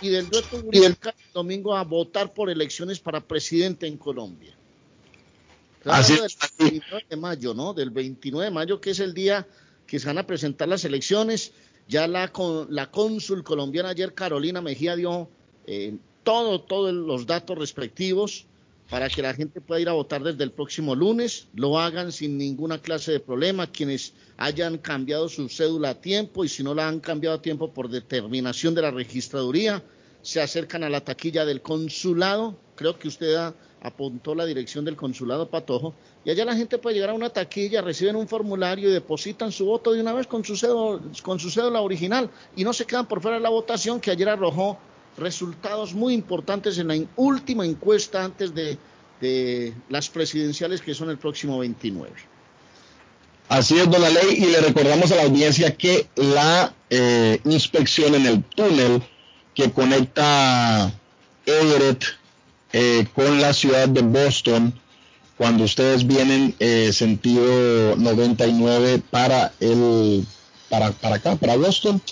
y 0.00 0.08
del 0.08 0.28
dueto 0.28 0.62
y 0.70 0.80
del 0.80 0.96
domingo 1.32 1.76
a 1.76 1.84
votar 1.84 2.32
por 2.32 2.50
elecciones 2.50 3.00
para 3.00 3.20
presidente 3.20 3.86
en 3.86 3.96
Colombia. 3.96 4.54
Así, 5.84 6.14
del 6.14 6.30
29 6.58 7.06
de 7.10 7.16
mayo, 7.16 7.54
¿no? 7.54 7.74
Del 7.74 7.90
29 7.90 8.46
de 8.46 8.50
mayo, 8.50 8.80
que 8.80 8.90
es 8.90 9.00
el 9.00 9.12
día 9.12 9.46
que 9.86 9.98
se 9.98 10.06
van 10.06 10.18
a 10.18 10.26
presentar 10.26 10.68
las 10.68 10.84
elecciones. 10.84 11.52
Ya 11.86 12.06
la, 12.06 12.32
la 12.70 12.90
cónsul 12.90 13.44
colombiana 13.44 13.90
ayer, 13.90 14.14
Carolina 14.14 14.62
Mejía, 14.62 14.96
dio 14.96 15.28
eh, 15.66 15.94
todo, 16.22 16.62
todos 16.62 16.94
los 16.94 17.26
datos 17.26 17.58
respectivos 17.58 18.46
para 18.90 19.08
que 19.08 19.22
la 19.22 19.34
gente 19.34 19.60
pueda 19.60 19.80
ir 19.80 19.88
a 19.88 19.92
votar 19.92 20.22
desde 20.22 20.44
el 20.44 20.52
próximo 20.52 20.94
lunes, 20.94 21.48
lo 21.54 21.78
hagan 21.78 22.12
sin 22.12 22.36
ninguna 22.36 22.78
clase 22.78 23.12
de 23.12 23.20
problema, 23.20 23.66
quienes 23.66 24.12
hayan 24.36 24.78
cambiado 24.78 25.28
su 25.28 25.48
cédula 25.48 25.90
a 25.90 26.00
tiempo 26.00 26.44
y 26.44 26.48
si 26.48 26.62
no 26.62 26.74
la 26.74 26.88
han 26.88 27.00
cambiado 27.00 27.36
a 27.36 27.42
tiempo 27.42 27.72
por 27.72 27.88
determinación 27.88 28.74
de 28.74 28.82
la 28.82 28.90
registraduría, 28.90 29.82
se 30.22 30.40
acercan 30.40 30.84
a 30.84 30.90
la 30.90 31.02
taquilla 31.02 31.44
del 31.44 31.62
consulado, 31.62 32.56
creo 32.76 32.98
que 32.98 33.08
usted 33.08 33.36
apuntó 33.80 34.34
la 34.34 34.46
dirección 34.46 34.84
del 34.84 34.96
consulado 34.96 35.48
Patojo, 35.48 35.94
y 36.24 36.30
allá 36.30 36.44
la 36.44 36.56
gente 36.56 36.78
puede 36.78 36.94
llegar 36.94 37.10
a 37.10 37.14
una 37.14 37.28
taquilla, 37.28 37.82
reciben 37.82 38.16
un 38.16 38.26
formulario 38.26 38.88
y 38.88 38.92
depositan 38.92 39.52
su 39.52 39.66
voto 39.66 39.92
de 39.92 40.00
una 40.00 40.14
vez 40.14 40.26
con 40.26 40.42
su 40.44 40.56
cédula, 40.56 41.02
con 41.22 41.38
su 41.38 41.50
cédula 41.50 41.82
original 41.82 42.30
y 42.56 42.64
no 42.64 42.72
se 42.72 42.86
quedan 42.86 43.06
por 43.06 43.20
fuera 43.20 43.36
de 43.36 43.42
la 43.42 43.50
votación 43.50 44.00
que 44.00 44.10
ayer 44.10 44.28
arrojó 44.28 44.78
resultados 45.16 45.94
muy 45.94 46.14
importantes 46.14 46.78
en 46.78 46.88
la 46.88 46.96
última 47.16 47.64
encuesta 47.64 48.24
antes 48.24 48.52
de, 48.54 48.78
las 49.88 50.10
presidenciales 50.10 50.82
que 50.82 50.92
son 50.92 51.08
el 51.08 51.16
próximo 51.16 51.58
29. 51.58 52.12
Así 53.48 53.78
es, 53.78 53.86
la 53.86 54.10
Ley, 54.10 54.36
y 54.36 54.46
le 54.46 54.60
recordamos 54.60 55.12
a 55.12 55.16
la 55.16 55.22
audiencia 55.22 55.74
que 55.74 56.08
la 56.16 56.74
eh, 56.90 57.40
inspección 57.44 58.14
en 58.14 58.26
el 58.26 58.42
túnel 58.42 59.02
que 59.54 59.70
conecta 59.70 60.92
Everett 61.46 62.04
eh, 62.72 63.06
con 63.14 63.40
la 63.40 63.54
ciudad 63.54 63.88
de 63.88 64.02
Boston, 64.02 64.78
cuando 65.38 65.64
ustedes 65.64 66.06
vienen 66.06 66.54
eh, 66.58 66.92
sentido 66.92 67.96
99 67.96 69.02
para 69.10 69.52
el 69.60 70.26
para, 70.68 70.90
para 70.90 71.16
acá, 71.16 71.36
para 71.36 71.56
Boston, 71.56 72.02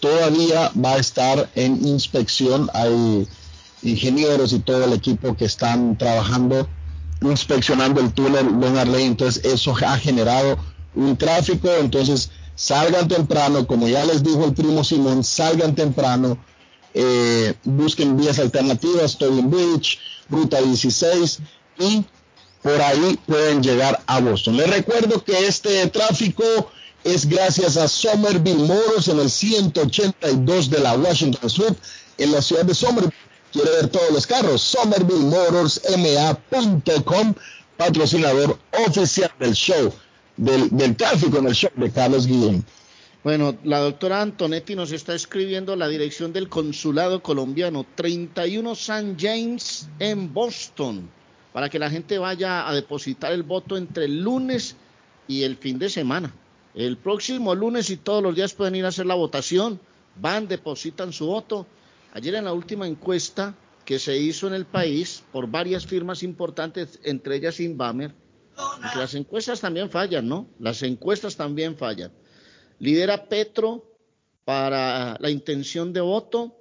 todavía 0.00 0.70
va 0.82 0.94
a 0.94 0.98
estar 0.98 1.48
en 1.54 1.86
inspección. 1.86 2.70
Hay 2.74 3.26
ingenieros 3.82 4.52
y 4.52 4.60
todo 4.60 4.84
el 4.84 4.92
equipo 4.92 5.36
que 5.36 5.44
están 5.44 5.96
trabajando 5.96 6.68
inspeccionando 7.20 8.00
el 8.00 8.12
túnel 8.12 8.46
Long 8.46 8.76
Arley. 8.76 9.04
Entonces 9.04 9.44
eso 9.44 9.74
ha 9.86 9.98
generado 9.98 10.58
un 10.94 11.16
tráfico. 11.16 11.68
Entonces 11.80 12.30
salgan 12.54 13.08
temprano, 13.08 13.66
como 13.66 13.88
ya 13.88 14.04
les 14.04 14.22
dijo 14.22 14.44
el 14.44 14.54
primo 14.54 14.84
Simón, 14.84 15.24
salgan 15.24 15.74
temprano. 15.74 16.38
Eh, 16.94 17.54
busquen 17.64 18.16
vías 18.16 18.38
alternativas, 18.38 19.18
Tobin 19.18 19.50
Beach, 19.50 19.98
Ruta 20.30 20.60
16 20.60 21.40
y 21.78 22.04
por 22.62 22.80
ahí 22.80 23.18
pueden 23.26 23.62
llegar 23.62 24.02
a 24.06 24.20
Boston. 24.20 24.56
Les 24.56 24.68
recuerdo 24.68 25.22
que 25.22 25.46
este 25.46 25.86
tráfico 25.88 26.42
es 27.04 27.28
gracias 27.28 27.76
a 27.76 27.86
Somerville 27.88 28.66
Motors 28.66 29.08
en 29.08 29.20
el 29.20 29.30
182 29.30 30.70
de 30.70 30.80
la 30.80 30.96
Washington 30.96 31.46
Street 31.46 31.74
en 32.18 32.32
la 32.32 32.42
ciudad 32.42 32.64
de 32.64 32.74
Somerville. 32.74 33.14
Quiere 33.52 33.70
ver 33.70 33.88
todos 33.88 34.10
los 34.10 34.26
carros. 34.26 34.60
SomervilleMotorsMA.com, 34.62 37.34
patrocinador 37.76 38.58
oficial 38.86 39.30
del 39.38 39.54
show, 39.54 39.92
del, 40.36 40.96
tráfico 40.96 41.38
en 41.38 41.46
el 41.46 41.54
show 41.54 41.70
de 41.76 41.90
Carlos 41.90 42.26
Guillén. 42.26 42.64
Bueno, 43.24 43.56
la 43.64 43.78
doctora 43.78 44.22
Antonetti 44.22 44.76
nos 44.76 44.92
está 44.92 45.14
escribiendo 45.14 45.74
la 45.76 45.88
dirección 45.88 46.32
del 46.32 46.48
consulado 46.48 47.22
colombiano 47.22 47.84
31 47.94 48.72
St. 48.72 49.16
James 49.18 49.88
en 49.98 50.32
Boston, 50.32 51.10
para 51.52 51.68
que 51.68 51.78
la 51.78 51.90
gente 51.90 52.18
vaya 52.18 52.68
a 52.68 52.74
depositar 52.74 53.32
el 53.32 53.42
voto 53.42 53.76
entre 53.76 54.04
el 54.04 54.20
lunes 54.20 54.76
y 55.26 55.42
el 55.42 55.56
fin 55.56 55.78
de 55.78 55.88
semana. 55.88 56.32
El 56.78 56.96
próximo 56.96 57.56
lunes 57.56 57.90
y 57.90 57.96
todos 57.96 58.22
los 58.22 58.36
días 58.36 58.54
pueden 58.54 58.76
ir 58.76 58.84
a 58.84 58.88
hacer 58.88 59.04
la 59.04 59.16
votación, 59.16 59.80
van, 60.14 60.46
depositan 60.46 61.12
su 61.12 61.26
voto. 61.26 61.66
Ayer 62.12 62.36
en 62.36 62.44
la 62.44 62.52
última 62.52 62.86
encuesta 62.86 63.56
que 63.84 63.98
se 63.98 64.16
hizo 64.16 64.46
en 64.46 64.54
el 64.54 64.64
país 64.64 65.24
por 65.32 65.50
varias 65.50 65.84
firmas 65.86 66.22
importantes, 66.22 67.00
entre 67.02 67.34
ellas 67.34 67.58
Inbamer, 67.58 68.14
las 68.94 69.14
encuestas 69.14 69.60
también 69.60 69.90
fallan, 69.90 70.28
¿no? 70.28 70.46
Las 70.60 70.84
encuestas 70.84 71.36
también 71.36 71.76
fallan. 71.76 72.12
Lidera 72.78 73.28
Petro 73.28 73.84
para 74.44 75.16
la 75.18 75.30
intención 75.30 75.92
de 75.92 76.00
voto, 76.00 76.57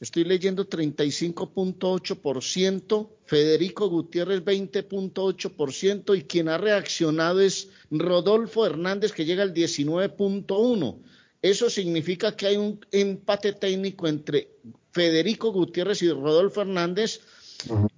Estoy 0.00 0.24
leyendo 0.24 0.68
35.8%, 0.68 3.10
Federico 3.24 3.88
Gutiérrez 3.88 4.44
20.8% 4.44 6.18
y 6.18 6.24
quien 6.24 6.48
ha 6.48 6.58
reaccionado 6.58 7.40
es 7.40 7.68
Rodolfo 7.90 8.66
Hernández 8.66 9.12
que 9.12 9.24
llega 9.24 9.44
al 9.44 9.54
19.1%. 9.54 10.98
Eso 11.40 11.70
significa 11.70 12.36
que 12.36 12.46
hay 12.46 12.56
un 12.56 12.84
empate 12.90 13.52
técnico 13.52 14.08
entre 14.08 14.48
Federico 14.90 15.52
Gutiérrez 15.52 16.02
y 16.02 16.10
Rodolfo 16.10 16.62
Hernández 16.62 17.20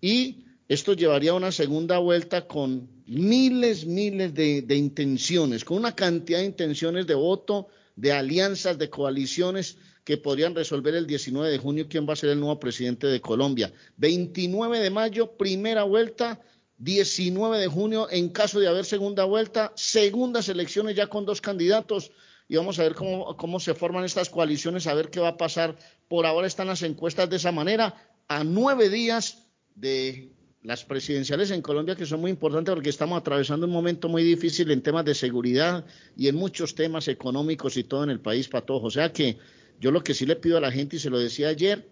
y 0.00 0.44
esto 0.68 0.92
llevaría 0.92 1.30
a 1.30 1.34
una 1.34 1.52
segunda 1.52 1.98
vuelta 1.98 2.46
con 2.46 2.88
miles, 3.06 3.86
miles 3.86 4.34
de, 4.34 4.60
de 4.62 4.76
intenciones, 4.76 5.64
con 5.64 5.78
una 5.78 5.94
cantidad 5.94 6.40
de 6.40 6.46
intenciones 6.46 7.06
de 7.06 7.14
voto, 7.14 7.68
de 7.94 8.12
alianzas, 8.12 8.78
de 8.78 8.90
coaliciones 8.90 9.78
que 10.06 10.16
podrían 10.16 10.54
resolver 10.54 10.94
el 10.94 11.04
19 11.04 11.50
de 11.50 11.58
junio 11.58 11.88
quién 11.90 12.08
va 12.08 12.12
a 12.12 12.16
ser 12.16 12.30
el 12.30 12.38
nuevo 12.38 12.60
presidente 12.60 13.08
de 13.08 13.20
Colombia. 13.20 13.72
29 13.96 14.78
de 14.78 14.88
mayo, 14.88 15.32
primera 15.32 15.82
vuelta. 15.82 16.40
19 16.78 17.58
de 17.58 17.66
junio, 17.66 18.06
en 18.10 18.28
caso 18.28 18.60
de 18.60 18.68
haber 18.68 18.84
segunda 18.84 19.24
vuelta, 19.24 19.72
segundas 19.74 20.48
elecciones 20.48 20.94
ya 20.94 21.08
con 21.08 21.24
dos 21.26 21.40
candidatos. 21.40 22.12
Y 22.46 22.54
vamos 22.54 22.78
a 22.78 22.84
ver 22.84 22.94
cómo, 22.94 23.36
cómo 23.36 23.58
se 23.58 23.74
forman 23.74 24.04
estas 24.04 24.30
coaliciones, 24.30 24.86
a 24.86 24.94
ver 24.94 25.10
qué 25.10 25.18
va 25.18 25.30
a 25.30 25.36
pasar. 25.36 25.76
Por 26.06 26.24
ahora 26.24 26.46
están 26.46 26.68
las 26.68 26.82
encuestas 26.82 27.28
de 27.28 27.36
esa 27.36 27.50
manera, 27.50 27.96
a 28.28 28.44
nueve 28.44 28.88
días 28.88 29.48
de 29.74 30.30
las 30.62 30.84
presidenciales 30.84 31.50
en 31.50 31.62
Colombia, 31.62 31.96
que 31.96 32.06
son 32.06 32.20
muy 32.20 32.30
importantes 32.30 32.72
porque 32.72 32.90
estamos 32.90 33.18
atravesando 33.18 33.66
un 33.66 33.72
momento 33.72 34.08
muy 34.08 34.22
difícil 34.22 34.70
en 34.70 34.82
temas 34.82 35.04
de 35.04 35.16
seguridad 35.16 35.84
y 36.16 36.28
en 36.28 36.36
muchos 36.36 36.76
temas 36.76 37.08
económicos 37.08 37.76
y 37.76 37.82
todo 37.82 38.04
en 38.04 38.10
el 38.10 38.20
país, 38.20 38.48
para 38.48 38.64
todos. 38.64 38.84
O 38.84 38.90
sea 38.90 39.12
que 39.12 39.38
yo 39.80 39.90
lo 39.90 40.02
que 40.02 40.14
sí 40.14 40.26
le 40.26 40.36
pido 40.36 40.56
a 40.58 40.60
la 40.60 40.72
gente, 40.72 40.96
y 40.96 40.98
se 40.98 41.10
lo 41.10 41.18
decía 41.18 41.48
ayer, 41.48 41.88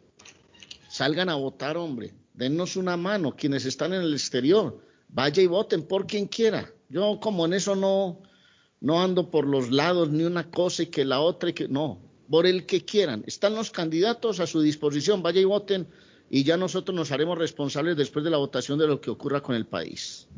salgan 0.89 1.29
a 1.29 1.35
votar, 1.35 1.77
hombre, 1.77 2.15
dennos 2.35 2.77
una 2.77 2.97
mano, 2.97 3.37
quienes 3.37 3.65
están 3.65 3.93
en 3.93 4.03
el 4.03 4.13
exterior, 4.13 4.81
vaya 5.09 5.43
y 5.43 5.47
voten 5.47 5.83
por 5.83 6.07
quien 6.07 6.27
quiera. 6.27 6.73
Yo 6.89 7.19
como 7.21 7.47
en 7.47 7.55
eso 7.55 7.75
no, 7.77 8.23
no 8.81 9.03
ando 9.03 9.31
por 9.31 9.47
los 9.47 9.71
lados 9.71 10.11
ni 10.11 10.25
una 10.25 10.51
cosa 10.51 10.83
y 10.83 10.87
que 10.87 11.05
la 11.05 11.21
otra 11.21 11.51
y 11.51 11.53
que 11.53 11.69
no, 11.69 12.01
por 12.29 12.47
el 12.47 12.67
que 12.67 12.85
quieran. 12.85 13.25
Están 13.27 13.55
los 13.55 13.71
candidatos 13.71 14.41
a 14.41 14.47
su 14.47 14.61
disposición, 14.61 15.23
vaya 15.23 15.41
y 15.41 15.45
voten 15.45 15.89
y 16.31 16.45
ya 16.45 16.57
nosotros 16.57 16.95
nos 16.95 17.13
haremos 17.13 17.39
responsables 17.39 17.97
después 17.97 18.25
de 18.25 18.31
la 18.31 18.39
votación 18.39 18.79
de 18.79 18.87
lo 18.87 19.01
que 19.01 19.11
ocurra 19.11 19.41
con 19.41 19.55
el 19.55 19.67
país. 19.67 20.29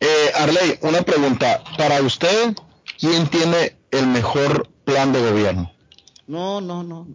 Eh, 0.00 0.30
Arley, 0.34 0.78
una 0.82 1.02
pregunta. 1.02 1.62
Para 1.76 2.02
usted, 2.02 2.54
¿quién 2.98 3.26
tiene 3.28 3.76
el 3.90 4.06
mejor 4.06 4.68
plan 4.84 5.12
de 5.12 5.20
gobierno? 5.20 5.75
No, 6.26 6.60
no, 6.60 6.82
no. 6.82 7.08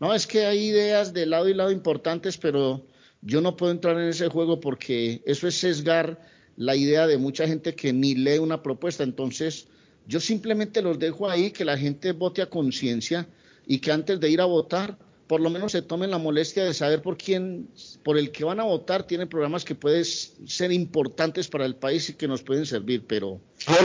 No, 0.00 0.14
es 0.14 0.26
que 0.26 0.46
hay 0.46 0.66
ideas 0.66 1.12
de 1.12 1.26
lado 1.26 1.48
y 1.48 1.54
lado 1.54 1.70
importantes, 1.70 2.36
pero 2.36 2.86
yo 3.22 3.40
no 3.40 3.56
puedo 3.56 3.72
entrar 3.72 3.98
en 3.98 4.08
ese 4.08 4.28
juego 4.28 4.60
porque 4.60 5.22
eso 5.24 5.48
es 5.48 5.54
sesgar 5.56 6.20
la 6.56 6.76
idea 6.76 7.06
de 7.06 7.18
mucha 7.18 7.46
gente 7.46 7.74
que 7.74 7.92
ni 7.92 8.14
lee 8.14 8.38
una 8.38 8.62
propuesta. 8.62 9.02
Entonces, 9.02 9.66
yo 10.06 10.20
simplemente 10.20 10.82
los 10.82 10.98
dejo 10.98 11.28
ahí, 11.28 11.50
que 11.50 11.64
la 11.64 11.78
gente 11.78 12.12
vote 12.12 12.42
a 12.42 12.50
conciencia 12.50 13.26
y 13.66 13.78
que 13.78 13.92
antes 13.92 14.20
de 14.20 14.30
ir 14.30 14.40
a 14.40 14.44
votar, 14.44 14.98
por 15.26 15.40
lo 15.40 15.48
menos 15.48 15.72
se 15.72 15.82
tomen 15.82 16.10
la 16.10 16.18
molestia 16.18 16.64
de 16.64 16.74
saber 16.74 17.00
por 17.00 17.16
quién, 17.16 17.68
por 18.02 18.18
el 18.18 18.30
que 18.30 18.44
van 18.44 18.60
a 18.60 18.64
votar, 18.64 19.06
tienen 19.06 19.28
programas 19.28 19.64
que 19.64 19.74
pueden 19.74 20.04
ser 20.04 20.70
importantes 20.70 21.48
para 21.48 21.64
el 21.64 21.76
país 21.76 22.10
y 22.10 22.14
que 22.14 22.28
nos 22.28 22.42
pueden 22.42 22.66
servir, 22.66 23.04
pero... 23.06 23.40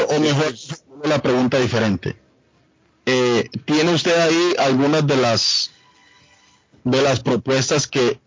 o 0.10 0.19
mejor, 0.19 0.54
una 1.04 1.22
pregunta 1.22 1.57
diferente. 1.60 2.18
Eh, 3.12 3.50
¿Tiene 3.66 3.92
usted 3.92 4.16
ahí 4.16 4.54
algunas 4.60 5.06
de 5.08 5.18
las 5.18 5.72
de 6.84 7.02
las 7.02 7.20
propuestas 7.20 7.88
que 7.88 8.20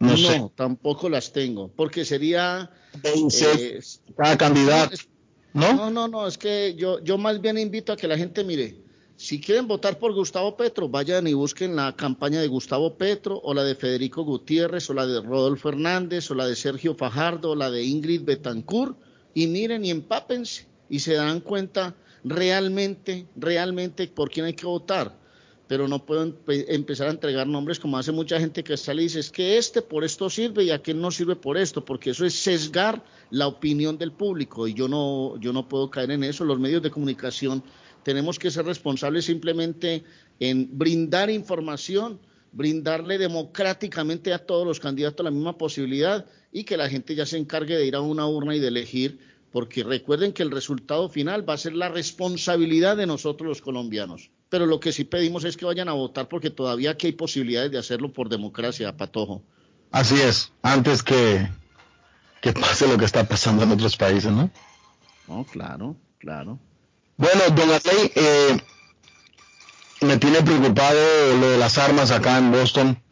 no, 0.00 0.50
tampoco 0.54 1.08
las 1.08 1.32
tengo, 1.32 1.68
porque 1.68 2.04
sería 2.04 2.70
eh, 3.04 3.80
cada 4.16 4.36
candidato, 4.36 4.96
¿no? 5.54 5.72
No, 5.72 5.90
no, 5.90 6.08
no, 6.08 6.26
es 6.26 6.36
que 6.36 6.74
yo, 6.74 7.02
yo 7.02 7.16
más 7.16 7.40
bien 7.40 7.58
invito 7.58 7.92
a 7.92 7.96
que 7.96 8.08
la 8.08 8.18
gente 8.18 8.42
mire, 8.42 8.76
si 9.16 9.40
quieren 9.40 9.68
votar 9.68 9.98
por 9.98 10.12
Gustavo 10.12 10.56
Petro, 10.56 10.88
vayan 10.88 11.28
y 11.28 11.32
busquen 11.32 11.76
la 11.76 11.94
campaña 11.94 12.40
de 12.40 12.48
Gustavo 12.48 12.96
Petro, 12.96 13.40
o 13.42 13.54
la 13.54 13.62
de 13.62 13.76
Federico 13.76 14.24
Gutiérrez, 14.24 14.90
o 14.90 14.94
la 14.94 15.06
de 15.06 15.20
Rodolfo 15.22 15.68
Hernández, 15.68 16.30
o 16.30 16.34
la 16.34 16.46
de 16.46 16.56
Sergio 16.56 16.96
Fajardo, 16.96 17.52
o 17.52 17.56
la 17.56 17.70
de 17.70 17.84
Ingrid 17.84 18.24
Betancourt, 18.24 18.98
y 19.32 19.46
miren 19.46 19.84
y 19.84 19.90
empápense, 19.90 20.66
y 20.90 20.98
se 20.98 21.14
darán 21.14 21.40
cuenta 21.40 21.94
realmente, 22.26 23.26
realmente 23.36 24.08
por 24.08 24.30
quién 24.30 24.46
hay 24.46 24.54
que 24.54 24.66
votar. 24.66 25.16
pero 25.68 25.88
no 25.88 26.06
puedo 26.06 26.32
empezar 26.46 27.08
a 27.08 27.10
entregar 27.10 27.48
nombres 27.48 27.80
como 27.80 27.98
hace 27.98 28.12
mucha 28.12 28.38
gente 28.38 28.62
que 28.62 28.76
sale 28.76 29.02
y 29.02 29.06
dice, 29.06 29.18
es 29.18 29.30
que 29.32 29.58
este 29.58 29.82
por 29.82 30.04
esto 30.04 30.30
sirve 30.30 30.62
y 30.62 30.70
aquel 30.70 31.00
no 31.00 31.10
sirve 31.10 31.34
por 31.34 31.58
esto, 31.58 31.84
porque 31.84 32.10
eso 32.10 32.24
es 32.24 32.34
sesgar 32.34 33.02
la 33.30 33.48
opinión 33.48 33.98
del 33.98 34.12
público 34.12 34.68
y 34.68 34.74
yo 34.74 34.86
no, 34.86 35.36
yo 35.40 35.52
no 35.52 35.68
puedo 35.68 35.90
caer 35.90 36.12
en 36.12 36.22
eso. 36.22 36.44
Los 36.44 36.60
medios 36.60 36.82
de 36.82 36.92
comunicación 36.92 37.64
tenemos 38.04 38.38
que 38.38 38.52
ser 38.52 38.64
responsables 38.64 39.24
simplemente 39.24 40.04
en 40.38 40.78
brindar 40.78 41.30
información, 41.30 42.20
brindarle 42.52 43.18
democráticamente 43.18 44.32
a 44.32 44.38
todos 44.38 44.64
los 44.64 44.78
candidatos 44.78 45.24
la 45.24 45.32
misma 45.32 45.58
posibilidad 45.58 46.26
y 46.52 46.62
que 46.62 46.76
la 46.76 46.88
gente 46.88 47.16
ya 47.16 47.26
se 47.26 47.38
encargue 47.38 47.76
de 47.76 47.86
ir 47.86 47.96
a 47.96 48.00
una 48.00 48.28
urna 48.28 48.54
y 48.54 48.60
de 48.60 48.68
elegir, 48.68 49.18
porque 49.56 49.82
recuerden 49.82 50.34
que 50.34 50.42
el 50.42 50.50
resultado 50.50 51.08
final 51.08 51.48
va 51.48 51.54
a 51.54 51.56
ser 51.56 51.72
la 51.72 51.88
responsabilidad 51.88 52.94
de 52.98 53.06
nosotros 53.06 53.48
los 53.48 53.62
colombianos 53.62 54.30
pero 54.50 54.66
lo 54.66 54.80
que 54.80 54.92
sí 54.92 55.04
pedimos 55.04 55.44
es 55.44 55.56
que 55.56 55.64
vayan 55.64 55.88
a 55.88 55.92
votar 55.92 56.28
porque 56.28 56.50
todavía 56.50 56.90
aquí 56.90 57.06
hay 57.06 57.12
posibilidades 57.14 57.70
de 57.72 57.78
hacerlo 57.78 58.12
por 58.12 58.28
democracia, 58.28 58.96
Patojo. 58.96 59.42
Así 59.90 60.20
es, 60.20 60.52
antes 60.62 61.02
que, 61.02 61.48
que 62.40 62.52
pase 62.52 62.86
lo 62.86 62.98
que 62.98 63.06
está 63.06 63.24
pasando 63.24 63.62
en 63.62 63.72
otros 63.72 63.96
países, 63.96 64.30
¿no? 64.30 64.50
No, 65.26 65.44
claro, 65.44 65.96
claro. 66.18 66.58
Bueno, 67.16 67.40
don 67.54 67.70
Arley, 67.70 68.12
eh, 68.14 68.56
me 70.02 70.18
tiene 70.18 70.42
preocupado 70.42 71.36
lo 71.40 71.48
de 71.48 71.58
las 71.58 71.78
armas 71.78 72.10
acá 72.10 72.38
en 72.38 72.52
Boston. 72.52 73.02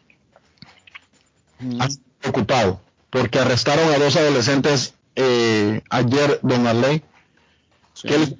Mm. 1.61 1.81
preocupado, 2.21 2.81
porque 3.11 3.39
arrestaron 3.39 3.89
a 3.93 3.99
dos 3.99 4.17
adolescentes 4.17 4.94
eh, 5.17 5.83
ayer, 5.91 6.41
don 6.43 6.67
Arley, 6.67 7.03
que 8.03 8.19
les 8.19 8.35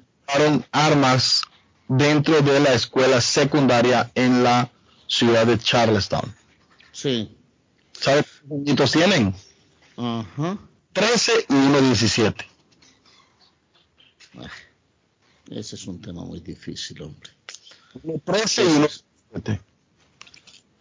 armas 0.71 1.43
dentro 1.87 2.41
de 2.41 2.59
la 2.59 2.73
escuela 2.73 3.21
secundaria 3.21 4.11
en 4.15 4.43
la 4.43 4.71
ciudad 5.07 5.45
de 5.45 5.57
Charlestown. 5.57 6.33
Sí. 6.91 7.35
¿Sabes 7.93 8.25
cuántos 8.47 8.91
tienen? 8.91 9.33
Ajá. 9.97 10.57
13 10.93 11.45
y 11.49 11.53
1, 11.53 11.81
17. 11.81 12.45
Ese 15.49 15.75
es 15.75 15.87
un 15.87 16.01
tema 16.01 16.23
muy 16.23 16.39
difícil, 16.39 17.01
hombre. 17.01 17.31
13 18.23 18.63
y 18.63 18.67
1, 18.67 18.77
17. 19.33 19.61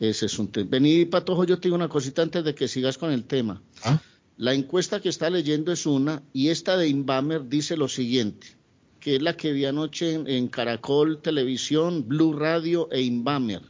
Ese 0.01 0.27
es 0.27 0.39
un 0.39 0.51
tema. 0.51 0.69
Vení, 0.71 1.05
Patojo, 1.05 1.45
yo 1.45 1.59
te 1.59 1.69
digo 1.69 1.77
una 1.77 1.89
cosita 1.89 2.23
antes 2.23 2.45
de 2.45 2.55
que 2.55 2.69
sigas 2.69 2.99
con 2.99 3.13
el 3.13 3.25
tema. 3.25 3.63
¿Ah? 3.83 4.01
La 4.37 4.53
encuesta 4.53 5.01
que 5.01 5.09
está 5.09 5.31
leyendo 5.31 5.73
es 5.73 5.87
una 5.87 6.23
y 6.33 6.49
esta 6.49 6.77
de 6.77 6.89
Inbamer 6.89 7.49
dice 7.49 7.77
lo 7.77 7.89
siguiente 7.89 8.57
que 9.05 9.17
es 9.17 9.23
la 9.23 9.37
que 9.37 9.53
vi 9.53 9.67
anoche 9.67 10.15
en, 10.15 10.49
Caracol 10.49 11.21
Televisión, 11.21 12.09
Blue 12.09 12.33
Radio 12.33 12.89
e 12.91 13.03
Inbamer. 13.03 13.61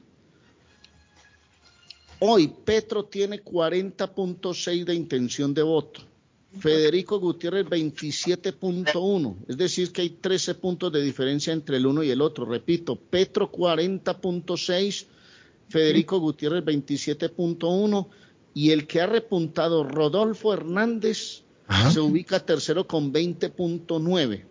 Hoy 2.21 2.55
Petro 2.65 3.07
tiene 3.07 3.43
40.6 3.43 4.85
de 4.85 4.95
intención 4.95 5.53
de 5.53 5.63
voto. 5.65 6.03
Federico 6.61 7.19
Gutiérrez 7.19 7.67
27.1, 7.67 9.37
es 9.49 9.57
decir, 9.57 9.91
que 9.91 10.03
hay 10.03 10.11
13 10.11 10.55
puntos 10.55 10.93
de 10.93 11.03
diferencia 11.03 11.53
entre 11.53 11.79
el 11.79 11.87
uno 11.87 12.05
y 12.05 12.11
el 12.11 12.21
otro. 12.21 12.45
Repito, 12.45 12.95
Petro 12.95 13.51
40.6, 13.51 15.07
Federico 15.69 16.21
Gutiérrez 16.21 16.65
27.1 16.65 18.07
y 18.55 18.71
el 18.71 18.87
que 18.87 19.01
ha 19.01 19.07
repuntado 19.07 19.85
Rodolfo 19.85 20.55
Hernández 20.55 21.43
se 21.93 22.01
ubica 22.01 22.41
tercero 22.41 22.87
con 22.87 23.13
20.9. 23.13 24.45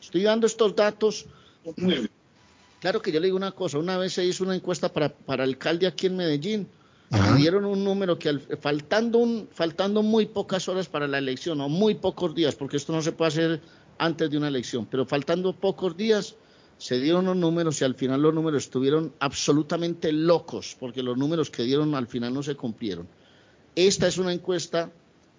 Estoy 0.00 0.22
dando 0.22 0.46
estos 0.46 0.74
datos. 0.74 1.26
Claro 2.80 3.00
que 3.00 3.12
yo 3.12 3.20
le 3.20 3.28
digo 3.28 3.36
una 3.36 3.52
cosa, 3.52 3.78
una 3.78 3.96
vez 3.96 4.12
se 4.12 4.24
hizo 4.24 4.44
una 4.44 4.56
encuesta 4.56 4.92
para, 4.92 5.08
para 5.08 5.44
alcalde 5.44 5.86
aquí 5.86 6.06
en 6.06 6.16
Medellín, 6.16 6.68
y 7.10 7.36
dieron 7.38 7.64
un 7.64 7.84
número 7.84 8.18
que 8.18 8.38
faltando, 8.60 9.18
un, 9.18 9.48
faltando 9.52 10.02
muy 10.02 10.26
pocas 10.26 10.68
horas 10.68 10.88
para 10.88 11.06
la 11.06 11.18
elección, 11.18 11.60
o 11.60 11.68
muy 11.68 11.94
pocos 11.94 12.34
días, 12.34 12.54
porque 12.56 12.76
esto 12.76 12.92
no 12.92 13.00
se 13.02 13.12
puede 13.12 13.28
hacer 13.28 13.60
antes 13.98 14.28
de 14.30 14.36
una 14.36 14.48
elección, 14.48 14.86
pero 14.86 15.06
faltando 15.06 15.54
pocos 15.54 15.96
días, 15.96 16.34
se 16.76 16.98
dieron 16.98 17.26
los 17.26 17.36
números 17.36 17.80
y 17.80 17.84
al 17.84 17.94
final 17.94 18.20
los 18.20 18.34
números 18.34 18.64
estuvieron 18.64 19.12
absolutamente 19.20 20.12
locos, 20.12 20.76
porque 20.78 21.02
los 21.02 21.16
números 21.16 21.50
que 21.50 21.62
dieron 21.62 21.94
al 21.94 22.08
final 22.08 22.34
no 22.34 22.42
se 22.42 22.56
cumplieron. 22.56 23.06
Esta 23.76 24.06
es 24.06 24.18
una 24.18 24.32
encuesta 24.32 24.90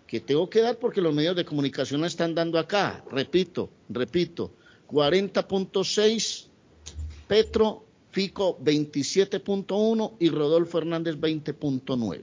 que 0.07 0.19
tengo 0.19 0.49
que 0.49 0.61
dar 0.61 0.77
porque 0.77 1.01
los 1.01 1.13
medios 1.13 1.35
de 1.35 1.45
comunicación 1.45 2.01
la 2.01 2.07
están 2.07 2.35
dando 2.35 2.59
acá. 2.59 3.03
Repito, 3.11 3.69
repito, 3.89 4.51
40.6, 4.87 6.47
Petro, 7.27 7.85
Fico 8.11 8.57
27.1 8.63 10.13
y 10.19 10.29
Rodolfo 10.29 10.77
Hernández 10.77 11.15
20.9. 11.15 12.21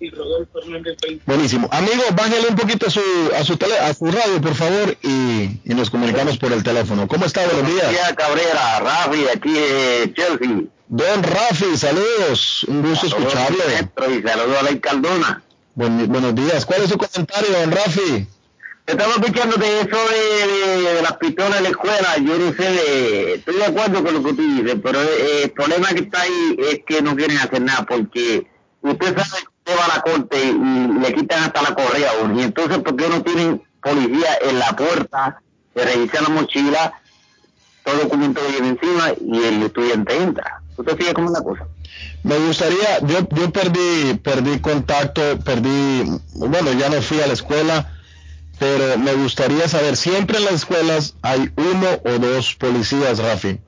Y 0.00 0.10
Rodolfo 0.10 0.58
Hernández 0.58 0.96
20. 1.00 1.22
Buenísimo. 1.26 1.68
Amigo, 1.70 2.02
bájale 2.16 2.48
un 2.48 2.56
poquito 2.56 2.86
a 2.86 2.90
su, 2.90 3.00
a 3.36 3.44
su, 3.44 3.56
tele, 3.56 3.78
a 3.78 3.94
su 3.94 4.06
radio, 4.06 4.40
por 4.40 4.54
favor, 4.54 4.96
y, 5.00 5.60
y, 5.64 5.74
nos 5.74 5.90
comunicamos 5.90 6.38
por 6.38 6.52
el 6.52 6.64
teléfono. 6.64 7.06
¿Cómo 7.06 7.26
está? 7.26 7.44
Buenos 7.46 7.72
días. 7.72 7.86
Buenos 7.86 8.12
Cabrera, 8.16 8.80
Rafi, 8.80 9.26
aquí 9.32 9.52
de 9.52 10.12
Chelsea. 10.12 10.64
Don 10.94 11.22
Rafi, 11.22 11.74
saludos. 11.74 12.64
Un 12.64 12.82
gusto 12.82 13.06
escucharle. 13.06 13.64
Y 14.10 14.28
saludos 14.28 14.58
a 14.58 14.62
la 14.62 15.42
buenos 15.74 16.34
días. 16.34 16.66
¿Cuál 16.66 16.82
es 16.82 16.90
su 16.90 16.98
comentario, 16.98 17.48
don 17.60 17.72
Rafi? 17.72 18.26
Estamos 18.86 19.16
escuchando 19.16 19.56
de 19.56 19.80
eso 19.80 19.96
de, 19.96 21.00
las 21.00 21.16
pistolas 21.16 21.56
en 21.56 21.62
la 21.62 21.68
escuela. 21.70 22.16
Yo 22.18 22.36
no 22.36 22.52
sé, 22.52 23.34
estoy 23.36 23.54
de 23.54 23.64
acuerdo 23.64 24.04
con 24.04 24.12
lo 24.12 24.22
que 24.22 24.34
tú 24.34 24.42
dices, 24.42 24.76
pero 24.82 25.00
el 25.00 25.50
problema 25.52 25.88
que 25.94 26.00
está 26.00 26.20
ahí 26.20 26.56
es 26.58 26.80
que 26.86 27.00
no 27.00 27.16
quieren 27.16 27.38
hacer 27.38 27.62
nada 27.62 27.86
porque 27.86 28.46
usted 28.82 29.16
sabe 29.16 29.44
que 29.64 29.74
va 29.74 29.86
a 29.86 29.96
la 29.96 30.02
corte 30.02 30.44
y 30.44 31.00
le 31.00 31.14
quitan 31.14 31.44
hasta 31.44 31.62
la 31.62 31.74
correa. 31.74 32.10
Y 32.36 32.42
entonces, 32.42 32.80
¿por 32.80 32.96
qué 32.96 33.08
no 33.08 33.22
tienen 33.22 33.62
policía 33.82 34.36
en 34.42 34.58
la 34.58 34.76
puerta 34.76 35.40
que 35.74 35.86
revisan 35.86 36.24
la 36.24 36.28
mochila, 36.28 36.92
todo 37.82 37.96
documento 37.96 38.42
viene 38.50 38.68
encima 38.68 39.14
y 39.18 39.42
el 39.42 39.62
estudiante 39.62 40.22
entra? 40.22 40.61
¿Usted 40.82 40.98
sigue 40.98 41.14
como 41.14 41.30
una 41.30 41.40
cosa? 41.40 41.66
Me 42.24 42.36
gustaría, 42.38 42.98
yo, 43.02 43.28
yo 43.30 43.50
perdí, 43.50 44.14
perdí 44.22 44.58
contacto, 44.60 45.38
perdí, 45.44 46.04
bueno, 46.34 46.72
ya 46.72 46.88
no 46.88 47.00
fui 47.00 47.20
a 47.20 47.26
la 47.28 47.34
escuela, 47.34 47.92
pero 48.58 48.98
me 48.98 49.14
gustaría 49.14 49.68
saber, 49.68 49.96
siempre 49.96 50.38
en 50.38 50.44
las 50.44 50.54
escuelas 50.54 51.14
hay 51.22 51.52
uno 51.56 51.88
o 52.04 52.18
dos 52.18 52.54
policías, 52.56 53.18
Rafi. 53.18 53.60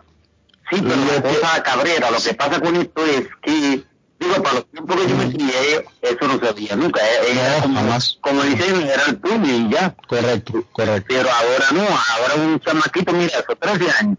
Sí, 0.70 0.82
pero 0.82 0.96
la 0.96 1.22
cosa 1.22 1.62
Cabrera, 1.62 2.10
lo 2.10 2.18
que 2.18 2.34
pasa 2.34 2.60
con 2.60 2.76
esto 2.76 3.04
es 3.06 3.28
que, 3.42 3.84
digo, 4.18 4.42
para 4.42 4.54
los 4.56 4.66
tiempos 4.70 4.96
que 4.96 5.08
yo 5.08 5.16
me 5.16 5.32
crié, 5.32 5.84
eso 6.02 6.28
no 6.28 6.38
se 6.40 6.48
hacía 6.48 6.74
nunca. 6.74 7.00
Eh, 7.00 7.34
no, 7.34 7.62
como, 7.62 7.74
jamás. 7.76 8.18
como 8.20 8.42
dicen, 8.42 8.82
era 8.82 9.04
el 9.06 9.18
puño 9.18 9.54
y 9.54 9.70
ya. 9.70 9.94
Correcto, 10.08 10.64
correcto. 10.72 11.06
Pero 11.08 11.28
ahora 11.30 11.66
no, 11.72 11.82
ahora 11.82 12.34
un 12.44 12.58
chamaquito, 12.60 13.12
mira, 13.12 13.38
eso, 13.38 13.56
13 13.56 13.84
años, 14.00 14.18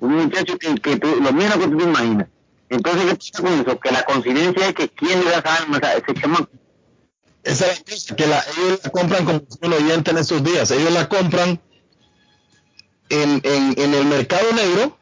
un 0.00 0.16
muchacho 0.16 0.58
que, 0.58 0.74
que 0.74 0.96
tú, 0.96 1.08
lo 1.22 1.32
mismo 1.32 1.58
que 1.58 1.68
tú 1.68 1.78
te 1.78 1.84
imaginas 1.84 2.28
entonces, 2.74 3.04
¿qué 3.04 3.16
pasa 3.16 3.42
con 3.42 3.60
eso? 3.60 3.80
Que 3.80 3.90
la 3.90 4.02
coincidencia 4.02 4.68
es 4.68 4.74
que 4.74 4.88
quién 4.88 5.24
le 5.24 5.30
da 5.30 5.38
esa 5.38 5.54
arma 5.54 5.78
ese 5.78 6.20
chamaco. 6.20 6.48
Esa 7.42 7.66
es 7.70 7.78
la 7.78 7.84
cosa, 7.84 8.16
que 8.16 8.26
la, 8.26 8.44
ellos 8.56 8.80
la 8.82 8.90
compran 8.90 9.24
como 9.24 9.42
un 9.62 9.72
oyente 9.72 10.10
en 10.10 10.18
estos 10.18 10.42
días. 10.42 10.70
Ellos 10.70 10.92
la 10.92 11.08
compran 11.08 11.60
en, 13.10 13.40
en, 13.44 13.74
en 13.78 13.94
el 13.94 14.04
mercado 14.06 14.52
negro. 14.52 14.98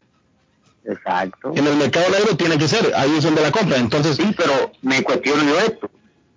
Exacto. 0.85 1.53
En 1.55 1.65
el 1.65 1.77
mercado 1.77 2.09
negro 2.09 2.35
tiene 2.35 2.57
que 2.57 2.67
ser, 2.67 2.93
ahí 2.95 3.15
es 3.17 3.23
donde 3.23 3.41
la 3.41 3.51
compran. 3.51 3.79
Entonces, 3.79 4.17
sí, 4.17 4.35
pero 4.35 4.71
me 4.81 5.01
cuestiono 5.03 5.43
yo 5.43 5.59
esto. 5.59 5.89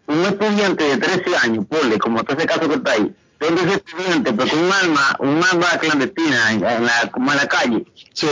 Un 0.06 0.24
estudiante 0.24 0.84
de 0.84 0.96
13 0.98 1.36
años, 1.38 1.66
ponle, 1.68 1.98
como 1.98 2.20
está 2.20 2.34
ese 2.34 2.46
caso 2.46 2.68
que 2.68 2.76
está 2.76 2.92
ahí, 2.92 3.12
donde 3.40 3.62
ese 3.62 3.74
estudiante, 3.74 4.32
pero 4.32 4.48
con 4.48 4.58
un 4.58 4.72
arma, 4.72 5.16
un 5.18 5.44
arma 5.44 5.78
clandestina 5.78 6.52
en, 6.52 6.60
la, 6.60 7.10
como 7.12 7.32
en 7.32 7.36
la 7.38 7.46
calle, 7.46 7.84
sí. 8.12 8.26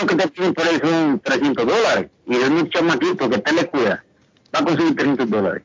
lo 0.00 0.06
que 0.06 0.14
te 0.16 0.28
piden 0.28 0.54
por 0.54 0.66
eso 0.66 0.80
son 0.86 1.20
300 1.20 1.66
dólares 1.66 2.10
y 2.26 2.36
es 2.36 2.48
un 2.48 2.68
chamaquito 2.70 3.30
que 3.30 3.38
te 3.38 3.52
le 3.52 3.66
cuida, 3.66 4.04
va 4.54 4.60
a 4.60 4.64
conseguir 4.64 4.96
300 4.96 5.30
dólares. 5.30 5.62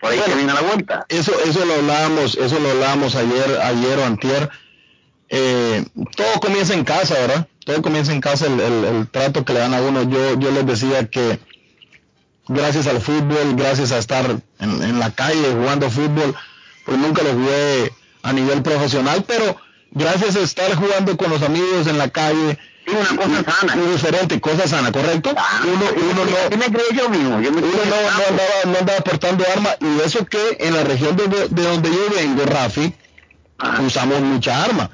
Por 0.00 0.12
ahí 0.12 0.20
se 0.24 0.34
viene 0.34 0.54
la 0.54 0.62
vuelta. 0.62 1.04
Eso, 1.08 1.32
eso 1.44 1.64
lo 1.66 1.74
hablábamos, 1.74 2.34
eso 2.36 2.58
lo 2.58 2.70
hablábamos 2.70 3.14
ayer, 3.16 3.60
ayer 3.62 3.98
o 3.98 4.04
antier. 4.06 4.50
Eh, 5.28 5.84
todo 6.16 6.40
comienza 6.40 6.72
en 6.72 6.84
casa, 6.84 7.14
¿verdad? 7.14 7.46
Todo 7.66 7.82
comienza 7.82 8.12
en 8.12 8.20
casa, 8.22 8.46
el, 8.46 8.60
el, 8.60 9.08
trato 9.08 9.44
que 9.44 9.52
le 9.52 9.60
dan 9.60 9.74
a 9.74 9.82
uno. 9.82 10.04
Yo, 10.04 10.38
yo 10.40 10.50
les 10.52 10.64
decía 10.64 11.06
que 11.08 11.38
gracias 12.48 12.86
al 12.86 13.00
fútbol, 13.00 13.54
gracias 13.56 13.92
a 13.92 13.98
estar 13.98 14.24
en, 14.58 14.82
en 14.82 14.98
la 14.98 15.10
calle 15.10 15.52
jugando 15.52 15.90
fútbol, 15.90 16.34
pues 16.90 17.00
nunca 17.00 17.22
lo 17.22 17.34
jugué 17.34 17.92
a 18.24 18.32
nivel 18.32 18.62
profesional, 18.62 19.22
pero 19.24 19.56
gracias 19.92 20.34
a 20.34 20.40
estar 20.40 20.74
jugando 20.74 21.16
con 21.16 21.30
los 21.30 21.40
amigos 21.40 21.86
en 21.86 21.98
la 21.98 22.08
calle, 22.08 22.58
una 22.88 23.16
cosa 23.16 23.44
sana. 23.44 23.76
Muy 23.76 23.92
diferente, 23.92 24.40
cosa 24.40 24.66
sana, 24.66 24.90
¿correcto? 24.90 25.30
uno, 25.30 25.84
uno 26.10 26.24
no, 26.50 26.56
me 26.56 26.64
creo 26.64 26.90
yo 26.92 27.08
mismo. 27.08 27.40
Yo 27.40 27.52
me 27.52 27.58
uno 27.58 27.70
no, 27.76 27.90
no, 27.90 28.26
andaba, 28.28 28.50
no 28.64 28.78
andaba 28.80 29.00
portando 29.02 29.44
armas 29.54 29.76
y 29.80 30.04
eso 30.04 30.26
que 30.26 30.56
en 30.58 30.74
la 30.74 30.82
región 30.82 31.16
de, 31.16 31.28
de 31.28 31.62
donde 31.62 31.90
yo 31.90 32.12
vengo, 32.12 32.44
Rafi, 32.44 32.92
ah. 33.60 33.80
usamos 33.86 34.20
mucha 34.22 34.64
arma. 34.64 34.90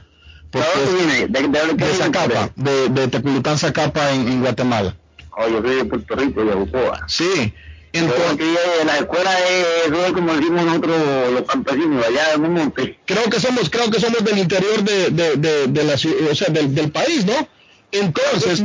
Porque 0.51 0.69
de, 0.79 1.29
de, 1.29 1.49
de, 1.49 1.75
de 1.75 1.95
Zacapa, 1.95 2.51
de, 2.57 2.91
de 2.91 3.09
Teculután 3.09 3.57
Zacapa 3.57 4.11
en, 4.11 4.29
en 4.29 4.43
Guatemala. 4.43 4.95
Oh, 5.31 5.49
yo 5.49 5.63
soy 5.63 5.77
de 5.77 5.85
Puerto 5.87 6.15
Rico, 6.15 6.45
de 6.45 6.55
Bucoa. 6.55 7.01
Sí. 7.09 7.55
Entonces, 7.99 8.47
la 8.85 8.99
escuela 8.99 9.39
es, 9.39 10.13
como 10.13 10.35
decimos 10.35 10.65
nosotros 10.65 10.97
los 11.33 11.43
campesinos 11.43 12.07
allá 12.07 12.35
en 12.35 12.45
un 12.45 12.53
monte. 12.55 12.99
Creo 13.05 13.25
que 13.25 13.41
somos, 13.41 13.71
creo 13.71 13.91
que 13.91 14.01
somos 14.01 14.25
del 14.25 14.39
interior 14.39 14.83
de, 14.83 15.11
de, 15.11 15.37
de, 15.37 15.67
de 15.67 15.85
la 15.85 15.95
o 15.95 16.35
sea, 16.35 16.49
del, 16.49 16.75
del 16.75 16.91
país, 16.91 17.25
¿no? 17.25 17.49
Entonces, 17.93 18.63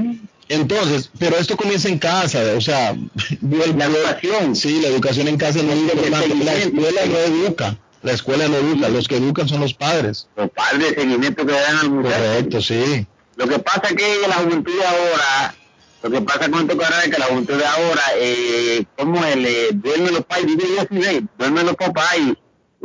entonces, 0.49 1.09
pero 1.17 1.37
esto 1.37 1.55
comienza 1.55 1.87
en 1.87 1.97
casa, 1.97 2.41
o 2.57 2.61
sea, 2.61 2.93
la 3.41 3.85
educación. 3.85 4.55
Sí, 4.55 4.81
la 4.81 4.89
educación 4.89 5.27
en 5.29 5.37
casa 5.37 5.63
no 5.63 5.71
es 5.71 5.79
importante. 5.79 6.35
La 6.43 6.53
escuela 6.55 7.05
no 7.05 7.17
educa. 7.17 7.77
La 8.03 8.11
escuela 8.13 8.47
no 8.47 8.57
educa, 8.57 8.89
los 8.89 9.07
que 9.07 9.17
educan 9.17 9.47
son 9.47 9.61
los 9.61 9.73
padres. 9.73 10.27
Los 10.35 10.49
padres, 10.49 10.89
el 10.89 10.95
seguimiento 10.95 11.45
que 11.45 11.53
dan 11.53 11.77
al 11.77 11.89
muchacho. 11.91 12.15
Correcto, 12.15 12.61
sí. 12.61 13.05
Lo 13.37 13.47
que 13.47 13.59
pasa 13.59 13.81
es 13.89 13.95
que 13.95 14.27
la 14.27 14.35
juventud 14.35 14.73
de 14.73 14.85
ahora, 14.85 15.55
lo 16.03 16.09
que 16.09 16.21
pasa 16.21 16.49
con 16.49 16.61
esto 16.61 16.81
es 16.81 17.09
que 17.09 17.19
la 17.19 17.25
juventud 17.25 17.53
de 17.55 17.65
ahora, 17.65 18.01
eh, 18.15 18.83
como 18.97 19.23
el, 19.23 19.45
eh, 19.45 19.69
duerme 19.73 20.11
los 20.11 20.25
padres, 20.25 20.57
dice 20.57 20.67
yo 20.75 21.27
duerme 21.37 21.63
los 21.63 21.75
papás 21.75 22.17
y, 22.17 22.37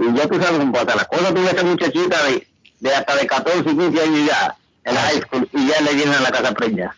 y 0.03 0.15
ya 0.15 0.29
tú 0.29 0.41
sabes 0.41 0.59
cómo 0.59 0.73
pasa. 0.73 0.97
La 0.97 1.05
cosa 1.05 1.35
tuve 1.35 1.51
esa 1.51 1.65
muchachita 1.65 2.25
de, 2.25 2.47
de 2.81 2.95
hasta 2.95 3.17
de 3.17 3.27
14, 3.27 3.63
15 3.65 4.03
años 4.03 4.29
ya, 4.29 4.57
en 4.85 4.95
la 4.95 5.01
high 5.01 5.23
school, 5.23 5.49
y 5.53 5.67
ya 5.67 5.81
le 5.81 5.95
vienen 5.95 6.15
a 6.15 6.21
la 6.21 6.31
casa 6.31 6.53
preña. 6.53 6.95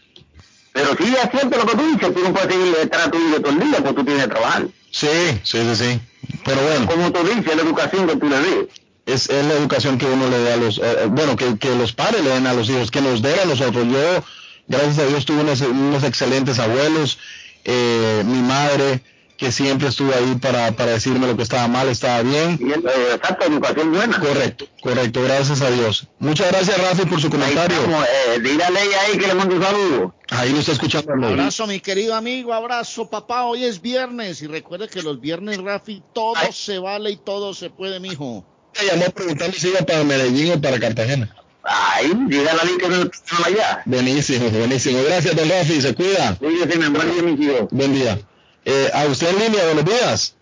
Pero 0.73 0.97
sí 0.97 1.15
es 1.15 1.31
cierto 1.31 1.59
lo 1.59 1.67
que 1.67 1.77
tú 1.77 1.87
dices, 1.87 2.15
tú 2.15 2.21
no 2.21 2.33
puedes 2.33 2.53
seguir 2.53 2.75
detrás 2.75 3.07
a 3.07 3.11
tu 3.11 3.19
hijo 3.19 3.41
todo 3.41 3.53
el 3.53 3.61
día 3.61 3.79
porque 3.79 3.95
tú 3.95 4.05
tienes 4.05 4.25
que 4.25 4.31
trabajar. 4.31 4.67
Sí, 4.91 5.09
sí, 5.43 5.59
sí, 5.63 5.77
sí. 5.77 6.01
Pero 6.45 6.61
bueno. 6.63 6.87
Como 6.87 7.13
tú 7.13 7.27
dices, 7.27 7.57
la 7.57 7.63
educación 7.63 8.07
que 8.07 8.17
tú 8.17 8.29
le 8.29 8.41
des. 8.41 8.67
Es, 9.07 9.31
es 9.31 9.45
la 9.47 9.55
educación 9.55 9.97
que 9.97 10.05
uno 10.05 10.29
le 10.29 10.43
da 10.43 10.55
a 10.55 10.57
los, 10.59 10.79
eh, 10.79 11.07
bueno, 11.09 11.35
que, 11.35 11.59
que, 11.59 11.75
los 11.75 11.95
padres 11.95 12.23
le 12.23 12.31
den 12.31 12.47
a 12.47 12.53
los 12.53 12.69
hijos, 12.69 12.91
que 12.91 13.01
nos 13.01 13.23
den 13.23 13.41
a 13.41 13.45
nosotros. 13.47 13.87
Yo, 13.91 14.23
gracias 14.69 14.99
a 14.99 15.07
Dios, 15.07 15.25
tuve 15.25 15.41
unos, 15.41 15.61
unos 15.61 16.05
excelentes 16.05 16.59
abuelos, 16.59 17.19
eh, 17.65 18.23
mi 18.25 18.41
madre, 18.41 19.03
que 19.39 19.53
siempre 19.53 19.87
estuvo 19.87 20.13
ahí 20.13 20.35
para, 20.41 20.73
para 20.73 20.91
decirme 20.93 21.29
lo 21.29 21.37
que 21.37 21.45
estaba 21.45 21.69
mal, 21.69 21.89
estaba 21.89 22.23
bien. 22.23 22.59
Y 22.61 22.73
eh, 22.73 23.15
exacto, 23.15 23.47
educación 23.47 23.93
buena. 23.93 24.19
Correcto, 24.19 24.67
correcto, 24.83 25.23
gracias 25.23 25.63
a 25.63 25.71
Dios. 25.71 26.09
Muchas 26.19 26.51
gracias, 26.51 26.77
Rafi, 26.77 27.07
por 27.07 27.21
su 27.21 27.31
comentario. 27.31 27.77
Ahí 27.79 28.39
eh, 28.45 28.97
ahí 29.07 29.17
que 29.17 29.27
le 29.29 29.35
mando 29.35 29.55
un 29.55 29.63
saludo. 29.63 30.15
Ahí 30.31 30.53
lo 30.53 30.59
está 30.59 30.73
escuchando. 30.73 31.13
Un 31.15 31.25
abrazo, 31.25 31.69
mi 31.69 31.79
querido 31.79 32.17
amigo, 32.17 32.53
abrazo, 32.53 33.09
papá. 33.09 33.45
Hoy 33.45 33.65
es 33.65 33.81
viernes 33.81 34.43
y 34.43 34.49
recuerde 34.49 34.89
que 34.89 35.03
los 35.03 35.21
viernes, 35.21 35.59
Rafi, 35.59 36.03
todo 36.13 36.35
se 36.53 36.81
vale 36.81 37.13
y 37.13 37.17
todo 37.17 37.55
se 37.55 37.71
puede, 37.71 38.01
mijo. 38.01 38.45
Me 38.77 38.87
llamó 38.89 39.11
preguntando 39.13 39.57
si 39.57 39.69
iba 39.69 39.81
para 39.81 40.03
Medellín 40.03 40.53
o 40.53 40.61
para 40.61 40.81
Cartagena. 40.81 41.33
Ay, 41.63 42.13
llega 42.29 42.55
la 42.55 42.65
línea 42.65 42.79
que 42.79 42.89
no 42.89 43.45
allá. 43.45 43.83
Buenísimo, 43.85 44.49
buenísimo. 44.51 45.03
Gracias, 45.05 45.37
don 45.37 45.49
Rafi, 45.49 45.81
se 45.81 45.95
cuida. 45.95 46.37
Cuídese, 46.37 46.79
mi 46.79 46.89
buen 46.89 47.13
día, 47.13 47.23
mi 47.23 47.37
tío. 47.37 47.69
Buen 47.71 47.93
día. 47.93 48.19
Eh, 48.65 48.91
a 48.95 49.07
usted 49.07 49.29
en 49.31 49.39
línea, 49.39 49.65
buenos 49.65 49.85
días. 49.85 50.37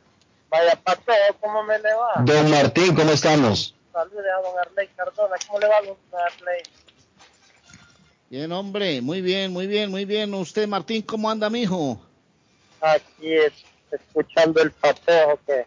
Vaya, 0.51 0.77
Pato, 0.83 1.13
¿cómo 1.41 1.63
me 1.65 1.79
le 1.79 1.95
va? 1.95 2.23
Don 2.25 2.51
Martín, 2.51 2.95
¿cómo 2.95 3.11
estamos? 3.11 3.75
Saludos 3.93 4.25
a 4.39 4.49
don 4.49 4.59
Arley 4.59 4.89
Cardona. 4.97 5.37
¿Cómo 5.47 5.59
le 5.59 5.67
va, 5.67 5.81
don 5.81 5.97
Arley? 6.13 6.63
Bien, 8.29 8.51
hombre, 8.53 9.01
muy 9.01 9.21
bien, 9.21 9.53
muy 9.53 9.67
bien, 9.67 9.91
muy 9.91 10.05
bien. 10.05 10.35
Usted, 10.35 10.67
Martín, 10.67 11.03
¿cómo 11.03 11.31
anda, 11.31 11.49
mijo? 11.49 12.01
Aquí 12.81 13.33
es, 13.33 13.53
escuchando 13.91 14.61
el 14.63 14.71
patojo 14.73 15.39
que 15.47 15.67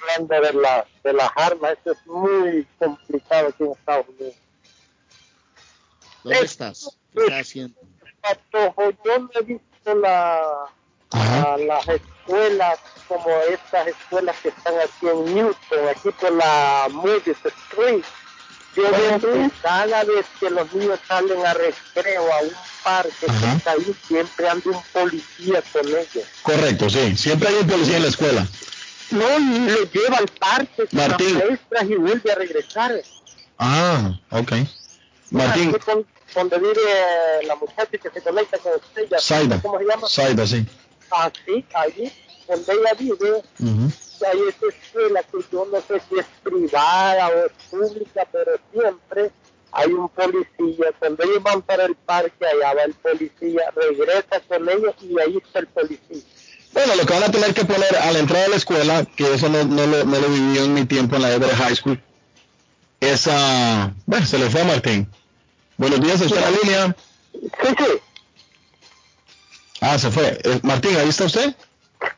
hablando 0.00 0.40
de, 0.40 0.52
la, 0.54 0.86
de 1.04 1.12
las 1.12 1.30
armas. 1.36 1.72
Eso 1.80 1.92
es 1.92 2.06
muy 2.06 2.66
complicado 2.78 3.48
aquí 3.48 3.64
en 3.64 3.72
Estados 3.72 4.06
Unidos. 4.08 4.34
¿Dónde 6.24 6.40
estás? 6.40 6.98
¿Qué 7.12 7.20
estás 7.20 7.40
haciendo? 7.40 7.80
Yo 9.04 9.18
no 9.18 9.30
he 9.34 9.42
visto 9.42 9.94
la, 9.96 10.66
las 11.58 11.88
escuelas 11.88 12.78
como 13.08 13.28
estas 13.50 13.88
escuelas 13.88 14.36
que 14.42 14.48
están 14.48 14.74
aquí 14.78 15.08
en 15.08 15.34
Newton, 15.34 15.88
aquí 15.90 16.10
por 16.12 16.32
la 16.32 16.88
Moody's 16.90 17.36
Street. 17.44 18.04
Yo 18.74 18.90
veo 18.90 19.20
que 19.20 19.50
cada 19.60 20.02
vez 20.04 20.24
que 20.40 20.48
los 20.48 20.72
niños 20.72 20.98
salen 21.06 21.44
a 21.44 21.52
recreo, 21.52 22.32
a 22.32 22.38
un 22.42 22.52
parque 22.82 23.26
que 23.26 23.56
está 23.56 23.72
ahí, 23.72 23.94
siempre 24.06 24.48
anda 24.48 24.70
un 24.70 24.82
policía 24.94 25.62
con 25.72 25.86
ellos. 25.86 26.24
Correcto, 26.42 26.88
sí. 26.88 27.14
Siempre 27.16 27.48
hay 27.48 27.56
un 27.56 27.66
policía 27.66 27.96
en 27.96 28.02
la 28.02 28.08
escuela. 28.08 28.46
No, 29.12 29.38
y 29.38 29.70
lo 29.70 29.84
lleva 29.84 30.16
al 30.18 30.28
parque 30.28 30.86
con 30.86 30.98
Martín. 30.98 31.38
las 31.38 31.48
maestras 31.48 31.84
y 31.84 31.94
vuelve 31.94 32.32
a 32.32 32.34
regresar. 32.34 33.02
Ah, 33.58 34.18
ok. 34.30 34.52
Martín. 35.30 35.74
Aquí 35.74 36.04
donde 36.34 36.58
vive 36.58 36.80
la 37.46 37.56
muchacha 37.56 37.98
que 37.98 38.10
se 38.10 38.22
conecta 38.22 38.58
con 38.58 38.72
usted, 38.74 39.08
ya 39.10 39.18
Saida. 39.18 39.60
¿cómo 39.60 39.78
se 39.78 39.84
llama? 39.84 40.08
Saida, 40.08 40.46
sí. 40.46 40.66
Así, 41.10 41.64
allí 41.74 42.10
donde 42.48 42.72
ella 42.72 42.94
vive, 42.98 43.42
hay 44.26 44.38
esa 44.48 44.66
escuela 44.68 45.22
que 45.22 45.38
yo 45.52 45.66
no 45.70 45.80
sé 45.80 46.00
si 46.08 46.18
es 46.18 46.26
privada 46.42 47.28
o 47.28 47.46
es 47.46 47.52
pública, 47.70 48.26
pero 48.30 48.52
siempre 48.72 49.30
hay 49.72 49.92
un 49.92 50.08
policía. 50.08 50.92
Cuando 50.98 51.24
ellos 51.24 51.42
van 51.42 51.62
para 51.62 51.84
el 51.84 51.94
parque, 51.94 52.46
allá 52.46 52.74
va 52.74 52.82
el 52.82 52.94
policía, 52.94 53.70
regresa 53.74 54.40
con 54.48 54.68
ellos 54.68 54.94
y 55.00 55.18
ahí 55.18 55.38
está 55.44 55.60
el 55.60 55.66
policía. 55.68 56.22
Bueno, 56.72 56.94
lo 56.96 57.04
que 57.06 57.12
van 57.12 57.24
a 57.24 57.30
tener 57.30 57.52
que 57.54 57.64
poner 57.64 57.96
a 57.96 58.10
la 58.12 58.18
entrada 58.18 58.44
de 58.44 58.50
la 58.50 58.56
escuela, 58.56 59.04
que 59.04 59.34
eso 59.34 59.48
no, 59.48 59.64
no, 59.64 59.86
lo, 59.86 60.04
no 60.04 60.18
lo 60.18 60.28
viví 60.28 60.58
en 60.58 60.74
mi 60.74 60.86
tiempo 60.86 61.16
en 61.16 61.22
la 61.22 61.32
Everett 61.32 61.56
High 61.56 61.76
School, 61.76 62.02
es 63.00 63.28
a... 63.28 63.92
Bueno, 64.06 64.24
se 64.26 64.38
le 64.38 64.48
fue 64.48 64.62
a 64.62 64.64
Martín. 64.64 65.08
Buenos 65.76 66.00
días, 66.00 66.20
¿está 66.20 66.36
en 66.36 66.42
la 66.42 66.58
línea? 66.62 66.96
Sí, 67.32 67.74
sí. 67.78 67.84
Ah, 69.80 69.98
se 69.98 70.10
fue. 70.10 70.38
Eh, 70.44 70.60
Martín, 70.62 70.96
¿ahí 70.96 71.08
está 71.08 71.24
usted? 71.24 71.54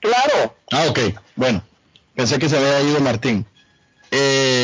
Claro. 0.01 0.55
Ah, 0.71 0.87
ok. 0.89 0.99
Bueno, 1.35 1.65
pensé 2.15 2.39
que 2.39 2.49
se 2.49 2.57
había 2.57 2.83
ido 2.83 3.01
Martín. 3.01 3.47
Eh, 4.11 4.64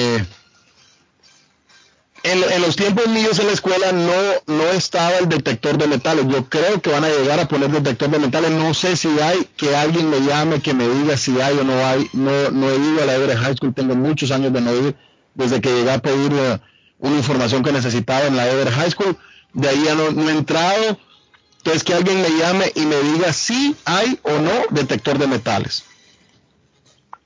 en, 2.22 2.42
en, 2.52 2.62
los 2.62 2.76
tiempos 2.76 3.06
míos 3.08 3.38
en 3.38 3.46
la 3.46 3.52
escuela 3.52 3.92
no, 3.92 4.12
no 4.46 4.64
estaba 4.70 5.18
el 5.18 5.28
detector 5.28 5.78
de 5.78 5.86
metales. 5.86 6.26
Yo 6.28 6.48
creo 6.48 6.80
que 6.80 6.90
van 6.90 7.04
a 7.04 7.08
llegar 7.08 7.40
a 7.40 7.48
poner 7.48 7.70
detector 7.70 8.10
de 8.10 8.18
metales. 8.18 8.50
No 8.50 8.74
sé 8.74 8.96
si 8.96 9.08
hay, 9.20 9.48
que 9.56 9.74
alguien 9.74 10.10
me 10.10 10.20
llame, 10.20 10.60
que 10.60 10.74
me 10.74 10.86
diga 10.88 11.16
si 11.16 11.40
hay 11.40 11.56
o 11.58 11.64
no 11.64 11.84
hay. 11.86 12.08
No, 12.12 12.50
no 12.50 12.70
he 12.70 12.76
ido 12.76 13.02
a 13.02 13.06
la 13.06 13.14
Everett 13.14 13.38
High 13.38 13.56
School, 13.56 13.74
tengo 13.74 13.94
muchos 13.94 14.30
años 14.30 14.52
de 14.52 14.60
no 14.60 14.74
ir, 14.74 14.96
desde 15.34 15.60
que 15.60 15.72
llegué 15.72 15.90
a 15.90 15.98
pedir 15.98 16.32
uh, 16.32 16.58
una 16.98 17.16
información 17.16 17.62
que 17.62 17.72
necesitaba 17.72 18.26
en 18.26 18.36
la 18.36 18.48
Everett 18.48 18.74
High 18.74 18.90
School. 18.90 19.16
De 19.54 19.68
ahí 19.68 19.82
ya 19.84 19.94
no, 19.94 20.10
no 20.10 20.28
he 20.28 20.32
entrado. 20.32 20.98
Entonces 21.58 21.84
que 21.84 21.94
alguien 21.94 22.20
me 22.22 22.30
llame 22.30 22.72
y 22.74 22.86
me 22.86 22.96
diga 23.00 23.32
si 23.32 23.76
hay 23.84 24.18
o 24.22 24.32
no 24.38 24.52
detector 24.70 25.18
de 25.18 25.26
metales. 25.26 25.84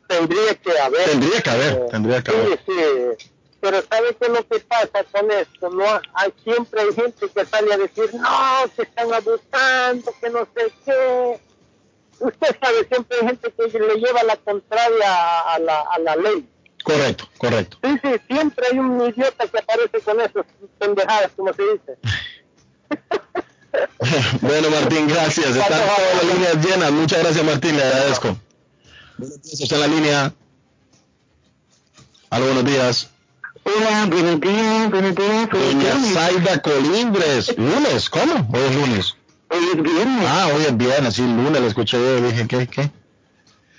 Tendría 0.06 0.54
que 0.54 0.78
haber. 0.78 1.04
Tendría 1.04 1.40
que 1.40 1.50
haber, 1.50 1.72
eh, 1.72 1.86
tendría 1.90 2.22
que 2.22 2.30
haber. 2.30 2.60
Sí, 2.66 2.72
sí. 3.18 3.33
Pero 3.64 3.82
¿sabe 3.88 4.14
qué 4.20 4.26
es 4.26 4.30
lo 4.30 4.46
que 4.46 4.60
pasa 4.60 5.04
con 5.10 5.30
esto? 5.30 5.70
No 5.70 5.86
hay, 6.12 6.34
siempre 6.44 6.82
hay 6.82 6.92
gente 6.92 7.30
que 7.30 7.46
sale 7.46 7.72
a 7.72 7.78
decir, 7.78 8.12
no, 8.12 8.70
que 8.76 8.82
están 8.82 9.10
abusando, 9.10 10.12
que 10.20 10.28
no 10.28 10.46
sé 10.54 10.70
qué. 10.84 11.40
Usted 12.20 12.56
sabe, 12.60 12.86
siempre 12.86 13.16
hay 13.18 13.26
gente 13.28 13.50
que 13.50 13.78
le 13.78 13.94
lleva 13.94 14.22
la 14.24 14.36
contraria 14.36 15.40
a 15.40 15.58
la, 15.60 15.80
a 15.80 15.98
la 15.98 16.14
ley. 16.16 16.46
Correcto, 16.84 17.26
correcto. 17.38 17.78
Sí, 17.82 17.98
sí, 18.02 18.20
siempre 18.28 18.66
hay 18.70 18.78
un 18.78 19.00
idiota 19.00 19.48
que 19.48 19.58
aparece 19.58 19.98
con 20.00 20.20
esas 20.20 20.44
pendejadas, 20.78 21.30
como 21.34 21.54
se 21.54 21.62
dice. 21.62 21.96
bueno, 24.42 24.68
Martín, 24.68 25.08
gracias. 25.08 25.56
Están 25.56 25.80
todas 25.80 26.16
las 26.16 26.34
líneas 26.34 26.56
llenas. 26.66 26.92
Muchas 26.92 27.22
gracias, 27.22 27.42
Martín. 27.42 27.78
Le 27.78 27.82
agradezco. 27.82 28.36
Buenos 29.16 29.40
días, 29.40 29.60
está 29.62 29.76
en 29.76 29.80
la 29.80 29.86
línea. 29.86 30.34
Aló, 32.28 32.44
buenos 32.44 32.66
días. 32.66 33.13
Hola, 33.64 34.06
buenos 34.08 34.40
días, 34.40 34.90
buenos 34.90 35.14
días. 35.14 35.48
Doña 35.50 35.94
Zaida 36.12 36.62
Colindres. 36.62 37.56
¿Lunes? 37.58 38.10
¿Cómo? 38.10 38.34
Hoy 38.52 38.60
es 38.60 38.76
lunes. 38.76 39.16
Hoy 39.48 39.64
es 39.72 39.82
viernes. 39.82 40.26
Ah, 40.28 40.48
hoy 40.54 40.62
es 40.62 40.76
viernes, 40.76 41.14
sí, 41.14 41.22
lunes, 41.22 41.60
le 41.60 41.66
escuché 41.66 41.96
yo 41.96 42.18
y 42.18 42.22
dije, 42.22 42.46
¿qué? 42.46 42.66
¿Qué? 42.66 42.90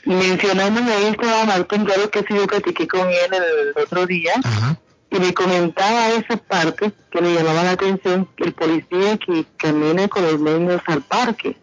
Mencionándome 0.05 0.91
ahí 0.91 1.05
estaba 1.05 1.45
Martín, 1.45 1.85
claro 1.85 2.09
que 2.09 2.19
sí, 2.19 2.35
yo 2.35 2.45
platiqué 2.45 2.87
con 2.87 3.07
él 3.07 3.33
el 3.33 3.81
otro 3.81 4.05
día. 4.05 4.33
Ajá 4.43 4.77
y 5.15 5.19
me 5.19 5.33
comentaba 5.33 6.09
esa 6.09 6.37
parte 6.37 6.91
que 7.11 7.21
le 7.21 7.33
llamaba 7.33 7.63
la 7.63 7.71
atención 7.71 8.27
el 8.37 8.53
policía 8.53 9.17
que 9.17 9.45
camina 9.57 10.07
con 10.07 10.23
los 10.23 10.39
niños 10.39 10.81
al 10.87 11.01
parque, 11.03 11.55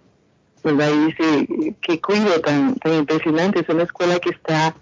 ¿verdad? 0.62 0.90
Y 0.90 1.06
dice, 1.06 1.74
qué 1.80 2.00
cuido 2.00 2.40
tan, 2.40 2.76
tan 2.76 2.94
impresionante, 2.94 3.60
es 3.60 3.68
una 3.68 3.82
escuela 3.82 4.18
que 4.20 4.30
está 4.30 4.74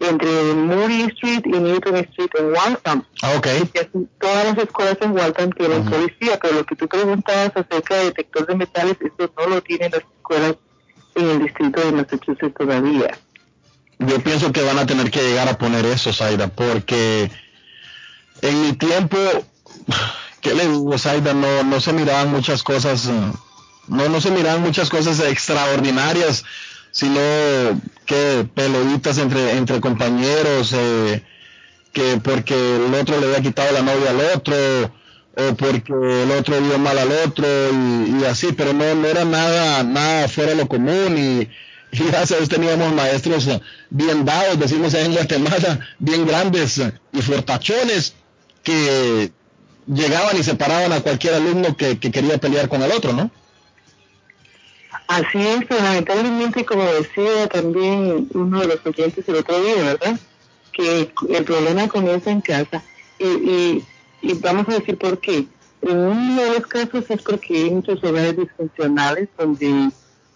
entre 0.00 0.54
Moody 0.54 1.02
Street 1.12 1.42
y 1.46 1.58
Newton 1.58 1.96
Street 1.96 2.30
en 2.38 2.52
Waltham. 2.52 3.04
Ah, 3.22 3.34
ok. 3.36 3.46
Todas 4.20 4.44
las 4.44 4.58
escuelas 4.58 4.98
en 5.00 5.12
Waltham 5.12 5.50
tienen 5.52 5.84
policía, 5.84 6.38
pero 6.40 6.54
lo 6.54 6.64
que 6.64 6.76
tú 6.76 6.88
preguntabas 6.88 7.52
acerca 7.54 7.96
de 7.96 8.04
detector 8.06 8.46
de 8.46 8.54
metales, 8.56 8.96
eso 9.00 9.32
no 9.38 9.46
lo 9.46 9.62
tienen 9.62 9.92
las 9.92 10.02
escuelas 10.02 10.56
en 11.14 11.30
el 11.30 11.42
distrito 11.42 11.80
de 11.80 11.92
Massachusetts 11.92 12.54
todavía. 12.58 13.18
Yo 14.00 14.20
pienso 14.20 14.52
que 14.52 14.62
van 14.62 14.78
a 14.78 14.86
tener 14.86 15.10
que 15.10 15.22
llegar 15.22 15.48
a 15.48 15.56
poner 15.56 15.86
eso, 15.86 16.12
Zaida, 16.12 16.48
porque 16.48 17.30
en 18.42 18.62
mi 18.62 18.72
tiempo, 18.72 19.16
¿qué 20.40 20.54
le 20.54 20.68
digo, 20.68 20.98
Zaida? 20.98 21.32
No, 21.32 21.62
no 21.62 21.80
se 21.80 21.92
miraban 21.92 22.30
muchas 22.30 22.62
cosas 22.62 23.08
no, 23.86 24.08
no 24.08 24.20
se 24.20 24.30
miraban 24.30 24.62
muchas 24.62 24.88
cosas 24.88 25.20
extraordinarias, 25.20 26.44
sino 26.94 27.20
que 28.06 28.46
peloditas 28.54 29.18
entre, 29.18 29.56
entre 29.56 29.80
compañeros, 29.80 30.72
eh, 30.72 31.24
que 31.92 32.20
porque 32.22 32.54
el 32.54 32.94
otro 32.94 33.18
le 33.18 33.26
había 33.26 33.42
quitado 33.42 33.72
la 33.72 33.82
novia 33.82 34.10
al 34.10 34.20
otro, 34.36 34.54
o 35.36 35.54
porque 35.56 35.92
el 35.92 36.30
otro 36.30 36.60
vio 36.60 36.78
mal 36.78 36.96
al 36.96 37.10
otro, 37.26 37.44
y, 37.44 38.24
así, 38.24 38.52
pero 38.52 38.72
no, 38.72 38.94
no 38.94 39.08
era 39.08 39.24
nada, 39.24 39.82
nada 39.82 40.28
fuera 40.28 40.52
de 40.52 40.56
lo 40.56 40.68
común, 40.68 41.18
y, 41.18 41.48
y 41.90 42.04
gracias 42.06 42.48
teníamos 42.48 42.94
maestros 42.94 43.48
bien 43.90 44.24
dados, 44.24 44.60
decimos 44.60 44.94
en 44.94 45.14
Guatemala, 45.14 45.80
bien 45.98 46.24
grandes 46.28 46.80
y 47.12 47.22
fortachones, 47.22 48.14
que 48.62 49.32
llegaban 49.88 50.36
y 50.38 50.44
separaban 50.44 50.92
a 50.92 51.00
cualquier 51.00 51.34
alumno 51.34 51.76
que, 51.76 51.98
quería 51.98 52.38
pelear 52.38 52.68
con 52.68 52.84
el 52.84 52.92
otro, 52.92 53.12
¿no? 53.12 53.32
Así 55.06 55.38
es, 55.38 55.68
lamentablemente, 55.70 56.64
como 56.64 56.84
decía 56.84 57.46
también 57.48 58.28
uno 58.32 58.60
de 58.60 58.68
los 58.68 58.86
oyentes 58.86 59.28
el 59.28 59.36
otro 59.36 59.60
día, 59.62 59.76
¿verdad? 59.76 60.18
Que 60.72 61.12
el 61.28 61.44
problema 61.44 61.88
comienza 61.88 62.30
en 62.30 62.40
casa. 62.40 62.82
Y, 63.18 63.82
y, 64.22 64.32
vamos 64.40 64.68
a 64.68 64.78
decir 64.78 64.98
por 64.98 65.18
qué. 65.18 65.46
En 65.82 65.98
uno 65.98 66.42
de 66.42 66.58
los 66.58 66.66
casos 66.66 67.04
es 67.10 67.22
porque 67.22 67.64
hay 67.64 67.70
muchos 67.70 68.02
hogares 68.02 68.36
disfuncionales 68.36 69.28
donde 69.38 69.90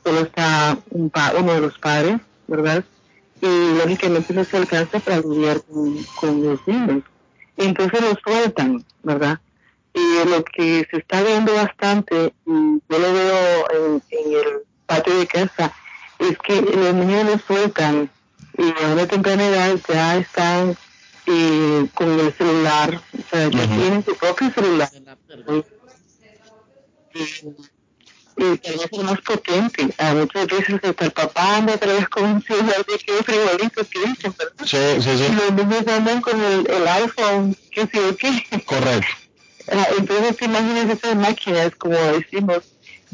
solo 0.05 0.21
está 0.21 0.79
un 0.91 1.11
uno 1.39 1.55
de 1.55 1.61
los 1.61 1.79
padres, 1.79 2.21
¿verdad? 2.47 2.85
Y 3.41 3.79
lógicamente 3.79 4.35
no 4.35 4.45
se 4.45 4.57
alcanza 4.59 5.01
para 5.01 5.21
lidiar 5.21 5.63
con, 5.63 6.05
con 6.21 6.45
los 6.45 6.67
niños 6.67 7.03
entonces 7.59 8.01
lo 8.01 8.17
sueltan, 8.25 8.85
¿verdad? 9.03 9.41
Y 9.99 10.28
lo 10.28 10.45
que 10.45 10.87
se 10.90 10.99
está 10.99 11.23
viendo 11.23 11.52
bastante, 11.55 12.33
y 12.47 12.81
yo 12.88 12.99
lo 12.99 13.12
veo 13.12 13.67
en, 13.73 14.02
el 14.11 14.62
patio 14.87 15.19
de 15.19 15.26
casa, 15.26 15.73
es 16.19 16.38
que 16.38 16.61
los 16.62 16.95
niños 16.95 17.26
lo 17.26 17.38
sueltan 17.38 18.11
y 18.57 18.85
a 18.85 18.88
una 18.88 19.07
temprana 19.07 19.47
edad 19.47 19.76
ya 19.88 20.17
están 20.17 20.76
eh, 21.26 21.87
con 21.95 22.21
el 22.21 22.33
celular, 22.35 23.00
o 23.12 23.31
sea, 23.31 23.49
ya 23.49 23.67
tienen 23.67 24.05
su 24.05 24.14
propio 24.17 24.50
celular 24.50 24.88
y 28.38 28.57
tal 28.59 28.76
vez 28.76 28.88
es 28.93 29.02
más 29.02 29.21
potente. 29.23 29.88
A 29.99 30.14
muchas 30.14 30.47
veces 30.47 30.81
hasta 30.83 31.05
el 31.05 31.11
papá 31.11 31.57
anda 31.57 31.75
otra 31.75 31.93
vez 31.93 32.09
con 32.09 32.25
un 32.25 32.43
celular 32.43 32.85
de 32.87 32.99
que 32.99 33.12
frivolito 33.25 33.85
que 33.85 33.99
dicen, 34.00 34.35
¿verdad? 34.38 34.64
Sí, 34.64 35.02
sí, 35.02 35.19
sí. 35.19 35.25
Y 35.25 35.35
los 35.35 35.52
niños 35.52 35.87
andan 35.88 36.21
con 36.21 36.40
el, 36.40 36.71
el 36.71 36.88
iPhone, 36.88 37.57
qué 37.73 37.87
sé 37.87 37.97
yo 37.97 38.17
qué. 38.17 38.64
Correcto. 38.64 39.27
Ah, 39.71 39.89
entonces, 39.99 40.37
imagínense 40.41 40.95
esas 40.95 41.17
máquinas, 41.17 41.75
como 41.77 41.95
decimos, 41.95 42.61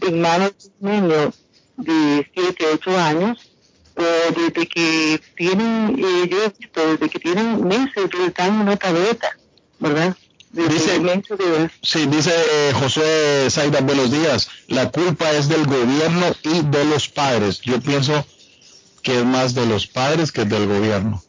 en 0.00 0.20
manos 0.20 0.52
de 0.58 0.70
un 0.80 1.08
niño 1.08 1.32
de 1.76 2.30
7, 2.34 2.66
8 2.74 2.98
años, 2.98 3.50
o 3.96 4.02
desde 4.40 4.66
que 4.66 5.20
tienen, 5.36 5.96
eh, 5.98 6.28
yo 6.28 6.44
he 6.44 6.48
visto, 6.58 6.86
desde 6.86 7.08
que 7.08 7.18
tienen 7.18 7.66
meses, 7.66 8.10
dan 8.36 8.60
una 8.60 8.76
tableta, 8.76 9.36
¿verdad? 9.78 10.16
Dice, 10.50 11.02
sí, 11.82 12.06
dice 12.06 12.30
eh, 12.30 12.72
José 12.78 13.50
Saida, 13.50 13.80
buenos 13.80 14.12
días. 14.12 14.48
La 14.68 14.88
culpa 14.88 15.32
es 15.32 15.48
del 15.48 15.66
gobierno 15.66 16.26
y 16.44 16.62
de 16.62 16.84
los 16.84 17.08
padres. 17.08 17.60
Yo 17.60 17.80
pienso 17.80 18.24
que 19.02 19.18
es 19.18 19.24
más 19.24 19.54
de 19.54 19.66
los 19.66 19.88
padres 19.88 20.30
que 20.30 20.44
del 20.44 20.68
gobierno. 20.68 21.20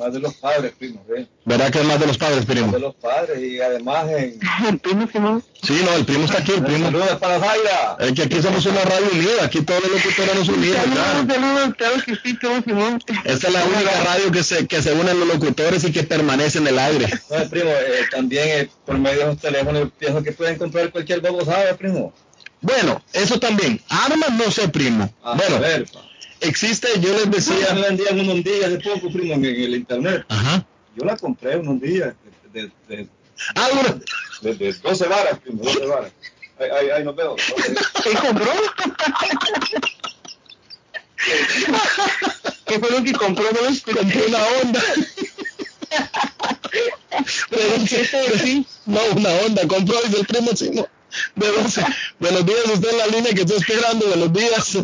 Más 0.00 0.14
de 0.14 0.18
los 0.18 0.32
padres, 0.32 0.72
primo. 0.78 1.04
¿eh? 1.14 1.26
¿Verdad 1.44 1.70
que 1.70 1.78
es 1.80 1.84
más 1.84 2.00
de 2.00 2.06
los 2.06 2.16
padres, 2.16 2.46
primo? 2.46 2.68
Más 2.68 2.72
de 2.72 2.80
los 2.80 2.94
padres 2.94 3.38
y 3.38 3.60
además 3.60 4.08
en... 4.08 4.40
El 4.66 4.78
primo 4.78 5.06
Simón. 5.12 5.44
Sí, 5.62 5.78
no, 5.84 5.92
el 5.92 6.06
primo 6.06 6.24
está 6.24 6.38
aquí, 6.38 6.52
el 6.52 6.62
primo. 6.64 6.86
Saludos 6.86 7.18
para 7.18 7.38
Zaira. 7.38 7.96
Es 7.98 8.12
que 8.12 8.22
aquí 8.22 8.40
somos 8.40 8.64
una 8.64 8.80
radio 8.80 9.08
unida, 9.12 9.44
aquí 9.44 9.60
todos 9.60 9.82
los 9.82 9.92
locutores 9.92 10.34
nos 10.36 10.48
unimos. 10.48 10.76
Saludos, 11.28 11.74
claro 11.76 11.94
que 12.06 12.16
sí, 12.16 12.38
todo 12.38 12.62
Simón. 12.62 13.02
Esta 13.24 13.48
es 13.48 13.52
la 13.52 13.62
única 13.62 14.04
radio 14.04 14.32
que 14.32 14.42
se, 14.42 14.66
que 14.66 14.80
se 14.80 14.94
unen 14.94 15.20
los 15.20 15.28
locutores 15.28 15.84
y 15.84 15.92
que 15.92 16.02
permanece 16.02 16.58
en 16.58 16.68
el 16.68 16.78
aire. 16.78 17.06
No, 17.28 17.50
primo, 17.50 17.68
eh, 17.68 18.06
también 18.10 18.48
eh, 18.48 18.70
por 18.86 18.96
medio 18.96 19.18
de 19.18 19.26
los 19.26 19.38
teléfonos 19.38 19.88
pienso 19.98 20.22
que 20.22 20.32
pueden 20.32 20.56
comprar 20.56 20.90
cualquier 20.90 21.20
babosada, 21.20 21.76
primo. 21.76 22.14
Bueno, 22.62 23.02
eso 23.12 23.38
también. 23.38 23.82
Armas 23.90 24.32
no 24.32 24.50
sé, 24.50 24.66
primo. 24.68 25.12
A 25.22 25.34
bueno, 25.34 25.60
ver, 25.60 25.86
existe, 26.40 26.88
yo 27.00 27.12
les 27.12 27.30
decía. 27.30 27.74
Me 27.74 27.82
vendían 27.82 28.20
unos 28.20 28.44
días 28.44 28.64
hace 28.64 28.78
poco, 28.78 29.10
primo, 29.12 29.34
en, 29.34 29.44
el 29.44 29.74
internet. 29.74 30.24
Ajá. 30.28 30.64
Yo 30.96 31.04
la 31.04 31.16
compré 31.16 31.56
unos 31.56 31.80
días. 31.80 32.14
De, 32.52 32.70
de, 32.88 33.08
ah, 33.54 33.68
bueno. 33.72 34.00
De, 34.42 34.54
de 34.54 34.72
12 34.72 35.06
varas, 35.08 35.38
primo, 35.38 35.62
12 35.62 35.86
varas. 35.86 36.12
Ahí, 36.58 36.68
ahí, 36.70 36.90
ahí 36.90 37.04
nos 37.04 37.16
veo. 37.16 37.36
¿Qué 37.36 38.10
compró? 38.14 38.52
¿Qué 42.66 42.78
fue 42.78 42.90
lo 42.90 43.04
que 43.04 43.12
compró? 43.12 43.44
No 43.44 43.94
compré 43.94 44.26
una 44.26 44.44
onda. 44.62 44.82
Pero, 47.50 47.86
sí, 47.86 48.66
no, 48.86 49.00
una 49.16 49.30
onda, 49.46 49.66
compró, 49.66 50.00
dice 50.02 50.20
el 50.20 50.26
primo 50.26 50.54
Simón. 50.54 50.86
De 50.86 50.99
12. 51.34 51.84
Buenos 52.18 52.46
días, 52.46 52.60
usted 52.72 52.90
en 52.90 52.98
la 52.98 53.06
línea 53.06 53.32
que 53.32 53.40
estoy 53.42 53.56
esperando. 53.56 54.06
Buenos 54.06 54.32
días, 54.32 54.78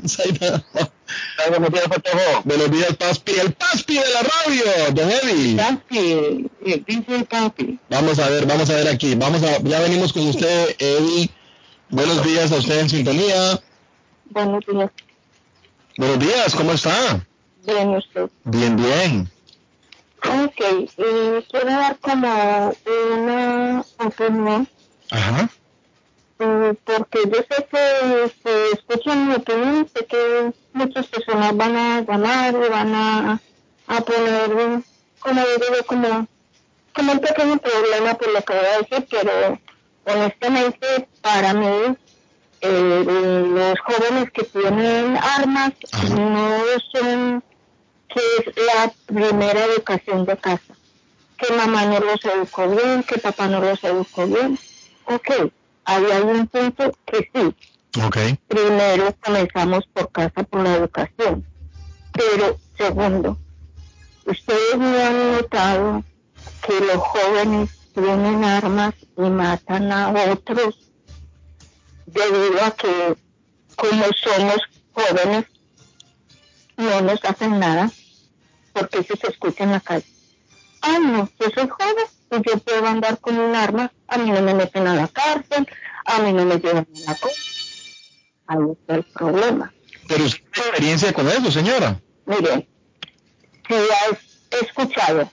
Buenos 1.49 1.73
días, 1.73 1.89
Patojo. 1.89 2.43
Buenos 2.45 2.71
días, 2.71 2.97
Paspi. 2.97 3.33
El 3.33 3.53
Paspi 3.53 3.95
de 3.95 4.09
la 4.13 4.23
radio, 4.23 4.65
don 4.93 5.11
Eddie. 5.11 5.57
Paspi, 5.57 6.51
el 6.65 6.83
pinche 6.83 7.25
Paspi. 7.25 7.79
Vamos 7.91 8.19
a 8.19 8.29
ver, 8.29 8.47
vamos 8.47 8.69
a 8.71 8.75
ver 8.75 8.89
aquí. 8.89 9.15
Vamos 9.15 9.43
a, 9.43 9.59
ya 9.63 9.81
venimos 9.81 10.13
con 10.13 10.27
usted, 10.27 10.77
Eddie. 10.79 11.31
Buenos 11.91 12.25
días 12.25 12.51
a 12.53 12.57
usted 12.57 12.81
en 12.81 12.89
sintonía. 12.89 13.61
Buenos 14.31 14.65
días. 14.67 14.91
Buenos 15.97 16.19
días, 16.19 16.55
¿cómo 16.55 16.73
está? 16.73 17.25
Bien, 17.65 17.89
usted. 17.91 18.29
Bien, 18.45 18.77
bien. 18.77 19.31
Ok, 20.25 20.61
eh, 20.61 21.45
quiero 21.51 21.67
dar 21.67 21.99
como 22.01 22.75
una 23.15 23.85
opinión. 23.99 24.69
Ajá 25.11 25.49
porque 26.37 27.21
yo 27.25 27.39
sé 27.49 27.67
que 27.71 28.33
se 28.43 28.71
escuchan 28.73 29.29
mi 29.29 29.35
opinión, 29.35 29.89
sé 29.95 30.05
que 30.05 30.53
muchas 30.73 31.07
personas 31.07 31.57
van 31.57 31.77
a 31.77 32.03
ganar 32.03 32.55
y 32.55 32.69
van 32.69 32.95
a, 32.95 33.41
a 33.87 34.01
poner, 34.03 34.83
como 35.21 35.41
digo, 35.41 35.85
como, 35.87 36.27
como 36.95 37.13
un 37.13 37.21
pequeño 37.21 37.57
problema 37.59 38.15
por 38.15 38.33
lo 38.33 38.43
que 38.43 38.53
voy 38.53 38.67
a 38.67 38.79
decir, 38.79 39.09
pero 39.11 39.59
honestamente 40.05 41.09
para 41.23 41.55
mí 41.55 41.97
eh, 42.61 43.05
los 43.07 43.81
jóvenes 43.81 44.31
que 44.31 44.45
tienen 44.45 45.17
armas 45.17 45.73
no 46.11 46.61
son 46.93 47.43
que 48.09 48.21
es 48.39 48.57
la 48.57 48.93
primera 49.07 49.65
educación 49.65 50.25
de 50.27 50.37
casa, 50.37 50.75
que 51.39 51.53
mamá 51.55 51.87
no 51.87 52.01
los 52.01 52.25
educó 52.25 52.69
bien, 52.69 53.03
que 53.03 53.19
papá 53.19 53.47
no 53.47 53.61
los 53.61 53.83
educó 53.83 54.27
bien, 54.27 54.59
ok 55.07 55.51
hay 55.87 56.05
un 56.23 56.47
punto 56.49 56.93
que 57.07 57.31
sí. 57.33 58.03
Okay. 58.07 58.39
Primero 58.49 59.15
comenzamos 59.25 59.87
por 59.87 60.11
casa, 60.13 60.43
por 60.43 60.63
la 60.63 60.77
educación. 60.77 61.47
Pero 62.13 62.59
segundo, 62.77 63.39
ustedes 64.27 64.77
no 64.77 64.87
han 64.87 65.33
notado 65.33 66.05
que 66.67 66.81
los 66.81 66.97
jóvenes 66.97 67.71
tienen 67.95 68.45
armas 68.45 68.95
y 69.17 69.23
matan 69.23 69.91
a 69.91 70.11
otros 70.33 70.91
debido 72.07 72.63
a 72.63 72.71
que 72.73 73.17
como 73.77 74.05
somos 74.23 74.59
jóvenes 74.93 75.47
no 76.77 77.01
nos 77.01 77.25
hacen 77.25 77.59
nada 77.59 77.91
porque 78.73 78.99
eso 78.99 79.15
se 79.17 79.29
escucha 79.29 79.65
en 79.65 79.73
la 79.73 79.81
calle. 79.81 80.16
Ay 80.87 81.01
no, 81.01 81.29
yo 81.41 81.51
soy 81.53 81.69
joven 81.69 82.07
y 82.31 82.49
yo 82.49 82.59
puedo 82.59 82.87
andar 82.87 83.19
con 83.19 83.39
un 83.39 83.55
arma 83.55 83.91
a 84.09 84.19
mí 84.19 84.31
no 84.31 84.41
me 84.41 84.55
meten 84.55 84.87
a 84.87 84.95
la 84.95 85.09
cárcel, 85.09 85.69
a 86.05 86.21
mí 86.21 86.33
no 86.33 86.45
me 86.45 86.59
llevan 86.59 86.87
a 87.07 87.11
la 87.11 87.17
cosa. 87.17 87.43
Ahí 88.47 88.59
está 88.73 88.95
el 88.95 89.05
problema. 89.05 89.73
Pero 90.07 90.25
usted 90.25 90.45
tiene 90.53 90.69
experiencia 90.69 91.13
con 91.13 91.29
eso, 91.29 91.51
señora. 91.51 92.01
Mire, 92.27 92.69
si 93.69 93.75
he 93.75 94.65
escuchado, 94.65 95.29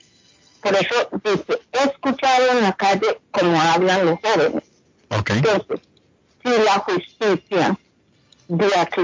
por 0.61 0.73
eso 0.73 1.09
dice, 1.23 1.61
he 1.71 1.83
escuchado 1.89 2.51
en 2.51 2.61
la 2.63 2.73
calle 2.73 3.19
como 3.31 3.61
hablan 3.61 4.05
los 4.05 4.19
jóvenes. 4.19 4.63
Okay. 5.09 5.37
Entonces, 5.37 5.81
si 6.43 6.49
la 6.63 6.79
justicia 6.79 7.77
de 8.47 8.75
aquí, 8.75 9.01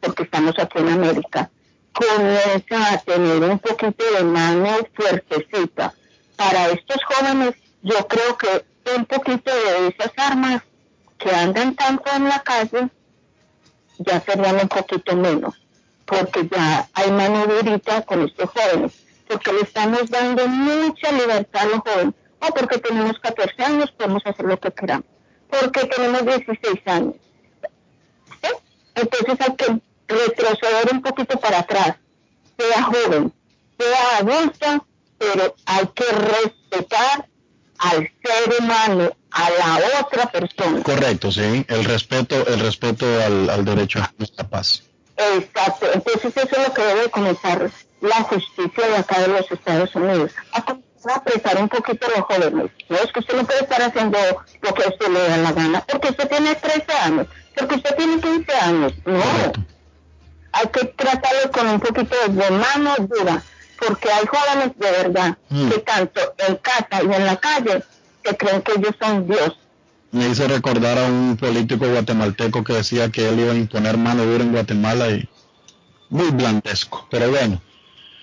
porque 0.00 0.22
estamos 0.22 0.54
aquí 0.58 0.78
en 0.78 0.88
América, 0.88 1.50
comienza 1.92 2.92
a 2.92 2.98
tener 2.98 3.42
un 3.42 3.58
poquito 3.58 4.04
de 4.16 4.24
mano 4.24 4.68
fuertecita. 4.94 5.94
Para 6.36 6.68
estos 6.68 6.98
jóvenes, 7.04 7.54
yo 7.82 8.06
creo 8.08 8.36
que 8.36 8.64
un 8.96 9.04
poquito 9.04 9.52
de 9.54 9.88
esas 9.88 10.12
armas 10.16 10.62
que 11.18 11.30
andan 11.30 11.74
tanto 11.74 12.10
en 12.14 12.28
la 12.28 12.40
calle 12.40 12.88
ya 13.98 14.20
serían 14.20 14.56
un 14.56 14.68
poquito 14.68 15.14
menos, 15.16 15.54
porque 16.04 16.48
ya 16.50 16.88
hay 16.94 17.10
mano 17.12 17.46
durita 17.46 18.02
con 18.02 18.22
estos 18.22 18.50
jóvenes, 18.50 18.92
porque 19.28 19.52
le 19.52 19.60
estamos 19.60 20.10
dando 20.10 20.48
mucha 20.48 21.12
libertad 21.12 21.62
a 21.62 21.66
los 21.66 21.80
jóvenes, 21.80 22.14
o 22.40 22.46
porque 22.54 22.78
tenemos 22.78 23.18
14 23.20 23.62
años 23.62 23.92
podemos 23.92 24.22
hacer 24.26 24.46
lo 24.46 24.58
que 24.58 24.72
queramos, 24.72 25.06
porque 25.48 25.84
tenemos 25.86 26.24
16 26.24 26.80
años. 26.86 27.14
Entonces 28.94 29.40
hay 29.40 29.56
que 29.56 29.80
retroceder 30.12 30.88
un 30.92 31.02
poquito 31.02 31.38
para 31.38 31.60
atrás, 31.60 31.96
sea 32.58 32.82
joven, 32.82 33.32
sea 33.78 34.18
adulto, 34.18 34.86
pero 35.18 35.54
hay 35.66 35.86
que 35.94 36.04
respetar 36.04 37.28
al 37.78 38.10
ser 38.22 38.60
humano, 38.60 39.10
a 39.30 39.50
la 39.50 40.00
otra 40.00 40.26
persona. 40.26 40.82
Correcto, 40.82 41.32
sí, 41.32 41.64
el 41.68 41.84
respeto, 41.84 42.46
el 42.46 42.60
respeto 42.60 43.06
al, 43.24 43.50
al 43.50 43.64
derecho 43.64 44.00
a 44.00 44.12
la 44.18 44.48
paz. 44.48 44.84
Exacto, 45.16 45.86
entonces 45.92 46.36
eso 46.36 46.56
es 46.56 46.68
lo 46.68 46.74
que 46.74 46.82
debe 46.82 47.10
comenzar 47.10 47.70
la 48.00 48.22
justicia 48.22 48.88
de 48.88 48.96
acá 48.96 49.20
de 49.20 49.28
los 49.28 49.50
Estados 49.50 49.94
Unidos, 49.94 50.32
a 50.52 50.62
comenzar 50.64 51.12
a 51.12 51.16
apretar 51.16 51.60
un 51.60 51.68
poquito 51.68 52.06
a 52.06 52.18
los 52.18 52.26
jóvenes. 52.26 52.70
No 52.88 52.96
es 52.96 53.12
que 53.12 53.20
usted 53.20 53.36
no 53.36 53.44
puede 53.44 53.60
estar 53.60 53.82
haciendo 53.82 54.18
lo 54.60 54.74
que 54.74 54.84
a 54.84 54.88
usted 54.88 55.08
le 55.08 55.28
da 55.28 55.36
la 55.38 55.52
gana, 55.52 55.84
porque 55.86 56.08
usted 56.08 56.28
tiene 56.28 56.54
13 56.54 56.92
años, 56.92 57.26
porque 57.56 57.74
usted 57.76 57.96
tiene 57.96 58.20
15 58.20 58.52
años, 58.54 58.92
no. 59.04 59.52
Hay 60.52 60.68
que 60.68 60.84
tratarlo 60.84 61.50
con 61.50 61.66
un 61.66 61.80
poquito 61.80 62.14
de 62.28 62.50
mano 62.50 62.94
dura 62.98 63.42
porque 63.78 64.10
hay 64.10 64.24
jóvenes 64.26 64.72
de 64.78 64.90
verdad 64.90 65.36
mm. 65.48 65.68
que 65.68 65.78
tanto 65.78 66.20
en 66.46 66.56
casa 66.56 67.02
y 67.02 67.12
en 67.12 67.26
la 67.26 67.36
calle 67.36 67.82
que 68.22 68.36
creen 68.36 68.62
que 68.62 68.72
ellos 68.72 68.94
son 69.00 69.26
Dios. 69.26 69.56
Me 70.12 70.28
hizo 70.28 70.46
recordar 70.46 70.98
a 70.98 71.06
un 71.06 71.36
político 71.36 71.88
guatemalteco 71.88 72.62
que 72.62 72.74
decía 72.74 73.10
que 73.10 73.28
él 73.28 73.40
iba 73.40 73.52
a 73.52 73.56
imponer 73.56 73.96
mano 73.96 74.24
dura 74.24 74.44
en 74.44 74.52
Guatemala 74.52 75.08
y 75.10 75.28
muy 76.10 76.30
blandesco, 76.30 77.06
pero 77.10 77.30
bueno. 77.30 77.60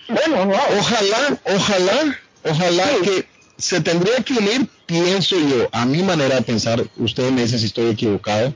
Bueno, 0.08 0.46
no. 0.46 0.54
Ojalá, 0.78 1.38
ojalá, 1.44 2.18
ojalá 2.44 2.84
que 3.02 3.26
se 3.58 3.80
tendría 3.80 4.16
que 4.22 4.34
unir, 4.34 4.68
pienso 4.86 5.36
yo, 5.36 5.68
a 5.72 5.84
mi 5.84 6.02
manera 6.02 6.36
de 6.36 6.42
pensar, 6.42 6.82
ustedes 6.96 7.32
me 7.32 7.42
dicen 7.42 7.58
si 7.58 7.66
estoy 7.66 7.90
equivocado, 7.90 8.54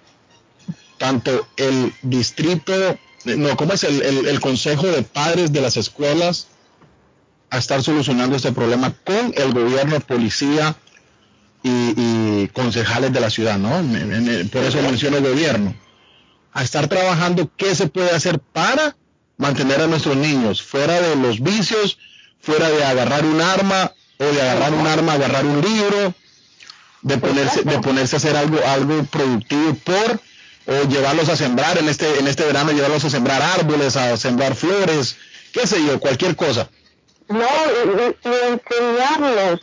tanto 0.98 1.46
el 1.56 1.92
distrito, 2.02 2.96
no, 3.24 3.56
¿cómo 3.56 3.72
es 3.72 3.84
el, 3.84 4.02
el 4.02 4.40
consejo 4.40 4.86
de 4.86 5.02
padres 5.02 5.52
de 5.52 5.60
las 5.60 5.76
escuelas 5.76 6.48
a 7.50 7.58
estar 7.58 7.82
solucionando 7.82 8.36
este 8.36 8.52
problema 8.52 8.92
con 9.04 9.32
el 9.36 9.52
gobierno, 9.52 10.00
policía 10.00 10.76
y, 11.62 12.48
concejales 12.48 13.12
de 13.12 13.20
la 13.20 13.30
ciudad, 13.30 13.58
¿no? 13.58 13.70
Por 14.50 14.64
eso 14.64 14.82
menciono 14.82 15.16
el 15.16 15.22
gobierno. 15.22 15.74
A 16.52 16.62
estar 16.62 16.88
trabajando 16.88 17.50
qué 17.56 17.74
se 17.74 17.86
puede 17.86 18.10
hacer 18.10 18.38
para 18.38 18.96
mantener 19.38 19.80
a 19.80 19.86
nuestros 19.86 20.16
niños 20.16 20.62
fuera 20.62 21.00
de 21.00 21.16
los 21.16 21.40
vicios, 21.40 21.98
fuera 22.40 22.68
de 22.68 22.84
agarrar 22.84 23.24
un 23.24 23.40
arma 23.40 23.92
o 24.18 24.24
de 24.24 24.42
agarrar 24.42 24.74
un 24.74 24.86
arma, 24.86 25.12
agarrar 25.14 25.46
un 25.46 25.60
libro, 25.62 26.14
de 27.02 27.18
ponerse, 27.18 27.62
de 27.62 27.78
ponerse 27.78 28.16
a 28.16 28.18
hacer 28.18 28.36
algo, 28.36 28.58
algo 28.66 29.02
productivo 29.04 29.74
por 29.74 30.20
o 30.66 30.88
llevarlos 30.88 31.28
a 31.28 31.36
sembrar 31.36 31.78
en 31.78 31.88
este, 31.88 32.18
en 32.18 32.26
este 32.26 32.44
verano, 32.44 32.72
llevarlos 32.72 33.04
a 33.04 33.10
sembrar 33.10 33.42
árboles, 33.42 33.96
a 33.96 34.16
sembrar 34.16 34.54
flores, 34.54 35.16
qué 35.52 35.66
sé 35.66 35.84
yo, 35.84 36.00
cualquier 36.00 36.36
cosa 36.36 36.68
no, 37.28 37.38
y, 37.40 38.16
enseñarlos 38.24 39.60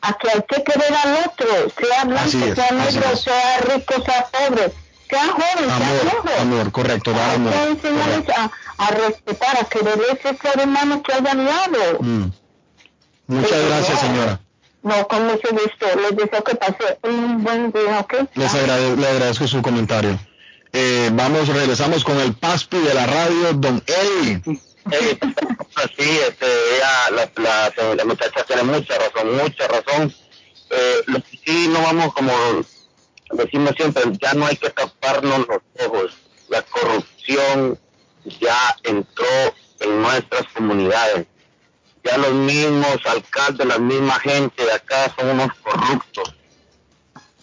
a 0.00 0.12
que 0.14 0.28
hay 0.28 0.42
que 0.48 0.62
querer 0.62 0.94
al 0.94 1.24
otro, 1.26 1.46
sea 1.78 2.04
blanco, 2.04 2.30
sea 2.30 2.70
negro, 2.72 3.16
sea 3.16 3.58
rico, 3.58 3.94
sea 4.04 4.26
pobre, 4.26 4.72
sea 5.08 5.28
joven, 5.28 5.68
sea 5.68 6.02
viejo. 6.02 6.40
Amor, 6.40 6.72
correcto, 6.72 7.12
hay 7.14 7.36
amor. 7.36 7.52
que 7.52 7.64
enseñarles 7.64 8.28
a, 8.30 8.50
a, 8.78 8.90
respetar, 8.90 9.56
a 9.60 9.64
querer 9.64 10.00
ese 10.10 10.36
ser 10.36 10.66
humano 10.66 11.02
que 11.02 11.12
haya 11.12 11.30
al 11.30 11.44
lado. 11.44 11.98
Mm. 12.00 12.24
Muchas 13.28 13.64
gracias, 13.66 14.00
señora. 14.00 14.40
No, 14.82 15.06
con 15.06 15.26
mucho 15.26 15.48
gusto. 15.52 15.86
Les 16.00 16.16
deseo 16.16 16.42
que 16.42 16.56
pase 16.56 16.98
un 17.04 17.44
buen 17.44 17.70
día, 17.70 18.00
¿ok? 18.00 18.14
Les, 18.34 18.52
le 18.54 19.08
agradezco 19.08 19.46
su 19.46 19.62
comentario. 19.62 20.18
Eh, 20.74 21.10
vamos, 21.12 21.48
regresamos 21.48 22.02
con 22.02 22.18
el 22.18 22.32
PASPI 22.32 22.78
de 22.78 22.94
la 22.94 23.06
radio, 23.06 23.52
don 23.54 23.82
Eli. 23.86 24.42
Sí, 25.96 26.18
este, 26.28 26.46
ella, 26.76 27.30
la, 27.96 28.04
muchacha 28.04 28.44
tiene 28.44 28.62
mucha 28.62 28.98
razón, 28.98 29.36
mucha 29.36 29.68
razón. 29.68 30.14
Eh, 30.70 31.02
lo 31.06 31.20
que 31.22 31.38
sí 31.44 31.68
no 31.68 31.82
vamos 31.82 32.12
como 32.14 32.32
decimos 33.32 33.74
siempre, 33.76 34.02
ya 34.20 34.34
no 34.34 34.46
hay 34.46 34.56
que 34.56 34.70
taparnos 34.70 35.46
los 35.48 35.86
ojos. 35.86 36.12
La 36.48 36.62
corrupción 36.62 37.78
ya 38.40 38.76
entró 38.84 39.54
en 39.80 40.02
nuestras 40.02 40.46
comunidades. 40.54 41.26
Ya 42.04 42.18
los 42.18 42.32
mismos 42.32 42.98
alcaldes, 43.04 43.66
la 43.66 43.78
misma 43.78 44.18
gente 44.20 44.64
de 44.64 44.72
acá 44.72 45.14
son 45.18 45.30
unos 45.30 45.52
corruptos. 45.62 46.34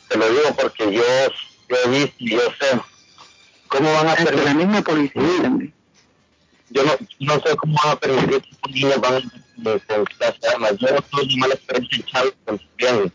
Te 0.07 0.17
lo 0.17 0.29
digo 0.29 0.55
porque 0.55 0.91
yo, 0.91 1.03
yo 1.69 1.75
he 1.91 2.13
y 2.17 2.31
yo 2.31 2.41
sé 2.59 2.79
cómo 3.69 3.93
van 3.93 4.07
a 4.07 4.15
ser 4.17 4.35
la 4.43 4.53
misma 4.53 4.81
policía 4.81 5.71
yo 6.71 6.83
no, 6.83 6.91
no 7.19 7.33
sé 7.41 7.55
cómo 7.55 7.75
van 7.83 7.93
a 7.93 7.99
permitir 7.99 8.41
que 8.41 8.49
los 8.63 8.71
niños 8.71 9.01
van 9.01 10.05
clase 10.05 10.37
de 10.41 10.47
armas. 10.49 10.77
Yo 10.77 10.87
no 10.91 11.01
tuve 11.01 11.37
mala 11.37 11.53
experiencia 11.55 11.97
en 11.97 12.05
Chávez 12.77 13.11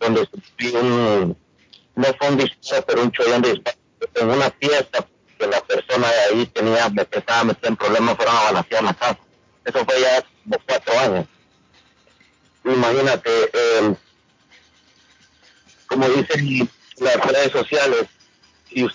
donde 0.00 0.28
sufrí 0.30 0.76
un, 0.76 1.36
no 1.96 2.04
fue 2.04 2.28
un 2.28 2.36
disparo, 2.36 2.84
pero 2.86 3.02
un 3.02 3.10
chollón 3.10 3.42
de 3.42 3.54
disparo 3.54 3.78
en 4.14 4.30
una 4.30 4.50
fiesta 4.50 5.06
que 5.38 5.46
la 5.46 5.60
persona 5.62 6.08
de 6.08 6.20
ahí 6.20 6.46
tenía, 6.46 6.88
me 6.88 7.02
estaba 7.02 7.44
metiendo 7.44 7.68
en 7.68 7.76
problemas, 7.76 8.16
fueron 8.16 8.36
a 8.36 8.42
balancear 8.44 8.84
la 8.84 8.94
casa. 8.94 9.18
Eso 9.64 9.84
fue 9.84 10.00
ya 10.00 10.18
hace 10.18 10.26
cuatro 10.66 10.98
años. 11.00 11.26
Imagínate, 12.64 13.30
eh, 13.52 13.94
como 15.86 16.08
dicen 16.08 16.70
las 16.98 17.16
redes 17.16 17.52
sociales, 17.52 18.06
si 18.68 18.86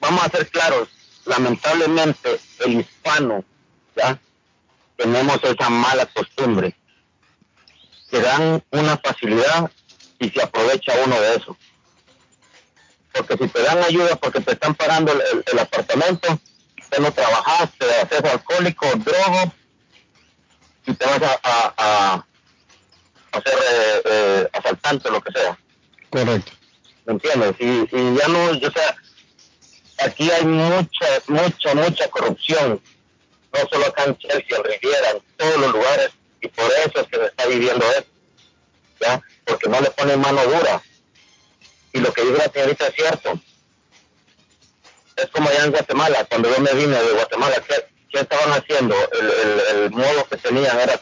vamos 0.00 0.24
a 0.24 0.30
ser 0.30 0.48
claros, 0.50 0.88
lamentablemente 1.24 2.40
el 2.60 2.80
hispano, 2.80 3.44
¿ya? 3.96 4.18
Tenemos 4.96 5.38
esa 5.42 5.68
mala 5.68 6.06
costumbre. 6.06 6.74
Se 8.10 8.20
dan 8.20 8.62
una 8.70 8.96
facilidad 8.96 9.70
y 10.18 10.30
se 10.30 10.42
aprovecha 10.42 10.92
uno 11.04 11.20
de 11.20 11.36
eso. 11.36 11.56
Porque 13.12 13.36
si 13.36 13.48
te 13.48 13.62
dan 13.62 13.82
ayuda 13.82 14.16
porque 14.16 14.40
te 14.40 14.52
están 14.52 14.74
parando 14.74 15.12
el, 15.12 15.58
apartamento, 15.58 16.40
te 16.90 17.00
no 17.00 17.12
trabajaste, 17.12 17.84
haces 18.02 18.24
alcohólico, 18.24 18.86
drogo, 18.96 19.52
y 20.86 20.94
te 20.94 21.04
vas 21.04 21.22
a, 21.22 21.74
a, 21.76 22.26
hacer 23.32 23.54
eh, 23.54 24.02
eh, 24.04 24.48
asaltante, 24.52 25.10
lo 25.10 25.20
que 25.20 25.32
sea. 25.32 25.58
Correcto. 26.10 26.52
¿Me 27.06 27.12
entiendes? 27.14 27.54
Y, 27.58 27.96
y 27.96 28.16
ya 28.16 28.28
no, 28.28 28.54
yo 28.54 28.70
sea, 28.70 28.96
aquí 29.98 30.30
hay 30.30 30.44
mucha, 30.44 31.06
mucha, 31.26 31.74
mucha 31.74 32.08
corrupción, 32.08 32.80
no 33.52 33.68
solo 33.70 33.86
acá 33.86 34.04
en 34.04 34.18
Chelsea, 34.18 34.56
en 34.56 34.64
Riviera, 34.64 35.10
en 35.10 35.22
todos 35.36 35.56
los 35.58 35.72
lugares, 35.72 36.10
y 36.40 36.48
por 36.48 36.66
eso 36.66 37.00
es 37.00 37.06
que 37.08 37.16
se 37.16 37.26
está 37.26 37.46
viviendo 37.46 37.84
esto, 37.90 38.10
¿ya? 39.00 39.20
Porque 39.44 39.68
no 39.68 39.80
le 39.80 39.90
ponen 39.90 40.20
mano 40.20 40.44
dura. 40.44 40.82
Y 41.92 42.00
lo 42.00 42.12
que 42.12 42.22
dice 42.22 42.38
la 42.38 42.52
señorita 42.52 42.86
es 42.86 42.94
cierto. 42.94 43.40
Es 45.16 45.26
como 45.28 45.48
allá 45.48 45.64
en 45.64 45.72
Guatemala, 45.72 46.24
cuando 46.26 46.54
yo 46.54 46.60
me 46.60 46.72
vine 46.74 47.02
de 47.02 47.12
Guatemala, 47.12 47.56
¿qué, 47.66 48.20
estaban 48.20 48.52
haciendo? 48.52 48.94
El, 49.12 49.90
modo 49.90 50.26
que 50.28 50.36
tenían 50.36 50.78
era, 50.78 51.00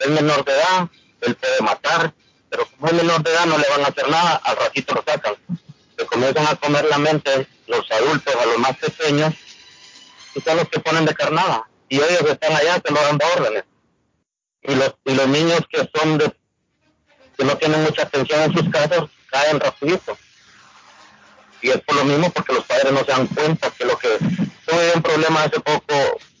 el 0.00 0.10
menor 0.10 0.44
de 0.44 0.52
edad, 0.52 0.88
él 1.22 1.34
puede 1.34 1.60
matar, 1.60 2.12
pero 2.50 2.66
como 2.66 2.88
es 2.88 2.92
menor 2.94 3.22
de 3.22 3.30
edad 3.30 3.46
no 3.46 3.58
le 3.58 3.68
van 3.68 3.80
a 3.82 3.88
hacer 3.88 4.08
nada, 4.08 4.36
al 4.44 4.56
ratito 4.56 4.94
lo 4.94 5.02
sacan. 5.06 5.34
Se 5.96 6.06
comienzan 6.06 6.46
a 6.46 6.56
comer 6.56 6.84
la 6.84 6.98
mente 6.98 7.46
los 7.72 7.90
adultos 7.90 8.34
a 8.34 8.46
los 8.46 8.58
más 8.58 8.76
pequeños, 8.76 9.34
y 10.34 10.40
son 10.40 10.56
los 10.56 10.68
que 10.68 10.80
ponen 10.80 11.04
de 11.04 11.14
carnada. 11.14 11.68
Y 11.88 11.96
ellos 11.96 12.22
están 12.28 12.54
allá 12.54 12.80
que 12.80 12.92
no 12.92 13.00
dan 13.00 13.18
órdenes. 13.36 13.64
Y 14.62 14.74
los, 14.74 14.94
y 15.04 15.14
los 15.14 15.28
niños 15.28 15.60
que 15.68 15.88
son 15.94 16.18
de, 16.18 16.32
que 17.36 17.44
no 17.44 17.56
tienen 17.56 17.82
mucha 17.82 18.02
atención 18.02 18.42
en 18.42 18.52
sus 18.52 18.68
casas, 18.70 19.04
caen 19.30 19.60
rapidito. 19.60 20.16
Y 21.60 21.70
es 21.70 21.80
por 21.82 21.96
lo 21.96 22.04
mismo 22.04 22.30
porque 22.30 22.52
los 22.52 22.64
padres 22.64 22.92
no 22.92 23.00
se 23.00 23.12
dan 23.12 23.26
cuenta 23.28 23.70
que 23.70 23.84
lo 23.84 23.96
que 23.98 24.18
tuve 24.66 24.92
un 24.94 25.02
problema 25.02 25.44
hace 25.44 25.60
poco 25.60 25.94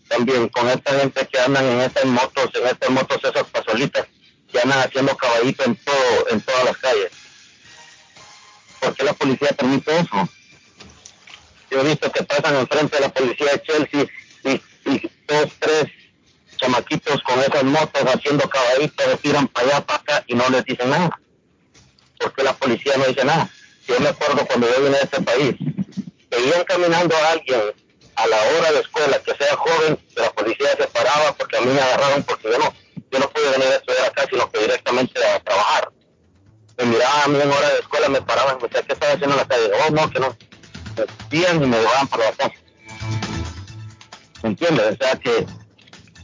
también 0.08 0.48
con 0.48 0.68
esta 0.68 0.98
gente 0.98 1.26
que 1.26 1.38
andan 1.38 1.64
en 1.64 1.80
estas 1.80 2.04
motos, 2.04 2.50
en 2.54 2.66
estas 2.66 2.90
motos 2.90 3.18
esas 3.22 3.44
pasolitas, 3.44 4.06
que 4.50 4.60
andan 4.60 4.80
haciendo 4.80 5.16
caballito 5.16 5.64
en 5.64 5.76
todo, 5.76 6.28
en 6.30 6.40
todas 6.40 6.64
las 6.64 6.76
calles. 6.76 7.10
¿Por 8.80 8.94
qué 8.94 9.04
la 9.04 9.12
policía 9.12 9.48
permite 9.56 9.96
eso? 9.96 10.28
Yo 11.72 11.80
he 11.80 11.84
visto 11.84 12.12
que 12.12 12.22
pasan 12.22 12.56
enfrente 12.56 12.96
de 12.96 13.00
la 13.00 13.08
policía 13.08 13.52
de 13.52 13.62
Chelsea 13.62 14.06
y, 14.44 15.10
dos, 15.26 15.52
tres 15.58 15.86
chamaquitos 16.58 17.22
con 17.22 17.40
esas 17.40 17.64
motos 17.64 18.02
haciendo 18.04 18.46
caballitos, 18.46 19.20
tiran 19.22 19.48
para 19.48 19.68
allá, 19.68 19.86
para 19.86 19.98
acá 20.00 20.24
y 20.26 20.34
no 20.34 20.46
les 20.50 20.66
dicen 20.66 20.90
nada. 20.90 21.18
Porque 22.20 22.42
la 22.42 22.52
policía 22.52 22.98
no 22.98 23.06
dice 23.06 23.24
nada. 23.24 23.48
Yo 23.88 23.98
me 24.00 24.10
acuerdo 24.10 24.46
cuando 24.46 24.68
yo 24.68 24.82
vine 24.84 24.98
a 24.98 25.00
este 25.00 25.22
país, 25.22 25.54
veían 26.30 26.62
caminando 26.64 27.16
a 27.16 27.30
alguien 27.30 27.60
a 28.16 28.26
la 28.26 28.36
hora 28.36 28.72
de 28.72 28.80
escuela 28.80 29.18
que 29.20 29.34
sea 29.34 29.56
joven, 29.56 29.98
la 30.16 30.30
policía 30.32 30.76
se 30.76 30.86
paraba 30.88 31.32
porque 31.32 31.56
a 31.56 31.62
mí 31.62 31.72
me 31.72 31.80
agarraron 31.80 32.22
porque 32.24 32.50
yo 32.52 32.58
no, 32.58 32.74
yo 33.10 33.18
no 33.18 33.30
pude 33.30 33.50
venir 33.50 33.68
a 33.68 33.76
estudiar 33.76 34.04
acá, 34.04 34.26
sino 34.28 34.50
que 34.50 34.60
directamente 34.60 35.24
a 35.24 35.40
trabajar. 35.40 35.90
Me 36.76 36.84
miraban 36.84 37.22
a 37.22 37.28
mí 37.28 37.40
en 37.40 37.50
hora 37.50 37.68
de 37.70 37.78
escuela, 37.78 38.10
me 38.10 38.20
paraban 38.20 38.56
me 38.56 38.68
decían, 38.68 38.84
¿qué 38.86 38.92
estás 38.92 39.14
haciendo 39.14 39.36
en 39.36 39.40
la 39.40 39.48
calle? 39.48 39.70
Oh, 39.86 39.90
no, 39.90 40.10
que 40.10 40.20
no 40.20 40.31
bien 41.58 41.64
y 41.64 41.66
me 41.76 41.82
van 41.82 42.06
para 42.08 42.24
la 42.24 42.32
casa. 42.32 42.54
¿Me 44.42 44.48
entiendes? 44.50 44.84
O 44.92 45.04
sea 45.04 45.16
que 45.16 45.46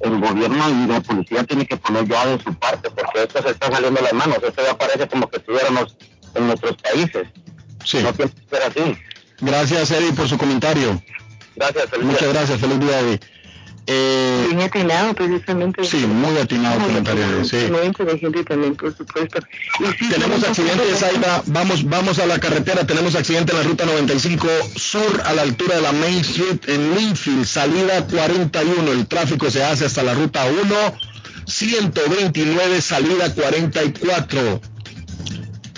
el 0.00 0.20
gobierno 0.20 0.70
y 0.70 0.86
la 0.86 1.00
policía 1.00 1.44
tienen 1.44 1.66
que 1.66 1.76
poner 1.76 2.06
ya 2.06 2.26
de 2.26 2.42
su 2.42 2.54
parte, 2.54 2.90
porque 2.90 3.22
esto 3.22 3.42
se 3.42 3.50
está 3.50 3.70
saliendo 3.70 3.98
de 4.00 4.04
las 4.04 4.12
manos. 4.12 4.38
Esto 4.42 4.62
ya 4.64 4.76
parece 4.76 5.08
como 5.08 5.28
que 5.28 5.38
estuviéramos 5.38 5.96
en 6.34 6.46
nuestros 6.46 6.76
países. 6.76 7.28
Sí. 7.84 7.98
No 8.02 8.12
tiene 8.12 8.32
que 8.32 8.56
ser 8.56 8.62
así. 8.70 8.98
Gracias, 9.40 9.90
Eddie, 9.90 10.12
por 10.12 10.28
su 10.28 10.36
comentario. 10.36 11.00
Gracias, 11.56 11.86
feliz 11.90 12.06
Muchas 12.06 12.20
día. 12.22 12.32
gracias, 12.32 12.60
feliz 12.60 12.80
día, 12.80 13.00
Eddie. 13.00 13.20
Eh, 13.90 14.44
Bien 14.48 14.60
atinado, 14.60 15.14
precisamente. 15.14 15.82
sí, 15.82 15.96
muy 16.06 16.36
atinado 16.36 16.78
comentario, 16.78 17.42
sí. 17.42 17.56
Muy 17.70 17.86
inteligente 17.86 18.44
también, 18.44 18.76
por 18.76 18.94
supuesto. 18.94 19.38
Y 19.80 19.84
sí, 19.98 20.10
Tenemos 20.10 20.44
accidentes, 20.44 21.02
Aida. 21.02 21.42
Vamos, 21.46 21.88
vamos 21.88 22.18
a 22.18 22.26
la 22.26 22.38
carretera. 22.38 22.86
Tenemos 22.86 23.14
accidente 23.14 23.52
en 23.52 23.58
la 23.58 23.64
ruta 23.64 23.86
95 23.86 24.46
sur 24.76 25.22
a 25.24 25.32
la 25.32 25.40
altura 25.40 25.76
de 25.76 25.80
la 25.80 25.92
Main 25.92 26.18
Street 26.18 26.60
en 26.66 26.96
Linfield, 26.96 27.46
salida 27.46 28.06
41. 28.06 28.92
El 28.92 29.06
tráfico 29.06 29.50
se 29.50 29.64
hace 29.64 29.86
hasta 29.86 30.02
la 30.02 30.12
ruta 30.12 30.44
1, 30.44 30.94
129, 31.46 32.82
salida 32.82 33.32
44. 33.32 34.60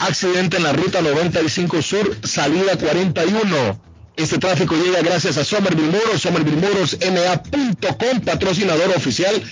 Accidente 0.01 0.57
en 0.57 0.65
la 0.65 0.73
ruta 0.73 1.01
95 1.01 1.81
sur, 1.81 2.17
salida 2.25 2.77
41. 2.77 3.90
Este 4.17 4.39
tráfico 4.39 4.75
llega 4.75 5.01
gracias 5.03 5.37
a 5.39 5.45
Somerville 5.45 5.91
Moros, 5.91 6.23
somervillemoros.ma.com, 6.23 8.21
patrocinador 8.25 8.91
oficial 8.91 9.43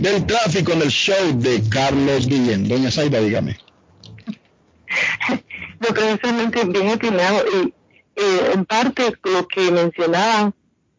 del 0.00 0.26
tráfico 0.26 0.72
en 0.72 0.82
el 0.82 0.90
show 0.90 1.38
de 1.40 1.62
Carlos 1.68 2.26
Guillén. 2.26 2.68
Doña 2.68 2.90
Saida, 2.90 3.20
dígame. 3.20 3.58
No, 5.80 5.88
precisamente 5.88 6.64
bien 6.64 6.90
atinado. 6.90 7.44
Y 7.54 7.74
eh, 8.14 8.50
en 8.54 8.64
parte 8.64 9.12
lo 9.24 9.48
que 9.48 9.68
mencionaban 9.72 10.54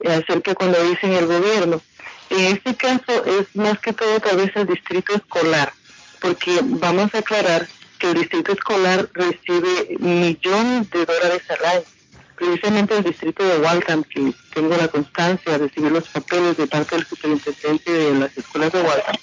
acerca 0.06 0.56
cuando 0.56 0.84
dicen 0.84 1.13
el 1.13 1.26
gobierno, 1.26 1.82
en 2.30 2.39
este 2.58 2.76
caso 2.76 3.23
es 3.26 3.56
más 3.56 3.80
que 3.80 3.93
todo 3.93 4.19
tal 4.19 4.38
vez 4.38 4.52
el 4.56 4.67
distrito 4.67 5.13
escolar, 5.13 5.71
porque 6.19 6.60
vamos 6.63 7.15
a 7.15 7.19
aclarar 7.19 7.65
que 7.97 8.08
el 8.12 8.15
distrito 8.15 8.52
escolar 8.52 9.10
recibe 9.13 9.95
millones 9.99 10.89
de 10.89 11.06
dólares 11.06 11.43
al 11.49 11.65
año. 11.65 11.92
Precisamente 12.36 12.98
el 12.98 13.04
distrito 13.04 13.43
de 13.43 13.60
Waltham, 13.60 14.04
que 14.04 14.34
tengo 14.54 14.76
la 14.76 14.88
constancia 14.88 15.52
de 15.54 15.67
recibir 15.67 15.91
los 15.91 16.08
papeles 16.10 16.58
de 16.58 16.67
parte 16.67 16.96
del 16.96 17.06
superintendente 17.06 17.91
de 17.91 18.13
las 18.15 18.38
escuelas 18.38 18.72
de 18.72 18.82
Waltham, 18.82 19.15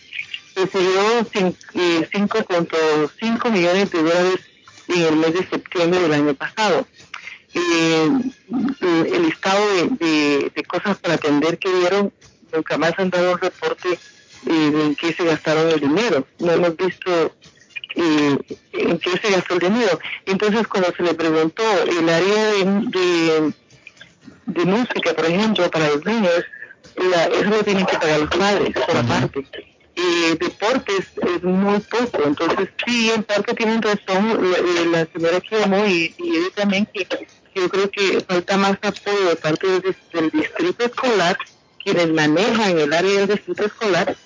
recibió 0.55 1.25
cin- 1.33 1.57
eh, 1.75 2.09
5.5 2.13 3.51
millones 3.51 3.91
de 3.91 4.03
dólares 4.03 4.37
en 4.89 5.03
el 5.03 5.17
mes 5.17 5.35
de 5.35 5.47
septiembre 5.49 6.01
del 6.01 6.13
año 6.13 6.35
pasado. 6.35 6.87
Eh, 7.53 8.09
eh, 8.81 9.11
el 9.13 9.23
listado 9.23 9.65
de, 9.99 10.65
cosas 10.69 10.97
para 10.99 11.15
atender 11.15 11.59
que 11.59 11.73
dieron, 11.73 12.13
nunca 12.53 12.79
más 12.79 12.93
han 12.99 13.11
dado 13.11 13.33
un 13.33 13.39
reporte 13.39 13.89
eh, 13.93 13.99
en 14.47 14.95
qué 14.95 15.13
se 15.13 15.25
gastaron 15.25 15.69
el 15.69 15.81
dinero. 15.81 16.27
No 16.39 16.53
hemos 16.53 16.77
visto 16.77 17.35
eh, 17.97 18.37
en 18.73 18.99
qué 18.99 19.11
se 19.19 19.31
gastó 19.31 19.55
el 19.55 19.61
dinero. 19.61 19.99
Entonces, 20.27 20.67
cuando 20.69 20.93
se 20.97 21.03
le 21.03 21.15
preguntó 21.15 21.63
el 21.85 22.09
área 22.09 22.47
de, 22.53 22.65
de, 22.65 23.53
de 24.47 24.65
música, 24.65 25.15
por 25.15 25.27
ejemplo, 25.27 25.71
para 25.71 25.89
los 25.89 26.05
niños, 26.05 26.45
la, 26.97 27.25
eso 27.27 27.51
lo 27.51 27.63
tienen 27.63 27.87
que 27.87 27.99
pagar 27.99 28.21
los 28.21 28.31
padres, 28.31 28.75
por 28.87 28.97
aparte. 28.97 29.47
Y 29.97 30.37
deportes 30.39 31.11
es 31.17 31.43
muy 31.43 31.79
poco, 31.81 32.23
entonces 32.25 32.69
sí, 32.87 33.11
en 33.11 33.23
parte 33.23 33.55
tienen 33.55 33.83
razón 33.83 34.51
la, 34.51 34.99
la 34.99 35.07
señora 35.13 35.41
que 35.41 35.59
llamó 35.59 35.85
y, 35.85 36.15
y 36.17 36.37
ella 36.37 36.51
también 36.55 36.87
que 36.87 37.07
yo 37.55 37.69
creo 37.69 37.91
que 37.91 38.21
falta 38.27 38.57
más 38.57 38.79
apoyo 38.83 39.29
de 39.29 39.37
parte 39.37 39.67
del, 39.67 39.97
del 40.13 40.31
distrito 40.31 40.85
escolar, 40.85 41.37
quienes 41.83 42.09
manejan 42.13 42.79
el 42.79 42.93
área 42.93 43.19
del 43.21 43.29
distrito 43.29 43.67
escolar, 43.67 44.17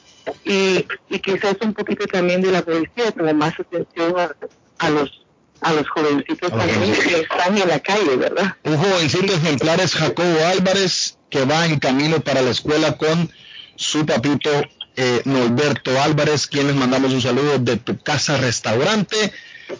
y, 0.44 0.86
y 1.08 1.18
quizás 1.18 1.56
un 1.60 1.74
poquito 1.74 2.06
también 2.06 2.42
de 2.42 2.52
la 2.52 2.62
policía, 2.62 3.12
como 3.12 3.32
más 3.34 3.58
atención 3.58 4.14
a, 4.18 4.34
a 4.78 4.90
los 4.90 5.24
a 5.60 5.72
los 5.72 5.88
jovencitos 5.88 6.52
A 6.52 6.58
también 6.58 6.92
que 6.92 7.20
están 7.20 7.56
en 7.56 7.68
la 7.68 7.80
calle, 7.80 8.16
¿verdad? 8.16 8.54
Un 8.64 8.76
jovencito 8.76 9.32
ejemplar 9.32 9.80
es 9.80 9.94
Jacobo 9.94 10.44
Álvarez, 10.46 11.16
que 11.30 11.44
va 11.46 11.64
en 11.64 11.78
camino 11.78 12.20
para 12.20 12.42
la 12.42 12.50
escuela 12.50 12.98
con 12.98 13.30
su 13.76 14.04
papito 14.04 14.50
eh, 14.96 15.22
Norberto 15.24 16.00
Álvarez, 16.02 16.46
quienes 16.46 16.74
mandamos 16.74 17.12
un 17.12 17.22
saludo 17.22 17.58
de 17.58 17.76
tu 17.78 17.98
casa 17.98 18.36
restaurante. 18.36 19.32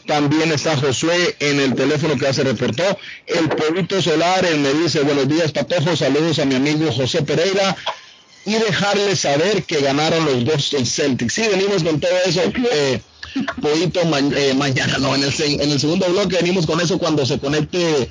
También 0.07 0.51
está 0.51 0.77
Josué 0.77 1.37
en 1.39 1.61
el 1.61 1.75
teléfono 1.75 2.15
que 2.15 2.23
ya 2.23 2.33
se 2.33 2.43
reportó. 2.43 2.99
El 3.27 3.51
Polito 3.51 4.01
Solar, 4.01 4.45
él 4.47 4.61
me 4.61 4.73
dice, 4.73 5.03
buenos 5.03 5.29
días, 5.29 5.53
Patojo, 5.53 5.95
saludos 5.95 6.39
a 6.39 6.47
mi 6.47 6.55
amigo 6.55 6.91
José 6.91 7.23
Pereira. 7.23 7.77
Y 8.47 8.53
dejarle 8.53 9.17
saber 9.17 9.65
que 9.65 9.81
ganaron 9.81 10.25
los 10.27 10.45
Boston 10.45 10.85
Celtics. 10.85 11.33
Sí, 11.35 11.43
venimos 11.51 11.83
con 11.83 11.99
todo 11.99 12.11
eso. 12.27 12.43
Eh, 12.73 13.01
Polito, 13.61 14.05
ma- 14.05 14.19
eh, 14.21 14.55
mañana, 14.55 14.99
no, 14.99 15.15
en 15.15 15.25
el, 15.25 15.33
se- 15.33 15.55
en 15.63 15.71
el 15.71 15.81
segundo 15.81 16.07
bloque 16.07 16.37
venimos 16.37 16.67
con 16.67 16.81
eso 16.81 16.99
cuando 16.99 17.25
se 17.27 17.39
conecte 17.39 18.09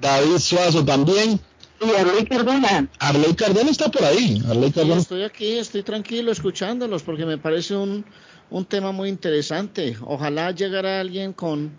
David 0.00 0.38
Suazo 0.38 0.84
también. 0.84 1.40
Y 1.84 1.90
Arley 1.90 2.24
Cardona, 2.24 2.88
Arley 3.00 3.34
Cardona 3.34 3.70
está 3.70 3.90
por 3.90 4.04
ahí. 4.04 4.40
Arley 4.48 4.68
Sí, 4.68 4.74
Cardona. 4.74 5.00
estoy 5.00 5.22
aquí, 5.24 5.58
estoy 5.58 5.82
tranquilo 5.82 6.30
escuchándolos 6.32 7.02
porque 7.02 7.26
me 7.26 7.36
parece 7.36 7.74
un, 7.74 8.04
un 8.50 8.64
tema 8.64 8.92
muy 8.92 9.08
interesante. 9.08 9.96
Ojalá 10.02 10.52
llegara 10.52 11.00
alguien 11.00 11.32
con 11.32 11.72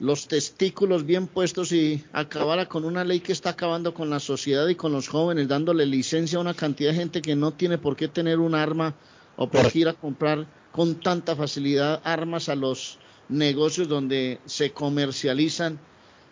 los 0.00 0.28
testículos 0.28 1.04
bien 1.04 1.26
puestos 1.26 1.72
y 1.72 2.04
acabara 2.12 2.66
con 2.66 2.84
una 2.84 3.04
ley 3.04 3.20
que 3.20 3.32
está 3.32 3.50
acabando 3.50 3.94
con 3.94 4.10
la 4.10 4.20
sociedad 4.20 4.68
y 4.68 4.74
con 4.74 4.92
los 4.92 5.08
jóvenes, 5.08 5.48
dándole 5.48 5.86
licencia 5.86 6.38
a 6.38 6.40
una 6.40 6.54
cantidad 6.54 6.90
de 6.90 6.96
gente 6.96 7.22
que 7.22 7.36
no 7.36 7.52
tiene 7.52 7.78
por 7.78 7.96
qué 7.96 8.08
tener 8.08 8.38
un 8.38 8.54
arma 8.54 8.94
o 9.36 9.48
por 9.48 9.70
qué 9.70 9.80
ir 9.80 9.88
a 9.88 9.94
comprar 9.94 10.46
con 10.72 11.00
tanta 11.00 11.34
facilidad 11.34 12.00
armas 12.04 12.48
a 12.48 12.54
los 12.54 12.98
negocios 13.28 13.88
donde 13.88 14.40
se 14.46 14.72
comercializan 14.72 15.78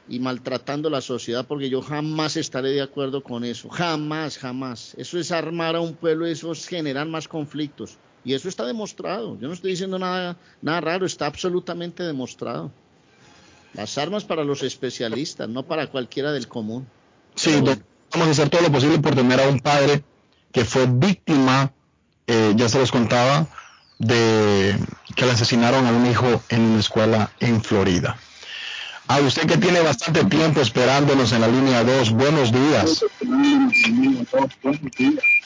y 0.09 0.21
maltratando 0.21 0.89
la 0.89 1.01
sociedad, 1.01 1.47
porque 1.47 1.69
yo 1.69 1.83
jamás 1.83 2.37
estaré 2.37 2.71
de 2.71 2.83
acuerdo 2.83 3.23
con 3.23 3.45
eso, 3.45 3.69
jamás, 3.69 4.39
jamás. 4.39 4.95
Eso 4.97 5.19
es 5.19 5.33
armar 5.33 5.75
a 5.75 5.81
un 5.81 5.95
pueblo, 5.95 6.27
eso 6.27 6.53
es 6.53 6.67
generar 6.67 7.07
más 7.09 7.27
conflictos. 7.27 7.99
Y 8.25 8.35
eso 8.35 8.49
está 8.49 8.65
demostrado. 8.65 9.39
Yo 9.41 9.49
no 9.49 9.55
estoy 9.55 9.73
diciendo 9.73 9.99
nada, 9.99 10.37
nada 10.63 10.81
raro, 10.81 11.07
está 11.07 11.27
absolutamente 11.27 12.03
demostrado. 12.03 12.73
Las 13.77 13.99
armas 13.99 14.25
para 14.25 14.43
los 14.43 14.63
especialistas, 14.63 15.49
no 15.49 15.63
para 15.63 15.89
cualquiera 15.89 16.33
del 16.33 16.49
común. 16.49 16.89
Sí, 17.35 17.63
vamos 18.11 18.29
a 18.29 18.31
hacer 18.31 18.49
todo 18.49 18.63
lo 18.63 18.73
posible 18.73 18.99
por 18.99 19.15
tener 19.15 19.39
a 19.39 19.49
un 19.49 19.61
padre 19.61 20.03
que 20.51 20.65
fue 20.65 20.87
víctima, 20.89 21.73
eh, 22.27 22.55
ya 22.57 22.71
se 22.71 22.79
los 22.79 22.91
contaba, 22.91 23.47
de 23.99 24.75
que 25.15 25.27
le 25.27 25.33
asesinaron 25.33 25.87
a 25.87 25.93
un 25.93 26.07
hijo 26.07 26.43
en 26.49 26.63
una 26.63 26.81
escuela 26.81 27.31
en 27.41 27.63
Florida. 27.63 28.17
A 29.09 29.21
usted 29.21 29.47
que 29.47 29.59
tiene 29.59 29.81
bastante 29.81 30.25
tiempo 30.25 30.61
esperándonos 30.61 31.31
en 31.33 31.43
la 31.43 31.49
línea 31.49 31.85
2, 31.85 32.13
buenos 32.13 32.51
días. 32.51 33.05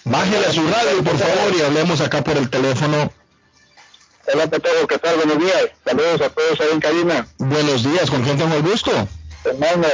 Bájele 0.04 0.46
a 0.46 0.52
su 0.52 0.62
radio, 0.62 1.04
por 1.04 1.18
favor, 1.18 1.56
y 1.58 1.62
hablemos 1.62 2.00
acá 2.00 2.22
por 2.22 2.36
el 2.38 2.48
teléfono. 2.48 3.12
Hola, 4.32 4.46
Patojo, 4.48 4.86
¿qué 4.86 4.98
tal? 4.98 5.16
Buenos 5.16 5.38
días. 5.38 5.70
Saludos 5.84 6.20
a 6.20 6.30
todos 6.30 6.60
ahí 6.60 6.68
en 6.72 6.80
cabina. 6.80 7.26
Buenos 7.38 7.82
días, 7.82 8.10
¿con 8.10 8.22
quién 8.22 8.38
tengo 8.38 8.54
el 8.54 8.62
gusto? 8.62 8.90
Hermano, 9.44 9.88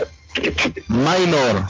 Minor. 0.88 1.64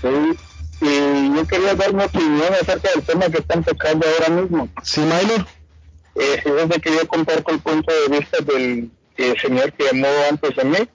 sí. 0.00 0.38
Y 0.80 1.34
yo 1.34 1.46
quería 1.46 1.74
dar 1.74 1.94
mi 1.94 2.02
opinión 2.04 2.52
acerca 2.60 2.90
del 2.90 3.02
tema 3.02 3.26
que 3.30 3.38
están 3.38 3.64
tocando 3.64 4.06
ahora 4.06 4.28
mismo. 4.28 4.68
¿Sí, 4.82 5.00
Minor? 5.00 5.46
Eh, 6.16 6.40
si 6.42 6.50
desde 6.50 6.80
que 6.80 6.94
yo 6.94 7.08
comparto 7.08 7.52
el 7.52 7.60
punto 7.60 7.92
de 7.92 8.18
vista 8.18 8.38
del 8.44 8.90
eh, 9.16 9.34
señor 9.40 9.72
que 9.72 9.84
llamó 9.84 10.08
antes 10.28 10.54
de 10.56 10.64
mí. 10.64 10.88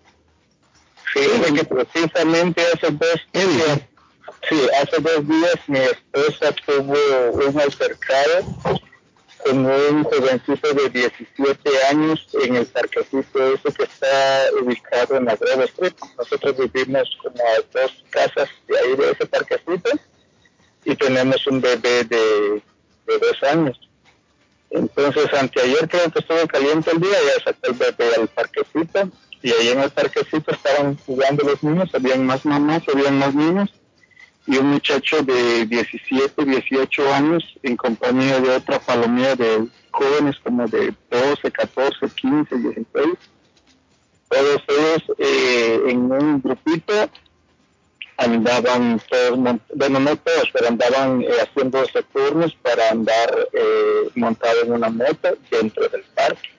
Fíjese 1.14 1.54
que 1.54 1.64
precisamente 1.64 2.62
hace 2.74 2.92
dos 2.92 3.22
días, 3.34 3.80
sí, 4.48 4.68
hace 4.82 5.02
dos 5.02 5.28
días 5.28 5.56
mi 5.68 5.80
esposa 5.80 6.54
tuvo 6.66 7.48
un 7.48 7.60
altercado 7.60 8.46
con 9.44 9.66
un 9.66 10.04
jovencito 10.04 10.74
de 10.74 10.90
17 10.90 11.86
años 11.90 12.28
en 12.44 12.56
el 12.58 12.66
parquecito 12.66 13.54
ese 13.54 13.74
que 13.74 13.84
está 13.84 14.48
ubicado 14.62 15.18
en 15.18 15.26
la 15.26 15.36
Grove 15.36 15.66
Street. 15.66 15.94
Nosotros 16.18 16.58
vivimos 16.58 17.10
como 17.22 17.38
a 17.38 17.80
dos 17.80 18.04
casas 18.10 18.50
de 18.68 18.78
ahí 18.78 18.96
de 18.96 19.12
ese 19.12 19.26
parquecito 19.26 19.90
y 20.84 20.96
tenemos 20.96 21.46
un 21.48 21.62
bebé 21.62 22.04
de, 22.04 22.62
dos 23.06 23.44
años. 23.44 23.80
Entonces, 24.72 25.34
anteayer 25.34 25.90
creo 25.90 26.12
que 26.12 26.20
estuvo 26.20 26.48
caliente 26.48 26.92
el 26.92 27.00
día, 27.00 27.18
ya 27.26 27.44
sacó 27.44 27.68
el 27.68 27.74
bebé 27.74 28.16
al 28.16 28.28
parquecito 28.28 29.10
y 29.42 29.52
ahí 29.52 29.70
en 29.70 29.80
el 29.80 29.90
parquecito 29.90 30.52
estaban 30.52 30.98
jugando 31.06 31.44
los 31.44 31.64
niños, 31.64 31.90
habían 31.94 32.26
más 32.26 32.46
mamás, 32.46 32.84
habían 32.94 33.18
más 33.18 33.34
niños 33.34 33.72
y 34.50 34.58
un 34.58 34.72
muchacho 34.72 35.22
de 35.22 35.68
17, 35.68 36.44
18 36.44 37.14
años 37.14 37.44
en 37.62 37.78
compañía 37.78 38.40
de 38.40 38.50
otra 38.50 38.80
palomilla 38.80 39.36
de 39.36 39.68
jóvenes 39.92 40.38
como 40.44 40.66
de 40.68 40.92
12, 41.12 41.52
14, 41.52 42.10
15, 42.16 42.58
16. 42.58 42.86
Todos 44.28 44.64
ellos 44.68 45.04
eh, 45.20 45.82
en 45.90 46.12
un 46.12 46.42
grupito 46.42 47.12
andaban 48.18 49.00
todos, 49.08 49.60
bueno, 49.76 50.00
no 50.00 50.16
todos, 50.16 50.50
pero 50.52 50.68
andaban 50.68 51.22
eh, 51.22 51.28
haciendo 51.44 51.84
turnos 52.12 52.56
para 52.64 52.90
andar 52.90 53.50
eh, 53.54 54.10
montado 54.16 54.64
en 54.64 54.72
una 54.72 54.90
moto 54.90 55.38
dentro 55.52 55.88
del 55.90 56.02
parque. 56.16 56.50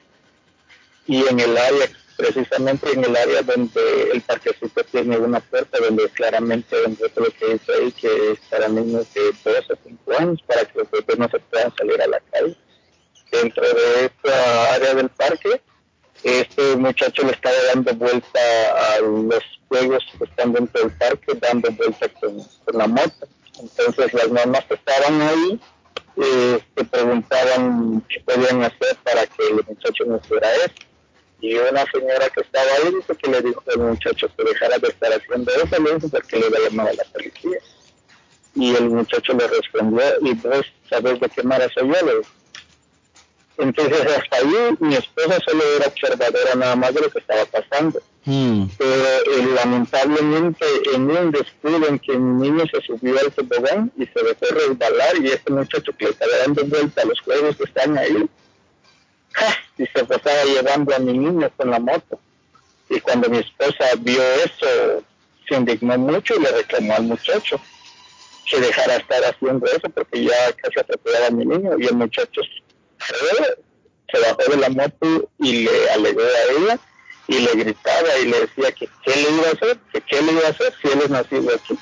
Y 1.08 1.26
en 1.26 1.40
el 1.40 1.58
área, 1.58 1.90
precisamente 2.20 2.92
en 2.92 3.04
el 3.04 3.16
área 3.16 3.42
donde 3.42 4.10
el 4.12 4.20
parquecito 4.20 4.84
tiene 4.84 5.16
una 5.16 5.40
puerta 5.40 5.78
donde 5.78 6.08
claramente 6.10 6.76
donde 6.82 7.10
lo 7.16 7.30
que 7.30 7.54
dice 7.54 7.72
ahí 7.72 7.92
que 7.92 8.32
es 8.32 8.40
para 8.50 8.68
niños 8.68 9.06
de 9.14 9.32
2 9.44 9.70
a 9.70 9.74
5 9.82 10.12
años 10.18 10.42
para 10.46 10.64
que 10.66 10.78
los 10.78 10.90
bebés 10.90 11.18
no 11.18 11.28
se 11.30 11.38
puedan 11.40 11.74
salir 11.76 12.02
a 12.02 12.06
la 12.06 12.20
calle. 12.30 12.56
Dentro 13.32 13.62
de 13.62 14.04
esta 14.06 14.74
área 14.74 14.94
del 14.94 15.08
parque 15.08 15.62
este 16.22 16.76
muchacho 16.76 17.22
le 17.22 17.32
estaba 17.32 17.56
dando 17.72 17.94
vuelta 17.94 18.40
a 18.94 19.00
los 19.00 19.42
juegos 19.68 20.04
que 20.18 20.24
están 20.24 20.52
dentro 20.52 20.82
del 20.82 20.92
parque, 20.92 21.32
dando 21.40 21.70
vuelta 21.72 22.08
con, 22.20 22.36
la 22.78 22.86
moto. 22.86 23.26
Entonces 23.58 24.12
las 24.12 24.28
mamás 24.28 24.64
que 24.66 24.74
estaban 24.74 25.22
ahí 25.22 25.60
eh, 26.16 26.60
se 26.76 26.84
preguntaban 26.84 28.04
qué 28.08 28.20
podían 28.20 28.62
hacer 28.62 28.96
para 29.02 29.26
que 29.26 29.46
el 29.46 29.54
muchacho 29.54 30.04
no 30.06 30.20
hiciera 30.22 30.54
eso. 30.56 30.89
Y 31.40 31.54
una 31.56 31.84
señora 31.92 32.28
que 32.28 32.40
estaba 32.40 32.66
ahí 32.76 32.94
dice 32.94 33.16
que 33.16 33.30
le 33.30 33.40
dijo 33.40 33.62
al 33.66 33.78
muchacho 33.78 34.28
que 34.36 34.44
dejara 34.44 34.78
de 34.78 34.88
estar 34.88 35.12
haciendo 35.12 35.50
eso, 35.52 35.82
le 35.82 35.94
dijo 35.94 36.08
porque 36.08 36.38
le 36.38 36.46
iba 36.46 36.58
a 36.58 36.68
llamar 36.68 36.88
a 36.88 36.92
la 36.94 37.04
policía. 37.12 37.58
Y 38.54 38.74
el 38.74 38.90
muchacho 38.90 39.32
le 39.32 39.46
respondió, 39.46 40.02
y 40.22 40.34
vos 40.34 40.66
sabes 40.88 41.20
de 41.20 41.28
qué 41.28 41.42
manera 41.42 41.70
soy 41.72 41.88
yo, 41.88 42.06
le 42.06 42.16
dijo 42.18 42.30
entonces 43.60 44.00
hasta 44.00 44.36
ahí 44.38 44.76
mi 44.80 44.94
esposa 44.94 45.38
solo 45.46 45.62
era 45.76 45.86
observadora 45.86 46.54
nada 46.56 46.76
más 46.76 46.94
de 46.94 47.02
lo 47.02 47.10
que 47.10 47.18
estaba 47.18 47.44
pasando. 47.46 48.00
Hmm. 48.24 48.66
Pero 48.76 48.94
eh, 48.94 49.54
lamentablemente 49.54 50.64
en 50.94 51.10
un 51.10 51.30
descuido 51.30 51.86
en 51.88 51.98
que 51.98 52.16
mi 52.16 52.48
niño 52.48 52.64
se 52.72 52.80
subió 52.82 53.18
al 53.18 53.32
tobogán 53.32 53.92
y 53.96 54.06
se 54.06 54.22
dejó 54.22 54.54
resbalar 54.54 55.16
y 55.20 55.28
este 55.28 55.52
muchacho 55.52 55.92
que 55.96 56.06
le 56.06 56.10
estaba 56.12 56.32
dando 56.44 56.64
vuelta 56.64 57.02
a 57.02 57.06
los 57.06 57.20
juegos 57.20 57.56
que 57.56 57.64
están 57.64 57.98
ahí, 57.98 58.28
y 59.78 59.86
se 59.86 60.00
estaba 60.00 60.44
llevando 60.44 60.94
a 60.94 60.98
mi 60.98 61.16
niño 61.16 61.50
con 61.56 61.70
la 61.70 61.78
moto. 61.78 62.18
Y 62.88 63.00
cuando 63.00 63.28
mi 63.28 63.38
esposa 63.38 63.86
vio 63.98 64.22
eso, 64.44 65.02
se 65.48 65.54
indignó 65.54 65.96
mucho 65.98 66.34
y 66.36 66.40
le 66.40 66.50
reclamó 66.50 66.94
al 66.94 67.04
muchacho 67.04 67.60
que 68.48 68.60
dejara 68.60 68.96
estar 68.96 69.22
haciendo 69.24 69.64
eso 69.66 69.88
porque 69.90 70.24
ya 70.24 70.52
casi 70.54 70.80
atropellaba 70.80 71.28
a 71.28 71.30
mi 71.30 71.46
niño 71.46 71.70
y 71.78 71.86
el 71.86 71.94
muchacho 71.94 72.40
se 74.12 74.20
bajó 74.20 74.50
de 74.50 74.56
la 74.56 74.68
moto 74.70 75.30
y 75.38 75.64
le 75.64 75.90
alegó 75.90 76.20
a 76.20 76.52
ella 76.58 76.78
y 77.28 77.38
le 77.38 77.52
gritaba 77.52 78.18
y 78.18 78.26
le 78.26 78.40
decía 78.40 78.72
que 78.72 78.88
qué 79.04 79.14
le 79.14 79.30
iba 79.30 79.48
a 79.48 79.52
hacer, 79.52 79.78
que 79.92 80.00
qué 80.00 80.20
le 80.20 80.32
iba 80.32 80.46
a 80.46 80.50
hacer 80.50 80.74
si 80.82 80.88
él 80.88 81.00
es 81.04 81.10
nacido 81.10 81.54
aquí. 81.54 81.78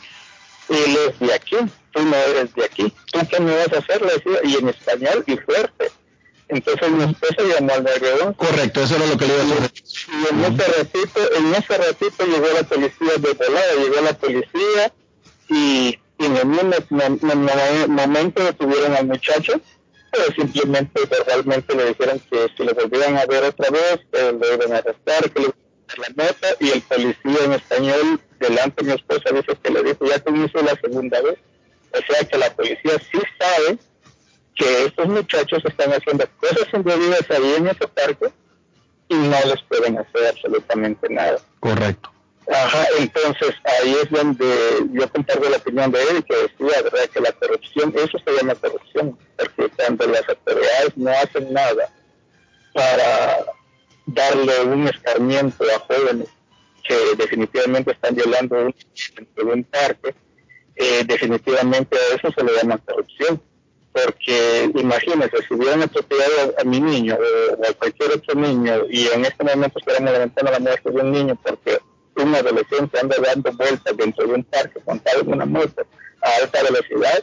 Y 0.69 0.75
él 0.75 0.99
es 1.09 1.19
de 1.19 1.33
aquí, 1.33 1.57
tú 1.93 2.03
no 2.03 2.15
eres 2.15 2.55
de 2.55 2.65
aquí, 2.67 2.93
tú 3.11 3.21
qué 3.31 3.41
me 3.41 3.57
vas 3.57 3.73
a 3.73 3.79
hacer, 3.79 4.03
le 4.03 4.13
decía, 4.13 4.41
y 4.45 4.57
en 4.57 4.69
español 4.69 5.25
y 5.27 5.37
fuerte. 5.39 5.91
Entonces 6.49 6.91
mi 6.91 7.05
esposa 7.05 7.43
llamó 7.43 7.75
al 7.75 7.85
negro. 7.85 8.35
Correcto, 8.37 8.83
eso 8.83 8.97
era 8.97 9.07
lo 9.07 9.17
que 9.17 9.27
le 9.27 9.35
iba 9.35 9.43
a 9.43 9.47
decir. 9.47 9.83
Y 10.09 10.35
en 10.35 10.45
ese 10.45 10.73
ratito, 10.73 11.37
en 11.37 11.55
ese 11.55 11.79
ratito 11.79 12.27
llegó 12.27 12.47
la 12.55 12.63
policía 12.63 13.13
de 13.19 13.33
volada, 13.33 13.75
llegó 13.75 14.01
la 14.01 14.13
policía 14.15 14.93
y, 15.51 15.99
en 16.19 16.37
el 16.37 16.47
mismo 16.47 17.89
momento 17.89 18.43
detuvieron 18.43 18.97
al 18.97 19.07
muchacho 19.07 19.61
pero 20.11 20.25
simplemente 20.35 21.03
verbalmente 21.05 21.75
le 21.75 21.89
dijeron 21.89 22.19
que 22.31 22.49
si 22.57 22.65
lo 22.65 22.75
volvieran 22.75 23.19
a 23.19 23.27
ver 23.27 23.45
otra 23.45 23.69
vez, 23.69 24.01
eh, 24.13 24.33
lo 24.33 24.55
iban 24.55 24.73
a 24.73 24.79
arrestar, 24.79 25.31
que 25.31 25.41
le 25.41 25.49
la 25.97 26.09
nota 26.09 26.49
y 26.61 26.71
el 26.71 26.83
policía 26.83 27.45
en 27.45 27.53
español 27.53 28.21
delante 28.39 28.85
de 28.85 28.91
mi 28.91 28.97
esposa 28.97 29.31
dice 29.33 29.59
que 29.63 29.71
le 29.71 29.83
dijo, 29.83 30.05
ya 30.07 30.19
te 30.19 30.31
hizo 30.33 30.63
la 30.63 30.79
segunda 30.81 31.21
vez. 31.23 31.39
O 31.93 32.13
sea 32.13 32.29
que 32.29 32.37
la 32.37 32.55
policía 32.55 32.93
sí 33.11 33.19
sabe 33.39 33.79
que 34.59 34.85
estos 34.87 35.07
muchachos 35.09 35.63
están 35.65 35.93
haciendo 35.93 36.27
cosas 36.41 36.67
indebidas 36.75 37.31
ahí 37.31 37.55
en 37.57 37.69
ese 37.69 37.87
parque 37.89 38.27
y 39.09 39.15
no 39.15 39.37
les 39.47 39.63
pueden 39.63 39.99
hacer 39.99 40.27
absolutamente 40.27 41.09
nada. 41.09 41.39
Correcto. 41.61 42.11
Ajá, 42.51 42.87
entonces 42.99 43.55
ahí 43.65 43.95
es 44.03 44.11
donde 44.11 44.47
yo 44.93 45.09
comparto 45.11 45.49
la 45.49 45.59
opinión 45.59 45.93
de 45.93 46.03
él 46.03 46.25
que 46.25 46.35
decía, 46.35 46.83
¿verdad? 46.83 47.07
Que 47.13 47.21
la 47.21 47.33
corrupción, 47.33 47.95
eso 47.95 48.19
se 48.25 48.33
llama 48.37 48.55
corrupción, 48.55 49.19
porque 49.37 49.69
cuando 49.77 50.07
las 50.07 50.29
autoridades 50.29 50.97
no 50.97 51.11
hacen 51.11 51.53
nada 51.53 51.91
para 52.73 53.45
darle 54.07 54.61
un 54.63 54.89
escarmiento 54.89 55.65
a 55.65 55.79
jóvenes 55.81 56.29
que 56.83 56.97
definitivamente 57.17 57.93
están 57.93 58.15
violando 58.15 58.57
un, 58.57 58.75
un 59.51 59.65
parque, 59.65 60.15
eh, 60.75 61.05
definitivamente 61.05 61.97
a 61.97 62.17
eso 62.17 62.33
se 62.35 62.45
le 62.45 62.53
llama 62.57 62.79
corrupción. 62.79 63.43
Porque 64.05 64.71
imagínense, 64.75 65.37
si 65.47 65.55
hubieran 65.55 65.83
atropellado 65.83 66.55
a, 66.59 66.65
mi 66.65 66.81
niño 66.81 67.17
o 67.17 67.69
a 67.69 67.73
cualquier 67.75 68.13
otro 68.13 68.35
niño 68.35 68.85
y 68.91 69.07
en 69.09 69.25
este 69.25 69.45
momento 69.45 69.79
estuviéramos 69.79 70.13
levantando 70.13 70.53
la 70.53 70.59
muerte 70.59 70.91
de 70.91 71.01
un 71.01 71.13
niño 71.13 71.39
porque 71.43 71.79
un 72.17 72.35
adolescente 72.35 72.99
anda 72.99 73.17
dando 73.25 73.53
vueltas 73.53 73.97
dentro 73.97 74.27
de 74.27 74.35
un 74.35 74.45
parque 74.45 74.81
montado 74.87 75.21
en 75.21 75.33
una 75.33 75.47
moto 75.47 75.87
a 76.23 76.43
alta 76.43 76.63
velocidad, 76.63 77.23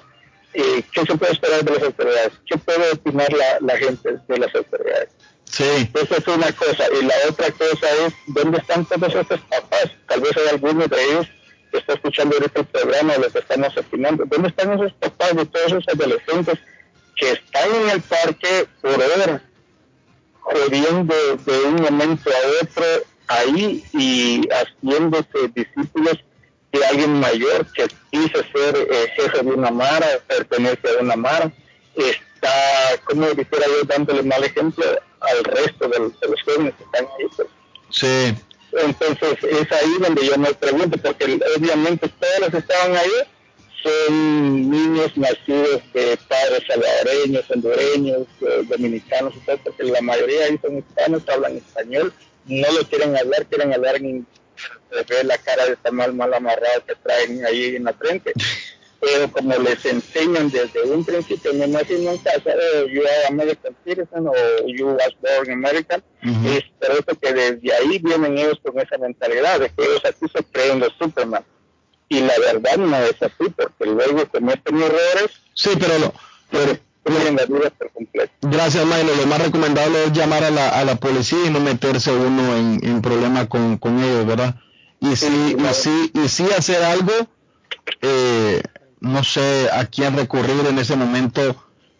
¿qué 0.53 1.01
se 1.05 1.17
puede 1.17 1.33
esperar 1.33 1.63
de 1.63 1.71
las 1.73 1.83
autoridades? 1.83 2.31
¿Qué 2.45 2.57
puede 2.57 2.91
opinar 2.91 3.31
la, 3.33 3.57
la 3.59 3.77
gente 3.77 4.17
de 4.27 4.37
las 4.37 4.55
autoridades? 4.55 5.09
Sí. 5.45 5.89
Esa 5.93 6.15
es 6.17 6.27
una 6.27 6.51
cosa. 6.53 6.85
Y 6.99 7.05
la 7.05 7.13
otra 7.29 7.51
cosa 7.51 7.87
es, 8.05 8.13
¿dónde 8.27 8.57
están 8.57 8.85
todos 8.85 9.13
estos 9.13 9.39
papás? 9.41 9.91
Tal 10.07 10.21
vez 10.21 10.31
hay 10.37 10.47
algunos 10.49 10.89
de 10.89 11.03
ellos 11.03 11.27
que 11.75 11.81
está 11.81 11.93
escuchando 11.93 12.37
ahorita 12.37 12.61
el 12.61 12.65
programa 12.67 13.13
de 13.13 13.19
lo 13.19 13.29
que 13.29 13.39
estamos 13.39 13.77
opinando. 13.77 14.23
¿Dónde 14.25 14.47
están 14.47 14.71
esos 14.73 14.93
papás 14.93 15.35
de 15.35 15.45
todos 15.45 15.67
esos 15.67 15.87
adolescentes 15.89 16.59
que 17.17 17.31
están 17.31 17.69
en 17.75 17.89
el 17.89 18.01
parque 18.01 18.67
por 18.81 18.93
horas, 18.93 19.41
jodiendo 20.39 21.15
de 21.45 21.59
un 21.63 21.75
momento 21.81 22.29
a 22.29 22.63
otro 22.63 22.85
ahí 23.27 23.83
y 23.93 24.41
haciéndose 24.49 25.49
discípulos 25.53 26.19
de 26.71 26.85
alguien 26.85 27.19
mayor 27.19 27.65
que 27.73 27.87
dice 28.11 28.43
ser 28.53 28.87
eh, 28.89 29.11
jefe 29.15 29.43
de 29.43 29.51
una 29.51 29.71
mara, 29.71 30.07
pertenece 30.27 30.97
a 30.97 31.01
una 31.01 31.15
mara, 31.15 31.51
está, 31.95 32.51
como 33.05 33.27
dijera 33.27 33.65
yo, 33.67 33.83
dándole 33.85 34.23
mal 34.23 34.43
ejemplo 34.43 34.85
al 35.21 35.43
resto 35.43 35.87
de, 35.87 35.99
los 35.99 36.41
jóvenes 36.43 36.73
que 36.75 36.83
están 36.83 37.05
ahí. 37.05 37.27
Pues. 37.35 37.47
Sí. 37.89 38.35
Entonces 38.83 39.37
es 39.43 39.71
ahí 39.71 39.97
donde 39.99 40.25
yo 40.25 40.37
me 40.37 40.53
pregunto, 40.53 40.97
porque 40.97 41.39
obviamente 41.57 42.09
todos 42.09 42.39
los 42.41 42.49
que 42.49 42.57
estaban 42.57 42.95
ahí 42.95 43.11
son 43.83 44.69
niños 44.69 45.15
nacidos 45.15 45.81
de 45.93 46.17
padres 46.27 46.63
salvadoreños, 46.67 47.49
hondureños, 47.51 48.27
eh, 48.41 48.65
dominicanos, 48.67 49.33
porque 49.63 49.83
la 49.83 50.01
mayoría 50.01 50.45
ahí 50.45 50.59
son 50.61 50.79
hispanos, 50.79 51.23
hablan 51.29 51.57
español, 51.57 52.13
no 52.45 52.71
lo 52.71 52.83
quieren 52.87 53.15
hablar, 53.15 53.45
quieren 53.45 53.73
hablar 53.73 53.95
en 53.97 54.25
ve 54.91 55.23
la 55.23 55.37
cara 55.37 55.65
de 55.65 55.73
esta 55.73 55.91
mal 55.91 56.13
mal 56.13 56.33
amarrado 56.33 56.85
que 56.85 56.95
traen 56.95 57.45
ahí 57.45 57.75
en 57.75 57.83
la 57.83 57.93
frente. 57.93 58.33
Pero 59.05 59.31
como 59.31 59.55
les 59.57 59.85
enseñan 59.85 60.49
desde 60.49 60.81
un 60.83 61.05
principio, 61.05 61.53
me 61.53 61.65
imagino 61.65 62.11
en 62.11 62.17
casa, 62.17 62.55
de 62.55 62.91
you 62.91 63.01
are 63.01 63.27
American 63.29 63.75
citizen 63.85 64.27
o 64.27 64.33
you 64.67 64.87
was 64.87 65.15
born 65.21 65.51
American, 65.51 66.03
es 66.23 66.63
por 66.79 66.91
eso 66.91 67.19
que 67.21 67.33
desde 67.33 67.73
ahí 67.73 67.99
vienen 67.99 68.37
ellos 68.37 68.59
con 68.63 68.79
esa 68.79 68.97
mentalidad 68.97 69.59
de 69.59 69.69
que 69.69 69.83
ellos 69.83 70.01
aquí 70.05 70.25
se 70.33 70.43
creen 70.45 70.79
los 70.79 70.93
Superman. 70.99 71.43
Y 72.09 72.21
la 72.21 72.33
verdad 72.39 72.77
no 72.77 72.97
es 72.97 73.21
así, 73.21 73.49
porque 73.55 73.85
luego 73.85 74.27
cometen 74.27 74.81
errores. 74.81 75.31
Sí, 75.53 75.71
pero, 75.79 75.99
lo, 75.99 76.13
pero 76.49 76.79
Gracias, 78.41 78.83
Milo. 78.85 79.15
Lo 79.15 79.27
más 79.27 79.41
recomendable 79.41 80.05
es 80.05 80.13
llamar 80.13 80.43
a 80.43 80.49
la, 80.49 80.69
a 80.69 80.83
la 80.83 80.95
policía 80.95 81.37
y 81.45 81.49
no 81.51 81.59
meterse 81.59 82.11
uno 82.11 82.57
en, 82.57 82.79
en 82.83 83.01
problema 83.01 83.47
con, 83.47 83.77
con, 83.77 83.99
ellos, 84.03 84.25
¿verdad? 84.25 84.55
Y 84.99 85.15
sí, 85.15 85.55
y 85.57 85.73
sí, 85.73 86.11
y 86.13 86.27
sí 86.27 86.45
hacer 86.57 86.81
algo, 86.83 87.11
eh, 88.01 88.61
no 88.99 89.23
sé 89.23 89.69
a 89.71 89.85
quién 89.85 90.15
recurrir 90.15 90.65
en 90.67 90.79
ese 90.79 90.95
momento, 90.95 91.55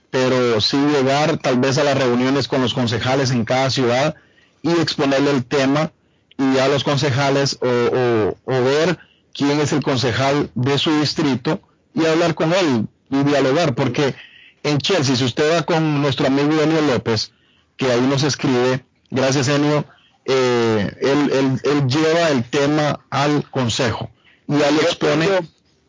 pero 0.10 0.62
sí 0.62 0.78
llegar 0.78 1.38
tal 1.38 1.60
vez 1.60 1.78
a 1.78 1.84
las 1.84 1.98
reuniones 1.98 2.48
con 2.48 2.62
los 2.62 2.74
concejales 2.74 3.32
en 3.32 3.46
cada 3.46 3.70
ciudad 3.70 4.16
y 4.62 4.72
exponerle 4.72 5.32
el 5.32 5.46
tema 5.46 5.92
y 6.38 6.58
a 6.58 6.68
los 6.68 6.84
concejales 6.84 7.58
o, 7.62 7.68
o, 7.68 8.38
o 8.46 8.64
ver 8.64 8.98
quién 9.34 9.60
es 9.60 9.74
el 9.74 9.84
concejal 9.84 10.50
de 10.56 10.78
su 10.78 11.00
distrito 11.00 11.62
y 11.94 12.06
hablar 12.06 12.36
con 12.36 12.54
él 12.54 12.88
y 13.10 13.24
dialogar, 13.24 13.76
porque 13.76 14.16
en 14.64 14.80
Chelsea, 14.80 15.16
si 15.16 15.24
usted 15.24 15.54
va 15.54 15.64
con 15.64 16.02
nuestro 16.02 16.28
amigo 16.28 16.62
Enio 16.62 16.82
López, 16.82 17.32
que 17.78 17.92
ahí 17.92 18.02
nos 18.02 18.24
escribe, 18.24 18.84
gracias 19.12 19.48
Enio, 19.48 19.86
eh, 20.26 20.92
él, 21.02 21.88
lleva 21.88 22.30
el 22.30 22.44
tema 22.50 23.00
al 23.12 23.48
consejo 23.52 24.10
y 24.48 24.56
ahí 24.56 24.78
expone, 24.82 25.28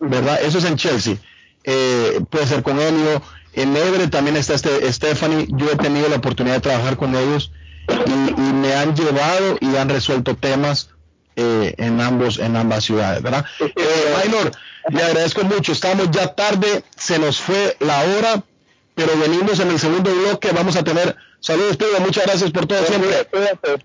¿verdad? 0.01 0.41
Eso 0.43 0.59
es 0.59 0.65
en 0.65 0.77
Chelsea. 0.77 1.17
Eh, 1.65 2.21
puede 2.31 2.47
ser 2.47 2.63
con 2.63 2.81
Enio. 2.81 3.23
En 3.53 3.77
Ebre 3.77 4.09
también 4.09 4.37
está 4.37 4.55
este 4.55 4.93
Stephanie. 4.93 5.47
Yo 5.49 5.71
he 5.71 5.77
tenido 5.77 6.09
la 6.09 6.17
oportunidad 6.17 6.57
de 6.57 6.61
trabajar 6.61 6.97
con 6.97 7.15
ellos 7.15 7.53
y, 7.89 8.41
me 8.41 8.75
han 8.75 8.95
llevado 8.95 9.57
y 9.61 9.77
han 9.77 9.89
resuelto 9.89 10.37
temas 10.37 10.91
eh, 11.37 11.75
en 11.79 12.01
ambos 12.01 12.39
en 12.39 12.57
ambas 12.57 12.85
ciudades, 12.85 13.23
¿verdad? 13.23 13.45
Eh, 13.61 14.51
le 14.91 15.03
agradezco 15.03 15.45
mucho. 15.45 15.73
Estamos 15.73 16.11
ya 16.11 16.35
tarde, 16.35 16.85
se 16.97 17.19
nos 17.19 17.41
fue 17.41 17.77
la 17.81 18.01
hora, 18.03 18.43
pero 18.95 19.17
venimos 19.19 19.59
en 19.61 19.71
el 19.71 19.79
segundo 19.79 20.15
bloque. 20.15 20.53
Vamos 20.53 20.77
a 20.77 20.85
tener 20.85 21.17
saludos, 21.41 21.77
Pedro. 21.77 22.01
Muchas 22.01 22.27
gracias 22.27 22.51
por 22.51 22.67
todo 22.67 22.85
siempre. 22.85 23.29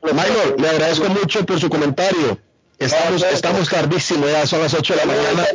Minor, 0.04 0.60
le 0.60 0.70
agradezco 0.70 1.10
mucho 1.10 1.46
por 1.46 1.60
su 1.60 1.70
comentario. 1.70 2.38
Estamos, 2.82 3.22
estamos 3.22 3.70
tardísimo, 3.70 4.28
ya 4.28 4.48
son 4.48 4.62
las 4.62 4.74
8 4.74 4.94
de 4.94 5.00
la 5.00 5.06
mañana. 5.06 5.46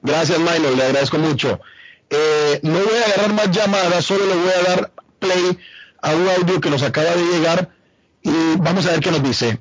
Gracias, 0.00 0.38
Minor, 0.38 0.74
le 0.74 0.84
agradezco 0.84 1.18
mucho. 1.18 1.60
Eh, 2.08 2.60
no 2.62 2.78
voy 2.78 2.98
a 2.98 3.04
agarrar 3.04 3.34
más 3.34 3.50
llamadas, 3.50 4.02
solo 4.02 4.24
le 4.24 4.34
voy 4.34 4.50
a 4.50 4.68
dar 4.70 4.90
play 5.18 5.58
a 6.00 6.14
un 6.14 6.28
audio 6.28 6.60
que 6.62 6.70
nos 6.70 6.82
acaba 6.82 7.14
de 7.14 7.24
llegar 7.24 7.68
y 8.22 8.30
vamos 8.56 8.86
a 8.86 8.92
ver 8.92 9.00
qué 9.00 9.10
nos 9.10 9.22
dice. 9.22 9.58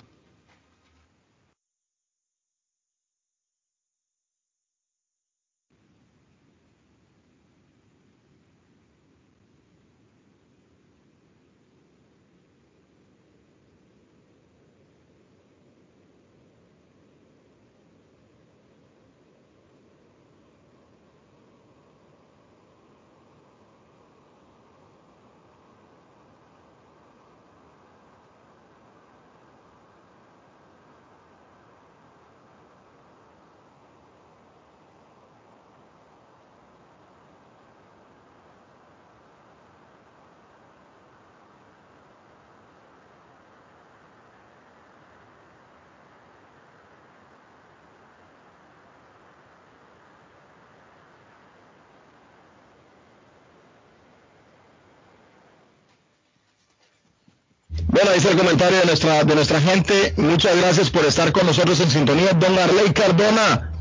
El 58.23 58.37
comentario 58.37 58.77
de 58.77 58.85
nuestra, 58.85 59.23
de 59.23 59.33
nuestra 59.33 59.59
gente. 59.59 60.13
Muchas 60.15 60.55
gracias 60.55 60.91
por 60.91 61.03
estar 61.05 61.31
con 61.31 61.47
nosotros 61.47 61.79
en 61.79 61.89
sintonía. 61.89 62.33
Don 62.33 62.57
Arley 62.57 62.93
Cardona. 62.93 63.71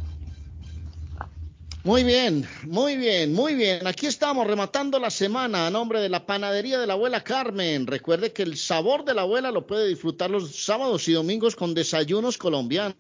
Muy 1.85 2.05
bien, 2.05 2.49
muy 2.63 2.97
bien, 2.97 3.35
muy 3.35 3.55
bien. 3.55 3.87
Aquí 3.87 4.07
estamos 4.07 4.47
rematando 4.47 4.99
la 4.99 5.11
semana 5.11 5.67
a 5.67 5.71
nombre 5.71 6.01
de 6.01 6.09
la 6.09 6.25
panadería 6.25 6.79
de 6.79 6.87
la 6.87 6.95
abuela 6.95 7.23
Carmen. 7.23 7.87
Recuerde 7.87 8.33
que 8.33 8.43
el 8.43 8.57
sabor 8.57 9.05
de 9.05 9.13
la 9.13 9.23
abuela 9.23 9.51
lo 9.51 9.67
puede 9.67 9.87
disfrutar 9.87 10.31
los 10.31 10.57
sábados 10.65 11.07
y 11.09 11.13
domingos 11.13 11.55
con 11.55 11.75
desayunos 11.75 12.39
colombianos, 12.39 12.97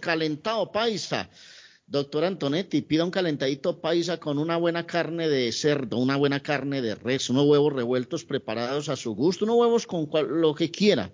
calentado 0.00 0.72
paisa 0.72 1.28
Doctor 1.92 2.24
Antonetti, 2.24 2.80
pida 2.80 3.04
un 3.04 3.10
calentadito 3.10 3.82
paisa 3.82 4.16
con 4.16 4.38
una 4.38 4.56
buena 4.56 4.86
carne 4.86 5.28
de 5.28 5.52
cerdo, 5.52 5.98
una 5.98 6.16
buena 6.16 6.40
carne 6.40 6.80
de 6.80 6.94
res, 6.94 7.28
unos 7.28 7.44
huevos 7.44 7.70
revueltos 7.70 8.24
preparados 8.24 8.88
a 8.88 8.96
su 8.96 9.14
gusto, 9.14 9.44
unos 9.44 9.58
huevos 9.58 9.86
con 9.86 10.08
lo 10.40 10.54
que 10.54 10.70
quiera. 10.70 11.12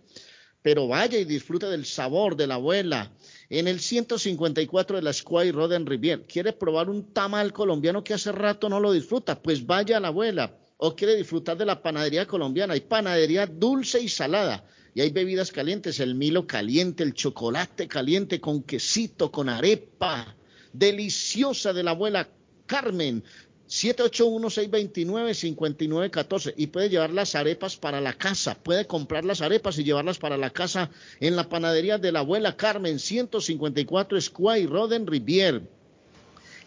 Pero 0.62 0.86
vaya 0.86 1.18
y 1.18 1.24
disfrute 1.24 1.66
del 1.66 1.84
sabor 1.84 2.36
de 2.36 2.46
la 2.46 2.54
abuela. 2.54 3.10
En 3.50 3.66
el 3.66 3.80
154 3.80 4.94
de 4.94 5.02
la 5.02 5.12
Square 5.12 5.50
Roden 5.50 5.84
Rivier, 5.84 6.24
¿quiere 6.28 6.52
probar 6.52 6.88
un 6.88 7.12
tamal 7.12 7.52
colombiano 7.52 8.04
que 8.04 8.14
hace 8.14 8.30
rato 8.30 8.68
no 8.68 8.78
lo 8.78 8.92
disfruta? 8.92 9.42
Pues 9.42 9.66
vaya 9.66 9.96
a 9.96 10.00
la 10.00 10.08
abuela. 10.08 10.56
O 10.76 10.94
quiere 10.94 11.16
disfrutar 11.16 11.56
de 11.56 11.66
la 11.66 11.82
panadería 11.82 12.24
colombiana. 12.28 12.74
Hay 12.74 12.82
panadería 12.82 13.46
dulce 13.46 14.00
y 14.00 14.08
salada. 14.08 14.64
Y 14.94 15.00
hay 15.00 15.10
bebidas 15.10 15.50
calientes, 15.50 15.98
el 15.98 16.14
milo 16.14 16.46
caliente, 16.46 17.02
el 17.02 17.14
chocolate 17.14 17.88
caliente 17.88 18.40
con 18.40 18.62
quesito, 18.62 19.32
con 19.32 19.48
arepa 19.48 20.37
deliciosa 20.72 21.72
de 21.72 21.82
la 21.82 21.92
abuela 21.92 22.28
Carmen. 22.66 23.24
781-629-5914 23.68 26.54
y 26.56 26.68
puede 26.68 26.88
llevar 26.88 27.10
las 27.10 27.34
arepas 27.34 27.76
para 27.76 28.00
la 28.00 28.14
casa, 28.14 28.54
puede 28.54 28.86
comprar 28.86 29.26
las 29.26 29.42
arepas 29.42 29.78
y 29.78 29.84
llevarlas 29.84 30.16
para 30.18 30.38
la 30.38 30.48
casa 30.50 30.90
en 31.20 31.36
la 31.36 31.50
panadería 31.50 31.98
de 31.98 32.12
la 32.12 32.20
abuela 32.20 32.56
Carmen, 32.56 32.98
154 32.98 34.22
Square 34.22 34.66
Roden 34.66 35.06
Rivier. 35.06 35.60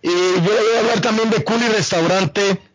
Y 0.00 0.08
yo 0.08 0.14
le 0.14 0.40
voy 0.40 0.76
a 0.76 0.80
hablar 0.80 1.00
también 1.00 1.30
de 1.30 1.44
Culi 1.44 1.68
Restaurante 1.68 2.71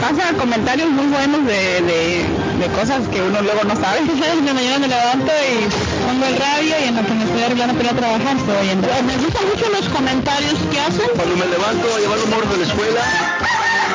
Pasan 0.00 0.36
comentarios 0.38 0.90
muy 0.90 1.06
buenos 1.06 1.44
de, 1.44 1.82
de, 1.82 2.24
de, 2.58 2.66
cosas 2.74 3.06
que 3.08 3.20
uno 3.20 3.42
luego 3.42 3.64
no 3.64 3.74
sabe. 3.74 4.00
En 4.00 4.46
la 4.46 4.54
mañana 4.54 4.78
me 4.78 4.88
levanto 4.88 5.32
y 5.32 5.68
pongo 6.06 6.26
el 6.26 6.36
radio 6.36 6.74
y 6.80 6.84
en 6.88 6.96
lo 6.96 7.02
que 7.04 7.14
me 7.14 7.24
estoy 7.24 7.42
arreglando 7.42 7.74
para 7.74 7.90
ir 7.90 7.94
a 7.94 7.98
trabajar 7.98 8.36
estoy 8.36 8.56
oyendo. 8.56 8.88
Me 9.06 9.16
gustan 9.16 9.48
mucho 9.48 9.68
los 9.70 9.88
comentarios 9.88 10.54
que 10.70 10.80
hacen. 10.80 11.08
Cuando 11.16 11.36
me 11.36 11.46
levanto 11.46 11.94
a 11.94 11.98
llevar 11.98 12.18
un 12.18 12.30
morro 12.30 12.46
de 12.52 12.58
la 12.58 12.64
escuela, 12.64 13.02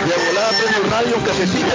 de 0.06 0.26
volada 0.28 0.50
prendo 0.50 0.84
el 0.84 0.92
radio, 0.92 1.18
un 1.18 1.24
cafecito. 1.24 1.74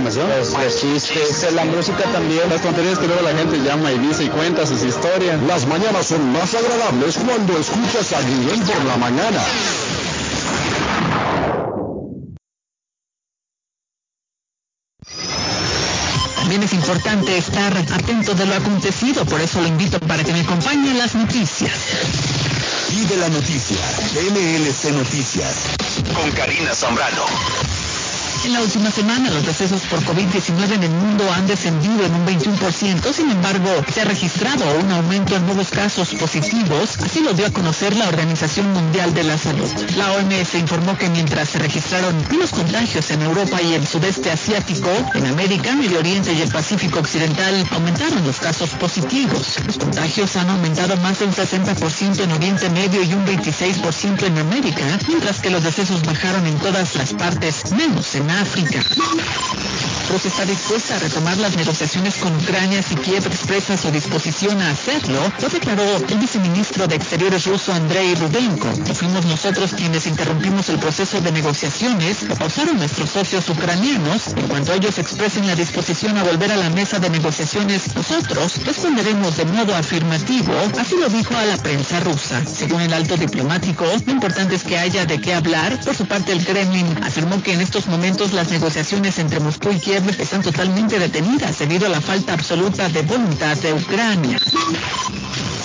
Buena 0.00 0.10
programación. 0.10 0.28
Los, 0.28 0.52
los 0.52 0.80
chistes, 0.80 1.52
la 1.52 1.64
música 1.64 2.04
también. 2.12 2.48
Las 2.48 2.62
tonterías 2.62 2.98
que 2.98 3.06
luego 3.06 3.22
la 3.22 3.36
gente 3.36 3.58
llama 3.58 3.92
y 3.92 3.98
dice 3.98 4.24
y 4.24 4.28
cuenta 4.28 4.66
sus 4.66 4.82
historias. 4.82 5.40
Las 5.42 5.66
mañanas 5.66 6.06
son 6.06 6.32
más 6.32 6.54
agradables 6.54 7.16
cuando 7.16 7.58
escuchas 7.58 8.12
a 8.12 8.20
Guillén 8.22 8.60
por 8.62 8.84
la 8.84 8.96
mañana. 8.96 9.44
También 16.36 16.62
es 16.64 16.72
importante 16.72 17.38
estar 17.38 17.76
atento 17.76 18.34
de 18.34 18.44
lo 18.44 18.54
acontecido, 18.54 19.24
por 19.24 19.40
eso 19.40 19.60
lo 19.60 19.68
invito 19.68 20.00
para 20.00 20.24
que 20.24 20.32
me 20.32 20.40
acompañe 20.40 20.90
en 20.90 20.98
las 20.98 21.14
noticias. 21.14 21.72
Y 22.90 23.04
de 23.06 23.16
la 23.18 23.28
noticia, 23.28 23.78
MLC 24.32 24.92
Noticias, 24.92 25.54
con 26.12 26.28
Karina 26.32 26.74
Zambrano. 26.74 27.69
En 28.42 28.54
la 28.54 28.62
última 28.62 28.90
semana, 28.90 29.28
los 29.30 29.44
decesos 29.44 29.82
por 29.82 30.00
COVID-19 30.00 30.72
en 30.72 30.82
el 30.82 30.90
mundo 30.90 31.30
han 31.30 31.46
descendido 31.46 32.06
en 32.06 32.14
un 32.14 32.26
21%, 32.26 33.12
sin 33.12 33.30
embargo, 33.30 33.68
se 33.92 34.00
ha 34.00 34.04
registrado 34.06 34.64
un 34.80 34.90
aumento 34.90 35.36
en 35.36 35.44
nuevos 35.44 35.68
casos 35.68 36.14
positivos, 36.14 36.98
así 37.04 37.20
lo 37.20 37.34
dio 37.34 37.46
a 37.46 37.50
conocer 37.50 37.94
la 37.96 38.08
Organización 38.08 38.72
Mundial 38.72 39.12
de 39.12 39.24
la 39.24 39.36
Salud. 39.36 39.68
La 39.96 40.12
OMS 40.12 40.54
informó 40.54 40.96
que 40.96 41.10
mientras 41.10 41.50
se 41.50 41.58
registraron 41.58 42.16
menos 42.30 42.50
contagios 42.50 43.10
en 43.10 43.20
Europa 43.20 43.60
y 43.60 43.74
el 43.74 43.86
sudeste 43.86 44.30
asiático, 44.30 44.88
en 45.14 45.26
América, 45.26 45.74
Medio 45.76 45.98
Oriente 45.98 46.32
y 46.32 46.40
el 46.40 46.50
Pacífico 46.50 47.00
Occidental 47.00 47.66
aumentaron 47.72 48.24
los 48.24 48.38
casos 48.38 48.70
positivos. 48.70 49.58
Los 49.66 49.76
contagios 49.76 50.36
han 50.36 50.48
aumentado 50.48 50.96
más 50.96 51.18
de 51.18 51.26
un 51.26 51.34
60% 51.34 52.20
en 52.20 52.32
Oriente 52.32 52.70
Medio 52.70 53.02
y 53.02 53.12
un 53.12 53.26
26% 53.26 54.22
en 54.24 54.38
América, 54.38 54.82
mientras 55.08 55.40
que 55.40 55.50
los 55.50 55.62
decesos 55.62 56.02
bajaron 56.02 56.46
en 56.46 56.58
todas 56.58 56.94
las 56.94 57.12
partes, 57.12 57.70
menos 57.72 58.14
en 58.14 58.29
África. 58.30 58.80
Rusia 60.10 60.28
está 60.28 60.44
dispuesta 60.44 60.96
a 60.96 60.98
retomar 60.98 61.36
las 61.36 61.56
negociaciones 61.56 62.16
con 62.16 62.34
Ucrania 62.34 62.82
si 62.82 62.96
Kiev 62.96 63.24
expresa 63.28 63.76
su 63.76 63.92
disposición 63.92 64.60
a 64.60 64.70
hacerlo, 64.70 65.20
lo 65.40 65.48
declaró 65.48 65.84
el 66.08 66.18
viceministro 66.18 66.88
de 66.88 66.96
Exteriores 66.96 67.46
ruso 67.46 67.72
Andrei 67.72 68.16
Rudenko. 68.16 68.72
Fuimos 68.92 69.24
nosotros 69.26 69.72
quienes 69.72 70.08
interrumpimos 70.08 70.68
el 70.68 70.80
proceso 70.80 71.20
de 71.20 71.30
negociaciones, 71.30 72.26
pausaron 72.36 72.78
nuestros 72.78 73.08
socios 73.10 73.48
ucranianos. 73.48 74.28
En 74.36 74.48
cuanto 74.48 74.74
ellos 74.74 74.98
expresen 74.98 75.46
la 75.46 75.54
disposición 75.54 76.18
a 76.18 76.24
volver 76.24 76.50
a 76.50 76.56
la 76.56 76.70
mesa 76.70 76.98
de 76.98 77.08
negociaciones, 77.08 77.94
nosotros 77.94 78.64
responderemos 78.66 79.36
de 79.36 79.44
modo 79.44 79.76
afirmativo, 79.76 80.52
así 80.76 80.96
lo 80.96 81.08
dijo 81.08 81.36
a 81.36 81.44
la 81.44 81.56
prensa 81.56 82.00
rusa. 82.00 82.44
Según 82.44 82.80
el 82.80 82.92
alto 82.92 83.16
diplomático, 83.16 83.84
lo 83.84 84.12
importante 84.12 84.56
es 84.56 84.64
que 84.64 84.76
haya 84.76 85.06
de 85.06 85.20
qué 85.20 85.34
hablar. 85.34 85.78
Por 85.84 85.94
su 85.94 86.06
parte, 86.06 86.32
el 86.32 86.44
Kremlin 86.44 86.98
afirmó 87.04 87.40
que 87.42 87.52
en 87.52 87.60
estos 87.60 87.86
momentos 87.86 88.19
las 88.28 88.50
negociaciones 88.50 89.18
entre 89.18 89.40
Moscú 89.40 89.70
y 89.70 89.78
Kiev 89.78 90.02
están 90.18 90.42
totalmente 90.42 90.98
detenidas 90.98 91.58
debido 91.58 91.86
a 91.86 91.88
la 91.88 92.02
falta 92.02 92.34
absoluta 92.34 92.90
de 92.90 93.00
voluntad 93.00 93.56
de 93.56 93.72
Ucrania. 93.72 94.38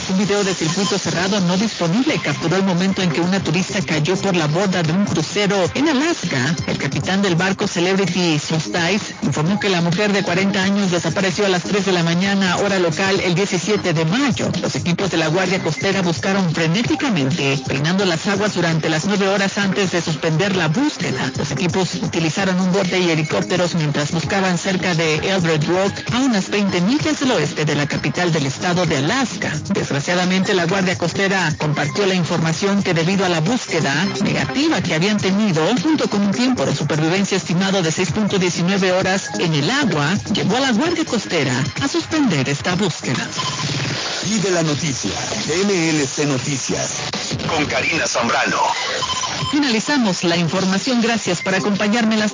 Un 0.08 0.20
video 0.20 0.44
de 0.44 0.54
circuito 0.54 1.00
cerrado 1.00 1.42
no 1.42 1.58
disponible 1.58 2.20
capturó 2.24 2.58
el 2.58 2.64
momento 2.64 3.02
en 3.02 3.10
que 3.10 3.22
una 3.22 3.44
turista 3.44 3.82
cayó 3.82 4.16
por 4.16 4.36
la 4.36 4.46
borda 4.46 4.84
de 4.84 4.94
un 4.94 5.04
crucero 5.04 5.58
en 5.74 5.90
Alaska. 5.90 6.56
El 6.68 6.78
capitán 6.78 7.24
del 7.24 7.36
barco 7.36 7.68
Celebrity 7.68 8.38
Solstice 8.38 9.16
informó 9.24 9.60
que 9.60 9.68
la 9.68 9.82
mujer 9.82 10.14
de 10.14 10.22
40 10.22 10.62
años 10.62 10.92
desapareció 10.92 11.48
a 11.48 11.50
las 11.50 11.64
3 11.64 11.88
de 11.88 11.92
la 11.92 12.04
mañana, 12.04 12.58
hora 12.58 12.78
local, 12.78 13.20
el 13.20 13.34
17 13.34 13.94
de 13.94 14.06
mayo. 14.06 14.52
Los 14.62 14.76
equipos 14.76 15.10
de 15.10 15.18
la 15.18 15.28
Guardia 15.28 15.62
Costera 15.64 16.04
buscaron 16.04 16.54
frenéticamente, 16.54 17.60
peinando 17.68 18.06
las 18.06 18.28
aguas 18.28 18.54
durante 18.54 18.90
las 18.90 19.06
nueve 19.06 19.28
horas 19.28 19.58
antes 19.58 19.92
de 19.92 20.02
suspender 20.02 20.56
la 20.56 20.68
búsqueda. 20.68 21.32
Los 21.36 21.50
equipos 21.50 21.96
utilizaron 21.96 22.45
un 22.54 22.72
bote 22.72 23.00
y 23.00 23.10
helicópteros 23.10 23.76
mientras 23.76 24.12
buscaban 24.12 24.58
cerca 24.58 24.94
de 24.94 25.16
Eldred 25.16 25.64
Rock, 25.68 25.92
a 26.14 26.20
unas 26.20 26.50
20 26.50 26.82
millas 26.82 27.20
del 27.20 27.32
oeste 27.32 27.66
de 27.66 27.76
la 27.76 27.88
capital 27.88 28.32
del 28.32 28.46
estado 28.46 28.86
de 28.86 28.98
Alaska. 28.98 29.52
Desgraciadamente, 29.74 30.54
la 30.54 30.66
Guardia 30.66 30.98
Costera 30.98 31.54
compartió 31.58 32.06
la 32.06 32.14
información 32.14 32.84
que 32.84 32.94
debido 32.94 33.26
a 33.26 33.30
la 33.30 33.40
búsqueda 33.40 33.94
negativa 34.22 34.82
que 34.82 34.94
habían 34.94 35.18
tenido, 35.18 35.66
junto 35.82 36.08
con 36.10 36.22
un 36.22 36.32
tiempo 36.32 36.66
de 36.66 36.76
supervivencia 36.76 37.38
estimado 37.38 37.82
de 37.82 37.90
6.19 37.90 38.92
horas 38.92 39.30
en 39.40 39.54
el 39.54 39.70
agua, 39.70 40.14
llevó 40.34 40.58
a 40.58 40.62
la 40.62 40.72
Guardia 40.72 41.06
Costera 41.06 41.54
a 41.82 41.88
suspender 41.88 42.48
esta 42.48 42.76
búsqueda. 42.76 43.28
Y 44.30 44.40
de 44.40 44.52
la 44.52 44.64
noticia, 44.64 45.12
MLC 45.66 46.26
Noticias, 46.28 47.02
con 47.48 47.66
Karina 47.66 48.08
Zambrano. 48.08 48.62
Finalizamos 49.52 50.24
la 50.24 50.36
información. 50.38 51.02
Gracias 51.02 51.42
por 51.42 51.54
acompañarme 51.54 52.16
en 52.16 52.20
las 52.20 52.34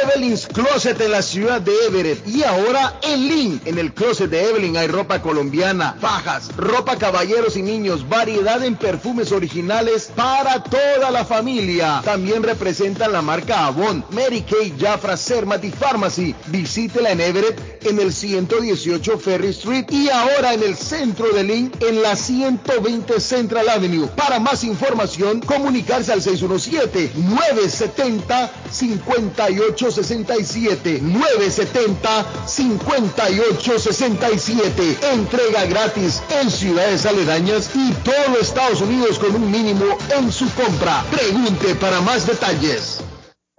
Evelyn's 0.03 0.47
Closet 0.47 0.99
en 1.01 1.11
la 1.11 1.21
ciudad 1.21 1.61
de 1.61 1.73
Everett 1.87 2.27
y 2.27 2.43
ahora 2.43 2.99
en 3.01 3.27
Lynn. 3.27 3.61
En 3.65 3.77
el 3.77 3.93
closet 3.93 4.29
de 4.29 4.49
Evelyn 4.49 4.77
hay 4.77 4.87
ropa 4.87 5.21
colombiana, 5.21 5.95
fajas, 5.99 6.55
ropa 6.55 6.97
caballeros 6.97 7.57
y 7.57 7.61
niños, 7.61 8.07
variedad 8.07 8.63
en 8.63 8.75
perfumes 8.75 9.31
originales 9.31 10.11
para 10.15 10.63
toda 10.63 11.11
la 11.11 11.25
familia. 11.25 12.01
También 12.03 12.43
representan 12.43 13.11
la 13.11 13.21
marca 13.21 13.65
Avon, 13.65 14.05
Mary 14.11 14.41
Kay, 14.41 14.75
Jafra, 14.79 15.17
Sermati 15.17 15.71
Pharmacy. 15.71 16.35
Visítela 16.47 17.11
en 17.11 17.21
Everett 17.21 17.85
en 17.85 17.99
el 17.99 18.13
118 18.13 19.17
Ferry 19.17 19.49
Street 19.49 19.85
y 19.89 20.09
ahora 20.09 20.53
en 20.53 20.63
el 20.63 20.75
centro 20.75 21.31
de 21.31 21.43
Lynn 21.43 21.71
en 21.79 22.01
la 22.01 22.15
120 22.15 23.19
Central 23.19 23.67
Avenue. 23.69 24.07
Para 24.15 24.39
más 24.39 24.63
información, 24.63 25.41
comunicarse 25.41 26.11
al 26.11 26.21
617 26.21 27.11
970 27.15 28.51
58 28.69 29.40
5867 29.47 30.99
970 31.01 32.25
5867 32.45 34.97
Entrega 35.13 35.65
gratis 35.65 36.21
en 36.29 36.51
ciudades 36.51 37.05
aledañas 37.05 37.69
y 37.75 37.91
todo 38.03 38.39
Estados 38.39 38.79
Unidos 38.81 39.19
con 39.19 39.35
un 39.35 39.51
mínimo 39.51 39.97
en 40.17 40.31
su 40.31 40.49
compra. 40.53 41.03
Pregunte 41.11 41.75
para 41.75 41.99
más 42.01 42.25
detalles. 42.27 43.01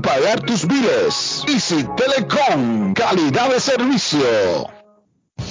pagar 0.00 0.40
tus 0.40 0.66
biles. 0.66 1.44
Easy 1.48 1.86
Telecom, 1.96 2.94
calidad 2.94 3.50
de 3.50 3.60
servicio. 3.60 4.75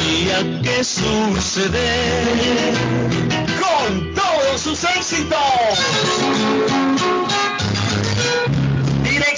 Día 0.04 0.62
que 0.62 0.84
sucede 0.84 2.72
con 3.60 4.14
todos 4.14 4.60
sus 4.60 4.84
éxitos. 4.84 5.38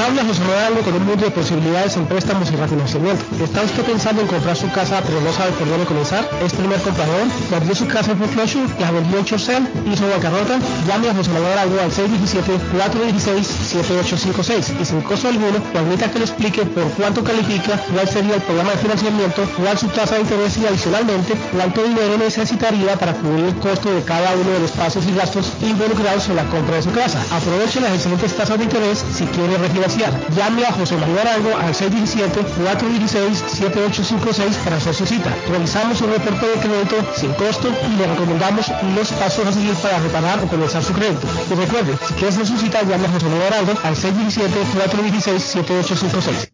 a 0.00 0.10
mi 0.10 0.16
pueblo 0.16 0.20
querido. 0.20 0.20
habla 0.20 0.24
José 0.24 0.40
Manuel 0.40 0.80
con 0.84 0.94
un 0.94 1.06
mundo 1.06 1.24
de 1.24 1.30
posibilidades 1.30 1.96
en 1.96 2.06
préstamos 2.06 2.50
y 2.50 2.56
refinanciamiento. 2.56 3.24
¿Está 3.42 3.62
usted 3.62 3.82
pensando 3.84 4.20
en 4.22 4.28
comprar 4.28 4.56
su 4.56 4.70
casa 4.72 5.02
pero 5.06 5.20
no 5.20 5.32
sabe 5.32 5.52
por 5.52 5.68
dónde 5.68 5.86
comenzar? 5.86 6.28
¿Es 6.44 6.52
primer 6.52 6.80
comprador? 6.80 7.28
¿Perdió 7.50 7.74
su 7.74 7.86
casa 7.86 8.10
en 8.12 8.18
foreclosure? 8.18 8.66
¿La 8.78 8.90
vendió 8.90 9.18
en 9.18 9.24
Chorcel? 9.24 9.66
¿Hizo 9.92 10.08
bancarrota? 10.08 10.58
Llame 10.86 11.10
a 11.10 11.14
José 11.14 11.30
Manuel 11.30 11.58
Algo 11.58 11.80
al 11.80 11.90
617-416-7856 11.92 14.80
y 14.80 14.84
sin 14.84 15.00
costo 15.02 15.28
alguno 15.28 15.62
permita 15.72 16.10
que 16.10 16.18
le 16.18 16.24
explique 16.24 16.64
por 16.64 16.84
cuánto 16.92 17.22
califica, 17.24 17.78
cuál 17.92 18.08
sería 18.08 18.36
el 18.36 18.42
programa 18.42 18.70
de 18.72 18.78
financiamiento, 18.78 19.42
cuál 19.56 19.76
su 19.78 19.88
tasa 19.88 20.14
de 20.16 20.22
interés 20.22 20.56
y 20.58 20.66
adicionalmente 20.66 21.34
cuánto 21.52 21.82
dinero 21.82 22.16
necesitaría 22.18 22.96
para 22.96 23.12
cubrir 23.14 23.46
el 23.46 23.54
costo 23.56 23.90
de 23.92 24.02
cada 24.02 24.34
uno 24.34 24.50
de 24.50 24.60
los 24.60 24.70
pasos 24.72 25.06
y 25.06 25.12
gastos 25.14 25.52
involucrados 25.62 26.28
en 26.28 26.36
la 26.36 26.44
compra 26.46 26.76
de 26.76 26.82
su 26.82 26.92
casa. 26.92 27.18
Aproveche 27.30 27.80
las 27.80 27.94
excelentes 27.94 28.36
tasas 28.36 28.58
de 28.58 28.64
interés 28.64 29.02
si 29.12 29.24
quiere 29.26 29.56
refinanciar. 29.58 29.89
Llame 29.98 30.64
a 30.64 30.72
José 30.72 30.96
Manuel 30.96 31.26
Arango 31.26 31.56
al 31.56 31.74
617-416-7856 31.74 34.54
para 34.62 34.76
hacer 34.76 34.94
su 34.94 35.04
cita. 35.04 35.34
Realizamos 35.48 36.00
un 36.00 36.12
reporte 36.12 36.46
de 36.46 36.54
crédito 36.54 36.96
sin 37.16 37.32
costo 37.34 37.68
y 37.68 37.96
le 37.96 38.06
recomendamos 38.06 38.70
los 38.94 39.10
pasos 39.12 39.44
a 39.46 39.52
seguir 39.52 39.74
para 39.74 39.98
reparar 39.98 40.38
o 40.44 40.46
comenzar 40.46 40.84
su 40.84 40.92
crédito. 40.92 41.26
Y 41.50 41.54
recuerde, 41.54 41.98
si 42.06 42.14
quiere 42.14 42.28
hacer 42.28 42.46
su 42.46 42.56
cita, 42.56 42.82
llame 42.82 43.06
a 43.06 43.10
José 43.10 43.26
Manuel 43.26 43.52
Arango 43.52 43.72
al 43.82 43.96
617-416-7856. 43.96 46.50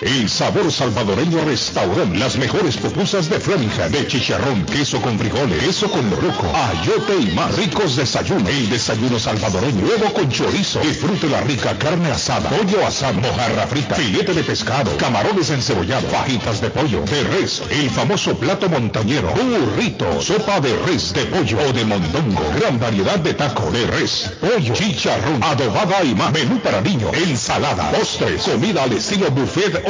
El 0.00 0.30
sabor 0.30 0.72
salvadoreño 0.72 1.44
restaurante. 1.44 2.18
Las 2.18 2.38
mejores 2.38 2.78
pupusas 2.78 3.28
de 3.28 3.38
Framingham. 3.38 3.92
De 3.92 4.06
chicharrón, 4.06 4.64
queso 4.64 4.98
con 5.02 5.18
frijoles, 5.18 5.62
queso 5.62 5.90
con 5.90 6.08
loroco, 6.08 6.50
ayote 6.54 7.16
y 7.20 7.32
más. 7.32 7.54
Ricos 7.56 7.96
desayunos. 7.96 8.48
El 8.48 8.70
desayuno 8.70 9.18
salvadoreño. 9.18 9.84
Huevo 9.84 10.10
con 10.14 10.30
chorizo. 10.30 10.80
Disfrute 10.80 11.28
la 11.28 11.42
rica 11.42 11.76
carne 11.76 12.10
asada. 12.10 12.48
Pollo 12.48 12.86
asado. 12.86 13.20
Mojarra 13.20 13.66
frita. 13.66 13.94
Filete 13.96 14.32
de 14.32 14.42
pescado. 14.42 14.96
Camarones 14.96 15.50
encebollados. 15.50 16.10
Fajitas 16.10 16.62
de 16.62 16.70
pollo. 16.70 17.02
De 17.02 17.22
res. 17.24 17.62
El 17.68 17.90
famoso 17.90 18.34
plato 18.38 18.70
montañero. 18.70 19.34
Burrito. 19.34 20.22
Sopa 20.22 20.60
de 20.60 20.74
res. 20.86 21.12
De 21.12 21.26
pollo 21.26 21.58
o 21.58 21.72
de 21.74 21.84
mondongo. 21.84 22.42
Gran 22.58 22.80
variedad 22.80 23.18
de 23.18 23.34
taco. 23.34 23.70
De 23.70 23.86
res. 23.86 24.32
Pollo. 24.40 24.72
Chicharrón. 24.72 25.42
Adobada 25.42 26.02
y 26.04 26.14
más. 26.14 26.32
Menú 26.32 26.58
para 26.60 26.80
niños. 26.80 27.10
Ensalada. 27.12 27.90
Postres. 27.90 28.44
Comida 28.44 28.84
al 28.84 28.94
estilo 28.94 29.30
buffet 29.30 29.89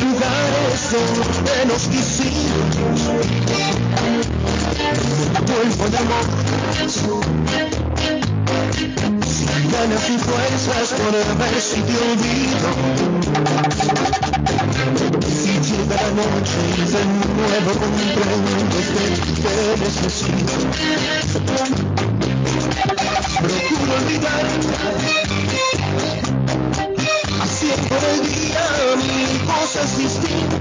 Lugares 0.01 0.91
donde 0.93 1.66
nos 1.66 1.83
quisimos 1.89 2.70
Vuelvo 4.71 5.89
de 5.89 5.99
amor. 5.99 6.27
Ganas 9.73 10.11
y 10.11 10.18
fuerzas 10.18 10.89
por 11.01 11.12
ver 11.12 11.61
si 11.61 11.81
te 11.83 11.97
olvido. 11.97 12.71
Si 15.29 15.53
llega 15.66 15.97
la 15.97 16.11
noche 16.11 16.61
y 16.68 16.83
de 16.83 17.03
nuevo 17.37 17.71
comprendo 17.81 18.47
que 18.71 18.83
te 19.43 19.55
necesito. 19.85 20.55
Procuro 23.41 23.93
olvidar. 23.97 24.45
Haciendo 27.43 27.95
del 28.01 28.21
día 28.29 28.64
mil 28.99 29.33
cosas 29.47 29.89
distintas 29.99 30.60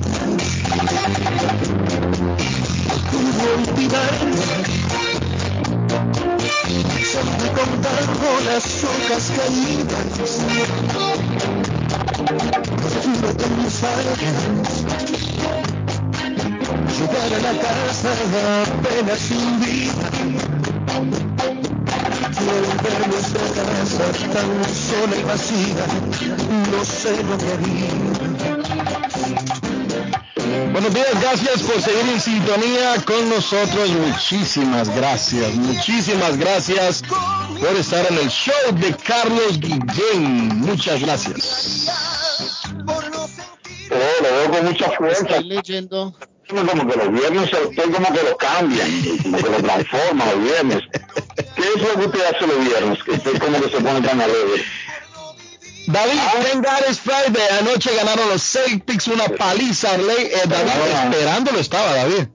Llegar 14.10 14.34
a 17.34 17.54
Buenos 30.72 30.94
días, 30.94 31.22
gracias 31.22 31.62
por 31.62 31.82
seguir 31.82 32.10
en 32.12 32.20
sintonía 32.20 32.96
con 33.06 33.30
nosotros. 33.30 33.92
Muchísimas 33.92 34.90
gracias, 34.96 35.54
muchísimas 35.56 36.36
gracias 36.38 37.04
por 37.60 37.76
estar 37.76 38.08
en 38.12 38.18
el 38.18 38.30
show 38.30 38.54
de 38.74 38.96
Carlos 38.96 39.60
Guillén. 39.60 40.62
Muchas 40.62 41.00
gracias. 41.02 41.99
Oh, 44.00 44.24
lo 44.24 44.30
veo 44.30 44.52
con 44.52 44.66
mucha 44.66 44.92
fuerza. 44.92 45.26
Estoy 45.26 45.44
leyendo. 45.44 46.16
Como 46.48 46.88
que 46.88 46.98
los 46.98 47.12
viernes 47.12 47.54
usted 47.54 47.92
como 47.92 48.12
que 48.14 48.24
lo 48.24 48.38
cambian, 48.38 48.90
como 49.22 49.38
que 49.38 49.50
lo 49.50 49.62
transforma 49.62 50.26
los 50.26 50.44
viernes. 50.44 50.84
¿Qué 51.56 51.62
es 51.62 51.82
lo 51.82 52.00
que 52.00 52.06
usted 52.08 52.24
hace 52.26 52.48
los 52.48 52.66
viernes? 52.66 53.04
Que 53.04 53.12
usted 53.12 53.40
como 53.40 53.62
que 53.62 53.70
se 53.70 53.78
pone 53.84 54.02
tan 54.02 54.20
alegre. 54.20 54.64
David, 55.88 56.20
thank 56.44 56.66
God 56.66 56.90
it's 56.90 57.00
Friday. 57.00 57.42
Anoche 57.60 57.94
ganaron 57.96 58.30
los 58.30 58.44
Celtics 58.44 59.08
una 59.08 59.26
paliza. 59.26 59.96
Eh, 59.96 60.42
David, 60.48 60.72
esperándolo 61.04 61.60
estaba, 61.60 61.94
David. 61.96 62.28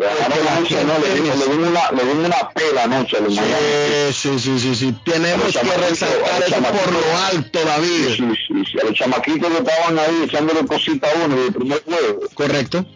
Anoche, 0.00 0.84
no, 0.84 0.98
le 0.98 1.14
dimos, 1.14 1.36
le 1.38 1.52
dimos 1.52 1.68
una, 1.68 1.90
le 1.92 2.04
dimos 2.04 2.26
una 2.26 2.50
pela 2.50 2.84
anoche 2.84 3.16
a 3.18 3.20
los 3.20 3.34
sí, 3.34 4.12
sí, 4.12 4.38
sí, 4.38 4.58
sí, 4.58 4.74
sí. 4.74 4.94
Tenemos 5.04 5.52
que 5.56 5.76
resaltar 5.76 6.42
eso 6.42 6.56
por 6.56 6.92
lo 6.92 7.18
alto, 7.32 7.64
David. 7.64 8.06
Sí, 8.16 8.24
sí, 8.48 8.64
sí. 8.70 8.80
A 8.80 8.84
los 8.84 8.94
chamaquitos 8.94 9.50
que 9.50 9.58
estaban 9.58 9.98
ahí 9.98 10.22
echándole 10.24 10.66
cosita 10.66 11.08
a 11.10 11.24
uno 11.24 11.36
del 11.36 11.52
primer 11.52 11.82
juego. 11.84 12.20
Correcto 12.34 12.86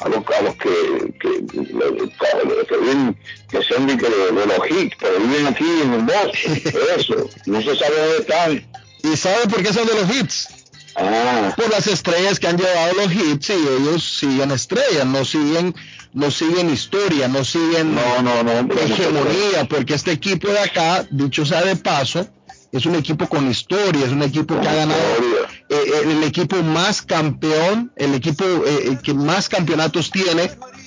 a 0.00 0.08
los, 0.08 0.18
a 0.26 0.42
los 0.42 0.56
que, 0.56 1.14
que, 1.20 1.46
que, 1.46 2.66
que 2.66 2.76
vienen, 2.78 3.16
que 3.48 3.62
son 3.62 3.86
de, 3.86 3.96
de, 3.96 4.46
los 4.46 4.70
hits, 4.70 4.96
pero 4.98 5.20
viven 5.20 5.46
aquí 5.46 5.64
en 5.82 5.92
el 5.92 6.02
bosque, 6.02 6.62
eso, 6.98 7.30
no 7.46 7.62
se 7.62 7.76
sabe 7.76 7.96
dónde 7.96 8.18
están. 8.18 8.66
¿Y 9.02 9.16
sabe 9.16 9.46
por 9.48 9.62
qué 9.62 9.72
son 9.72 9.86
de 9.86 9.94
los 9.94 10.16
hits? 10.16 10.48
Ah. 10.96 11.52
Por 11.56 11.70
las 11.70 11.86
estrellas 11.86 12.38
que 12.38 12.46
han 12.46 12.56
llevado 12.56 12.94
los 12.94 13.12
hits 13.12 13.50
y 13.50 13.52
ellos 13.52 14.18
siguen 14.18 14.50
estrellas, 14.50 15.06
no 15.06 15.24
siguen, 15.24 15.74
no 16.14 16.30
siguen 16.30 16.70
historia, 16.70 17.28
no 17.28 17.44
siguen 17.44 17.94
no, 17.94 18.22
no, 18.22 18.42
no, 18.42 18.72
hegemonía, 18.74 19.66
porque 19.68 19.94
este 19.94 20.12
equipo 20.12 20.48
de 20.48 20.60
acá, 20.60 21.06
dicho 21.10 21.44
sea 21.44 21.62
de 21.62 21.76
paso, 21.76 22.26
es 22.70 22.86
un 22.86 22.94
equipo 22.94 23.28
con 23.28 23.50
historia, 23.50 24.06
es 24.06 24.12
un 24.12 24.22
equipo 24.22 24.58
que 24.60 24.68
ha 24.68 24.74
ganado 24.74 25.00
eh, 25.00 25.74
eh, 25.76 26.00
el 26.04 26.22
equipo 26.24 26.56
más 26.62 27.02
campeón, 27.02 27.92
el 27.96 28.14
equipo 28.14 28.44
eh, 28.66 28.98
que 29.02 29.14
más 29.14 29.48
campeonatos 29.48 30.10
tiene 30.10 30.42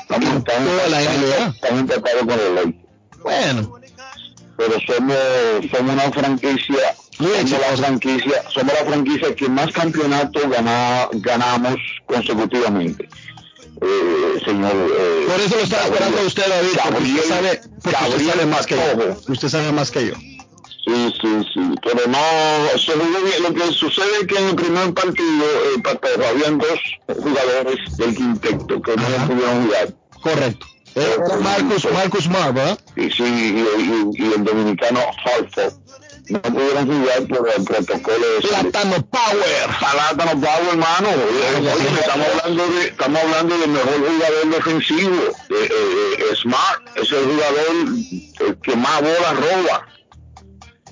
en 0.10 0.44
toda 0.44 0.88
la 0.90 1.02
NBA. 1.02 1.56
También 1.62 1.88
con 1.88 2.40
el 2.40 2.76
Bueno. 3.22 3.80
Pero 4.58 4.74
somos, 4.88 5.18
somos 5.72 5.94
una 5.94 6.12
franquicia, 6.12 6.96
somos 7.12 7.52
la 7.52 7.78
franquicia, 7.78 8.44
somos 8.50 8.74
la 8.74 8.86
franquicia 8.86 9.36
que 9.36 9.48
más 9.48 9.72
campeonatos 9.72 10.44
ganamos 11.22 11.76
consecutivamente. 12.08 13.08
Señor. 14.44 14.74
Por 15.28 15.40
eso 15.42 15.56
lo 15.56 15.64
estaba 15.64 15.84
esperando 15.84 16.22
usted, 16.26 16.44
David, 16.48 16.70
porque 16.84 17.04
usted 17.04 17.30
sabe, 17.30 17.62
usted 17.78 18.30
sabe 18.32 18.46
más 18.46 18.66
que 18.66 18.76
yo. 18.76 19.16
Usted 19.28 19.50
sabe 19.50 19.72
más 19.72 19.92
que 19.92 20.08
yo. 20.08 20.14
Sí, 20.86 21.14
sí, 21.22 21.28
sí, 21.54 21.60
pero 21.84 22.08
no. 22.08 22.18
Lo 23.42 23.54
que 23.54 23.74
sucede 23.74 24.08
es 24.22 24.28
que 24.28 24.38
en 24.38 24.50
el 24.50 24.56
primer 24.56 24.94
partido, 24.94 25.46
eh, 25.76 26.30
habían 26.30 26.58
dos 26.58 26.80
jugadores 27.08 27.98
del 27.98 28.16
quinteto 28.16 28.82
que 28.82 28.96
no 28.96 29.28
pudieron 29.28 29.66
jugar. 29.66 29.94
Correcto. 30.22 30.66
Marcus, 31.42 31.92
Marcus 31.92 32.30
Mar, 32.30 32.54
¿verdad? 32.54 32.80
Sí, 32.96 33.24
y, 33.24 34.24
y, 34.24 34.34
el 34.34 34.44
dominicano 34.44 35.00
Hartford. 35.26 35.74
No 36.30 36.42
pudieron 36.42 36.88
jugar 36.88 37.28
por 37.28 37.50
el 37.56 37.64
protocolo 37.64 38.28
de 38.36 38.48
Plátano 38.48 39.06
Power. 39.10 39.78
Plátano 39.80 40.42
Power, 40.42 40.68
hermano. 40.72 41.10
Oye, 41.10 42.00
estamos 42.00 42.28
hablando 42.44 42.68
de, 42.68 42.88
estamos 42.88 43.22
hablando 43.24 43.58
del 43.58 43.70
mejor 43.70 43.94
jugador 43.94 44.50
defensivo. 44.50 45.22
Eh, 45.50 45.70
eh, 46.20 46.36
Smart 46.36 46.82
es 46.96 47.12
el 47.12 47.26
jugador 47.26 48.58
que 48.62 48.76
más 48.76 49.02
bolas 49.02 49.36
roba. 49.36 49.88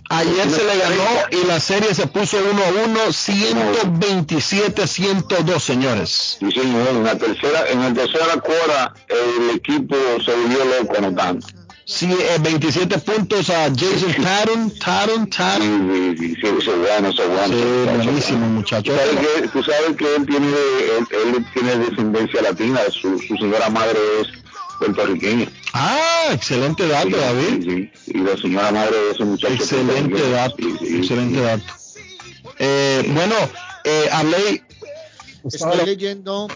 Ayer 0.10 0.50
se 0.50 0.64
le 0.64 0.78
ganó 0.78 1.04
y 1.32 1.48
la 1.48 1.60
serie 1.60 1.94
se 1.96 2.06
puso 2.06 2.38
1 2.38 2.64
a 2.64 2.86
1, 2.86 3.12
127 3.12 4.84
a 4.84 4.88
102, 4.88 5.64
señores. 5.64 6.38
Sí, 6.40 6.52
señor. 6.52 6.90
En 6.90 7.04
la 7.04 7.18
tercera, 7.18 7.68
en 7.70 7.80
la 7.82 7.94
tercera 7.94 8.40
cuarta 8.40 8.94
el 9.08 9.56
equipo 9.56 9.96
se 10.24 10.32
volvió 10.32 10.64
loco 10.64 10.98
anotando. 10.98 11.48
Sí, 11.88 12.08
27 12.40 12.96
eh, 12.96 12.98
puntos 12.98 13.50
a 13.52 13.70
Jason 13.70 14.14
Tatum, 14.24 14.72
Tatum, 14.80 15.30
Tatum. 15.30 16.16
Sí, 16.18 16.18
sí, 16.18 16.36
sí, 16.36 16.48
sí, 16.62 16.72
bueno, 16.72 17.10
eso 17.10 17.30
bueno. 17.30 17.48
Sí, 17.48 18.04
buenísimo, 18.04 18.48
muchacho. 18.48 18.92
¿Tú 18.92 18.98
sabes, 18.98 19.28
que, 19.28 19.48
tú 19.50 19.64
sabes 19.64 19.96
que 19.96 20.16
él 20.16 20.26
tiene, 20.26 20.48
él, 20.48 21.08
él 21.12 21.46
tiene 21.54 21.76
descendencia 21.78 22.42
latina, 22.42 22.80
su, 22.90 23.20
su 23.20 23.38
señora 23.38 23.70
madre 23.70 24.00
es 24.20 24.28
puertorriqueña. 24.80 25.48
Ah, 25.74 26.30
excelente 26.32 26.88
dato, 26.88 27.16
David. 27.16 27.64
Sí, 27.64 27.92
Y 28.08 28.18
la 28.20 28.36
señora 28.38 28.72
madre 28.72 28.98
de 28.98 29.12
ese 29.12 29.24
muchacho. 29.24 29.54
Excelente 29.54 30.30
dato, 30.32 30.56
excelente 30.82 31.40
dato. 31.40 31.64
Eh, 32.58 33.04
bueno, 33.14 33.36
eh, 33.84 34.10
hablé. 34.12 34.64
Estoy 35.44 35.86
leyendo. 35.86 36.48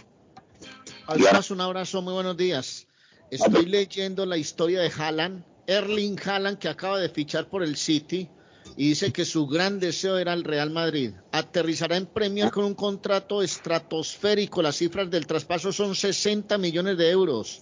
Además, 1.06 1.52
un 1.52 1.62
abrazo, 1.62 2.02
muy 2.02 2.14
buenos 2.14 2.36
días. 2.36 2.88
Estoy 3.32 3.66
leyendo 3.66 4.26
la 4.26 4.38
historia 4.38 4.82
de 4.82 4.90
Haaland, 4.90 5.44
Erling 5.68 6.20
Haaland, 6.20 6.58
que 6.58 6.68
acaba 6.68 7.00
de 7.00 7.10
fichar 7.10 7.48
por 7.48 7.62
el 7.62 7.78
City 7.78 8.28
y 8.76 8.90
dice 8.90 9.12
que 9.12 9.24
su 9.24 9.46
gran 9.46 9.80
deseo 9.80 10.18
era 10.18 10.34
el 10.34 10.44
Real 10.44 10.72
Madrid. 10.72 11.12
Aterrizará 11.32 11.98
en 11.98 12.08
Premier 12.08 12.50
con 12.50 12.66
un 12.66 12.74
contrato 12.74 13.44
estratosférico. 13.44 14.64
Las 14.64 14.78
cifras 14.78 15.12
del 15.12 15.28
traspaso 15.28 15.72
son 15.72 15.96
60 15.96 16.58
millones 16.58 16.98
de 16.98 17.10
euros. 17.12 17.62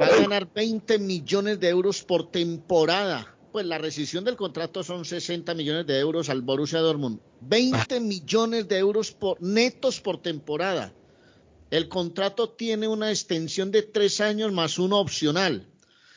Va 0.00 0.06
a 0.06 0.16
ganar 0.16 0.52
20 0.52 0.98
millones 0.98 1.60
de 1.60 1.68
euros 1.68 2.02
por 2.02 2.30
temporada. 2.32 3.36
Pues 3.52 3.66
la 3.66 3.78
rescisión 3.78 4.24
del 4.24 4.36
contrato 4.36 4.82
son 4.82 5.04
60 5.04 5.54
millones 5.54 5.86
de 5.86 5.98
euros 6.00 6.28
al 6.28 6.42
Borussia 6.42 6.80
Dortmund. 6.80 7.20
20 7.42 8.00
millones 8.00 8.66
de 8.66 8.78
euros 8.78 9.12
por, 9.12 9.40
netos 9.40 10.00
por 10.00 10.20
temporada. 10.20 10.92
El 11.72 11.88
contrato 11.88 12.50
tiene 12.50 12.86
una 12.86 13.10
extensión 13.10 13.72
de 13.72 13.82
tres 13.82 14.20
años 14.20 14.52
más 14.52 14.78
uno 14.78 15.00
opcional. 15.00 15.66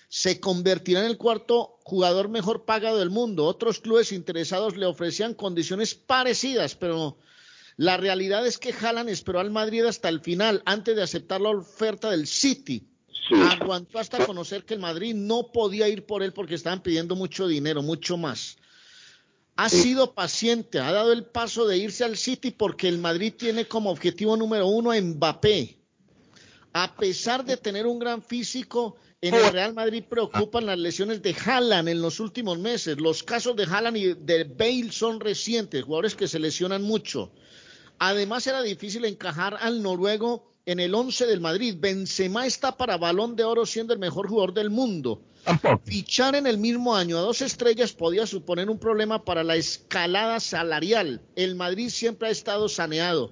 Se 0.09 0.39
convertirá 0.39 0.99
en 0.99 1.07
el 1.07 1.17
cuarto 1.17 1.79
jugador 1.83 2.29
mejor 2.29 2.65
pagado 2.65 2.99
del 2.99 3.09
mundo. 3.09 3.45
Otros 3.45 3.79
clubes 3.79 4.11
interesados 4.11 4.77
le 4.77 4.85
ofrecían 4.85 5.33
condiciones 5.33 5.95
parecidas, 5.95 6.75
pero 6.75 7.17
la 7.77 7.97
realidad 7.97 8.45
es 8.45 8.59
que 8.59 8.73
Haaland 8.73 9.09
esperó 9.09 9.39
al 9.39 9.49
Madrid 9.49 9.85
hasta 9.85 10.09
el 10.09 10.19
final 10.19 10.61
antes 10.65 10.95
de 10.95 11.01
aceptar 11.01 11.41
la 11.41 11.49
oferta 11.49 12.11
del 12.11 12.27
City 12.27 12.87
Aguantó 13.31 13.99
hasta 13.99 14.25
conocer 14.25 14.65
que 14.65 14.75
el 14.75 14.79
Madrid 14.79 15.15
no 15.15 15.51
podía 15.51 15.87
ir 15.87 16.05
por 16.05 16.21
él 16.21 16.33
porque 16.33 16.55
estaban 16.55 16.83
pidiendo 16.83 17.15
mucho 17.15 17.47
dinero, 17.47 17.81
mucho 17.81 18.17
más. 18.17 18.57
Ha 19.57 19.69
sido 19.69 20.13
paciente, 20.13 20.79
ha 20.79 20.91
dado 20.91 21.13
el 21.13 21.25
paso 21.25 21.65
de 21.65 21.77
irse 21.77 22.03
al 22.03 22.17
City 22.17 22.51
porque 22.51 22.89
el 22.89 22.97
Madrid 22.97 23.33
tiene 23.37 23.67
como 23.67 23.89
objetivo 23.89 24.35
número 24.35 24.67
uno 24.67 24.91
a 24.91 24.99
Mbappé. 24.99 25.77
A 26.73 26.93
pesar 26.95 27.45
de 27.45 27.55
tener 27.55 27.87
un 27.87 27.97
gran 27.97 28.21
físico, 28.21 28.97
en 29.21 29.33
el 29.33 29.53
Real 29.53 29.73
Madrid 29.73 30.03
preocupan 30.09 30.65
las 30.65 30.77
lesiones 30.77 31.21
de 31.21 31.33
Haaland 31.33 31.87
en 31.87 32.01
los 32.01 32.19
últimos 32.19 32.59
meses. 32.59 32.99
Los 32.99 33.23
casos 33.23 33.55
de 33.55 33.63
Haaland 33.63 33.97
y 33.97 34.13
de 34.13 34.43
Bale 34.43 34.91
son 34.91 35.21
recientes, 35.21 35.85
jugadores 35.85 36.15
que 36.15 36.27
se 36.27 36.37
lesionan 36.37 36.83
mucho. 36.83 37.31
Además 37.97 38.45
era 38.45 38.61
difícil 38.61 39.05
encajar 39.05 39.57
al 39.61 39.81
noruego 39.81 40.51
en 40.65 40.81
el 40.81 40.93
11 40.93 41.27
del 41.27 41.39
Madrid. 41.39 41.77
Benzema 41.79 42.45
está 42.45 42.75
para 42.75 42.97
balón 42.97 43.37
de 43.37 43.45
oro 43.45 43.65
siendo 43.65 43.93
el 43.93 43.99
mejor 43.99 44.27
jugador 44.27 44.53
del 44.53 44.69
mundo. 44.69 45.21
Fichar 45.85 46.35
en 46.35 46.47
el 46.47 46.57
mismo 46.57 46.95
año 46.95 47.17
a 47.17 47.21
dos 47.21 47.41
estrellas 47.41 47.93
podía 47.93 48.25
suponer 48.25 48.69
un 48.69 48.79
problema 48.79 49.23
para 49.23 49.43
la 49.43 49.55
escalada 49.55 50.39
salarial. 50.39 51.21
El 51.35 51.55
Madrid 51.55 51.89
siempre 51.89 52.27
ha 52.27 52.31
estado 52.31 52.69
saneado. 52.69 53.31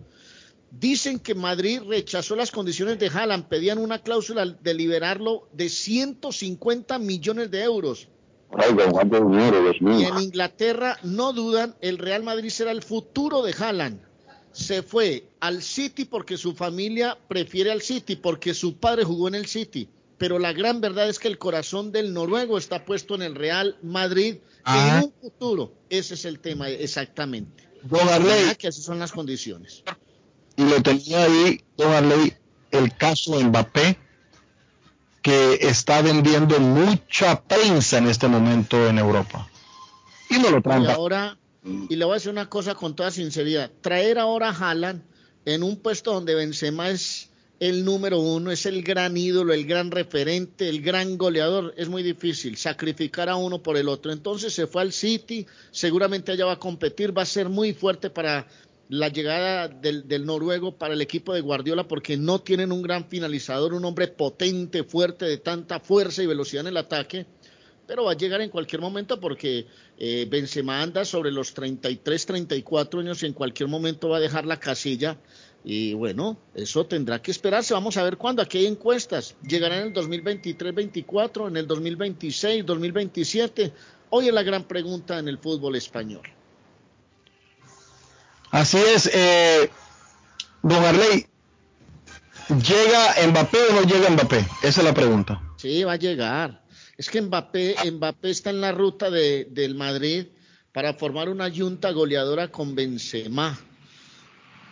Dicen 0.71 1.19
que 1.19 1.35
Madrid 1.35 1.81
rechazó 1.87 2.35
las 2.35 2.51
condiciones 2.51 2.97
de 2.97 3.07
Haaland, 3.07 3.47
pedían 3.47 3.77
una 3.77 3.99
cláusula 3.99 4.45
de 4.45 4.73
liberarlo 4.73 5.47
de 5.53 5.69
150 5.69 6.97
millones 6.99 7.51
de 7.51 7.63
euros. 7.63 8.07
y 9.99 10.03
en 10.03 10.19
Inglaterra 10.19 10.97
no 11.03 11.33
dudan, 11.33 11.75
el 11.81 11.97
Real 11.97 12.23
Madrid 12.23 12.49
será 12.49 12.71
el 12.71 12.83
futuro 12.83 13.43
de 13.43 13.53
Haaland 13.53 14.13
se 14.53 14.83
fue 14.83 15.25
al 15.39 15.61
City 15.61 16.05
porque 16.05 16.37
su 16.37 16.53
familia 16.53 17.17
prefiere 17.27 17.71
al 17.71 17.81
City, 17.81 18.15
porque 18.15 18.53
su 18.53 18.77
padre 18.77 19.03
jugó 19.03 19.27
en 19.27 19.35
el 19.35 19.47
City. 19.47 19.89
Pero 20.23 20.39
la 20.39 20.53
gran 20.53 20.79
verdad 20.79 21.09
es 21.09 21.19
que 21.19 21.27
el 21.27 21.37
corazón 21.37 21.91
del 21.91 22.13
noruego 22.13 22.57
está 22.57 22.85
puesto 22.85 23.13
en 23.15 23.23
el 23.23 23.35
Real 23.35 23.77
Madrid 23.83 24.37
en 24.65 25.03
un 25.03 25.13
futuro. 25.19 25.73
Ese 25.89 26.13
es 26.13 26.23
el 26.23 26.39
tema 26.39 26.69
exactamente. 26.69 27.67
Don 27.81 28.07
Arley, 28.07 28.55
que 28.57 28.69
así 28.69 28.81
son 28.81 28.99
las 28.99 29.11
condiciones. 29.11 29.83
Y 30.55 30.63
lo 30.63 30.81
tenía 30.81 31.25
ahí, 31.25 31.61
Don 31.75 31.91
Arley, 31.91 32.31
el 32.71 32.95
caso 32.95 33.37
de 33.37 33.43
Mbappé, 33.43 33.97
que 35.21 35.55
está 35.55 36.01
vendiendo 36.01 36.57
mucha 36.57 37.41
prensa 37.41 37.97
en 37.97 38.07
este 38.07 38.29
momento 38.29 38.87
en 38.87 38.99
Europa. 38.99 39.49
Y 40.29 40.39
no 40.39 40.51
lo 40.51 40.61
traen. 40.61 40.83
Y 40.83 40.87
ahora 40.87 41.37
y 41.89 41.97
le 41.97 42.05
voy 42.05 42.13
a 42.13 42.15
decir 42.15 42.31
una 42.31 42.47
cosa 42.49 42.75
con 42.75 42.95
toda 42.95 43.11
sinceridad. 43.11 43.69
Traer 43.81 44.19
ahora 44.19 44.51
a 44.51 44.53
Haaland 44.53 45.03
en 45.43 45.63
un 45.63 45.75
puesto 45.75 46.13
donde 46.13 46.33
Benzema 46.33 46.91
es 46.91 47.29
el 47.63 47.85
número 47.85 48.19
uno, 48.19 48.51
es 48.51 48.65
el 48.65 48.83
gran 48.83 49.15
ídolo, 49.15 49.53
el 49.53 49.65
gran 49.65 49.89
referente, 49.89 50.67
el 50.67 50.81
gran 50.81 51.17
goleador, 51.17 51.73
es 51.77 51.87
muy 51.87 52.03
difícil 52.03 52.57
sacrificar 52.57 53.29
a 53.29 53.37
uno 53.37 53.63
por 53.63 53.77
el 53.77 53.87
otro. 53.87 54.11
Entonces 54.11 54.53
se 54.53 54.67
fue 54.67 54.81
al 54.81 54.91
City, 54.91 55.47
seguramente 55.71 56.33
allá 56.33 56.43
va 56.43 56.53
a 56.53 56.59
competir, 56.59 57.17
va 57.17 57.21
a 57.21 57.25
ser 57.25 57.47
muy 57.47 57.71
fuerte 57.71 58.09
para 58.09 58.47
la 58.89 59.07
llegada 59.07 59.69
del, 59.69 60.09
del, 60.09 60.25
noruego 60.25 60.77
para 60.77 60.93
el 60.93 60.99
equipo 60.99 61.33
de 61.33 61.39
Guardiola 61.39 61.87
porque 61.87 62.17
no 62.17 62.41
tienen 62.41 62.73
un 62.73 62.81
gran 62.81 63.07
finalizador, 63.07 63.73
un 63.73 63.85
hombre 63.85 64.09
potente, 64.09 64.83
fuerte, 64.83 65.23
de 65.23 65.37
tanta 65.37 65.79
fuerza 65.79 66.21
y 66.21 66.27
velocidad 66.27 66.63
en 66.63 66.67
el 66.67 66.77
ataque 66.77 67.25
pero 67.87 68.05
va 68.05 68.13
a 68.13 68.17
llegar 68.17 68.41
en 68.41 68.49
cualquier 68.49 68.81
momento 68.81 69.19
porque 69.19 69.67
eh, 69.97 70.25
Benzema 70.29 70.81
anda 70.81 71.05
sobre 71.05 71.31
los 71.31 71.53
33, 71.53 72.25
34 72.25 72.99
años 73.01 73.23
y 73.23 73.25
en 73.25 73.33
cualquier 73.33 73.69
momento 73.69 74.09
va 74.09 74.17
a 74.17 74.21
dejar 74.21 74.45
la 74.45 74.59
casilla. 74.59 75.17
Y 75.65 75.93
bueno, 75.93 76.37
eso 76.53 76.85
tendrá 76.85 77.21
que 77.21 77.31
esperarse. 77.31 77.73
Vamos 77.73 77.95
a 77.97 78.03
ver 78.03 78.17
cuándo. 78.17 78.41
Aquí 78.41 78.57
hay 78.57 78.65
encuestas. 78.65 79.35
Llegarán 79.47 79.79
en 79.79 79.87
el 79.87 79.93
2023, 79.93 80.75
24, 80.75 81.47
en 81.47 81.57
el 81.57 81.67
2026, 81.67 82.65
2027. 82.65 83.73
Hoy 84.09 84.27
es 84.27 84.33
la 84.33 84.43
gran 84.43 84.63
pregunta 84.65 85.17
en 85.19 85.27
el 85.27 85.37
fútbol 85.37 85.75
español. 85.75 86.23
Así 88.51 88.77
es, 88.77 89.09
eh, 89.11 89.71
don 90.61 90.85
Arley, 90.85 91.25
¿llega 92.49 93.27
Mbappé 93.27 93.57
o 93.57 93.73
no 93.73 93.81
llega 93.81 94.11
Mbappé? 94.11 94.45
Esa 94.61 94.81
es 94.81 94.83
la 94.83 94.93
pregunta. 94.93 95.41
Sí, 95.57 95.83
va 95.83 95.93
a 95.93 95.95
llegar. 95.95 96.61
Es 96.95 97.09
que 97.09 97.19
Mbappé, 97.19 97.77
Mbappé 97.91 98.29
está 98.29 98.51
en 98.51 98.61
la 98.61 98.71
ruta 98.71 99.09
de, 99.09 99.47
del 99.49 99.73
Madrid 99.73 100.27
para 100.71 100.93
formar 100.93 101.29
una 101.29 101.47
yunta 101.47 101.89
goleadora 101.91 102.49
con 102.49 102.75
Benzema. 102.75 103.57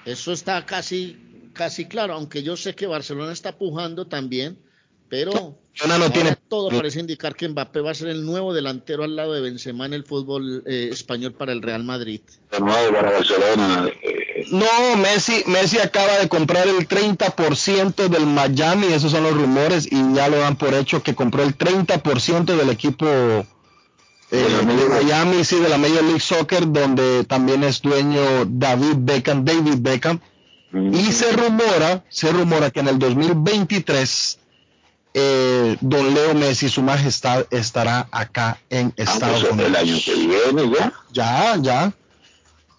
Eso 0.06 0.32
está 0.32 0.66
casi, 0.66 1.18
casi 1.54 1.86
claro, 1.86 2.14
aunque 2.14 2.44
yo 2.44 2.58
sé 2.58 2.76
que 2.76 2.88
Barcelona 2.88 3.32
está 3.32 3.58
pujando 3.58 4.08
también, 4.08 4.58
pero 5.10 5.58
no 5.88 6.12
tiene... 6.12 6.36
todo 6.48 6.70
parece 6.70 7.00
indicar 7.00 7.36
que 7.36 7.48
Mbappé 7.48 7.82
va 7.82 7.92
a 7.92 7.96
ser 7.96 8.10
el 8.10 8.26
nuevo 8.26 8.54
delantero 8.54 9.04
al 9.04 9.16
lado 9.16 9.34
de 9.34 9.42
Benzema 9.42 9.86
en 9.86 9.94
el 9.94 10.04
fútbol 10.04 10.64
eh, 10.66 10.90
español 10.92 11.34
para 11.34 11.52
el 11.52 11.62
Real 11.62 11.84
Madrid. 11.84 12.22
No, 14.52 14.98
Messi, 14.98 15.44
Messi 15.48 15.78
acaba 15.80 16.18
de 16.18 16.28
comprar 16.28 16.68
el 16.68 16.88
30% 16.88 18.08
del 18.08 18.26
Miami, 18.26 18.88
esos 18.88 19.12
son 19.12 19.24
los 19.24 19.34
rumores, 19.34 19.88
y 19.92 20.14
ya 20.14 20.30
lo 20.30 20.40
dan 20.40 20.58
por 20.58 20.74
hecho 20.74 21.04
que 21.04 21.14
compró 21.14 21.44
el 21.44 21.58
30% 21.58 22.56
del 22.56 22.70
equipo 22.70 23.46
eh, 24.32 24.48
de 24.66 24.90
Miami, 24.90 25.44
sí, 25.44 25.60
de 25.60 25.68
la 25.68 25.78
Major 25.78 26.04
League 26.04 26.22
Soccer, 26.22 26.72
donde 26.72 27.26
también 27.26 27.64
es 27.64 27.82
dueño 27.82 28.46
David 28.46 28.96
Beckham, 29.00 29.44
David 29.44 29.76
Beckham. 29.80 30.20
Y 30.74 31.12
se 31.12 31.34
rumora, 31.34 32.06
se 32.08 32.32
rumora 32.32 32.72
que 32.72 32.80
en 32.80 32.88
el 32.88 32.98
2023 32.98 34.40
eh, 35.14 35.76
don 35.82 36.14
Leo 36.14 36.34
Messi, 36.34 36.70
su 36.70 36.82
majestad, 36.82 37.46
estará 37.52 38.08
acá 38.10 38.58
en 38.70 38.94
Estados 38.96 39.44
Unidos. 39.44 39.68
El 39.68 39.76
año 39.76 39.98
que 40.04 40.16
viene 40.16 40.72
ya. 40.74 40.94
Ya, 41.12 41.58
ya. 41.58 41.94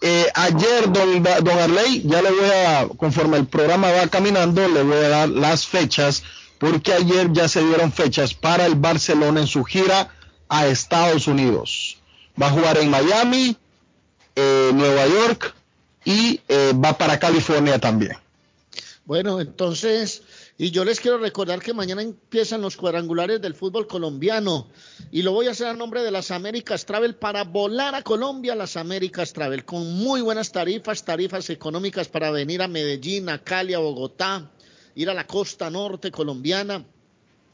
Eh, 0.00 0.26
ayer, 0.34 0.90
don, 0.90 1.22
don 1.22 1.58
Arley, 1.58 2.02
ya 2.06 2.22
le 2.22 2.30
voy 2.30 2.50
a, 2.66 2.88
conforme 2.96 3.36
el 3.36 3.46
programa 3.46 3.90
va 3.92 4.08
caminando, 4.08 4.66
le 4.66 4.82
voy 4.82 4.96
a 4.96 5.08
dar 5.08 5.28
las 5.28 5.66
fechas, 5.66 6.24
porque 6.58 6.94
ayer 6.94 7.30
ya 7.32 7.46
se 7.46 7.62
dieron 7.62 7.92
fechas 7.92 8.32
para 8.32 8.64
el 8.64 8.74
Barcelona 8.74 9.40
en 9.40 9.46
su 9.46 9.64
gira 9.64 10.08
a 10.52 10.66
Estados 10.66 11.26
Unidos. 11.28 11.96
Va 12.40 12.48
a 12.48 12.50
jugar 12.50 12.76
en 12.76 12.90
Miami, 12.90 13.56
eh, 14.36 14.70
Nueva 14.74 15.06
York 15.06 15.54
y 16.04 16.40
eh, 16.46 16.74
va 16.74 16.98
para 16.98 17.18
California 17.18 17.78
también. 17.78 18.18
Bueno, 19.06 19.40
entonces, 19.40 20.22
y 20.58 20.70
yo 20.70 20.84
les 20.84 21.00
quiero 21.00 21.16
recordar 21.16 21.62
que 21.62 21.72
mañana 21.72 22.02
empiezan 22.02 22.60
los 22.60 22.76
cuadrangulares 22.76 23.40
del 23.40 23.54
fútbol 23.54 23.86
colombiano. 23.86 24.68
Y 25.10 25.22
lo 25.22 25.32
voy 25.32 25.46
a 25.46 25.52
hacer 25.52 25.68
a 25.68 25.72
nombre 25.72 26.02
de 26.02 26.10
las 26.10 26.30
Américas 26.30 26.84
Travel 26.84 27.14
para 27.14 27.44
volar 27.44 27.94
a 27.94 28.02
Colombia, 28.02 28.54
las 28.54 28.76
Américas 28.76 29.32
Travel, 29.32 29.64
con 29.64 29.90
muy 29.94 30.20
buenas 30.20 30.52
tarifas, 30.52 31.02
tarifas 31.02 31.48
económicas 31.48 32.08
para 32.08 32.30
venir 32.30 32.60
a 32.60 32.68
Medellín, 32.68 33.30
a 33.30 33.42
Cali, 33.42 33.72
a 33.72 33.78
Bogotá, 33.78 34.50
ir 34.96 35.08
a 35.08 35.14
la 35.14 35.26
costa 35.26 35.70
norte 35.70 36.10
colombiana 36.10 36.84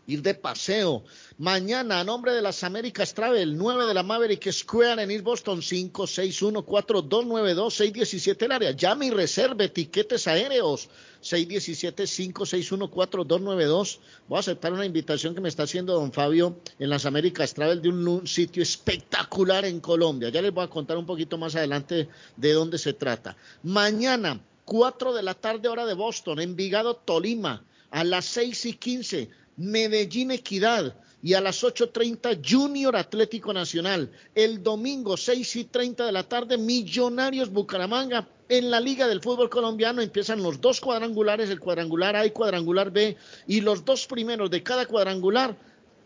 ir 0.08 0.22
de 0.22 0.34
paseo. 0.34 1.04
Mañana, 1.36 2.00
a 2.00 2.04
nombre 2.04 2.32
de 2.32 2.40
las 2.40 2.64
Américas 2.64 3.12
Travel, 3.12 3.54
9 3.56 3.86
de 3.86 3.92
la 3.92 4.02
Maverick 4.02 4.50
Square 4.50 5.02
en 5.02 5.10
East 5.10 5.22
Boston, 5.22 5.60
5614292-617 5.60 8.42
el 8.42 8.52
área. 8.52 8.70
Llame 8.72 9.04
y 9.06 9.10
reserve 9.10 9.68
tiquetes 9.68 10.26
aéreos, 10.26 10.88
617-5614292. 11.22 13.98
Voy 14.28 14.36
a 14.38 14.40
aceptar 14.40 14.72
una 14.72 14.86
invitación 14.86 15.34
que 15.34 15.42
me 15.42 15.50
está 15.50 15.64
haciendo 15.64 15.92
don 15.92 16.10
Fabio 16.10 16.58
en 16.78 16.88
las 16.88 17.04
Américas 17.04 17.52
Travel 17.52 17.82
de 17.82 17.90
un, 17.90 18.08
un 18.08 18.26
sitio 18.26 18.62
espectacular 18.62 19.66
en 19.66 19.80
Colombia. 19.80 20.30
Ya 20.30 20.40
les 20.40 20.54
voy 20.54 20.64
a 20.64 20.70
contar 20.70 20.96
un 20.96 21.04
poquito 21.04 21.36
más 21.36 21.54
adelante 21.54 22.08
de 22.34 22.52
dónde 22.54 22.78
se 22.78 22.94
trata. 22.94 23.36
Mañana, 23.62 24.40
4 24.64 25.12
de 25.12 25.22
la 25.22 25.34
tarde, 25.34 25.68
hora 25.68 25.84
de 25.84 25.92
Boston, 25.92 26.40
Envigado, 26.40 26.94
Tolima, 26.94 27.62
a 27.90 28.04
las 28.04 28.24
6 28.24 28.64
y 28.66 28.74
15 28.74 29.47
Medellín 29.58 30.30
Equidad 30.30 30.94
y 31.22 31.34
a 31.34 31.40
las 31.40 31.62
8.30 31.62 32.40
Junior 32.48 32.96
Atlético 32.96 33.52
Nacional. 33.52 34.10
El 34.34 34.62
domingo 34.62 35.16
6 35.16 35.56
y 35.56 35.64
30 35.64 36.06
de 36.06 36.12
la 36.12 36.22
tarde 36.22 36.56
Millonarios 36.56 37.50
Bucaramanga. 37.50 38.28
En 38.48 38.70
la 38.70 38.80
Liga 38.80 39.06
del 39.06 39.20
Fútbol 39.20 39.50
Colombiano 39.50 40.00
empiezan 40.00 40.42
los 40.42 40.60
dos 40.60 40.80
cuadrangulares, 40.80 41.50
el 41.50 41.60
cuadrangular 41.60 42.16
A 42.16 42.24
y 42.24 42.30
cuadrangular 42.30 42.90
B, 42.90 43.16
y 43.46 43.60
los 43.60 43.84
dos 43.84 44.06
primeros 44.06 44.50
de 44.50 44.62
cada 44.62 44.86
cuadrangular 44.86 45.54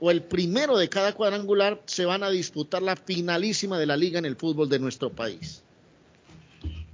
o 0.01 0.11
el 0.11 0.23
primero 0.23 0.77
de 0.77 0.89
cada 0.89 1.15
cuadrangular 1.15 1.81
se 1.87 2.05
van 2.05 2.25
a 2.25 2.31
disputar 2.31 2.83
la 2.83 2.97
finalísima 2.97 3.79
de 3.79 3.87
la 3.87 3.97
liga 3.97 4.19
en 4.19 4.25
el 4.25 4.35
fútbol 4.35 4.69
de 4.69 4.81
nuestro 4.81 5.11
país. 5.11 5.63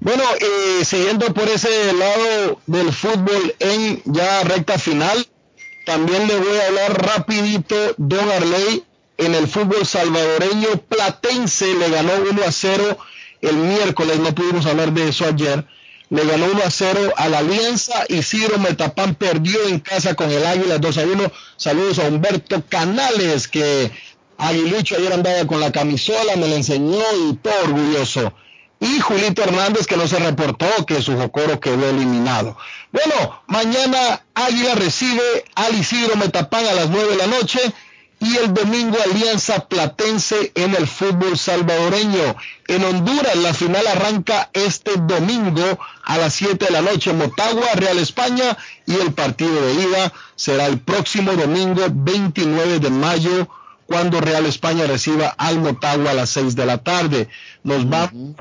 Bueno, 0.00 0.22
eh, 0.38 0.84
siguiendo 0.84 1.32
por 1.32 1.48
ese 1.48 1.92
lado 1.94 2.60
del 2.66 2.92
fútbol 2.92 3.54
en 3.58 4.02
ya 4.04 4.44
recta 4.44 4.78
final, 4.78 5.26
también 5.88 6.28
le 6.28 6.36
voy 6.36 6.58
a 6.58 6.66
hablar 6.66 7.02
rapidito, 7.02 7.74
Don 7.96 8.30
Arley, 8.30 8.84
en 9.16 9.34
el 9.34 9.48
fútbol 9.48 9.86
salvadoreño, 9.86 10.68
Platense 10.86 11.74
le 11.76 11.88
ganó 11.88 12.12
1 12.30 12.42
a 12.44 12.52
0 12.52 12.98
el 13.40 13.56
miércoles, 13.56 14.18
no 14.18 14.34
pudimos 14.34 14.66
hablar 14.66 14.92
de 14.92 15.08
eso 15.08 15.24
ayer, 15.24 15.64
le 16.10 16.26
ganó 16.26 16.44
1 16.44 16.62
a 16.62 16.70
0 16.70 17.14
a 17.16 17.28
la 17.30 17.38
Alianza, 17.38 18.04
Isidro 18.10 18.58
Metapán 18.58 19.14
perdió 19.14 19.66
en 19.66 19.80
casa 19.80 20.14
con 20.14 20.30
el 20.30 20.44
Águila 20.46 20.76
2 20.76 20.98
a 20.98 21.02
1, 21.04 21.32
saludos 21.56 21.98
a 22.00 22.08
Humberto 22.08 22.62
Canales, 22.68 23.48
que 23.48 23.90
Aguilucho 24.36 24.96
ayer 24.96 25.14
andaba 25.14 25.46
con 25.46 25.58
la 25.58 25.72
camisola, 25.72 26.36
me 26.36 26.48
la 26.48 26.56
enseñó 26.56 27.00
y 27.30 27.36
todo 27.36 27.54
orgulloso 27.64 28.34
y 28.80 29.00
Julito 29.00 29.42
Hernández 29.42 29.86
que 29.86 29.96
no 29.96 30.06
se 30.06 30.18
reportó 30.18 30.66
que 30.86 31.02
su 31.02 31.16
Jocoro 31.16 31.58
quedó 31.60 31.88
eliminado. 31.88 32.56
Bueno, 32.92 33.42
mañana 33.46 34.22
Águila 34.34 34.74
recibe 34.74 35.44
al 35.54 35.74
Isidro 35.74 36.16
Metapán 36.16 36.64
a 36.66 36.74
las 36.74 36.88
9 36.88 37.10
de 37.10 37.16
la 37.16 37.26
noche 37.26 37.60
y 38.20 38.36
el 38.36 38.52
domingo 38.52 38.96
Alianza 39.04 39.68
Platense 39.68 40.52
en 40.54 40.74
el 40.74 40.86
fútbol 40.86 41.38
salvadoreño. 41.38 42.36
En 42.66 42.84
Honduras 42.84 43.36
la 43.36 43.54
final 43.54 43.86
arranca 43.86 44.50
este 44.52 44.92
domingo 44.96 45.78
a 46.04 46.18
las 46.18 46.34
7 46.34 46.66
de 46.66 46.70
la 46.70 46.82
noche 46.82 47.12
Motagua, 47.12 47.68
Real 47.74 47.98
España 47.98 48.56
y 48.86 48.94
el 48.94 49.12
partido 49.12 49.60
de 49.66 49.74
ida 49.74 50.12
será 50.34 50.66
el 50.66 50.80
próximo 50.80 51.32
domingo 51.32 51.82
29 51.90 52.80
de 52.80 52.90
mayo 52.90 53.48
cuando 53.86 54.20
Real 54.20 54.44
España 54.46 54.86
reciba 54.86 55.28
al 55.38 55.60
Motagua 55.60 56.10
a 56.10 56.14
las 56.14 56.30
6 56.30 56.54
de 56.56 56.66
la 56.66 56.78
tarde. 56.78 57.28
Nos 57.62 57.88
vamos 57.88 58.34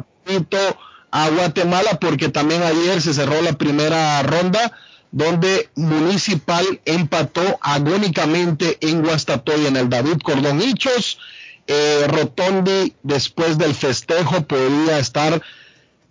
a 1.11 1.30
Guatemala 1.30 1.99
porque 1.99 2.30
también 2.30 2.63
ayer 2.63 3.01
se 3.01 3.13
cerró 3.13 3.41
la 3.41 3.53
primera 3.53 4.21
ronda 4.23 4.71
donde 5.11 5.69
Municipal 5.75 6.82
empató 6.86 7.57
agónicamente 7.61 8.78
en 8.82 9.03
Guastatoya 9.03 9.69
en 9.69 9.78
el 9.78 9.89
David 9.89 10.19
Cordón 10.23 10.61
Hichos. 10.61 11.17
Eh, 11.65 12.05
Rotondi 12.07 12.93
después 13.03 13.57
del 13.57 13.73
festejo 13.73 14.41
podría 14.43 14.99
estar 14.99 15.41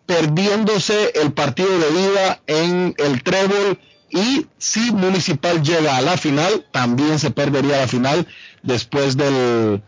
perdiéndose 0.05 1.13
el 1.15 1.33
partido 1.33 1.79
de 1.79 1.91
vida 1.91 2.41
en 2.47 2.95
el 2.99 3.23
trébol 3.23 3.79
y 4.11 4.47
si 4.59 4.93
Municipal 4.93 5.63
llega 5.63 5.97
a 5.97 6.03
la 6.03 6.17
final 6.17 6.67
también 6.73 7.19
se 7.19 7.31
perdería 7.31 7.79
la 7.79 7.89
final 7.89 8.27
después 8.63 9.17
del 9.17 9.83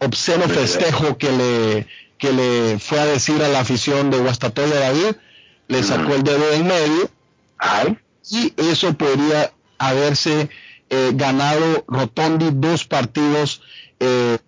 obsceno 0.00 0.48
festejo 0.48 1.18
que 1.18 1.30
le 1.30 1.86
que 2.20 2.32
le 2.32 2.78
fue 2.78 3.00
a 3.00 3.06
decir 3.06 3.42
a 3.42 3.48
la 3.48 3.60
afición 3.60 4.10
de 4.10 4.18
Guastatoya 4.18 4.78
David, 4.78 5.16
le 5.68 5.82
sacó 5.82 6.14
el 6.14 6.22
dedo 6.22 6.52
en 6.52 6.66
medio, 6.66 7.10
y 8.30 8.52
eso 8.56 8.92
podría 8.94 9.52
haberse 9.78 10.50
eh, 10.90 11.10
ganado 11.14 11.84
Rotondi 11.88 12.50
dos 12.52 12.84
partidos 12.84 13.62
eh, 13.98 14.38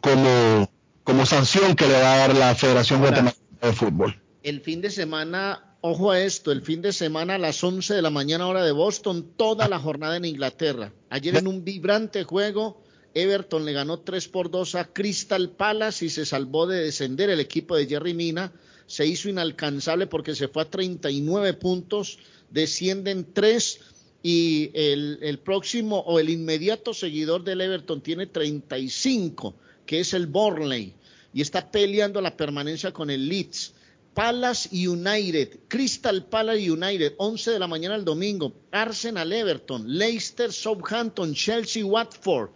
como, 0.00 0.70
como 1.02 1.26
sanción 1.26 1.74
que 1.74 1.88
le 1.88 1.94
va 1.94 2.14
a 2.14 2.18
dar 2.18 2.36
la 2.36 2.54
Federación 2.54 3.00
Guatemalteca 3.00 3.66
de 3.66 3.72
Fútbol. 3.72 4.20
El 4.44 4.60
fin 4.60 4.80
de 4.80 4.90
semana, 4.90 5.74
ojo 5.80 6.12
a 6.12 6.20
esto, 6.20 6.52
el 6.52 6.62
fin 6.62 6.82
de 6.82 6.92
semana 6.92 7.34
a 7.34 7.38
las 7.38 7.62
11 7.64 7.94
de 7.94 8.02
la 8.02 8.10
mañana 8.10 8.46
hora 8.46 8.64
de 8.64 8.72
Boston, 8.72 9.26
toda 9.36 9.68
la 9.68 9.80
jornada 9.80 10.16
en 10.16 10.24
Inglaterra. 10.24 10.92
Ayer 11.10 11.36
en 11.36 11.48
un 11.48 11.64
vibrante 11.64 12.22
juego, 12.22 12.80
Everton 13.14 13.64
le 13.64 13.72
ganó 13.72 14.00
3 14.00 14.28
por 14.28 14.50
2 14.50 14.74
a 14.76 14.84
Crystal 14.84 15.50
Palace 15.50 16.06
y 16.06 16.10
se 16.10 16.26
salvó 16.26 16.66
de 16.66 16.84
descender 16.84 17.30
el 17.30 17.40
equipo 17.40 17.76
de 17.76 17.86
Jerry 17.86 18.14
Mina. 18.14 18.52
Se 18.86 19.06
hizo 19.06 19.28
inalcanzable 19.28 20.06
porque 20.06 20.34
se 20.34 20.48
fue 20.48 20.62
a 20.62 20.70
39 20.70 21.54
puntos, 21.54 22.18
descienden 22.50 23.26
3 23.32 23.80
y 24.22 24.70
el, 24.74 25.38
próximo 25.44 26.00
o 26.00 26.18
el 26.18 26.28
inmediato 26.28 26.92
seguidor 26.92 27.42
del 27.42 27.62
Everton 27.62 28.00
tiene 28.00 28.26
35, 28.26 29.54
que 29.86 30.00
es 30.00 30.12
el 30.12 30.26
Borley, 30.26 30.94
y 31.32 31.40
está 31.40 31.70
peleando 31.70 32.20
la 32.20 32.36
permanencia 32.36 32.92
con 32.92 33.10
el 33.10 33.28
Leeds. 33.28 33.74
Palace 34.12 34.68
United, 34.72 35.60
Crystal 35.68 36.24
Palace 36.24 36.70
United, 36.70 37.14
11 37.16 37.52
de 37.52 37.58
la 37.58 37.68
mañana 37.68 37.94
el 37.94 38.04
domingo, 38.04 38.52
Arsenal 38.72 39.32
Everton, 39.32 39.84
Leicester 39.86 40.52
Southampton, 40.52 41.32
Chelsea 41.32 41.84
Watford, 41.84 42.50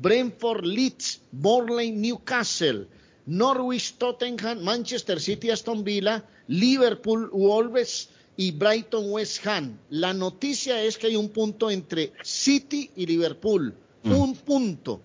Brentford 0.00 0.64
Leeds, 0.64 1.20
Borley 1.32 1.90
Newcastle, 1.90 2.86
Norwich 3.26 3.94
Tottenham, 3.98 4.62
Manchester 4.62 5.20
City 5.20 5.50
Aston 5.50 5.84
Villa, 5.84 6.24
Liverpool 6.48 7.30
Wolves, 7.32 8.08
y 8.36 8.50
Brighton 8.52 9.10
West 9.10 9.46
Ham. 9.46 9.78
La 9.90 10.12
noticia 10.12 10.82
es 10.82 10.96
que 10.96 11.08
hay 11.08 11.16
un 11.16 11.28
punto 11.28 11.70
entre 11.70 12.12
City 12.22 12.90
y 12.96 13.06
Liverpool. 13.06 13.74
Mm. 14.02 14.12
Un 14.12 14.34
punto. 14.34 15.02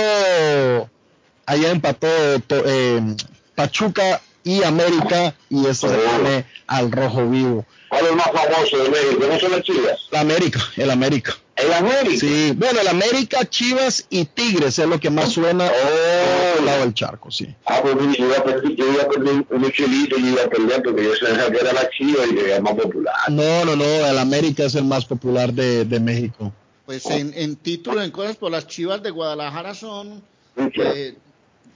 allá 1.46 1.70
empató 1.70 2.08
eh, 2.08 3.16
Pachuca 3.54 4.20
y 4.44 4.62
América 4.62 5.34
y 5.48 5.66
eso 5.66 5.88
se 5.88 5.96
pone 5.96 6.44
al 6.66 6.92
rojo 6.92 7.28
vivo. 7.28 7.64
¿Cuál 7.88 8.04
es 8.04 8.10
el 8.10 8.16
más 8.16 8.26
famoso 8.26 8.78
de 8.78 8.90
México? 8.90 9.24
¿No 9.28 9.38
son 9.40 9.50
las 9.52 9.62
Chivas? 9.62 10.08
La 10.10 10.20
América, 10.20 10.60
el 10.76 10.90
América. 10.90 11.36
¿El 11.56 11.72
América? 11.72 12.20
Sí, 12.20 12.52
bueno, 12.54 12.80
el 12.80 12.88
América, 12.88 13.44
Chivas 13.48 14.06
y 14.10 14.26
Tigres 14.26 14.78
es 14.78 14.86
lo 14.86 15.00
que 15.00 15.08
más 15.08 15.30
suena 15.32 15.64
oh. 15.64 16.58
al 16.58 16.66
lado 16.66 16.80
del 16.80 16.94
charco, 16.94 17.30
sí. 17.30 17.48
Ah, 17.64 17.80
pues 17.82 17.96
yo 18.16 18.26
iba 18.26 18.36
a 18.36 18.44
perder, 18.44 18.76
yo 18.76 18.92
iba 18.92 19.02
a 19.04 19.08
perder 19.08 19.44
un 19.48 19.72
chelito 19.72 20.18
y 20.18 20.28
iba 20.28 20.42
a 20.42 20.48
perder 20.48 20.82
porque 20.82 21.04
yo 21.04 21.16
sabía 21.16 21.50
que 21.50 21.58
era 21.58 21.72
la 21.72 21.88
Chivas 21.90 22.26
y 22.32 22.38
era 22.38 22.60
más 22.60 22.74
popular. 22.74 23.14
No, 23.30 23.64
no, 23.64 23.74
no, 23.74 23.84
el 23.84 24.18
América 24.18 24.64
es 24.64 24.74
el 24.74 24.84
más 24.84 25.06
popular 25.06 25.52
de, 25.52 25.84
de 25.84 25.98
México. 25.98 26.52
Pues 26.84 27.06
en, 27.06 27.32
en 27.34 27.56
título, 27.56 28.02
en 28.02 28.10
cosas, 28.10 28.36
por 28.36 28.50
las 28.50 28.66
Chivas 28.66 29.02
de 29.02 29.10
Guadalajara 29.10 29.74
son... 29.74 30.22
Eh, 30.56 31.16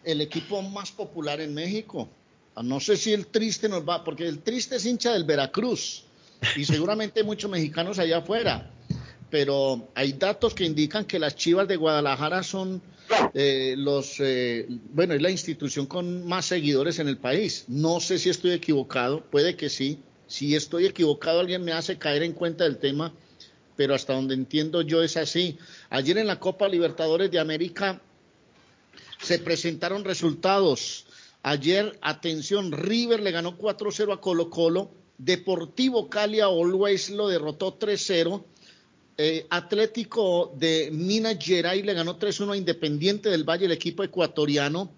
el 0.05 0.21
equipo 0.21 0.63
más 0.63 0.93
popular 0.93 1.41
en 1.41 1.55
México. 1.55 2.09
Ah, 2.55 2.63
no 2.63 2.81
sé 2.81 2.97
si 2.97 3.13
el 3.13 3.27
triste 3.27 3.69
nos 3.69 3.89
va, 3.89 4.05
porque 4.05 4.27
el 4.27 4.41
triste 4.41 4.77
es 4.77 4.87
hincha 4.87 5.13
del 5.13 5.25
Veracruz 5.25 6.05
y 6.57 6.65
seguramente 6.65 7.23
muchos 7.23 7.51
mexicanos 7.51 7.99
allá 7.99 8.19
afuera. 8.19 8.71
Pero 9.31 9.89
hay 9.95 10.13
datos 10.15 10.55
que 10.55 10.65
indican 10.65 11.05
que 11.05 11.19
las 11.19 11.37
Chivas 11.37 11.69
de 11.69 11.77
Guadalajara 11.77 12.43
son 12.43 12.83
eh, 13.35 13.75
los, 13.77 14.17
eh, 14.19 14.67
bueno, 14.93 15.15
es 15.15 15.23
la 15.23 15.31
institución 15.31 15.87
con 15.87 16.27
más 16.27 16.47
seguidores 16.47 16.99
en 16.99 17.09
el 17.09 17.17
país. 17.17 17.65
No 17.69 18.01
sé 18.01 18.19
si 18.19 18.31
estoy 18.31 18.53
equivocado, 18.53 19.23
puede 19.31 19.57
que 19.57 19.69
sí. 19.69 20.01
Si 20.27 20.55
estoy 20.55 20.87
equivocado, 20.87 21.41
alguien 21.41 21.65
me 21.65 21.73
hace 21.73 21.99
caer 21.99 22.23
en 22.23 22.33
cuenta 22.33 22.65
del 22.65 22.79
tema, 22.79 23.13
pero 23.77 23.95
hasta 23.95 24.15
donde 24.15 24.35
entiendo 24.35 24.83
yo 24.83 25.03
es 25.03 25.17
así. 25.17 25.59
Ayer 25.91 26.19
en 26.19 26.27
la 26.27 26.39
Copa 26.39 26.69
Libertadores 26.69 27.31
de 27.31 27.39
América 27.39 28.01
se 29.23 29.39
presentaron 29.39 30.05
resultados. 30.05 31.07
Ayer, 31.43 31.99
atención, 32.03 32.73
River 32.73 33.21
le 33.21 33.31
ganó 33.31 33.57
4-0 33.57 34.13
a 34.13 34.21
Colo 34.21 34.51
Colo, 34.51 34.91
Deportivo 35.19 36.09
Cali 36.09 36.41
a 36.41 36.47
Always 36.47 37.11
lo 37.11 37.29
derrotó 37.29 37.79
3-0, 37.79 38.43
eh, 39.19 39.47
Atlético 39.51 40.55
de 40.57 40.91
Minas 40.93 41.37
Gerais 41.39 41.85
le 41.85 41.93
ganó 41.93 42.19
3-1 42.19 42.53
a 42.53 42.57
Independiente 42.57 43.29
del 43.29 43.45
Valle, 43.45 43.67
el 43.67 43.73
equipo 43.73 44.03
ecuatoriano. 44.03 44.91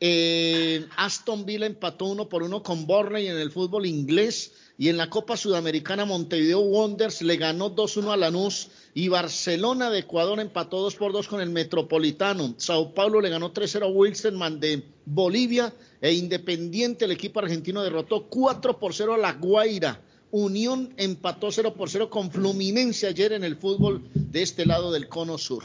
Eh, 0.00 0.86
Aston 0.96 1.44
Villa 1.44 1.66
empató 1.66 2.06
uno 2.06 2.28
por 2.28 2.42
uno 2.42 2.62
con 2.62 2.86
Borney 2.86 3.28
en 3.28 3.36
el 3.38 3.50
fútbol 3.50 3.86
inglés 3.86 4.52
y 4.78 4.88
en 4.88 4.98
la 4.98 5.08
Copa 5.08 5.36
Sudamericana 5.36 6.04
Montevideo 6.04 6.60
Wonders 6.60 7.22
le 7.22 7.36
ganó 7.36 7.74
2-1 7.74 8.12
a 8.12 8.16
Lanús 8.16 8.68
y 8.96 9.08
Barcelona 9.08 9.90
de 9.90 9.98
Ecuador 9.98 10.40
empató 10.40 10.80
2 10.80 10.94
por 10.94 11.12
2 11.12 11.28
con 11.28 11.42
el 11.42 11.50
Metropolitano. 11.50 12.54
Sao 12.56 12.94
Paulo 12.94 13.20
le 13.20 13.28
ganó 13.28 13.52
3-0 13.52 13.82
a 13.82 13.88
Wilstermann 13.88 14.58
de 14.58 14.82
Bolivia 15.04 15.70
e 16.00 16.14
Independiente, 16.14 17.04
el 17.04 17.10
equipo 17.10 17.40
argentino 17.40 17.82
derrotó 17.82 18.22
4 18.22 18.78
por 18.78 18.94
0 18.94 19.12
a 19.12 19.18
La 19.18 19.34
Guaira. 19.34 20.00
Unión 20.30 20.94
empató 20.96 21.52
0 21.52 21.74
por 21.74 21.90
0 21.90 22.08
con 22.08 22.30
Fluminense 22.30 23.06
ayer 23.06 23.34
en 23.34 23.44
el 23.44 23.56
fútbol 23.56 24.02
de 24.14 24.40
este 24.40 24.64
lado 24.64 24.90
del 24.90 25.08
cono 25.08 25.36
sur. 25.36 25.62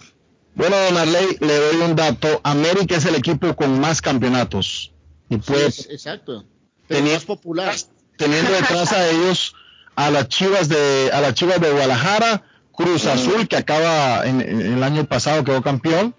Bueno, 0.56 0.76
don 0.78 0.98
Arley, 0.98 1.38
le 1.40 1.56
doy 1.56 1.90
un 1.90 1.96
dato. 1.96 2.42
América 2.44 2.98
es 2.98 3.06
el 3.06 3.16
equipo 3.16 3.56
con 3.56 3.80
más 3.80 4.02
campeonatos. 4.02 4.92
Y 5.30 5.38
pues, 5.38 5.88
exacto. 5.90 6.44
Pero 6.86 7.06
más 7.06 7.24
popular 7.24 7.74
teniendo 8.18 8.52
detrás 8.52 8.92
a 8.92 9.10
ellos 9.10 9.56
a 9.96 10.12
las 10.12 10.28
Chivas 10.28 10.68
de 10.68 11.12
a 11.14 11.22
las 11.22 11.34
Chivas 11.34 11.62
de 11.62 11.72
Guadalajara, 11.72 12.44
Cruz 12.74 13.06
Azul 13.06 13.48
que 13.48 13.58
acaba 13.58 14.26
en, 14.26 14.42
el 14.42 14.84
año 14.84 15.06
pasado 15.06 15.44
quedó 15.44 15.62
campeón. 15.62 16.16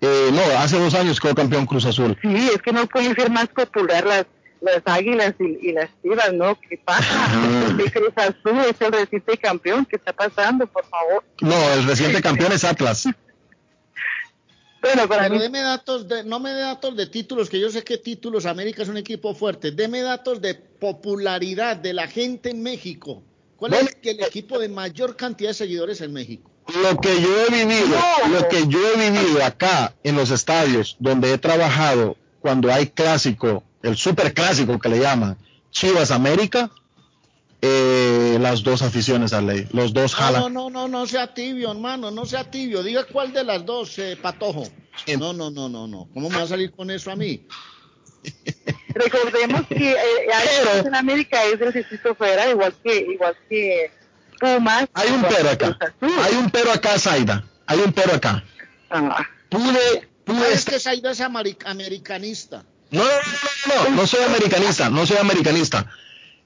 Eh, 0.00 0.30
no, 0.32 0.58
hace 0.58 0.78
dos 0.78 0.94
años 0.94 1.20
quedó 1.20 1.34
campeón 1.34 1.66
Cruz 1.66 1.86
Azul. 1.86 2.18
Sí, 2.20 2.50
es 2.54 2.60
que 2.62 2.72
no 2.72 2.86
pueden 2.86 3.14
ser 3.14 3.30
más 3.30 3.48
popular 3.48 4.04
las 4.04 4.26
las 4.60 4.82
águilas 4.86 5.34
y, 5.38 5.72
las 5.72 5.90
chivas, 6.02 6.32
¿no? 6.32 6.58
¿Qué 6.60 6.80
pasa? 6.84 7.28
Cruz 7.92 8.12
Azul 8.16 8.58
es 8.60 8.80
el 8.80 8.92
reciente 8.92 9.36
campeón, 9.38 9.86
¿qué 9.86 9.96
está 9.96 10.12
pasando, 10.12 10.66
por 10.66 10.84
favor? 10.86 11.24
No, 11.40 11.72
el 11.72 11.86
reciente 11.86 12.20
campeón 12.22 12.52
es 12.52 12.64
Atlas. 12.64 13.08
Bueno, 14.78 15.08
para 15.08 15.22
Pero 15.24 15.40
deme 15.40 15.62
datos, 15.62 16.06
de, 16.06 16.22
no 16.22 16.38
me 16.38 16.50
dé 16.50 16.60
datos 16.60 16.94
de 16.94 17.06
títulos, 17.06 17.50
que 17.50 17.58
yo 17.58 17.70
sé 17.70 17.82
que 17.82 17.98
títulos, 17.98 18.46
América 18.46 18.84
es 18.84 18.88
un 18.88 18.98
equipo 18.98 19.34
fuerte. 19.34 19.72
Deme 19.72 20.00
datos 20.00 20.40
de 20.40 20.54
popularidad 20.54 21.76
de 21.76 21.92
la 21.92 22.06
gente 22.06 22.50
en 22.50 22.62
México. 22.62 23.24
¿Cuál 23.56 23.74
es 23.74 23.96
el, 24.02 24.20
equipo 24.22 24.58
de 24.58 24.68
mayor 24.68 25.16
cantidad 25.16 25.50
de 25.50 25.54
seguidores 25.54 26.00
en 26.00 26.12
México? 26.12 26.50
lo 26.82 26.96
que 27.00 27.20
yo 27.20 27.28
he 27.46 27.50
vivido, 27.50 27.96
lo 28.30 28.48
que 28.48 28.66
yo 28.66 28.78
he 28.90 29.10
vivido 29.10 29.44
acá 29.44 29.94
en 30.02 30.16
los 30.16 30.30
estadios 30.30 30.96
donde 30.98 31.32
he 31.32 31.38
trabajado 31.38 32.16
cuando 32.40 32.72
hay 32.72 32.88
clásico, 32.88 33.62
el 33.82 33.96
super 33.96 34.34
clásico 34.34 34.78
que 34.78 34.88
le 34.88 34.98
llaman, 34.98 35.38
Chivas 35.70 36.10
América, 36.10 36.70
eh, 37.62 38.38
las 38.40 38.62
dos 38.62 38.82
aficiones 38.82 39.32
a 39.32 39.40
ley, 39.40 39.66
los 39.72 39.92
dos 39.92 40.14
jalan. 40.14 40.42
No, 40.42 40.48
no, 40.48 40.70
no, 40.70 40.88
no 40.88 41.06
sea 41.06 41.32
tibio, 41.32 41.70
hermano, 41.70 42.10
no 42.10 42.26
sea 42.26 42.50
tibio. 42.50 42.82
Diga 42.82 43.04
cuál 43.04 43.32
de 43.32 43.44
las 43.44 43.64
dos, 43.64 43.98
eh, 43.98 44.16
Patojo. 44.20 44.64
No, 45.18 45.32
no, 45.32 45.50
no, 45.50 45.68
no, 45.68 45.86
no. 45.86 46.08
¿Cómo 46.12 46.28
me 46.30 46.36
va 46.36 46.42
a 46.42 46.48
salir 46.48 46.72
con 46.72 46.90
eso 46.90 47.10
a 47.10 47.16
mí? 47.16 47.46
Recordemos 48.96 49.66
que 49.68 49.92
eh, 49.92 50.84
en 50.84 50.94
América 50.94 51.44
es 51.44 51.58
del 51.58 51.72
Distrito 51.72 52.14
Federal, 52.14 52.50
igual 52.50 52.74
que, 52.82 52.96
igual 52.96 53.36
que 53.48 53.90
Pumas. 54.38 54.86
Hay 54.94 55.10
un 55.10 55.22
pero 55.22 55.50
acá. 55.50 55.78
Hay 56.00 56.34
un 56.34 56.50
pero 56.50 56.72
acá, 56.72 56.98
Zaida. 56.98 57.44
Hay 57.66 57.80
un 57.80 57.92
pero 57.92 58.14
acá. 58.14 58.44
Ah. 58.90 59.26
Pude, 59.48 60.08
pude. 60.24 60.52
Es 60.52 60.64
que 60.64 60.78
Zaida 60.78 61.10
es 61.10 61.20
americanista. 61.20 62.64
No, 62.90 63.02
no, 63.02 63.08
no, 63.08 63.90
no, 63.90 63.96
no, 63.96 64.06
soy 64.06 64.22
americanista, 64.22 64.90
no 64.90 65.06
soy 65.06 65.16
americanista. 65.16 65.90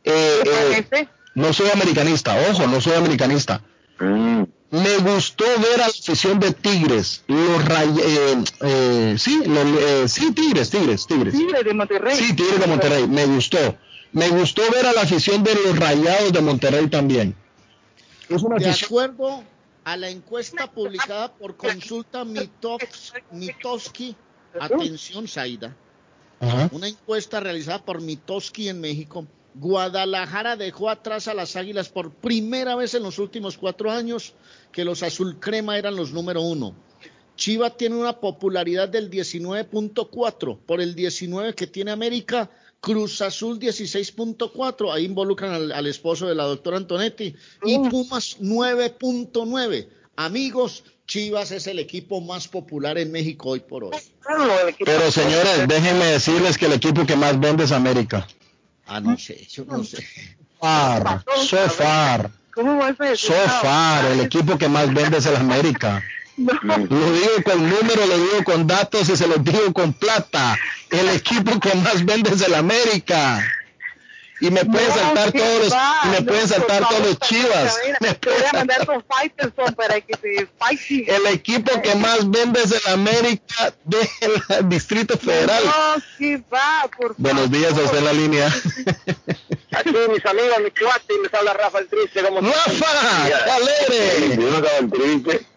Eh, 0.04 0.42
eh, 0.90 1.08
no 1.34 1.52
soy 1.52 1.68
americanista, 1.70 2.34
ojo, 2.50 2.66
no 2.66 2.80
soy 2.80 2.94
americanista. 2.94 3.60
Mm. 3.98 4.44
Me 4.70 4.98
gustó 4.98 5.44
ver 5.60 5.74
a 5.74 5.78
la 5.78 5.86
afición 5.86 6.38
de 6.38 6.52
Tigres, 6.52 7.24
los 7.26 7.38
eh, 7.38 8.44
eh, 8.60 9.14
sí, 9.18 9.42
los, 9.44 10.12
sí, 10.12 10.32
Tigres, 10.32 10.70
Tigres, 10.70 11.06
Tigres. 11.08 11.34
Tigres 11.34 11.64
de 11.64 11.74
Monterrey. 11.74 12.16
Sí, 12.16 12.36
Tigres 12.36 12.60
de 12.60 12.66
Monterrey, 12.68 13.08
me 13.08 13.26
gustó. 13.26 13.76
Me 14.12 14.28
gustó 14.28 14.62
ver 14.70 14.86
a 14.86 14.92
la 14.92 15.02
afición 15.02 15.42
de 15.42 15.54
los 15.54 15.76
Rayados 15.76 16.32
de 16.32 16.40
Monterrey 16.40 16.86
también. 16.88 17.34
Es 18.28 18.42
una 18.42 18.56
de 18.56 18.70
acuerdo 18.70 19.42
a 19.82 19.96
la 19.96 20.08
encuesta 20.08 20.70
publicada 20.70 21.32
por 21.32 21.56
Consulta 21.56 22.24
Mitoski, 22.24 24.14
atención 24.58 25.26
Saida, 25.26 25.74
una 26.70 26.86
encuesta 26.86 27.40
realizada 27.40 27.84
por 27.84 28.00
Mitoski 28.00 28.68
en 28.68 28.80
México, 28.80 29.26
Guadalajara 29.54 30.56
dejó 30.56 30.90
atrás 30.90 31.28
a 31.28 31.34
las 31.34 31.56
Águilas 31.56 31.88
por 31.88 32.12
primera 32.12 32.76
vez 32.76 32.94
en 32.94 33.02
los 33.02 33.18
últimos 33.18 33.58
cuatro 33.58 33.90
años 33.90 34.34
que 34.72 34.84
los 34.84 35.02
azul 35.02 35.38
crema 35.40 35.78
eran 35.78 35.96
los 35.96 36.12
número 36.12 36.42
uno. 36.42 36.74
Chiva 37.36 37.70
tiene 37.70 37.96
una 37.96 38.20
popularidad 38.20 38.88
del 38.88 39.10
19.4 39.10 40.58
por 40.58 40.80
el 40.80 40.94
19 40.94 41.54
que 41.54 41.66
tiene 41.66 41.90
América. 41.90 42.50
Cruz 42.80 43.20
Azul 43.20 43.58
16.4, 43.58 44.92
ahí 44.92 45.04
involucran 45.04 45.52
al, 45.52 45.72
al, 45.72 45.86
esposo 45.86 46.26
de 46.26 46.34
la 46.34 46.44
doctora 46.44 46.78
Antonetti. 46.78 47.34
Y 47.64 47.78
Pumas 47.90 48.38
9.9. 48.40 49.88
Amigos, 50.16 50.84
Chivas 51.06 51.50
es 51.50 51.66
el 51.66 51.78
equipo 51.78 52.20
más 52.20 52.46
popular 52.46 52.96
en 52.96 53.10
México 53.10 53.50
hoy 53.50 53.60
por 53.60 53.84
hoy. 53.84 53.96
Pero 54.84 55.10
señores, 55.10 55.66
déjenme 55.66 56.04
decirles 56.04 56.56
que 56.56 56.66
el 56.66 56.72
equipo 56.74 57.04
que 57.04 57.16
más 57.16 57.40
vende 57.40 57.64
es 57.64 57.72
América. 57.72 58.28
Ah, 58.92 59.00
no 59.00 59.16
sé, 59.16 59.46
yo 59.48 59.64
no 59.66 59.84
sé. 59.84 60.04
Far, 60.58 61.22
Sofar. 61.46 62.28
¿Cómo 62.52 62.82
Sofar, 63.14 64.04
el 64.06 64.20
equipo 64.20 64.58
que 64.58 64.68
más 64.68 64.92
vende 64.92 65.18
es 65.18 65.26
el 65.26 65.36
América. 65.36 66.02
Lo 66.36 67.12
digo 67.12 67.42
con 67.44 67.70
números, 67.70 68.08
lo 68.08 68.18
digo 68.18 68.44
con 68.44 68.66
datos 68.66 69.08
y 69.08 69.16
se 69.16 69.28
lo 69.28 69.36
digo 69.36 69.72
con 69.72 69.92
plata. 69.92 70.58
El 70.90 71.08
equipo 71.10 71.60
que 71.60 71.72
más 71.76 72.04
vende 72.04 72.30
es 72.30 72.42
el 72.42 72.54
América 72.54 73.40
y 74.40 74.50
me 74.50 74.64
pueden 74.64 74.90
saltar 74.92 75.32
todos 75.32 75.64
los, 75.64 75.74
y 76.04 76.08
me 76.08 76.22
pueden 76.22 76.48
saltar 76.48 76.88
todos 76.88 77.06
los 77.06 77.18
chivas. 77.20 77.78
Me 78.00 78.08
voy 78.08 78.42
a 78.50 78.52
mandar 78.52 78.86
con 78.86 79.04
Fighterson 79.04 79.74
para 79.74 80.00
que 80.00 80.14
se 80.16 80.48
fighting. 80.58 81.04
El 81.08 81.26
equipo 81.26 81.80
que 81.82 81.94
más 81.96 82.28
vende 82.30 82.62
es 82.62 82.72
el 82.72 82.92
América 82.92 83.74
del 83.84 84.68
Distrito 84.68 85.18
Federal. 85.18 85.62
No, 85.64 86.02
sí 86.16 86.36
va, 86.52 86.88
por 86.96 87.14
Buenos 87.18 87.50
días 87.50 87.72
a 87.72 87.82
usted 87.82 87.98
en 87.98 88.04
la 88.04 88.12
línea. 88.12 88.46
Aquí 89.72 89.90
mis 89.90 90.26
amigos, 90.26 90.58
mi 90.64 90.70
cuate, 90.70 91.14
y 91.14 91.22
les 91.22 91.34
habla 91.34 91.52
Rafa 91.52 91.78
el 91.80 91.88
Triste. 91.88 92.22
¿cómo 92.22 92.40
¡Rafa! 92.40 93.54
¡Alegre! 93.54 94.36
Yo 94.36 94.50
no. 94.50 95.50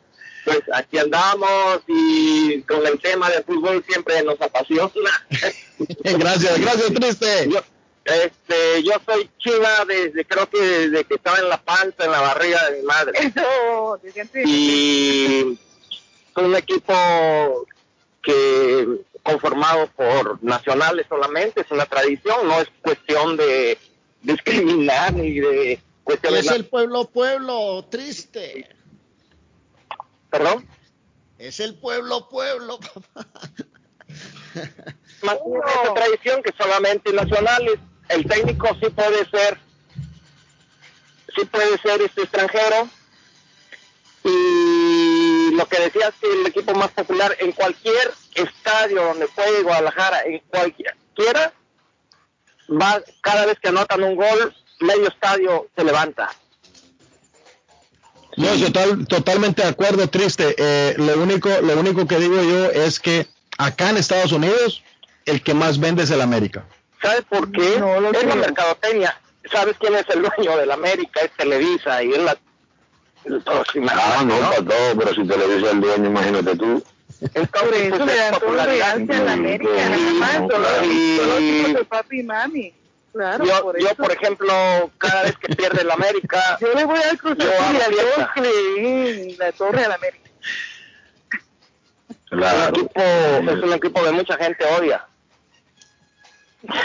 Pues 0.45 0.59
aquí 0.73 0.97
andamos 0.97 1.83
y 1.87 2.61
con 2.63 2.85
el 2.85 2.99
tema 2.99 3.29
del 3.29 3.45
fútbol 3.45 3.83
siempre 3.87 4.21
nos 4.23 4.41
apasiona. 4.41 4.91
gracias, 6.03 6.59
gracias, 6.59 6.93
Triste. 6.93 7.49
Yo, 7.49 7.61
este, 8.05 8.83
yo 8.83 8.93
soy 9.05 9.29
chiva 9.37 9.85
desde, 9.87 10.25
creo 10.25 10.49
que 10.49 10.59
desde 10.61 11.05
que 11.05 11.15
estaba 11.15 11.39
en 11.39 11.49
la 11.49 11.61
panza, 11.61 12.03
en 12.03 12.11
la 12.11 12.21
barriga 12.21 12.69
de 12.69 12.77
mi 12.79 12.85
madre. 12.85 13.19
y 14.45 15.59
soy 16.33 16.45
un 16.45 16.55
equipo 16.55 16.93
que 18.21 19.05
conformado 19.23 19.87
por 19.95 20.43
nacionales 20.43 21.05
solamente, 21.07 21.61
es 21.61 21.71
una 21.71 21.85
tradición, 21.85 22.45
no 22.47 22.59
es 22.59 22.67
cuestión 22.81 23.37
de 23.37 23.77
discriminar 24.21 25.13
ni 25.13 25.39
de 25.39 25.81
cuestión 26.03 26.35
Es 26.35 26.47
el 26.47 26.65
pueblo, 26.65 27.05
pueblo, 27.05 27.85
triste. 27.89 28.67
¿Perdón? 30.29 30.67
Es 31.37 31.61
el 31.61 31.75
pueblo, 31.75 32.27
pueblo, 32.27 32.79
papá. 32.79 33.27
Más 35.23 35.37
una 35.45 35.93
tradición 35.93 36.43
que 36.43 36.53
solamente 36.57 37.13
nacionales 37.13 37.79
el 38.09 38.25
técnico 38.25 38.69
sí 38.81 38.89
puede 38.89 39.29
ser, 39.29 39.59
sí 41.35 41.45
puede 41.45 41.77
ser 41.79 42.01
este 42.01 42.23
extranjero. 42.23 42.87
Y 44.25 45.51
lo 45.55 45.67
que 45.67 45.81
decías 45.81 46.13
que 46.21 46.31
el 46.31 46.47
equipo 46.47 46.73
más 46.73 46.91
popular 46.91 47.35
en 47.39 47.51
cualquier 47.51 48.13
estadio 48.35 49.03
donde 49.03 49.27
juegue 49.27 49.63
Guadalajara, 49.63 50.21
en 50.23 50.39
cualquiera, 50.47 51.53
va, 52.69 53.01
cada 53.21 53.45
vez 53.45 53.59
que 53.59 53.69
anotan 53.69 54.03
un 54.03 54.15
gol, 54.15 54.55
medio 54.79 55.09
estadio 55.09 55.67
se 55.75 55.83
levanta. 55.83 56.33
No, 58.35 58.47
total, 58.59 59.05
totalmente 59.07 59.61
de 59.61 59.67
acuerdo, 59.67 60.07
triste. 60.09 60.55
Eh, 60.57 60.95
lo 60.97 61.21
único, 61.21 61.49
lo 61.61 61.79
único 61.79 62.07
que 62.07 62.17
digo 62.17 62.41
yo 62.41 62.71
es 62.71 62.99
que 62.99 63.27
acá 63.57 63.89
en 63.89 63.97
Estados 63.97 64.31
Unidos 64.31 64.83
el 65.25 65.43
que 65.43 65.53
más 65.53 65.79
vende 65.79 66.03
es 66.03 66.09
el 66.09 66.21
América. 66.21 66.65
¿Sabes 67.03 67.23
por 67.29 67.51
qué? 67.51 67.79
No, 67.79 68.09
es 68.09 68.25
la 68.25 68.35
mercadotecnia. 68.35 69.19
¿Sabes 69.51 69.75
quién 69.77 69.93
es 69.95 70.05
el 70.07 70.21
dueño 70.21 70.57
de 70.57 70.65
la 70.65 70.75
América? 70.75 71.19
Es 71.19 71.31
Televisa 71.31 72.01
y 72.01 72.13
es 72.13 72.19
la... 72.19 72.37
Ah, 73.91 74.23
no, 74.25 74.39
para 74.39 74.55
todo, 74.55 74.97
pero 74.97 75.13
si 75.13 75.27
Televisa 75.27 75.67
es 75.67 75.73
el 75.73 75.81
dueño, 75.81 76.05
imagínate 76.05 76.55
tú. 76.55 76.81
Entonces, 77.33 77.93
eso 77.93 78.05
le 78.05 78.15
dan 78.15 78.33
popularidad 78.33 78.97
en 78.97 79.25
la 79.25 79.33
América, 79.33 79.69
nada 80.19 81.83
papi 81.89 82.19
y 82.19 82.23
mami. 82.23 82.73
Claro, 83.13 83.45
yo, 83.45 83.61
por, 83.61 83.79
yo 83.79 83.95
por 83.95 84.11
ejemplo, 84.11 84.53
cada 84.97 85.23
vez 85.23 85.37
que 85.37 85.55
pierde 85.55 85.83
la 85.83 85.93
América, 85.93 86.57
yo 86.61 86.73
le 86.73 86.83
voy 86.85 86.99
al 86.99 87.17
Cruz 87.17 87.37
Azul 87.39 87.77
que 88.33 89.35
la 89.37 89.51
Torre 89.51 89.81
de 89.81 89.87
la 89.87 89.95
América. 89.95 90.29
Claro. 92.29 92.75
El 92.75 92.81
equipo 92.81 93.01
es 93.01 93.63
un 93.63 93.73
equipo 93.73 94.03
de 94.03 94.11
mucha 94.11 94.35
gente 94.37 94.65
odia 94.79 95.07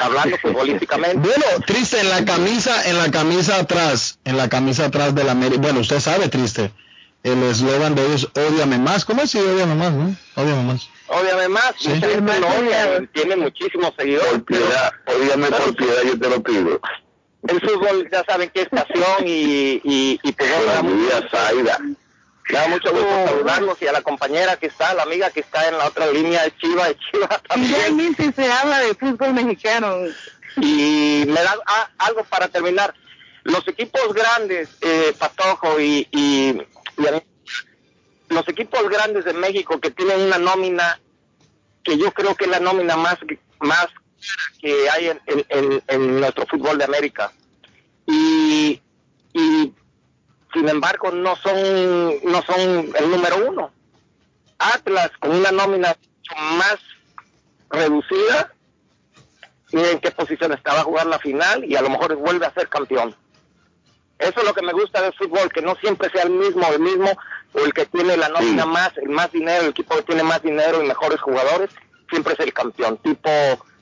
hablando 0.00 0.36
futbolísticamente. 0.42 1.18
Bueno, 1.18 1.44
triste, 1.66 2.00
en 2.00 2.10
la 2.10 2.24
camisa, 2.24 2.88
en 2.88 2.98
la 2.98 3.10
camisa 3.10 3.56
atrás, 3.56 4.18
en 4.24 4.36
la 4.36 4.48
camisa 4.48 4.86
atrás 4.86 5.14
de 5.14 5.24
la 5.24 5.32
América, 5.32 5.60
bueno, 5.62 5.80
usted 5.80 6.00
sabe, 6.00 6.28
triste, 6.28 6.72
el 7.22 7.42
eslogan 7.42 7.94
de 7.94 8.06
ellos, 8.06 8.30
odiame 8.34 8.78
más, 8.78 9.04
¿cómo 9.04 9.22
es? 9.22 9.30
Sí, 9.30 9.38
odiame 9.38 9.74
más, 9.74 9.92
¿no? 9.92 10.16
Odiame 10.36 10.62
más. 10.62 10.88
Odiame 11.08 11.48
más, 11.48 11.74
sí. 11.78 11.90
odia, 11.90 13.08
tiene 13.12 13.36
muchísimos 13.36 13.92
seguidores. 13.98 14.30
Por 14.30 14.44
piedad, 14.44 14.92
odiame 15.06 15.48
por 15.48 15.74
piedad, 15.74 16.02
yo 16.04 16.18
te 16.18 16.28
lo 16.28 16.42
pido. 16.42 16.80
El 17.46 17.60
fútbol, 17.60 18.08
ya 18.12 18.24
saben 18.24 18.50
que 18.50 18.62
es 18.62 18.68
pasión 18.68 19.24
y, 19.24 19.80
y, 19.84 20.20
y 20.22 20.32
pues, 20.32 20.50
me 22.48 22.58
da 22.58 22.68
mucho 22.68 22.90
gusto 22.92 23.08
oh, 23.08 23.26
saludarlos 23.26 23.82
y 23.82 23.86
a 23.86 23.92
la 23.92 24.02
compañera 24.02 24.56
que 24.56 24.66
está, 24.66 24.94
la 24.94 25.02
amiga 25.02 25.30
que 25.30 25.40
está 25.40 25.68
en 25.68 25.76
la 25.76 25.86
otra 25.86 26.10
línea 26.10 26.42
de 26.44 26.56
Chiva, 26.56 26.88
de 26.88 26.96
Chiva 26.96 27.28
también. 27.48 27.74
Realmente 27.74 28.32
se 28.32 28.50
habla 28.50 28.80
de 28.80 28.94
fútbol 28.94 29.34
mexicano. 29.34 29.96
Y 30.56 31.24
me 31.26 31.40
da 31.42 31.56
ah, 31.66 31.90
algo 31.98 32.24
para 32.24 32.48
terminar. 32.48 32.94
Los 33.44 33.66
equipos 33.68 34.12
grandes, 34.12 34.68
eh, 34.80 35.14
Patojo 35.18 35.80
y, 35.80 36.08
y, 36.10 36.60
los 38.28 38.48
equipos 38.48 38.88
grandes 38.88 39.24
de 39.24 39.32
México 39.32 39.80
que 39.80 39.90
tienen 39.90 40.20
una 40.22 40.38
nómina 40.38 41.00
que 41.82 41.96
yo 41.96 42.12
creo 42.12 42.34
que 42.34 42.44
es 42.44 42.50
la 42.50 42.60
nómina 42.60 42.96
más, 42.96 43.18
más 43.60 43.86
que 44.60 44.90
hay 44.90 45.08
en, 45.08 45.20
en, 45.26 45.82
en 45.86 46.20
nuestro 46.20 46.46
fútbol 46.46 46.76
de 46.76 46.84
América. 46.84 47.32
Y, 48.06 48.82
y 49.32 49.72
sin 50.58 50.68
embargo 50.68 51.12
no 51.12 51.36
son, 51.36 51.54
no 52.24 52.42
son 52.42 52.90
el 52.98 53.10
número 53.10 53.48
uno. 53.48 53.70
Atlas 54.58 55.10
con 55.20 55.30
una 55.30 55.52
nómina 55.52 55.96
más 56.56 56.78
reducida, 57.70 58.52
y 59.70 59.78
en 59.78 60.00
qué 60.00 60.10
posición 60.10 60.52
estaba 60.52 60.80
a 60.80 60.84
jugar 60.84 61.06
la 61.06 61.20
final 61.20 61.64
y 61.64 61.76
a 61.76 61.82
lo 61.82 61.90
mejor 61.90 62.16
vuelve 62.16 62.46
a 62.46 62.54
ser 62.54 62.68
campeón. 62.68 63.14
Eso 64.18 64.40
es 64.40 64.44
lo 64.44 64.52
que 64.52 64.62
me 64.62 64.72
gusta 64.72 65.00
del 65.00 65.14
fútbol, 65.14 65.52
que 65.52 65.62
no 65.62 65.76
siempre 65.76 66.10
sea 66.10 66.24
el 66.24 66.30
mismo, 66.30 66.66
el 66.72 66.80
mismo, 66.80 67.12
o 67.52 67.58
el 67.60 67.72
que 67.72 67.86
tiene 67.86 68.16
la 68.16 68.28
nómina 68.28 68.66
más, 68.66 68.96
el 68.96 69.10
más 69.10 69.30
dinero, 69.30 69.62
el 69.62 69.70
equipo 69.70 69.94
que 69.94 70.02
tiene 70.02 70.24
más 70.24 70.42
dinero 70.42 70.82
y 70.82 70.88
mejores 70.88 71.20
jugadores, 71.20 71.70
siempre 72.10 72.32
es 72.32 72.40
el 72.40 72.52
campeón, 72.52 72.96
tipo 72.98 73.30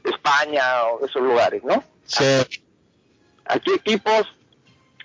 España 0.04 0.84
o 0.88 1.06
esos 1.06 1.22
lugares, 1.22 1.64
¿no? 1.64 1.82
Sí. 2.04 2.44
Aquí 3.46 3.72
equipos 3.72 4.26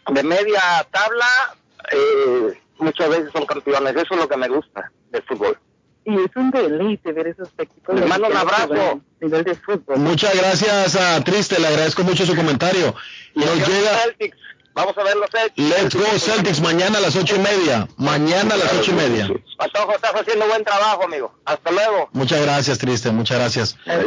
de 0.10 0.24
media 0.24 0.86
tabla 0.92 1.56
eh, 1.92 2.60
muchas 2.78 3.10
veces 3.10 3.30
son 3.32 3.46
campeones, 3.46 3.96
eso 3.96 4.14
es 4.14 4.20
lo 4.20 4.28
que 4.28 4.38
me 4.38 4.48
gusta 4.48 4.92
del 5.12 5.24
fútbol. 5.24 5.58
Y 6.04 6.16
es 6.16 6.36
un 6.36 6.50
deleite 6.50 7.12
ver 7.12 7.28
esos 7.28 7.50
equipos. 7.58 7.96
Les 7.96 8.08
mando 8.08 8.28
un 8.28 8.36
abrazo. 8.36 9.02
Nivel 9.20 9.44
de 9.44 9.56
fútbol. 9.56 10.00
Muchas 10.00 10.36
gracias 10.36 10.96
a 10.96 11.24
Triste, 11.24 11.60
le 11.60 11.68
agradezco 11.68 12.04
mucho 12.04 12.26
su 12.26 12.36
comentario. 12.36 12.96
Y 13.36 13.40
nos 13.40 13.68
llega 13.68 14.00
Celtics. 14.00 14.38
Vamos 14.74 14.98
a 14.98 15.04
ver 15.04 15.16
los 15.18 15.30
Celtics. 15.30 15.70
Let's 15.70 15.96
Go 15.96 16.18
Celtics 16.18 16.60
mañana 16.62 16.98
a 16.98 17.02
las 17.02 17.16
ocho 17.16 17.36
y 17.36 17.40
media. 17.40 17.88
Mañana 17.98 18.56
a 18.56 18.58
las 18.58 18.74
ocho 18.74 18.92
y 18.92 18.96
media. 18.96 19.30
Patojo, 19.58 19.94
estás 19.94 20.14
haciendo 20.16 20.48
buen 20.48 20.64
trabajo, 20.64 21.04
amigo. 21.04 21.36
Hasta 21.46 21.72
luego. 21.72 22.10
Muchas 22.14 22.42
gracias, 22.42 22.80
Triste, 22.80 23.12
muchas 23.12 23.38
gracias. 23.38 23.78
La 23.86 23.98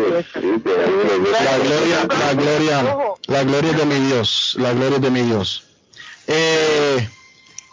gloria, 1.58 2.06
la 2.08 2.34
gloria, 2.34 2.82
la 3.28 3.44
gloria 3.44 3.72
de 3.72 3.86
mi 3.86 3.98
Dios, 4.06 4.56
la 4.58 4.72
gloria 4.72 4.98
de 4.98 5.10
mi 5.10 5.22
Dios. 5.22 5.64
Eh, 6.26 7.08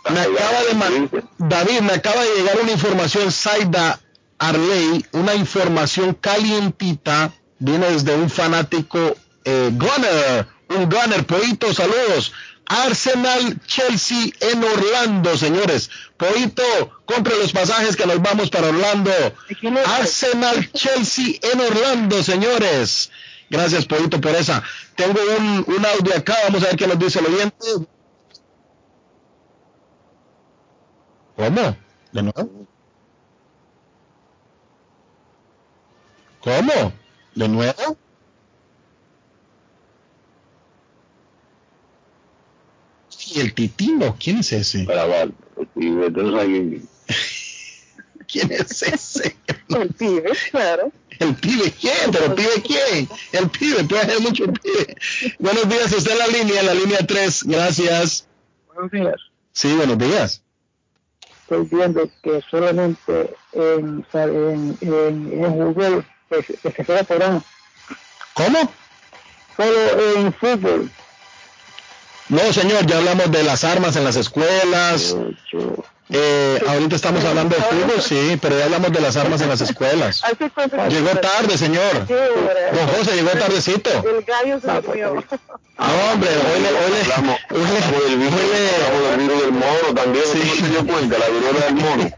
me 0.09 0.19
acaba 0.19 0.61
de 0.63 1.23
David, 1.37 1.81
me 1.81 1.93
acaba 1.93 2.23
de 2.23 2.35
llegar 2.35 2.59
una 2.61 2.71
información, 2.71 3.31
Saida 3.31 3.99
Arley, 4.39 5.05
una 5.11 5.35
información 5.35 6.15
calientita, 6.15 7.31
viene 7.59 7.91
desde 7.91 8.15
un 8.15 8.29
fanático 8.29 9.15
eh, 9.45 9.69
Gunner, 9.71 10.47
un 10.69 10.89
Gunner, 10.89 11.25
Poito, 11.25 11.73
saludos. 11.73 12.33
Arsenal 12.65 13.59
Chelsea 13.67 14.31
en 14.39 14.63
Orlando, 14.63 15.37
señores. 15.37 15.89
Poito, 16.15 16.63
compre 17.05 17.37
los 17.37 17.51
pasajes 17.51 17.97
que 17.97 18.05
nos 18.05 18.21
vamos 18.21 18.49
para 18.49 18.69
Orlando. 18.69 19.11
Arsenal 19.85 20.71
Chelsea 20.71 21.35
en 21.41 21.59
Orlando, 21.59 22.23
señores. 22.23 23.11
Gracias, 23.49 23.85
Poito, 23.85 24.21
por 24.21 24.33
esa. 24.33 24.63
Tengo 24.95 25.19
un, 25.37 25.65
un 25.67 25.85
audio 25.85 26.15
acá, 26.15 26.37
vamos 26.45 26.63
a 26.63 26.67
ver 26.67 26.77
qué 26.77 26.87
nos 26.87 26.97
dice 26.97 27.19
el 27.19 27.25
oyente. 27.25 27.57
¿Cómo? 31.41 31.75
¿De 32.11 32.21
nuevo? 32.21 32.67
¿Cómo? 36.39 36.93
¿De 37.33 37.47
nuevo? 37.47 37.97
¿Y 43.25 43.39
el 43.39 43.55
titino? 43.55 44.15
¿Quién 44.19 44.37
es 44.37 44.53
ese? 44.53 44.85
¿Quién 48.31 48.51
es 48.51 48.83
ese? 48.83 49.35
El 49.69 49.89
pibe, 49.95 50.29
claro. 50.51 50.91
¿El 51.17 51.33
pibe 51.33 51.71
quién? 51.71 52.11
¿Pero 52.11 52.25
el 52.25 52.33
pibe 52.35 52.61
quién? 52.63 53.09
El 53.31 53.49
pibe, 53.49 53.83
puede 53.85 54.03
haber 54.03 54.21
mucho 54.21 54.45
pibe. 54.45 54.95
Buenos 55.39 55.67
días, 55.67 55.91
está 55.91 56.11
en 56.11 56.19
la 56.19 56.27
línea, 56.27 56.59
en 56.59 56.65
la 56.67 56.75
línea 56.75 56.99
3. 56.99 57.45
Gracias. 57.45 58.27
Buenos 58.67 58.91
días. 58.91 59.15
Sí, 59.53 59.73
buenos 59.73 59.97
días. 59.97 60.43
Estoy 61.51 61.67
viendo 61.69 62.09
que 62.23 62.41
solamente 62.49 63.35
en, 63.51 64.05
en, 64.13 64.77
en, 64.79 65.43
en 65.43 65.57
Google 65.65 66.05
que, 66.29 66.43
se- 66.43 66.53
que 66.53 66.71
se 66.71 66.85
queda 66.85 67.03
por 67.03 67.21
año. 67.21 67.43
¿Cómo? 68.35 68.71
Solo 69.57 70.15
en 70.15 70.33
fútbol. 70.33 70.89
No, 72.29 72.53
señor, 72.53 72.85
ya 72.85 72.99
hablamos 72.99 73.29
de 73.31 73.43
las 73.43 73.65
armas 73.65 73.97
en 73.97 74.05
las 74.05 74.15
escuelas. 74.15 75.13
Eh, 76.13 76.61
ahorita 76.67 76.97
estamos 76.97 77.23
hablando 77.23 77.55
de 77.55 77.61
fútbol, 77.61 78.01
sí, 78.01 78.37
pero 78.41 78.57
ya 78.57 78.65
hablamos 78.65 78.91
de 78.91 78.99
las 78.99 79.15
armas 79.15 79.39
en 79.41 79.47
las 79.47 79.61
escuelas. 79.61 80.21
Llegó 80.89 81.09
tarde, 81.21 81.57
señor. 81.57 82.05
Don 82.05 82.87
José 82.97 83.15
llegó 83.15 83.29
tardecito. 83.29 83.89
El 83.89 84.23
gallo 84.23 84.59
se 84.59 84.67
durmió. 84.81 85.23
No, 85.77 86.11
hombre, 86.11 86.29
hoy 86.29 86.59
le, 86.61 86.69
hoy 86.69 86.91
le, 86.91 88.09
del 88.09 88.17
virus, 88.17 88.39
hablamos 88.85 89.09
del 89.09 89.19
virus 89.19 89.41
del 89.41 89.51
mono 89.51 89.95
también, 89.95 90.25
¿usted 90.25 90.43
no 90.43 90.55
se 90.55 90.69
dio 90.69 90.85
cuenta, 90.85 91.17
la 91.17 91.29
viruela 91.29 91.65
del 91.65 91.75
mono. 91.75 92.11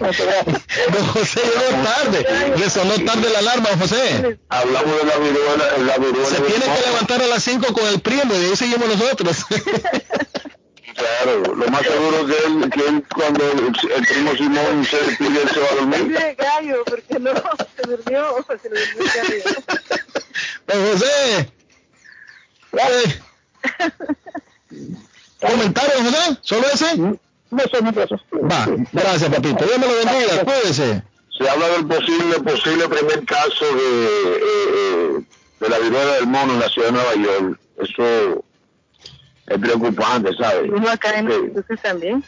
Don 0.92 1.06
José 1.08 1.40
llegó 1.40 1.82
tarde. 1.84 2.26
Le 2.56 2.70
sonó 2.70 2.94
tarde 3.04 3.30
la 3.30 3.38
alarma, 3.40 3.68
don 3.68 3.80
José. 3.80 4.38
Hablamos 4.48 4.96
de 4.96 5.04
la 5.04 5.16
viruela, 5.18 5.78
la 5.86 5.98
viruela 5.98 6.28
Se 6.28 6.40
tiene 6.40 6.64
que 6.64 6.86
levantar 6.88 7.22
a 7.22 7.26
las 7.26 7.44
5 7.44 7.72
con 7.72 7.86
el 7.86 8.00
primo 8.00 8.34
y 8.34 8.38
de 8.38 8.46
ahí 8.46 8.56
seguimos 8.56 8.88
nosotros. 8.88 9.36
Claro, 11.00 11.54
lo 11.54 11.66
más 11.68 11.82
seguro 11.82 12.26
que 12.26 12.36
él, 12.46 12.70
que 12.70 12.86
él 12.86 13.04
cuando 13.14 13.44
el, 13.52 13.66
el 13.96 14.06
primo 14.06 14.34
Simón 14.36 14.84
se 14.84 14.96
despide, 14.98 15.42
él 15.42 15.48
se 15.48 15.60
va 15.60 15.66
a 15.66 15.74
dormir. 15.76 16.08
Dile 16.08 16.34
gallo, 16.34 16.84
porque 16.84 17.18
no, 17.18 17.32
se 17.76 17.88
durmió, 17.88 18.46
se 18.62 18.70
le 18.70 18.86
durmió 18.86 19.04
el 19.04 19.42
gallo. 19.42 19.44
Don 20.66 20.92
José. 20.92 21.52
Eh, 22.72 23.20
¿Comentario, 25.40 25.94
José? 26.04 26.38
¿Solo 26.42 26.66
ese? 26.72 26.96
No 26.98 27.18
no 27.50 27.62
sé. 27.62 27.80
Va, 27.82 28.66
gracias, 28.92 29.30
papito. 29.30 29.64
Dios 29.64 29.78
me 29.78 29.86
lo 29.86 29.94
bendiga, 29.94 30.44
cuídese. 30.44 31.02
Se 31.36 31.48
habla 31.48 31.68
del 31.68 31.86
posible, 31.86 32.40
posible 32.40 32.88
primer 32.88 33.24
caso 33.24 33.64
de, 33.64 34.04
eh, 34.04 34.40
eh, 34.44 35.20
de 35.60 35.68
la 35.68 35.78
viruela 35.78 36.14
del 36.16 36.26
mono 36.26 36.52
en 36.52 36.60
la 36.60 36.68
ciudad 36.68 36.88
de 36.88 36.92
Nueva 36.92 37.14
York. 37.14 37.60
Eso 37.78 38.44
es 39.50 39.58
preocupante, 39.58 40.34
¿sabes? 40.36 40.70
Uno 40.70 40.88
acá 40.88 41.18
en. 41.18 41.26
Massachusetts 41.26 41.82
también. 41.82 42.24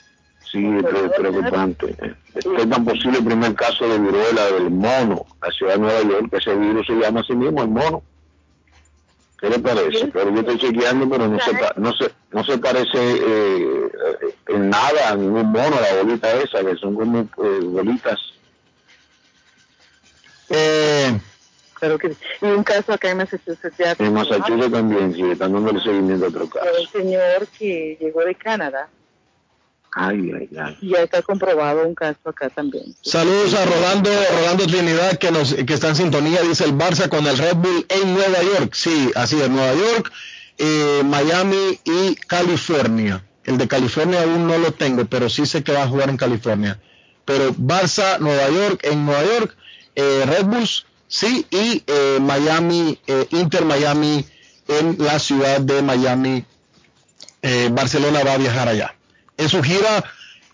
Sí, 0.50 0.66
es 0.66 0.82
pre- 0.84 1.08
preocupante. 1.10 1.96
Es 2.34 2.44
tan 2.68 2.84
posible 2.84 3.18
el 3.18 3.24
primer 3.24 3.54
caso 3.54 3.88
de 3.88 3.98
viruela 3.98 4.44
del 4.50 4.70
mono, 4.70 5.24
en 5.34 5.40
la 5.40 5.50
ciudad 5.56 5.74
de 5.74 5.78
Nueva 5.80 6.02
York, 6.02 6.26
que 6.30 6.36
ese 6.38 6.54
virus 6.54 6.86
se 6.86 6.94
llama 6.94 7.20
así 7.20 7.32
mismo, 7.34 7.62
el 7.62 7.68
mono. 7.68 8.02
¿Qué 9.40 9.48
le 9.48 9.58
parece? 9.58 10.06
Pero 10.08 10.30
yo 10.30 10.40
estoy 10.40 10.58
chequeando, 10.58 11.08
pero 11.08 11.26
no 11.28 11.38
se, 11.40 11.52
no 11.76 11.92
se, 11.94 12.10
no 12.32 12.44
se 12.44 12.58
parece 12.58 12.90
eh, 12.96 13.88
eh, 14.22 14.34
en 14.48 14.70
nada 14.70 15.10
a 15.10 15.16
ningún 15.16 15.50
mono, 15.50 15.76
la 15.80 16.02
bolita 16.02 16.32
esa, 16.34 16.60
que 16.64 16.76
son 16.76 16.94
como 16.94 17.20
eh, 17.22 17.60
bolitas. 17.62 18.20
Eh, 20.50 21.18
Claro 21.82 21.98
que 21.98 22.10
sí. 22.10 22.16
Y 22.40 22.44
un 22.46 22.62
caso 22.62 22.92
acá 22.92 23.10
en 23.10 23.16
Massachusetts 23.16 23.76
ya. 23.76 23.96
En 23.98 24.12
Massachusetts 24.14 24.70
también, 24.70 25.12
sí, 25.14 25.22
están 25.22 25.52
dándole 25.52 25.80
seguimiento 25.80 26.26
a 26.26 26.28
otro 26.28 26.48
caso. 26.48 26.64
un 26.80 26.86
señor 27.02 27.48
que 27.58 27.98
llegó 28.00 28.20
de 28.20 28.36
Canadá 28.36 28.88
Ay, 29.90 30.30
ay, 30.32 30.48
ay. 30.56 30.78
y 30.80 30.90
ya 30.90 31.00
está 31.02 31.22
comprobado 31.22 31.84
un 31.84 31.96
caso 31.96 32.20
acá 32.26 32.48
también. 32.50 32.94
Saludos 33.02 33.54
a 33.54 33.64
Rolando, 33.64 34.10
Rolando 34.38 34.64
Trinidad 34.68 35.18
que 35.18 35.32
nos 35.32 35.54
que 35.54 35.74
está 35.74 35.88
en 35.88 35.96
sintonía, 35.96 36.40
dice 36.42 36.62
el 36.66 36.72
Barça 36.72 37.08
con 37.08 37.26
el 37.26 37.36
Red 37.36 37.56
Bull 37.56 37.84
en 37.88 38.14
Nueva 38.14 38.40
York. 38.44 38.74
Sí, 38.74 39.10
así 39.16 39.40
es, 39.40 39.50
Nueva 39.50 39.74
York, 39.74 40.12
eh, 40.58 41.02
Miami 41.04 41.80
y 41.84 42.14
California. 42.14 43.24
El 43.42 43.58
de 43.58 43.66
California 43.66 44.22
aún 44.22 44.46
no 44.46 44.56
lo 44.56 44.70
tengo, 44.70 45.04
pero 45.06 45.28
sí 45.28 45.46
sé 45.46 45.64
que 45.64 45.72
va 45.72 45.82
a 45.82 45.88
jugar 45.88 46.10
en 46.10 46.16
California. 46.16 46.78
Pero 47.24 47.52
Barça, 47.54 48.20
Nueva 48.20 48.48
York, 48.50 48.80
en 48.84 49.04
Nueva 49.04 49.24
York, 49.24 49.56
eh, 49.96 50.22
Red 50.26 50.44
Bulls, 50.44 50.86
sí, 51.12 51.46
y 51.50 51.84
eh, 51.86 52.18
Miami, 52.20 52.98
eh, 53.06 53.26
Inter 53.32 53.66
Miami 53.66 54.24
en 54.66 54.96
la 54.98 55.18
ciudad 55.18 55.60
de 55.60 55.82
Miami. 55.82 56.44
Eh, 57.42 57.68
Barcelona 57.70 58.24
va 58.24 58.32
a 58.32 58.38
viajar 58.38 58.68
allá. 58.68 58.94
Es 59.36 59.50
su 59.50 59.62
gira 59.62 60.04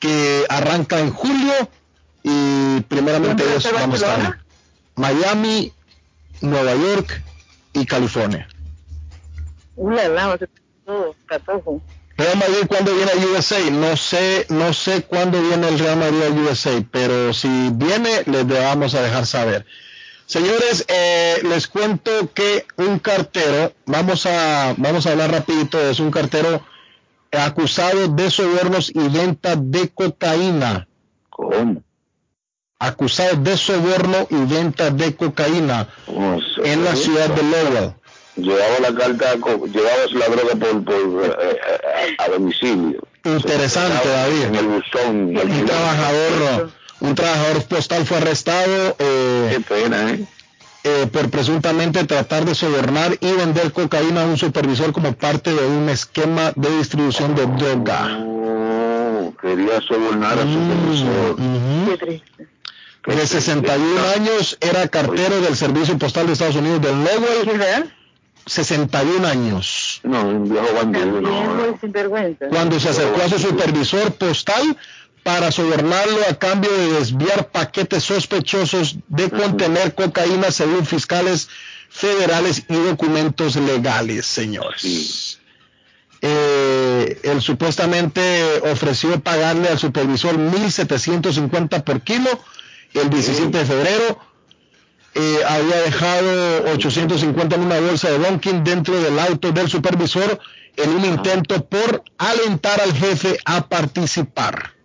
que 0.00 0.44
arranca 0.48 0.98
en 0.98 1.12
julio 1.12 1.52
y 2.24 2.80
primeramente 2.88 3.44
¿Dónde 3.44 3.44
va 3.44 3.48
a 3.48 3.52
Dios 3.52 3.62
ser 3.62 3.74
vamos 3.74 4.02
a 4.02 4.16
estar. 4.16 4.38
Miami, 4.96 5.72
Nueva 6.40 6.74
York 6.74 7.22
y 7.74 7.86
California. 7.86 8.48
Va 9.76 10.38
todo, 10.84 11.14
catojo. 11.26 11.80
Real 12.16 12.36
Madrid 12.36 12.66
cuando 12.66 12.92
viene 12.96 13.12
a 13.12 13.26
USA, 13.26 13.70
no 13.70 13.96
sé, 13.96 14.46
no 14.48 14.72
sé 14.72 15.02
cuándo 15.04 15.40
viene 15.40 15.68
el 15.68 15.78
Real 15.78 15.98
Madrid 15.98 16.22
a 16.22 16.30
USA, 16.30 16.84
pero 16.90 17.32
si 17.32 17.70
viene 17.74 18.24
les 18.26 18.44
vamos 18.48 18.94
a 18.96 19.02
dejar 19.02 19.24
saber. 19.24 19.64
Señores, 20.28 20.84
eh, 20.88 21.40
les 21.42 21.66
cuento 21.68 22.10
que 22.34 22.66
un 22.76 22.98
cartero, 22.98 23.72
vamos 23.86 24.26
a, 24.26 24.74
vamos 24.76 25.06
a 25.06 25.12
hablar 25.12 25.30
rapidito, 25.30 25.80
es 25.80 26.00
un 26.00 26.10
cartero 26.10 26.62
acusado 27.32 28.08
de 28.08 28.30
sobornos 28.30 28.90
y 28.94 29.08
venta 29.08 29.56
de 29.56 29.88
cocaína. 29.88 30.86
¿Cómo? 31.30 31.82
Acusado 32.78 33.36
de 33.36 33.56
soborno 33.56 34.26
y 34.28 34.36
venta 34.44 34.90
de 34.90 35.16
cocaína 35.16 35.88
en 36.62 36.84
la 36.84 36.94
ciudad 36.94 37.30
de 37.30 37.42
Lowell. 37.44 37.94
Llevaba 38.36 38.80
la 38.82 38.94
carta, 38.94 39.32
llevaba 39.32 39.96
la 40.12 40.26
droga 40.28 40.54
por, 40.60 40.84
por 40.84 41.24
eh, 41.24 41.36
eh, 41.40 42.16
a, 42.18 42.24
a 42.24 42.28
domicilio. 42.28 43.00
Interesante, 43.24 44.08
David. 44.08 44.42
En 44.42 44.54
el 44.56 44.66
buzón. 44.66 45.36
Un 45.36 45.66
trabajador, 45.66 46.70
un 47.00 47.14
trabajador 47.14 47.64
postal 47.64 48.04
fue 48.04 48.16
arrestado 48.18 48.96
eh, 48.98 49.54
Qué 49.56 49.60
pena, 49.60 50.10
¿eh? 50.10 50.24
eh, 50.84 51.06
por 51.12 51.30
presuntamente 51.30 52.04
tratar 52.04 52.44
de 52.44 52.54
sobornar 52.54 53.16
y 53.20 53.32
vender 53.32 53.72
cocaína 53.72 54.22
a 54.22 54.26
un 54.26 54.36
supervisor 54.36 54.92
como 54.92 55.12
parte 55.12 55.52
de 55.52 55.66
un 55.66 55.88
esquema 55.88 56.52
de 56.56 56.76
distribución 56.78 57.34
de 57.34 57.46
droga. 57.46 58.18
Oh, 58.20 59.34
quería 59.40 59.80
sobornar 59.80 60.38
a 60.38 60.42
su 60.42 60.58
profesor. 60.58 61.36
Qué 61.88 61.96
triste. 61.98 62.48
De 63.06 63.26
61 63.26 64.00
años 64.16 64.58
era 64.60 64.86
cartero 64.88 65.40
del 65.40 65.56
Servicio 65.56 65.96
Postal 65.96 66.26
de 66.26 66.34
Estados 66.34 66.56
Unidos 66.56 66.82
del 66.82 67.04
Lowell. 67.04 67.92
61 68.44 69.26
años. 69.26 70.00
No, 70.02 70.26
un 70.26 70.48
viejo 70.48 70.66
bandido. 70.74 71.20
No. 71.20 71.78
sinvergüenza. 71.80 72.48
Cuando 72.48 72.80
se 72.80 72.88
acercó 72.88 73.22
a 73.22 73.28
su 73.28 73.38
supervisor 73.38 74.12
postal 74.12 74.76
para 75.28 75.52
sobornarlo 75.52 76.20
a 76.26 76.38
cambio 76.38 76.72
de 76.72 76.92
desviar 76.94 77.50
paquetes 77.50 78.02
sospechosos 78.02 78.96
de 79.08 79.28
contener 79.28 79.94
cocaína 79.94 80.50
según 80.50 80.86
fiscales 80.86 81.50
federales 81.90 82.64
y 82.66 82.74
documentos 82.74 83.56
legales, 83.56 84.24
señores. 84.24 85.38
Eh, 86.22 87.20
él 87.24 87.42
supuestamente 87.42 88.62
ofreció 88.72 89.20
pagarle 89.20 89.68
al 89.68 89.78
supervisor 89.78 90.38
1.750 90.38 91.84
por 91.84 92.00
kilo 92.00 92.30
el 92.94 93.10
17 93.10 93.58
de 93.58 93.66
febrero. 93.66 94.18
Eh, 95.14 95.40
había 95.46 95.76
dejado 95.82 96.72
850 96.72 97.54
en 97.54 97.62
una 97.64 97.80
bolsa 97.80 98.08
de 98.08 98.18
Donkin 98.18 98.64
dentro 98.64 98.98
del 98.98 99.18
auto 99.18 99.52
del 99.52 99.68
supervisor 99.68 100.40
en 100.74 100.88
un 100.88 101.04
intento 101.04 101.66
por 101.66 102.02
alentar 102.16 102.80
al 102.80 102.94
jefe 102.94 103.36
a 103.44 103.68
participar. 103.68 104.77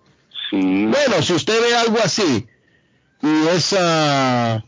Bueno, 0.60 1.22
si 1.22 1.34
usted 1.34 1.62
ve 1.62 1.76
algo 1.76 1.98
así 2.04 2.48
y 3.22 3.48
esa 3.48 4.64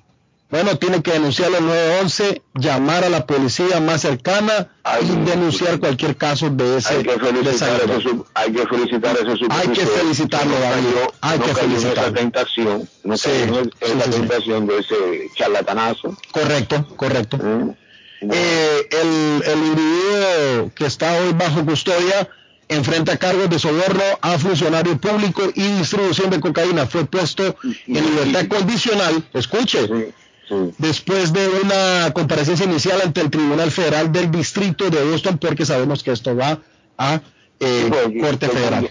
bueno, 0.50 0.78
tiene 0.78 1.02
que 1.02 1.12
denunciarlo 1.12 1.58
al 1.58 1.66
911, 1.66 2.42
llamar 2.54 3.04
a 3.04 3.10
la 3.10 3.26
policía 3.26 3.82
más 3.82 4.02
cercana 4.02 4.70
y 5.02 5.30
denunciar 5.30 5.80
cualquier 5.80 6.16
caso 6.16 6.50
de 6.50 6.78
ese. 6.78 6.94
Hay 6.94 7.04
que 7.04 7.20
felicitar, 7.20 7.82
a 7.82 7.94
ese, 7.94 8.10
hay 8.36 8.52
que 8.54 8.68
felicitar 8.68 9.18
a 9.18 9.34
ese 9.34 9.46
Hay 9.50 9.68
que 9.70 9.86
felicitarlo, 9.86 10.60
David. 10.60 10.86
hay 11.22 11.40
no 11.40 11.46
que 11.46 11.56
felicitarlo. 11.56 12.02
esa 12.04 12.14
tentación, 12.14 12.90
no 13.04 13.18
sí, 13.18 13.30
en 13.82 14.00
la 14.00 14.06
tentación 14.06 14.68
de 14.68 14.78
ese 14.78 14.96
charlatanazo. 15.36 16.16
Correcto, 16.32 16.88
correcto. 16.96 17.38
Mm. 17.38 17.72
Eh, 18.32 18.88
el, 18.92 19.44
el 19.46 19.58
individuo 19.58 20.72
que 20.74 20.86
está 20.86 21.14
hoy 21.20 21.34
bajo 21.34 21.66
custodia 21.66 22.30
enfrenta 22.68 23.18
cargos 23.18 23.50
de 23.50 23.60
soborno 23.60 24.04
a 24.22 24.38
funcionario 24.40 24.98
público 24.98 25.44
y 25.54 25.64
distribución 25.78 26.30
de 26.30 26.40
cocaína. 26.40 26.86
Fue 26.86 27.06
puesto 27.06 27.56
en 27.64 28.06
libertad 28.06 28.48
condicional. 28.48 29.24
Escuche 29.34 30.14
después 30.78 31.34
de 31.34 31.48
una 31.48 32.12
comparecencia 32.14 32.66
inicial 32.66 33.02
ante 33.02 33.22
el 33.22 33.30
Tribunal 33.30 33.72
Federal 33.72 34.12
del 34.12 34.30
Distrito 34.32 34.90
de 34.90 35.04
Boston, 35.04 35.38
porque 35.38 35.66
sabemos 35.66 36.04
que 36.04 36.12
esto 36.12 36.36
va 36.36 36.60
a 36.98 37.22
eh, 37.60 38.20
Corte 38.22 38.48
Federal. 38.50 38.90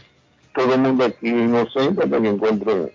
Todo 0.55 0.75
el 0.75 0.81
mundo 0.81 1.05
aquí 1.05 1.29
inocente 1.29 2.07
para 2.07 2.23
que 2.23 2.29
encuentre 2.29 2.95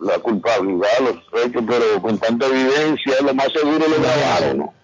la 0.00 0.18
culpabilidad, 0.18 0.88
los 1.00 1.44
hechos, 1.44 1.62
pero 1.66 2.00
con 2.00 2.18
tanta 2.18 2.46
evidencia, 2.46 3.14
lo 3.24 3.34
más 3.34 3.52
seguro 3.52 3.86
lo 3.88 4.00
grabaron, 4.00 4.58
¿no? 4.58 4.74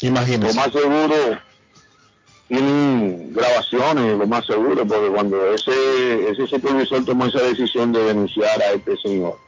Imagínese. 0.00 0.54
Lo 0.54 0.54
más 0.54 0.72
seguro 0.72 1.14
tienen 2.52 3.32
grabaciones, 3.32 4.18
lo 4.18 4.26
más 4.26 4.44
seguro, 4.44 4.86
porque 4.86 5.08
cuando 5.08 5.54
ese, 5.54 6.28
ese 6.28 6.46
supervisor 6.46 7.02
tomó 7.02 7.24
esa 7.24 7.40
decisión 7.40 7.92
de 7.92 8.04
denunciar 8.04 8.60
a 8.60 8.72
este 8.72 8.94
señor, 8.98 9.38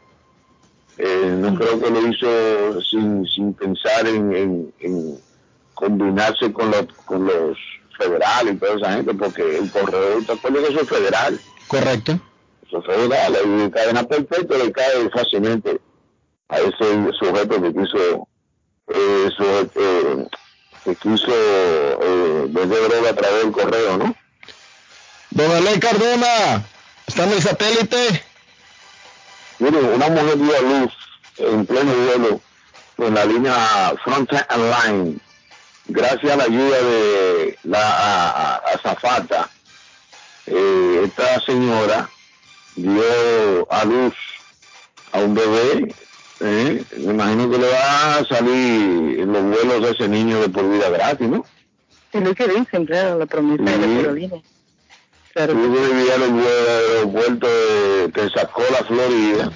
eh, 0.96 1.36
no 1.38 1.54
creo 1.54 1.78
que 1.78 1.90
lo 1.90 2.08
hizo 2.08 2.80
sin, 2.80 3.26
sin 3.26 3.52
pensar 3.52 4.06
en, 4.06 4.72
en, 4.80 5.18
combinarse 5.74 6.50
con 6.50 6.70
los, 6.70 6.86
con 7.04 7.26
los 7.26 7.58
federales 7.98 8.54
y 8.54 8.56
toda 8.56 8.76
esa 8.76 8.92
gente, 8.94 9.12
porque 9.12 9.58
el 9.58 9.70
correo, 9.70 10.22
¿te 10.24 10.32
acuerdas 10.32 10.62
que 10.62 10.72
eso 10.72 10.80
es 10.80 10.88
federal? 10.88 11.40
Correcto. 11.68 12.18
Eso 12.66 12.78
es 12.78 12.86
federal, 12.86 13.36
y 13.66 13.70
cadena 13.70 14.04
perfecta 14.04 14.56
le 14.56 14.72
cae 14.72 15.10
fácilmente 15.10 15.78
a 16.48 16.56
ese 16.56 17.12
sujeto 17.18 17.60
que 17.60 17.74
quiso, 17.74 18.28
eh, 18.88 19.28
eh, 19.74 20.26
que 20.84 20.94
quiso 20.96 21.28
eh, 21.30 22.46
vender 22.48 22.88
droga 22.88 23.10
a 23.10 23.14
través 23.14 23.42
del 23.42 23.52
correo, 23.52 23.96
¿no? 23.96 24.16
Don 25.30 25.50
Aley 25.50 25.80
Cardona, 25.80 26.64
¿está 27.06 27.24
en 27.24 27.32
el 27.32 27.42
satélite? 27.42 28.24
Mire, 29.58 29.78
una 29.78 30.08
mujer 30.08 30.38
dio 30.38 30.56
a 30.56 30.60
luz 30.60 30.92
en 31.38 31.66
pleno 31.66 31.92
vuelo 31.92 32.40
en 32.98 33.14
la 33.14 33.24
línea 33.24 33.94
Frontier 34.04 34.46
Line, 34.50 35.18
gracias 35.86 36.32
a 36.32 36.36
la 36.36 36.44
ayuda 36.44 36.82
de 36.82 37.58
la 37.64 38.56
azafata. 38.74 39.50
Eh, 40.46 41.02
esta 41.04 41.40
señora 41.40 42.08
dio 42.76 43.72
a 43.72 43.84
luz 43.84 44.14
a 45.12 45.18
un 45.18 45.34
bebé. 45.34 45.94
Eh, 46.46 46.84
me 46.98 47.14
imagino 47.14 47.50
que 47.50 47.56
le 47.56 47.68
va 47.70 48.16
a 48.18 48.24
salir 48.26 49.26
los 49.26 49.42
vuelos 49.44 49.80
de 49.80 49.90
ese 49.92 50.08
niño 50.08 50.42
de 50.42 50.50
por 50.50 50.70
vida 50.70 50.90
gratis, 50.90 51.26
¿no? 51.26 51.42
Es 52.12 52.22
lo 52.22 52.34
que 52.34 52.46
dicen, 52.46 52.84
claro, 52.84 53.18
la 53.18 53.24
promesa 53.24 53.64
de 53.64 53.78
la 53.78 54.02
Carolina. 54.02 54.36
Claro. 55.32 55.54
Yo 55.54 55.70
vivía 55.70 56.14
en 56.16 56.38
el 56.38 56.46
aeropuerto 56.46 57.46
de 57.48 58.08
Pensacola, 58.10 58.84
Florida, 58.86 59.52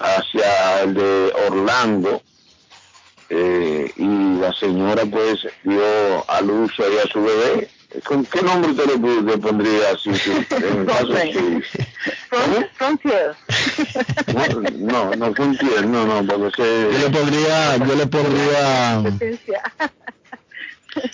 hacia 0.00 0.82
el 0.82 0.94
de 0.94 1.32
Orlando, 1.48 2.22
eh, 3.30 3.92
y 3.96 4.40
la 4.40 4.52
señora 4.52 5.04
pues 5.06 5.46
dio 5.62 6.28
a 6.28 6.40
luz 6.40 6.72
ahí 6.80 6.98
a 6.98 7.08
su 7.08 7.22
bebé. 7.22 7.68
¿Con 8.02 8.24
qué 8.26 8.42
nombre 8.42 8.72
usted 8.72 8.86
le, 8.86 9.38
pondría 9.38 9.90
así? 9.92 10.10
En 10.50 10.80
el 10.80 10.86
caso 10.86 11.14
Frontier. 12.74 13.36
No, 14.74 15.14
no, 15.14 15.34
Frontier, 15.34 15.86
no, 15.86 16.22
no, 16.22 16.26
porque 16.26 16.62
se... 16.62 16.92
Yo 16.92 16.98
le 16.98 17.10
pondría, 17.10 17.76
yo 17.76 17.94
le 17.94 18.06
pondría... 18.06 19.02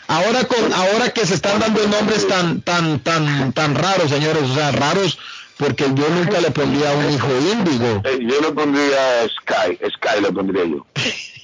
Ahora 0.08 0.44
con, 0.44 0.72
ahora 0.72 1.10
que 1.10 1.26
se 1.26 1.34
están 1.34 1.58
dando 1.58 1.86
nombres 1.86 2.26
tan, 2.28 2.60
tan, 2.62 3.00
tan, 3.00 3.52
tan 3.52 3.74
raros, 3.74 4.10
señores, 4.10 4.42
o 4.42 4.54
sea, 4.54 4.72
raros, 4.72 5.18
porque 5.56 5.84
yo 5.94 6.08
nunca 6.10 6.40
le 6.40 6.50
pondría 6.50 6.90
a 6.90 6.94
un 6.94 7.10
hijo 7.10 7.28
índigo. 7.52 8.02
Eh, 8.04 8.18
yo 8.20 8.40
le 8.40 8.52
pondría 8.52 9.26
Sky, 9.28 9.78
Sky 9.94 10.20
le 10.22 10.32
pondría 10.32 10.64
yo. 10.64 10.86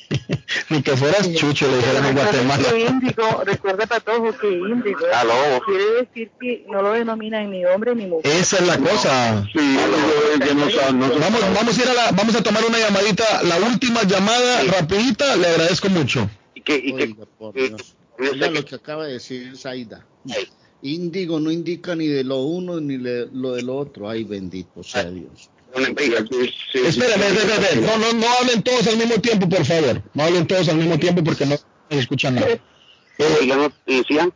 Ni 0.68 0.82
que 0.82 0.97
fueras 0.97 1.32
chucho, 1.32 1.68
le 1.70 1.76
dijeran 1.76 2.06
en 2.06 2.14
Guatemala. 2.14 2.78
Índigo, 2.78 3.44
recuerda 3.44 3.86
para 3.86 4.01
todos 4.01 4.34
que 4.36 4.51
índigo 4.51 4.98
quiere 5.64 5.84
decir 6.01 6.30
que 6.40 6.66
no 6.68 6.82
lo 6.82 6.93
denominan 6.93 7.51
ni 7.51 7.64
hombre 7.64 7.94
ni 7.94 8.06
mujer. 8.06 8.32
Esa 8.32 8.59
es 8.59 8.66
la 8.66 8.78
cosa. 8.78 9.44
Sí, 9.52 9.76
que 10.40 10.55
no, 10.55 10.66
vamos, 11.20 11.40
vamos 11.55 11.78
a 11.78 11.82
ir 11.82 11.88
a 11.88 11.94
la, 11.94 12.10
vamos 12.12 12.34
a 12.34 12.43
tomar 12.43 12.64
una 12.64 12.78
llamadita, 12.78 13.43
la 13.44 13.59
última 13.59 14.02
llamada 14.02 14.64
rapidita, 14.64 15.36
le 15.36 15.47
agradezco 15.47 15.88
mucho. 15.88 16.28
Y 16.55 16.62
que, 16.62 16.76
y 16.76 16.93
que, 16.94 17.14
Oiga 18.18 18.51
lo 18.51 18.64
que 18.64 18.74
acaba 18.74 19.06
de 19.06 19.14
decir 19.14 19.56
Zaida. 19.56 20.06
Índigo 20.82 21.40
no 21.40 21.51
indica 21.51 21.94
ni 21.94 22.06
de 22.06 22.24
lo 22.24 22.43
uno 22.43 22.80
ni 22.80 22.97
de 22.97 23.28
lo 23.32 23.52
del 23.52 23.68
otro. 23.68 24.09
Ay, 24.09 24.24
bendito 24.24 24.82
sea 24.82 25.10
Dios. 25.10 25.51
Espérame, 25.74 27.22
espérame, 27.22 27.80
no, 27.82 27.98
no, 27.98 28.12
no 28.12 28.26
hablen 28.40 28.62
todos 28.62 28.86
al 28.86 28.97
mismo 28.97 29.20
tiempo, 29.20 29.48
por 29.48 29.64
favor. 29.64 30.02
No 30.14 30.22
hablen 30.22 30.47
todos 30.47 30.68
al 30.68 30.76
mismo 30.76 30.98
tiempo 30.98 31.22
porque 31.22 31.47
no 31.47 31.56
se 31.56 31.98
escuchan 31.98 32.36
nada. 32.36 32.48
Eh, 32.48 32.60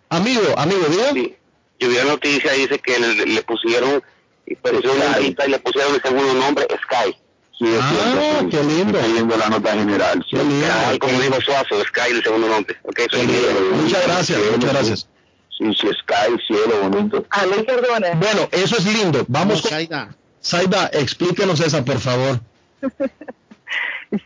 amigo, 0.09 0.43
amigo, 0.57 0.87
¿diga? 0.91 1.13
Sí. 1.13 1.37
Yo 1.79 1.89
vi 1.89 1.95
la 1.95 2.05
noticia, 2.05 2.53
dice 2.53 2.79
que 2.79 2.99
le, 2.99 3.43
pusieron, 3.43 4.03
y 4.47 4.55
le 4.55 5.59
pusieron 5.59 5.95
el 5.95 6.03
segundo 6.03 6.35
nombre, 6.35 6.67
Sky. 6.85 7.17
Sí, 7.59 7.67
ah, 7.79 8.43
qué 8.51 8.63
lindo. 8.63 8.99
viendo 9.13 9.37
la 9.37 9.49
nota 9.49 9.73
general. 9.73 10.25
Qué 10.31 10.37
lindo. 10.37 10.67
como 10.99 11.21
digo 11.21 11.41
Suazo, 11.41 11.83
Sky, 11.85 12.11
el 12.11 12.23
segundo 12.23 12.49
nombre. 12.49 12.77
Okay, 12.85 13.07
muchas 13.83 14.07
gracias, 14.07 14.39
muchas 14.53 14.73
gracias. 14.73 15.09
Sí, 15.59 15.65
sí, 15.75 15.89
Sky, 15.89 16.37
cielo 16.47 16.89
bonito. 16.89 17.25
Ale, 17.31 17.63
perdona. 17.65 18.13
Bueno, 18.15 18.49
eso 18.53 18.77
es 18.77 18.85
lindo. 18.85 19.25
Vamos 19.29 19.63
con... 19.63 19.71
Saida. 20.41 20.91
Explíquenos 20.93 21.61
esa, 21.61 21.85
por 21.85 21.99
favor. 21.99 22.41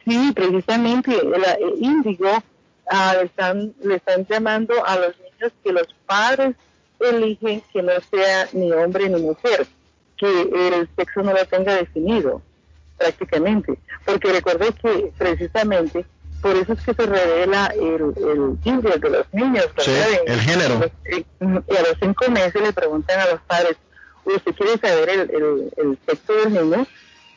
sí, 0.05 0.33
precisamente, 0.35 1.13
el 1.15 1.83
Índigo 1.83 2.43
ah, 2.91 3.17
están, 3.23 3.75
le 3.83 3.97
están 3.97 4.27
llamando 4.27 4.75
a 4.87 4.97
los 4.97 5.15
niños 5.19 5.53
que 5.63 5.73
los 5.73 5.87
padres 6.07 6.55
eligen 7.01 7.63
que 7.73 7.83
no 7.83 7.93
sea 8.11 8.49
ni 8.53 8.73
hombre 8.73 9.09
ni 9.09 9.21
mujer, 9.21 9.67
que 10.17 10.43
el 10.43 10.89
sexo 10.97 11.23
no 11.23 11.33
lo 11.33 11.45
tenga 11.47 11.75
definido 11.75 12.41
prácticamente, 12.97 13.79
porque 14.05 14.33
recordé 14.33 14.73
que 14.73 15.13
precisamente 15.19 16.07
por 16.41 16.57
eso 16.57 16.75
es 16.75 16.81
que 16.83 16.93
se 16.93 17.07
revela 17.07 17.73
el, 17.75 18.13
el 18.17 19.01
de 19.01 19.11
los 19.11 19.27
niños, 19.33 19.67
el 20.27 20.41
género. 20.41 20.91
Y 21.11 21.75
a 21.75 21.81
los 21.81 21.97
cinco 22.03 22.31
meses 22.31 22.61
le 22.61 22.71
preguntan 22.71 23.19
a 23.19 23.31
los 23.31 23.41
padres, 23.43 23.79
¿usted 24.25 24.55
quiere 24.55 24.79
saber 24.79 25.09
el, 25.11 25.71
el, 25.77 25.99
sexo 26.07 26.33
del 26.33 26.53
niño? 26.53 26.87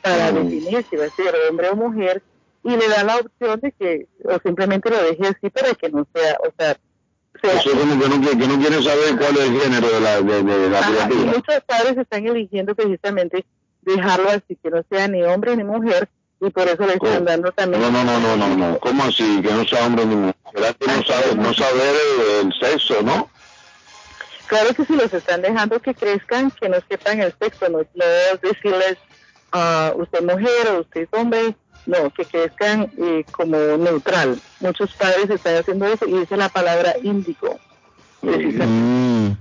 Para 0.02 0.32
mm. 0.32 0.36
definir 0.36 0.86
si 0.90 0.96
va 0.96 1.06
a 1.06 1.10
ser 1.10 1.36
hombre 1.50 1.70
o 1.70 1.76
mujer, 1.76 2.22
y 2.64 2.70
le 2.70 2.88
da 2.88 3.04
la 3.04 3.18
opción 3.18 3.60
de 3.62 3.72
que, 3.72 4.08
o 4.24 4.40
simplemente 4.44 4.90
lo 4.90 5.02
deje 5.02 5.28
así 5.28 5.50
para 5.50 5.74
que 5.74 5.90
no 5.90 6.06
sea, 6.14 6.38
o 6.46 6.52
sea, 6.58 6.78
Eso 7.42 7.70
es 7.72 7.76
como 7.80 8.02
que 8.02 8.10
no, 8.10 8.22
que 8.22 8.48
no 8.48 8.60
quieren 8.60 8.84
saber 8.84 9.18
cuál 9.18 9.38
es 9.38 9.50
el 9.50 9.62
género 9.62 9.88
de 9.90 10.00
la, 10.02 10.22
de, 10.22 10.44
de 10.44 10.70
la 10.70 10.80
Ajá, 10.80 10.90
y 10.90 10.94
criatura. 10.94 11.32
muchos 11.38 11.64
padres 11.66 11.98
están 11.98 12.28
eligiendo 12.28 12.76
precisamente 12.76 13.46
dejarlo 13.82 14.30
así, 14.30 14.58
que 14.62 14.70
no 14.70 14.84
sea 14.90 15.08
ni 15.08 15.24
hombre 15.24 15.56
ni 15.56 15.64
mujer, 15.64 16.10
y 16.42 16.50
por 16.50 16.68
eso 16.68 16.86
le 16.86 16.94
están 16.94 17.26
dando 17.26 17.52
también. 17.52 17.82
No, 17.82 17.90
no, 17.92 18.04
no, 18.04 18.20
no, 18.20 18.38
no, 18.38 18.56
no. 18.56 18.80
¿Cómo 18.80 19.04
así? 19.04 19.42
Que 19.42 19.52
no 19.52 19.66
sea 19.66 19.86
hombre 19.86 20.06
ni 20.06 20.16
mujer. 20.16 20.36
¿Será 20.54 20.74
que 20.74 20.88
no 20.88 21.04
sabe, 21.04 21.36
no 21.36 21.54
saber 21.54 21.96
el, 22.42 22.48
el 22.48 22.54
sexo, 22.60 23.02
no? 23.02 23.30
Claro 24.48 24.74
que 24.74 24.86
si 24.86 24.96
los 24.96 25.14
están 25.14 25.42
dejando 25.42 25.82
que 25.82 25.94
crezcan, 25.94 26.52
que 26.52 26.70
no 26.70 26.78
sepan 26.90 27.22
el 27.22 27.34
sexo, 27.40 27.70
no, 27.70 27.80
no 27.80 28.06
decirles 28.42 28.98
ah, 29.52 29.94
usted 29.96 30.20
es 30.20 30.26
mujer 30.26 30.68
o 30.72 30.82
usted 30.82 31.02
es 31.02 31.10
hombre, 31.12 31.56
no, 31.86 32.10
que 32.12 32.26
crezcan 32.26 32.92
eh, 32.98 33.26
como 33.32 33.58
neutral. 33.58 34.40
Muchos 34.60 34.94
padres 34.94 35.30
están 35.30 35.56
haciendo 35.56 35.86
eso 35.86 36.06
y 36.06 36.20
dice 36.20 36.38
la 36.38 36.50
palabra 36.50 36.96
índigo. 37.04 37.60
Mm, 38.22 39.32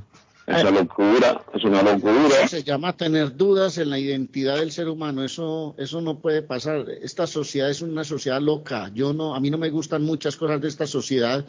esa 0.46 0.70
locura, 0.70 1.42
es 1.54 1.64
una 1.64 1.82
locura. 1.82 2.36
Eso 2.42 2.48
se 2.48 2.62
llama 2.62 2.96
tener 2.96 3.36
dudas 3.36 3.78
en 3.78 3.90
la 3.90 3.98
identidad 3.98 4.58
del 4.58 4.70
ser 4.70 4.88
humano. 4.88 5.24
Eso, 5.24 5.74
eso 5.78 6.00
no 6.00 6.20
puede 6.20 6.42
pasar. 6.42 6.86
Esta 7.02 7.26
sociedad 7.26 7.70
es 7.70 7.82
una 7.82 8.04
sociedad 8.04 8.40
loca. 8.40 8.90
Yo 8.94 9.12
no, 9.12 9.34
a 9.34 9.40
mí 9.40 9.50
no 9.50 9.58
me 9.58 9.70
gustan 9.70 10.02
muchas 10.02 10.36
cosas 10.36 10.60
de 10.60 10.68
esta 10.68 10.86
sociedad 10.86 11.44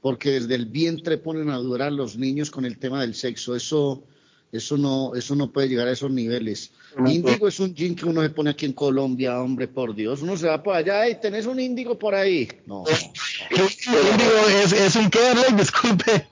porque 0.00 0.32
desde 0.32 0.54
el 0.54 0.66
vientre 0.66 1.18
ponen 1.18 1.50
a 1.50 1.56
dudar 1.56 1.82
a 1.82 1.90
los 1.90 2.16
niños 2.16 2.50
con 2.50 2.64
el 2.64 2.78
tema 2.78 3.00
del 3.02 3.14
sexo. 3.14 3.54
Eso, 3.54 4.02
eso 4.52 4.76
no, 4.76 5.14
eso 5.14 5.34
no 5.34 5.52
puede 5.52 5.68
llegar 5.68 5.88
a 5.88 5.92
esos 5.92 6.10
niveles. 6.10 6.72
Índigo 7.06 7.46
es 7.46 7.60
un 7.60 7.74
jean 7.74 7.94
que 7.94 8.06
uno 8.06 8.22
se 8.22 8.30
pone 8.30 8.50
aquí 8.50 8.66
en 8.66 8.72
Colombia, 8.72 9.40
hombre, 9.40 9.68
por 9.68 9.94
Dios. 9.94 10.22
Uno 10.22 10.36
se 10.36 10.48
va 10.48 10.62
por 10.62 10.74
allá 10.74 11.08
y 11.08 11.20
tenés 11.20 11.46
un 11.46 11.60
índigo 11.60 11.98
por 11.98 12.14
ahí. 12.14 12.48
No. 12.66 12.84
Índigo 13.50 14.48
es, 14.62 14.72
es 14.72 14.96
un 14.96 15.10
qué, 15.10 15.20
disculpe. 15.56 16.26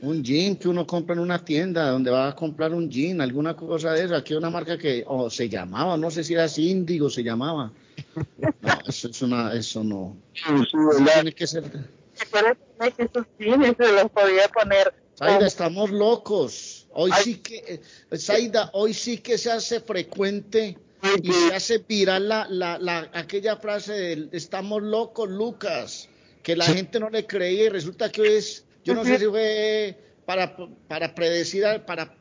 Un 0.00 0.24
jean 0.24 0.56
que 0.56 0.68
uno 0.68 0.84
compra 0.84 1.14
en 1.14 1.20
una 1.20 1.44
tienda 1.44 1.88
donde 1.90 2.10
va 2.10 2.28
a 2.28 2.34
comprar 2.34 2.74
un 2.74 2.90
jean, 2.90 3.20
alguna 3.20 3.54
cosa 3.54 3.92
de 3.92 4.04
eso. 4.04 4.16
Aquí 4.16 4.32
hay 4.32 4.38
una 4.38 4.50
marca 4.50 4.76
que 4.76 5.04
o 5.06 5.30
se 5.30 5.48
llamaba, 5.48 5.96
no 5.96 6.10
sé 6.10 6.24
si 6.24 6.32
era 6.32 6.44
así, 6.44 6.70
Índigo 6.70 7.08
se 7.08 7.22
llamaba. 7.22 7.70
No, 8.40 8.78
eso 8.88 9.08
es 9.08 9.22
una, 9.22 9.52
eso 9.54 9.84
no. 9.84 10.16
Tiene 11.14 11.32
que 11.32 11.46
ser. 11.46 11.64
Recuerden 12.18 12.58
que 12.96 13.02
esos 13.04 13.26
jeans 13.38 13.76
se 13.76 13.92
los 13.92 14.10
podía 14.10 14.48
poner. 14.48 14.94
Zaida, 15.16 15.46
estamos 15.46 15.90
locos. 15.90 16.88
Hoy 16.92 17.10
sí 17.22 17.36
que, 17.36 17.80
eh, 18.10 18.18
Zaida, 18.18 18.70
hoy 18.72 18.92
sí 18.92 19.18
que 19.18 19.38
se 19.38 19.50
hace 19.50 19.80
frecuente 19.80 20.78
y 21.22 21.32
se 21.32 21.54
hace 21.54 21.78
viral 21.78 22.28
la, 22.28 22.46
la, 22.48 22.78
la, 22.78 23.10
aquella 23.12 23.56
frase 23.56 23.92
de 23.92 24.28
estamos 24.32 24.82
locos, 24.82 25.28
Lucas, 25.28 26.08
que 26.42 26.56
la 26.56 26.66
gente 26.66 27.00
no 27.00 27.08
le 27.08 27.26
creía 27.26 27.64
y 27.64 27.68
resulta 27.68 28.10
que 28.10 28.20
hoy 28.20 28.28
es, 28.28 28.64
yo 28.84 28.94
no 28.94 29.04
sé 29.04 29.18
si 29.18 29.26
fue 29.26 29.98
para, 30.26 30.56
para 30.88 31.14
predecir, 31.14 31.64
para, 31.86 32.14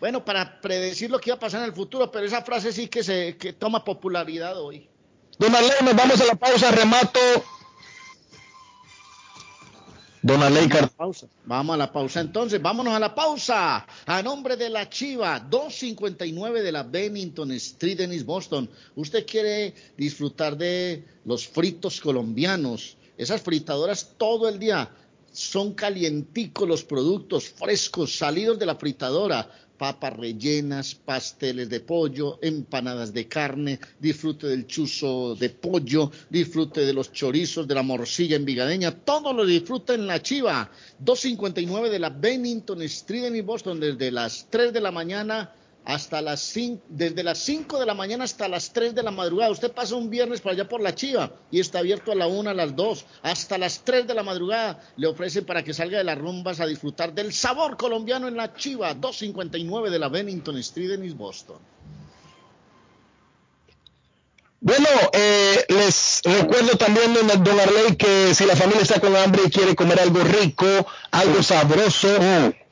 bueno, 0.00 0.24
para 0.24 0.60
predecir 0.60 1.10
lo 1.10 1.18
que 1.18 1.30
iba 1.30 1.36
a 1.36 1.40
pasar 1.40 1.60
en 1.60 1.66
el 1.66 1.74
futuro, 1.74 2.10
pero 2.10 2.26
esa 2.26 2.42
frase 2.42 2.72
sí 2.72 2.88
que 2.88 3.02
se 3.02 3.36
que 3.36 3.52
toma 3.52 3.84
popularidad 3.84 4.60
hoy. 4.60 4.88
Don 5.38 5.54
Arley, 5.54 5.70
nos 5.82 5.96
vamos 5.96 6.20
a 6.20 6.26
la 6.26 6.34
pausa, 6.34 6.70
remato. 6.70 7.20
Don 10.28 10.42
Arley 10.42 10.68
Car- 10.68 10.90
pausa. 10.90 11.26
Vamos 11.46 11.72
a 11.72 11.78
la 11.78 11.90
pausa 11.90 12.20
entonces, 12.20 12.60
vámonos 12.60 12.92
a 12.92 12.98
la 12.98 13.14
pausa. 13.14 13.86
A 14.04 14.22
nombre 14.22 14.56
de 14.58 14.68
la 14.68 14.86
Chiva, 14.90 15.40
259 15.40 16.60
de 16.62 16.70
la 16.70 16.82
Bennington 16.82 17.50
Street 17.52 18.00
en 18.00 18.12
East 18.12 18.26
Boston. 18.26 18.68
Usted 18.94 19.24
quiere 19.26 19.74
disfrutar 19.96 20.58
de 20.58 21.02
los 21.24 21.48
fritos 21.48 21.98
colombianos, 22.02 22.98
esas 23.16 23.40
fritadoras 23.40 24.12
todo 24.18 24.50
el 24.50 24.58
día. 24.58 24.90
Son 25.32 25.72
calienticos 25.72 26.68
los 26.68 26.84
productos 26.84 27.48
frescos, 27.48 28.14
salidos 28.18 28.58
de 28.58 28.66
la 28.66 28.74
fritadora. 28.76 29.50
Papas 29.78 30.16
rellenas, 30.16 30.94
pasteles 30.94 31.68
de 31.70 31.80
pollo, 31.80 32.38
empanadas 32.42 33.12
de 33.12 33.28
carne, 33.28 33.78
disfrute 34.00 34.48
del 34.48 34.66
chuzo 34.66 35.36
de 35.36 35.50
pollo, 35.50 36.10
disfrute 36.28 36.84
de 36.84 36.92
los 36.92 37.12
chorizos, 37.12 37.68
de 37.68 37.74
la 37.76 37.82
morcilla 37.82 38.36
envigadeña, 38.36 38.90
todo 38.90 39.32
lo 39.32 39.46
disfruta 39.46 39.94
en 39.94 40.06
la 40.06 40.20
Chiva. 40.20 40.70
259 40.98 41.90
de 41.90 41.98
la 41.98 42.10
Bennington 42.10 42.82
Street 42.82 43.26
en 43.26 43.46
Boston, 43.46 43.78
desde 43.78 44.10
las 44.10 44.48
3 44.50 44.72
de 44.72 44.80
la 44.80 44.90
mañana 44.90 45.52
hasta 45.88 46.20
las 46.20 46.40
5, 46.40 46.84
desde 46.90 47.22
las 47.22 47.38
5 47.38 47.80
de 47.80 47.86
la 47.86 47.94
mañana 47.94 48.24
hasta 48.24 48.46
las 48.46 48.74
3 48.74 48.94
de 48.94 49.02
la 49.02 49.10
madrugada. 49.10 49.50
Usted 49.50 49.72
pasa 49.72 49.94
un 49.94 50.10
viernes 50.10 50.42
por 50.42 50.52
allá 50.52 50.68
por 50.68 50.82
la 50.82 50.94
Chiva 50.94 51.32
y 51.50 51.60
está 51.60 51.78
abierto 51.78 52.12
a 52.12 52.14
la 52.14 52.26
1, 52.26 52.50
a 52.50 52.52
las 52.52 52.76
2, 52.76 53.06
hasta 53.22 53.56
las 53.56 53.82
3 53.84 54.06
de 54.06 54.12
la 54.12 54.22
madrugada. 54.22 54.82
Le 54.98 55.06
ofrecen 55.06 55.46
para 55.46 55.64
que 55.64 55.72
salga 55.72 55.96
de 55.96 56.04
las 56.04 56.18
rumbas 56.18 56.60
a 56.60 56.66
disfrutar 56.66 57.14
del 57.14 57.32
sabor 57.32 57.78
colombiano 57.78 58.28
en 58.28 58.36
la 58.36 58.52
Chiva, 58.52 58.92
259 58.92 59.88
de 59.88 59.98
la 59.98 60.10
Bennington 60.10 60.58
Street 60.58 60.90
en 60.90 61.04
East 61.04 61.16
Boston. 61.16 61.56
Bueno, 64.60 64.88
eh, 65.14 65.64
les 65.70 66.20
recuerdo 66.22 66.76
también, 66.76 67.14
don 67.14 67.60
Arley, 67.60 67.96
que 67.96 68.34
si 68.34 68.44
la 68.44 68.56
familia 68.56 68.82
está 68.82 69.00
con 69.00 69.16
hambre 69.16 69.44
y 69.46 69.50
quiere 69.50 69.74
comer 69.74 70.00
algo 70.00 70.20
rico, 70.22 70.66
algo 71.12 71.42
sabroso, 71.42 72.08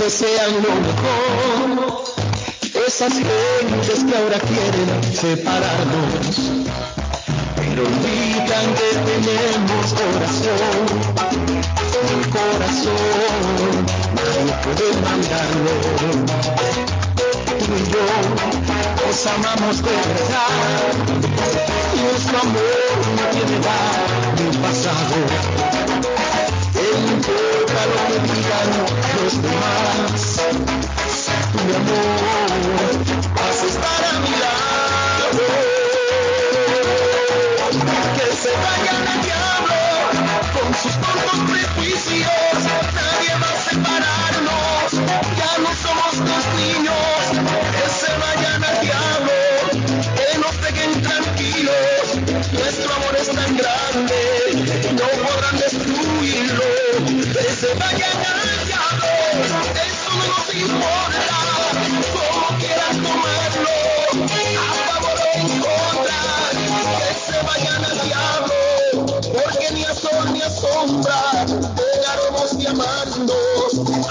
Desean 0.00 0.52
lo 0.62 0.72
mejor. 0.86 2.04
Es 2.62 2.94
esas 2.94 3.12
gentes 3.12 4.04
que 4.04 4.16
ahora 4.16 4.38
quieren 4.40 4.88
separarnos, 5.14 6.36
pero 7.56 7.82
olvidan 7.82 8.66
que 8.78 8.90
tenemos 9.10 9.86
corazón, 10.00 10.86
el 12.08 12.22
corazón, 12.30 13.74
nadie 14.16 14.52
puede 14.64 14.88
mandarlo. 15.02 15.74
Tú 17.58 17.72
y 17.76 17.84
yo 17.92 18.06
nos 19.06 19.20
amamos 19.26 19.76
de 19.82 19.90
verdad, 19.90 20.94
nuestro 22.02 22.36
amor 22.40 22.96
no 23.16 23.24
tiene 23.32 23.56
edad 23.56 24.08
ni 24.38 24.48
pasado. 24.58 25.99
¿Qué 26.90 26.96
importa 26.96 27.86
lo 27.86 27.98
que 28.08 28.18
digan 28.34 28.68
los 29.22 29.34
demás? 29.42 30.40
mi 31.64 31.72
amor, 31.72 32.50
vas 33.36 33.62
a 33.62 33.66
estar 33.66 34.39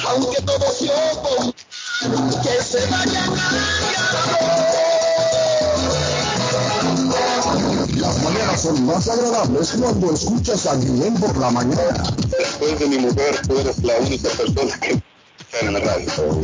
aunque 0.09 0.41
todos 0.41 0.77
que 2.43 2.63
se. 2.63 2.79
Las 7.95 8.23
mañanas 8.23 8.61
son 8.61 8.85
más 8.85 9.07
agradables 9.07 9.73
cuando 9.79 10.13
escuchas 10.13 10.65
a 10.65 10.75
Guillén 10.75 11.15
por 11.15 11.37
la 11.37 11.51
mañana. 11.51 12.03
Después 12.37 12.79
de 12.79 12.87
mi 12.87 12.97
mujer, 12.97 13.41
tú 13.47 13.59
eres 13.59 13.83
la 13.83 13.97
única 13.97 14.29
persona 14.29 14.79
que 14.79 15.08
en 15.61 15.73
la 15.73 15.79
radio. 15.79 16.41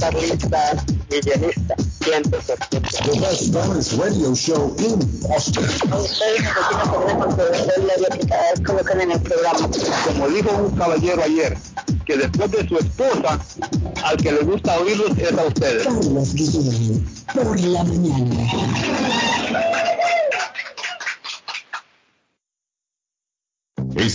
Carlista, 0.00 0.84
villanista, 1.10 1.74
100%. 2.00 2.58
The 3.04 3.12
best 3.20 3.92
radio 3.94 4.34
show 4.34 4.74
in 4.78 5.00
en 9.00 9.10
el. 9.12 9.20
Como 10.06 10.28
dijo 10.28 10.50
un 10.56 10.76
caballero 10.76 11.22
ayer, 11.22 11.56
que 12.06 12.16
después 12.16 12.50
de 12.50 12.68
su 12.68 12.78
esposa, 12.78 13.38
al 14.04 14.16
que 14.16 14.32
le 14.32 14.40
gusta 14.40 14.78
oírlos 14.78 15.16
es 15.18 15.32
a 15.32 15.44
ustedes. 15.44 15.84
Carlos 15.84 16.34
Guillén, 16.34 17.06
por 17.34 17.60
la 17.60 17.84
mañana. 17.84 19.37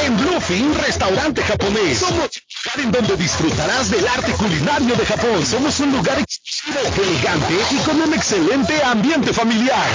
En 0.04 0.16
Bluefin, 0.16 0.72
restaurante 0.74 1.42
japonés. 1.42 1.98
Somos 1.98 2.12
un 2.14 2.22
lugar 2.22 2.80
en 2.84 2.92
donde 2.92 3.16
disfrutarás 3.16 3.90
del 3.90 4.06
arte 4.06 4.30
culinario 4.32 4.94
de 4.94 5.04
Japón. 5.04 5.44
Somos 5.44 5.80
un 5.80 5.90
lugar 5.90 6.18
elegante 6.18 7.54
y 7.72 7.76
con 7.78 8.00
un 8.00 8.14
excelente 8.14 8.80
ambiente 8.84 9.32
familiar. 9.32 9.88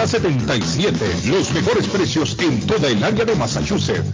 381-7077. 0.07 1.25
Los 1.25 1.51
mejores 1.53 1.87
precios 1.87 2.35
en 2.39 2.65
toda 2.65 2.87
el 2.89 3.03
área 3.03 3.25
de 3.25 3.35
Massachusetts. 3.35 4.13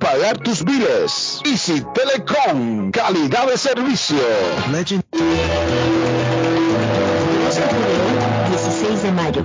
pagar 0.00 0.38
tus 0.38 0.64
biles. 0.64 1.40
Easy 1.44 1.84
Telecom, 1.94 2.90
calidad 2.90 3.46
de 3.46 3.56
servicio. 3.56 4.18
16 8.50 9.02
de 9.02 9.12
mayo. 9.12 9.44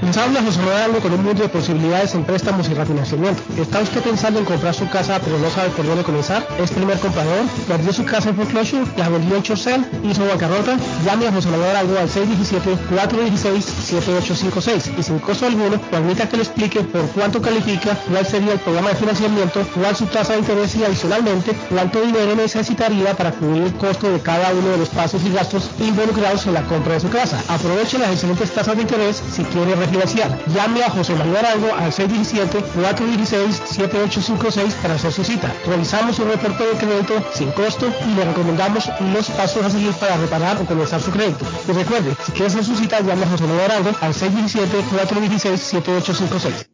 Les 0.00 0.16
habla 0.16 0.40
José 0.42 0.60
Manuel 0.60 1.02
con 1.02 1.12
un 1.12 1.24
mundo 1.24 1.42
de 1.42 1.48
posibilidades 1.48 2.14
en 2.14 2.24
préstamos 2.24 2.70
y 2.70 2.74
refinanciamiento. 2.74 3.42
¿Está 3.60 3.80
usted 3.80 4.00
pensando 4.00 4.38
en 4.38 4.46
comprar 4.46 4.72
su 4.74 4.88
casa 4.88 5.20
pero 5.22 5.38
no 5.38 5.50
sabe 5.50 5.68
por 5.70 5.84
dónde 5.86 6.02
comenzar? 6.02 6.46
¿Es 6.58 6.70
primer 6.70 6.98
comprador? 7.00 7.44
¿Perdió 7.68 7.92
su 7.92 8.02
casa 8.04 8.30
en 8.30 8.36
foreclosure? 8.36 8.86
¿La 8.96 9.10
vendió 9.10 9.36
en 9.36 9.42
Chorcel? 9.42 9.84
¿Hizo 10.02 10.26
bancarrota? 10.26 10.78
Llame 11.04 11.28
a 11.28 11.32
José 11.32 11.50
Algo 11.76 11.98
al 11.98 12.08
617-416-7856 12.08 14.98
y 14.98 15.02
sin 15.02 15.18
costo 15.18 15.44
alguno 15.46 15.78
permita 15.90 16.30
que 16.30 16.38
le 16.38 16.44
explique 16.44 16.80
por 16.80 17.02
cuánto 17.08 17.42
califica, 17.42 17.94
cuál 18.10 18.24
sería 18.24 18.54
el 18.54 18.60
programa 18.60 18.88
de 18.90 18.96
financiamiento, 18.96 19.66
cuál 19.74 19.94
su 19.96 20.06
tasa 20.06 20.32
de 20.32 20.38
interés 20.38 20.74
y 20.76 20.84
adicionalmente 20.84 21.52
cuánto 21.68 22.00
dinero 22.00 22.34
necesitaría 22.36 23.14
para 23.14 23.32
cubrir 23.32 23.64
el 23.64 23.74
costo 23.74 24.10
de 24.10 24.20
cada 24.20 24.50
uno 24.52 24.70
de 24.70 24.78
los 24.78 24.88
pasos 24.88 25.22
y 25.24 25.32
gastos 25.32 25.68
involucrados 25.78 26.46
en 26.46 26.54
la 26.54 26.62
compra 26.62 26.94
de 26.94 27.00
su 27.00 27.10
casa. 27.10 27.38
Aproveche 27.48 27.98
las 27.98 28.12
excelentes 28.12 28.50
tasas 28.50 28.76
de 28.76 28.82
interés 28.82 29.22
si 29.30 29.44
quiere 29.44 29.73
refinanciar. 29.76 30.38
Llame 30.54 30.84
a 30.84 30.90
José 30.90 31.14
Manuel 31.14 31.44
Arango 31.44 31.74
al 31.74 31.92
617-416-7856 31.92 34.72
para 34.82 34.94
hacer 34.94 35.12
su 35.12 35.22
cita. 35.24 35.52
Realizamos 35.66 36.18
un 36.18 36.28
reporte 36.28 36.66
de 36.66 36.72
crédito 36.72 37.14
sin 37.32 37.50
costo 37.52 37.90
y 38.06 38.14
le 38.14 38.24
recomendamos 38.24 38.90
los 39.12 39.30
pasos 39.30 39.64
a 39.64 39.70
seguir 39.70 39.92
para 39.94 40.16
reparar 40.16 40.60
o 40.60 40.66
comenzar 40.66 41.00
su 41.00 41.10
crédito. 41.10 41.46
Y 41.68 41.72
recuerde, 41.72 42.14
si 42.24 42.32
quiere 42.32 42.48
hacer 42.48 42.64
su 42.64 42.74
cita, 42.76 43.00
llame 43.00 43.24
a 43.24 43.28
José 43.28 43.44
Manuel 43.44 43.70
Arango 43.70 43.90
al 44.00 44.12
617-416-7856. 44.14 46.73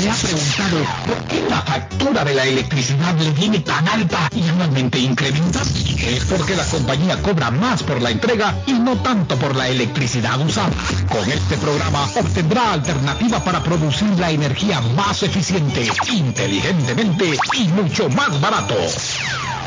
¿Se 0.00 0.08
ha 0.08 0.14
preguntado 0.14 0.78
por 1.06 1.24
qué 1.26 1.44
la 1.50 1.60
factura 1.60 2.24
de 2.24 2.34
la 2.34 2.44
electricidad 2.44 3.14
le 3.18 3.32
viene 3.32 3.58
tan 3.58 3.86
alta 3.86 4.30
y 4.34 4.48
anualmente 4.48 4.98
incrementa? 4.98 5.60
Es 5.60 6.24
porque 6.24 6.56
la 6.56 6.64
compañía 6.64 7.20
cobra 7.20 7.50
más 7.50 7.82
por 7.82 8.00
la 8.00 8.10
entrega 8.10 8.56
y 8.66 8.72
no 8.72 8.96
tanto 9.02 9.36
por 9.36 9.54
la 9.54 9.68
electricidad 9.68 10.40
usada. 10.40 10.72
Con 11.10 11.30
este 11.30 11.58
programa 11.58 12.08
obtendrá 12.16 12.72
alternativa 12.72 13.44
para 13.44 13.62
producir 13.62 14.08
la 14.18 14.30
energía 14.30 14.80
más 14.80 15.22
eficiente, 15.22 15.92
inteligentemente 16.10 17.36
y 17.58 17.68
mucho 17.68 18.08
más 18.08 18.40
barato. 18.40 18.76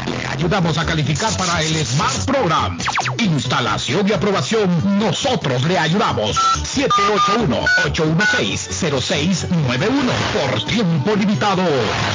Le 0.05 0.27
ayudamos 0.27 0.77
a 0.77 0.85
calificar 0.85 1.35
para 1.37 1.61
el 1.61 1.85
Smart 1.85 2.25
Program. 2.25 2.77
Instalación 3.19 4.05
y 4.07 4.11
aprobación, 4.11 4.99
nosotros 4.99 5.63
le 5.63 5.77
ayudamos. 5.77 6.35
781-816-0691. 6.75 9.47
Por 10.31 10.63
tiempo 10.65 11.15
limitado. 11.15 11.63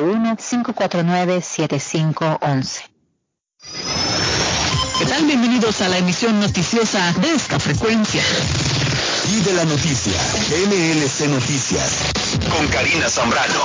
781-549-7511. 0.00 2.80
¿Qué 4.98 5.06
tal? 5.06 5.24
Bienvenidos 5.24 5.80
a 5.82 5.88
la 5.88 5.98
emisión 5.98 6.40
noticiosa 6.40 7.12
de 7.20 7.34
esta 7.34 7.60
frecuencia. 7.60 8.22
Y 9.30 9.40
de 9.42 9.52
la 9.52 9.64
noticia, 9.64 10.20
MLC 10.66 11.28
Noticias, 11.28 11.98
con 12.50 12.66
Karina 12.68 13.08
Zambrano. 13.08 13.64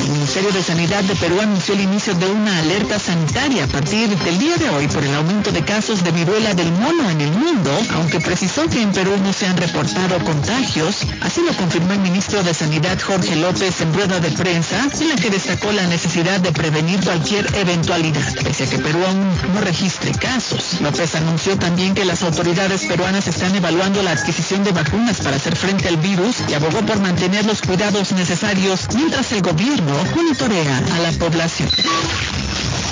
El 0.00 0.10
Ministerio 0.10 0.52
de 0.52 0.62
Sanidad 0.62 1.02
de 1.04 1.14
Perú 1.16 1.40
anunció 1.40 1.74
el 1.74 1.80
inicio 1.80 2.14
de 2.14 2.26
una 2.26 2.58
alerta 2.58 2.98
sanitaria 2.98 3.64
a 3.64 3.66
partir 3.66 4.08
del 4.08 4.38
día 4.38 4.56
de 4.56 4.70
hoy 4.70 4.86
por 4.88 5.02
el 5.04 5.14
aumento 5.14 5.50
de 5.50 5.64
casos 5.64 6.04
de 6.04 6.12
viruela 6.12 6.54
del 6.54 6.70
mono 6.72 7.10
en 7.10 7.20
el 7.20 7.32
mundo, 7.32 7.70
aunque 7.94 8.20
precisó 8.20 8.68
que 8.68 8.80
en 8.80 8.92
Perú 8.92 9.12
no 9.22 9.32
se 9.32 9.46
han 9.46 9.56
reportado 9.56 10.18
contagios. 10.24 10.98
Así 11.20 11.42
lo 11.42 11.52
confirmó 11.54 11.92
el 11.92 12.00
ministro 12.00 12.42
de 12.42 12.54
Sanidad 12.54 12.98
Jorge 13.00 13.36
López 13.36 13.80
en 13.80 13.92
rueda 13.92 14.20
de 14.20 14.30
prensa, 14.30 14.88
en 15.00 15.08
la 15.08 15.16
que 15.16 15.30
destacó 15.30 15.72
la 15.72 15.86
necesidad 15.86 16.40
de 16.40 16.52
prevenir 16.52 17.00
cualquier 17.04 17.46
eventualidad, 17.56 18.34
pese 18.42 18.64
a 18.64 18.70
que 18.70 18.78
Perú 18.78 19.00
aún 19.06 19.28
no 19.54 19.60
registre 19.60 20.12
casos. 20.12 20.80
López 20.80 21.14
anunció 21.14 21.58
también 21.58 21.94
que 21.94 22.04
las 22.04 22.22
autoridades 22.22 22.84
peruanas 22.84 23.26
están 23.26 23.54
evaluando 23.54 24.02
la 24.02 24.12
adquisición 24.12 24.64
de 24.64 24.72
vacunas 24.72 25.20
para 25.20 25.36
hacer 25.36 25.56
frente 25.56 25.88
al 25.88 25.96
virus 25.96 26.36
y 26.48 26.54
abogó 26.54 26.80
por 26.82 27.00
mantener 27.00 27.44
los 27.44 27.62
cuidados 27.62 28.12
necesarios 28.12 28.86
mientras 28.94 29.32
el 29.32 29.42
gobierno 29.42 29.87
gobierno 29.88 30.14
monitorea 30.14 30.78
a 30.78 30.98
la 31.00 31.12
población. 31.12 31.70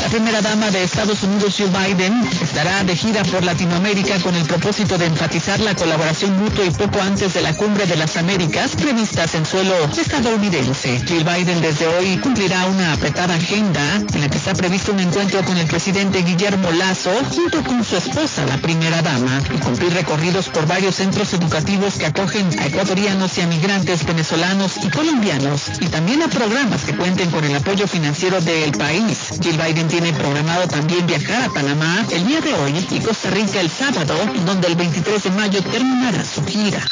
La 0.03 0.09
primera 0.09 0.41
dama 0.41 0.71
de 0.71 0.85
Estados 0.85 1.23
Unidos, 1.25 1.57
Joe 1.59 1.69
Biden, 1.69 2.29
estará 2.41 2.85
de 2.85 2.95
gira 2.95 3.23
por 3.25 3.45
Latinoamérica 3.45 4.19
con 4.21 4.35
el 4.35 4.45
propósito 4.45 4.97
de 4.99 5.07
enfatizar 5.07 5.59
la 5.61 5.75
colaboración 5.75 6.39
mutua 6.39 6.65
y 6.65 6.71
poco 6.71 7.01
antes 7.03 7.35
de 7.35 7.43
la 7.43 7.55
Cumbre 7.55 7.87
de 7.87 7.97
las 7.97 8.17
Américas 8.17 8.77
previstas 8.77 9.35
en 9.35 9.45
suelo 9.45 9.75
estadounidense. 9.97 11.03
Jill 11.07 11.25
Biden 11.25 11.61
desde 11.61 11.87
hoy 11.89 12.19
cumplirá 12.19 12.67
una 12.67 12.93
apretada 12.93 13.35
agenda 13.35 13.83
en 13.97 14.21
la 14.21 14.29
que 14.29 14.39
está 14.39 14.55
previsto 14.55 14.93
un 14.93 15.01
encuentro 15.01 15.45
con 15.45 15.57
el 15.57 15.67
presidente 15.67 16.23
Guillermo 16.23 16.71
Lazo 16.73 17.13
junto 17.35 17.63
con 17.65 17.85
su 17.85 17.97
esposa, 17.97 18.45
la 18.47 18.59
primera 18.59 19.03
dama, 19.03 19.43
y 19.55 19.59
cumplir 19.59 19.93
recorridos 19.93 20.49
por 20.49 20.67
varios 20.67 20.97
centros 20.97 21.33
educativos 21.35 21.95
que 21.95 22.07
acogen 22.07 22.47
a 22.61 22.67
ecuatorianos 22.67 23.37
y 23.39 23.41
a 23.41 23.47
migrantes 23.47 24.05
venezolanos 24.07 24.77
y 24.83 24.89
colombianos, 24.89 25.71
y 25.81 25.87
también 25.87 26.23
a 26.23 26.29
programas 26.29 26.85
que 26.85 26.97
cuenten 26.97 27.31
con 27.31 27.45
el 27.45 27.57
apoyo 27.57 27.87
financiero 27.87 28.41
del 28.41 28.73
país. 28.73 29.31
Jill 29.43 29.57
Biden 29.59 29.89
tiene 29.99 30.13
programado 30.13 30.69
también 30.69 31.07
viajar 31.07 31.45
a 31.45 31.49
Panamá 31.49 32.05
el 32.11 32.27
día 32.27 32.43
de 32.43 32.53
hoy 32.53 32.87
y 32.91 33.01
Costa 33.01 33.31
Rica 33.31 33.63
el 33.63 33.71
sábado, 33.71 34.15
donde 34.45 34.69
el 34.69 34.75
23 34.75 35.23
de 35.23 35.31
mayo 35.31 35.63
terminará 35.63 36.23
su 36.23 36.45
gira. 36.45 36.87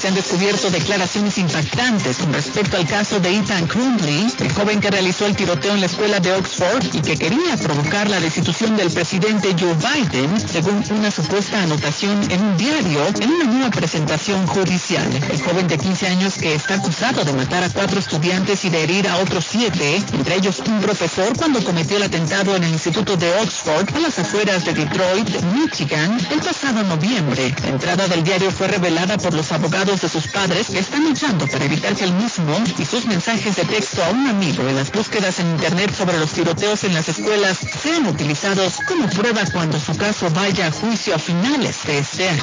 Se 0.00 0.08
han 0.08 0.14
descubierto 0.14 0.70
declaraciones 0.70 1.36
impactantes 1.36 2.16
con 2.16 2.32
respecto 2.32 2.78
al 2.78 2.86
caso 2.86 3.20
de 3.20 3.36
Ethan 3.36 3.66
Crumley, 3.66 4.28
el 4.38 4.50
joven 4.50 4.80
que 4.80 4.90
realizó 4.90 5.26
el 5.26 5.36
tiroteo 5.36 5.74
en 5.74 5.80
la 5.80 5.86
escuela 5.86 6.18
de 6.20 6.32
Oxford 6.32 6.82
y 6.94 7.02
que 7.02 7.18
quería 7.18 7.58
provocar 7.58 8.08
la 8.08 8.18
destitución 8.18 8.78
del 8.78 8.90
presidente 8.90 9.54
Joe 9.60 9.74
Biden, 9.74 10.40
según 10.40 10.82
una 10.88 11.10
supuesta 11.10 11.62
anotación 11.62 12.18
en 12.30 12.42
un 12.42 12.56
diario 12.56 13.06
en 13.20 13.30
una 13.30 13.44
nueva 13.44 13.70
presentación 13.70 14.46
judicial. 14.46 15.06
El 15.30 15.42
joven 15.42 15.68
de 15.68 15.76
15 15.76 16.06
años 16.06 16.34
que 16.36 16.54
está 16.54 16.76
acusado 16.76 17.22
de 17.22 17.34
matar 17.34 17.62
a 17.62 17.68
cuatro 17.68 18.00
estudiantes 18.00 18.64
y 18.64 18.70
de 18.70 18.82
herir 18.82 19.06
a 19.06 19.18
otros 19.18 19.44
siete, 19.50 19.96
entre 20.14 20.36
ellos 20.36 20.62
un 20.66 20.80
profesor, 20.80 21.36
cuando 21.36 21.62
cometió 21.62 21.98
el 21.98 22.04
atentado 22.04 22.56
en 22.56 22.64
el 22.64 22.72
Instituto 22.72 23.18
de 23.18 23.30
Oxford 23.34 23.94
a 23.94 24.00
las 24.00 24.18
afueras 24.18 24.64
de 24.64 24.72
Detroit, 24.72 25.28
Michigan, 25.52 26.18
el 26.30 26.40
pasado 26.40 26.82
noviembre. 26.84 27.54
La 27.62 27.68
entrada 27.68 28.08
del 28.08 28.24
diario 28.24 28.50
fue 28.50 28.66
revelada 28.66 29.18
por 29.18 29.34
los 29.34 29.52
abogados 29.52 29.89
de 29.98 30.08
sus 30.08 30.28
padres 30.28 30.68
que 30.68 30.78
están 30.78 31.02
luchando 31.02 31.48
para 31.48 31.64
evitar 31.64 31.96
que 31.96 32.04
el 32.04 32.12
mismo 32.12 32.56
y 32.78 32.84
sus 32.84 33.06
mensajes 33.06 33.56
de 33.56 33.64
texto 33.64 34.04
a 34.04 34.10
un 34.10 34.28
amigo 34.28 34.68
en 34.68 34.76
las 34.76 34.92
búsquedas 34.92 35.40
en 35.40 35.50
Internet 35.50 35.92
sobre 35.92 36.16
los 36.16 36.30
tiroteos 36.30 36.84
en 36.84 36.94
las 36.94 37.08
escuelas 37.08 37.58
sean 37.82 38.06
utilizados 38.06 38.78
como 38.86 39.08
prueba 39.08 39.42
cuando 39.52 39.80
su 39.80 39.96
caso 39.96 40.30
vaya 40.30 40.68
a 40.68 40.70
juicio 40.70 41.16
a 41.16 41.18
finales 41.18 41.82
de 41.84 41.98
este 41.98 42.28
año. 42.28 42.42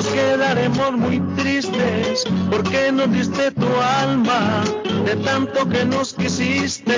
Nos 0.06 0.14
quedaremos 0.14 0.92
muy 0.94 1.20
tristes, 1.36 2.24
porque 2.50 2.92
nos 2.92 3.12
diste 3.12 3.52
tu 3.52 3.68
alma 3.82 4.64
de 5.06 5.16
tanto 5.18 5.68
que 5.70 5.86
nos 5.86 6.14
quisiste. 6.14 6.96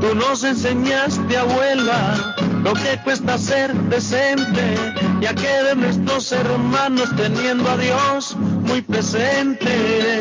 Tú 0.00 0.14
nos 0.14 0.44
enseñaste, 0.44 1.36
abuela, 1.36 2.34
lo 2.62 2.72
que 2.74 2.98
cuesta 3.04 3.36
ser 3.38 3.74
decente, 3.90 4.76
ya 5.20 5.34
que 5.34 5.62
de 5.64 5.76
nuestros 5.76 6.32
hermanos 6.32 7.10
teniendo 7.16 7.68
a 7.68 7.76
Dios 7.76 8.36
muy 8.36 8.80
presente. 8.82 10.20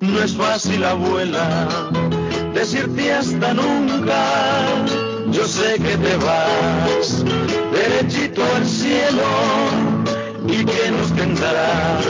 No 0.00 0.22
es 0.22 0.32
fácil, 0.34 0.84
abuela, 0.84 1.68
decirte 2.64 3.12
hasta 3.12 3.52
nunca. 3.52 4.24
Yo 5.30 5.44
sé 5.46 5.74
que 5.74 5.96
te 5.98 6.16
vas 6.16 7.22
derechito 7.72 8.42
al 8.56 8.64
cielo 8.66 9.28
y 10.48 10.64
que 10.64 10.90
nos 10.90 11.12
tendrás 11.12 12.06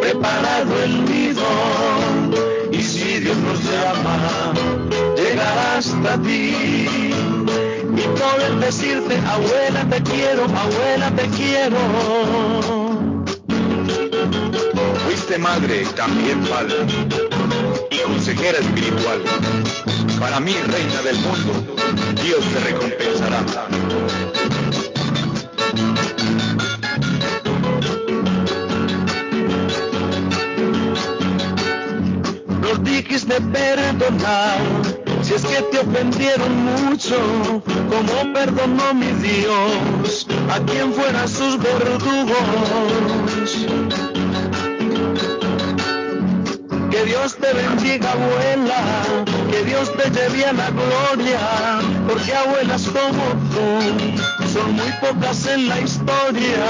preparado 0.00 0.82
el 0.82 1.04
nido. 1.04 1.46
Y 2.72 2.82
si 2.82 3.20
Dios 3.20 3.36
nos 3.36 3.60
llama, 3.70 4.52
llegar 5.16 5.58
hasta 5.76 6.20
ti 6.22 6.88
y 7.96 8.04
poder 8.18 8.54
decirte, 8.58 9.16
abuela 9.36 9.84
te 9.90 10.02
quiero, 10.02 10.44
abuela 10.44 11.08
te 11.14 11.26
quiero. 11.36 11.78
Fuiste 15.04 15.38
madre, 15.38 15.86
también 15.94 16.40
padre, 16.46 16.78
consejera 18.08 18.58
espiritual. 18.58 19.22
Para 20.18 20.40
mí, 20.40 20.54
reina 20.66 21.02
del 21.02 21.16
mundo, 21.18 21.52
Dios 22.22 22.40
te 22.52 22.60
recompensará. 22.60 23.44
Nos 32.62 32.84
dijiste 32.84 33.40
perdonar, 33.40 34.58
si 35.22 35.34
es 35.34 35.44
que 35.44 35.62
te 35.70 35.78
ofendieron 35.78 36.64
mucho, 36.64 37.16
como 37.64 38.32
perdonó 38.32 38.94
mi 38.94 39.12
Dios, 39.22 40.26
a 40.50 40.58
quien 40.60 40.92
fueran 40.92 41.28
sus 41.28 41.58
verdugos. 41.58 43.17
Dios 47.08 47.36
te 47.36 47.54
bendiga, 47.54 48.12
abuela, 48.12 49.02
que 49.50 49.64
Dios 49.64 49.90
te 49.96 50.10
lleve 50.10 50.44
a 50.44 50.52
la 50.52 50.68
gloria, 50.68 51.40
porque 52.06 52.34
abuelas 52.34 52.84
como 52.84 53.24
tú 53.48 54.46
son 54.52 54.72
muy 54.72 54.92
pocas 55.00 55.46
en 55.46 55.68
la 55.68 55.80
historia. 55.80 56.66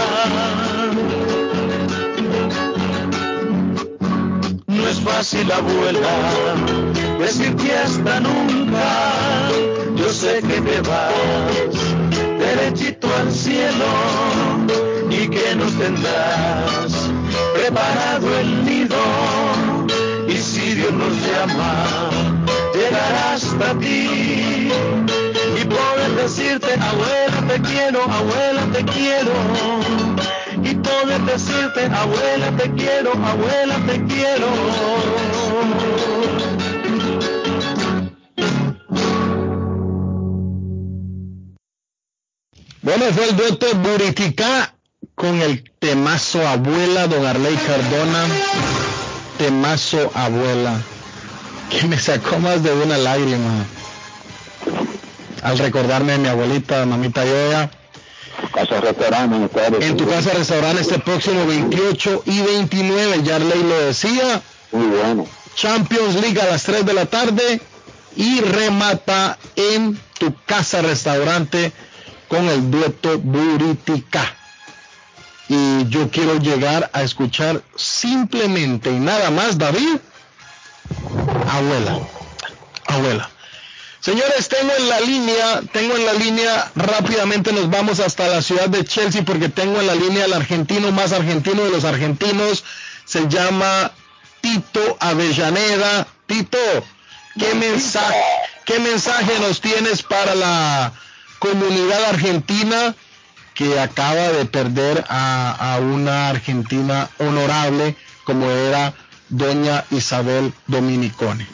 No 4.69 4.89
es 4.89 5.01
fácil, 5.01 5.51
abuela, 5.51 6.17
decirte 7.19 7.77
hasta 7.77 8.21
nunca. 8.21 9.51
Yo 9.97 10.09
sé 10.11 10.41
que 10.41 10.61
te 10.61 10.81
vas 10.83 11.69
derechito 12.39 13.09
al 13.17 13.33
cielo 13.33 13.87
y 15.11 15.27
que 15.27 15.57
nos 15.57 15.73
tendrás 15.73 17.11
preparado 17.55 18.39
el 18.39 18.65
nido. 18.65 19.28
Dios 21.09 21.17
nos 21.17 21.27
llama, 21.27 22.11
llegar 22.75 23.15
hasta 23.33 23.79
ti 23.79 24.69
y 25.61 25.65
poder 25.65 26.11
decirte, 26.23 26.75
abuela 26.75 27.47
te 27.49 27.61
quiero, 27.63 28.03
abuela 28.03 28.67
te 28.73 28.85
quiero. 28.85 29.33
Y 30.63 30.75
poder 30.75 31.21
decirte, 31.23 31.87
abuela 31.87 32.51
te 32.57 32.71
quiero, 32.73 33.13
abuela 33.13 33.77
te 33.87 34.05
quiero. 34.05 34.47
Bueno, 42.83 43.05
fue 43.13 43.29
el 43.29 43.37
dueto 43.37 43.67
Buritica 43.77 44.75
con 45.15 45.41
el 45.41 45.71
temazo 45.79 46.47
abuela, 46.47 47.07
don 47.07 47.25
Arley 47.25 47.57
Cardona. 47.57 48.27
Temazo 49.39 50.11
abuela. 50.15 50.81
Que 51.71 51.87
me 51.87 51.99
sacó 51.99 52.39
más 52.39 52.63
de 52.63 52.73
una 52.73 52.97
lágrima. 52.99 53.65
Al 55.43 55.59
recordarme 55.59 56.13
de 56.13 56.19
mi 56.19 56.29
abuelita, 56.29 56.85
mamita 56.87 57.25
Yoya. 57.25 57.71
Casa 58.53 58.81
restaurante 58.81 59.87
En 59.87 59.97
tu 59.97 60.09
casa 60.09 60.31
restaurante 60.33 60.83
este 60.83 60.99
próximo 61.01 61.45
28 61.47 62.23
y 62.27 62.41
29, 62.41 63.23
Yarley 63.23 63.63
lo 63.63 63.79
decía. 63.81 64.43
Muy 64.73 64.87
bueno. 64.87 65.27
Champions 65.55 66.15
League 66.17 66.41
a 66.41 66.47
las 66.47 66.63
3 66.63 66.87
de 66.87 66.95
la 66.95 67.07
tarde 67.07 67.61
y 68.15 68.41
remata 68.41 69.39
en 69.57 69.99
tu 70.19 70.35
casa 70.47 70.83
restaurante 70.83 71.73
con 72.29 72.49
el 72.49 72.71
dueto 72.71 73.19
Buritica. 73.19 74.35
Y 75.49 75.89
yo 75.89 76.11
quiero 76.11 76.39
llegar 76.39 76.91
a 76.93 77.03
escuchar 77.03 77.63
simplemente 77.75 78.91
y 78.91 79.01
nada 79.01 79.31
más, 79.31 79.57
David, 79.57 79.97
abuela, 81.47 81.99
abuela. 82.87 83.31
Señores, 84.01 84.49
tengo 84.49 84.73
en 84.79 84.89
la 84.89 85.01
línea, 85.01 85.61
tengo 85.73 85.97
en 85.97 86.07
la 86.07 86.13
línea, 86.13 86.71
rápidamente 86.77 87.53
nos 87.53 87.69
vamos 87.69 88.01
hasta 88.01 88.29
la 88.29 88.43
ciudad 88.43 88.69
de 88.69 88.85
Chelsea 88.85 89.25
porque 89.25 89.49
tengo 89.49 89.81
en 89.81 89.87
la 89.87 89.95
línea 89.95 90.25
el 90.25 90.33
argentino 90.33 90.93
más 90.93 91.13
argentino 91.13 91.65
de 91.65 91.71
los 91.71 91.85
argentinos, 91.85 92.65
se 93.05 93.29
llama 93.29 93.91
Tito 94.41 94.97
Avellaneda. 95.01 96.07
Tito, 96.27 96.59
¿qué 97.39 97.55
mensaje, 97.55 98.23
qué 98.65 98.79
mensaje 98.79 99.39
nos 99.41 99.61
tienes 99.61 100.03
para 100.03 100.35
la 100.35 100.93
comunidad 101.39 102.05
argentina 102.05 102.95
que 103.55 103.81
acaba 103.81 104.29
de 104.29 104.45
perder 104.45 105.05
a, 105.09 105.75
a 105.75 105.79
una 105.81 106.29
Argentina 106.29 107.11
honorable 107.19 107.97
como 108.23 108.49
era 108.49 108.95
doña 109.29 109.85
Isabel 109.91 110.53
Dominicone? 110.67 111.47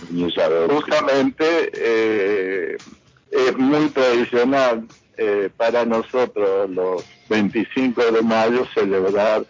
Justamente 0.70 1.70
eh, 1.74 2.76
es 3.30 3.56
muy 3.58 3.88
tradicional 3.90 4.86
eh, 5.16 5.50
para 5.56 5.84
nosotros 5.84 6.70
los 6.70 7.04
25 7.28 8.02
de 8.12 8.22
mayo 8.22 8.66
celebrar 8.74 9.44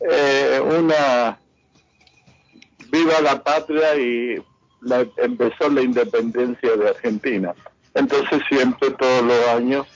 eh, 0.00 0.60
una 0.62 1.38
viva 2.90 3.20
la 3.20 3.42
patria 3.42 3.96
y 3.96 4.36
la- 4.82 5.06
empezó 5.18 5.68
la 5.70 5.82
independencia 5.82 6.76
de 6.76 6.88
Argentina. 6.88 7.54
Entonces 7.94 8.40
siempre 8.48 8.90
todos 8.92 9.22
los 9.24 9.48
años 9.48 9.86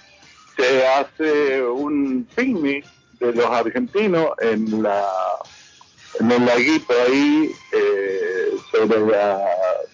se 0.57 0.87
hace 0.87 1.63
un 1.63 2.27
picnic 2.35 2.85
de 3.21 3.33
los 3.33 3.47
argentinos 3.47 4.31
en 4.41 4.83
la 4.83 5.05
en 6.21 6.31
el 6.31 6.45
laguito 6.45 6.93
ahí 7.07 7.55
eh, 7.73 8.57
sobre 8.71 9.01
la 9.01 9.41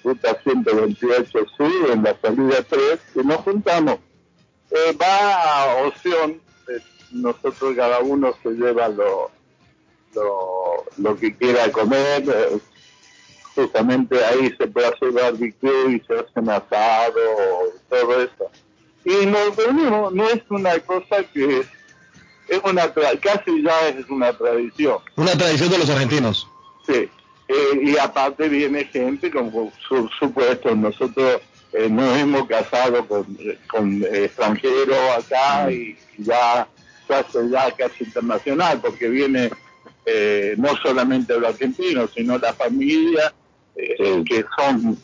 ruta 0.02 0.36
128 0.42 1.30
sur 1.56 1.90
en 1.90 2.02
la 2.02 2.16
salida 2.20 2.62
3 2.68 3.00
y 3.14 3.18
nos 3.26 3.38
juntamos. 3.38 3.98
Eh, 4.70 4.96
va 5.00 5.62
a 5.62 5.86
opción 5.86 6.40
eh, 6.68 6.80
nosotros 7.12 7.74
cada 7.74 8.00
uno 8.00 8.34
se 8.42 8.50
lleva 8.50 8.88
lo 8.88 9.30
lo, 10.14 10.84
lo 10.98 11.16
que 11.16 11.34
quiera 11.36 11.70
comer 11.70 12.24
eh, 12.28 12.58
justamente 13.54 14.22
ahí 14.24 14.54
se 14.58 14.66
puede 14.66 14.88
hacer 14.88 15.12
barbecue 15.12 15.92
y 15.92 16.00
se 16.06 16.14
hacen 16.14 16.48
asado 16.48 17.20
todo 17.88 18.22
eso. 18.22 18.50
Y 19.04 19.26
nos 19.26 19.56
reunimos 19.56 20.12
no 20.12 20.28
es 20.28 20.42
una 20.50 20.78
cosa 20.80 21.22
que 21.32 21.64
es 22.48 22.60
una 22.64 22.92
tra- 22.94 23.18
casi 23.20 23.62
ya 23.62 23.88
es 23.88 24.08
una 24.08 24.32
tradición 24.32 24.98
Una 25.16 25.32
tradición 25.36 25.70
de 25.70 25.78
los 25.78 25.90
argentinos. 25.90 26.48
Sí, 26.86 27.08
eh, 27.48 27.80
y 27.82 27.96
aparte 27.98 28.48
viene 28.48 28.84
gente, 28.84 29.30
como 29.30 29.72
su- 29.88 30.08
supuesto, 30.18 30.74
nosotros 30.74 31.40
eh, 31.72 31.88
nos 31.90 32.16
hemos 32.18 32.46
casado 32.48 33.06
con, 33.06 33.26
con 33.70 34.02
extranjeros 34.12 34.96
acá 35.18 35.70
y 35.70 35.96
ya 36.18 36.66
hace 37.08 37.48
ya 37.50 37.70
casi 37.72 38.04
internacional, 38.04 38.80
porque 38.80 39.08
viene 39.08 39.50
eh, 40.06 40.54
no 40.56 40.76
solamente 40.78 41.38
los 41.38 41.50
argentinos, 41.50 42.10
sino 42.14 42.38
la 42.38 42.52
familia, 42.54 43.32
eh, 43.76 44.22
que 44.26 44.44
son 44.58 44.98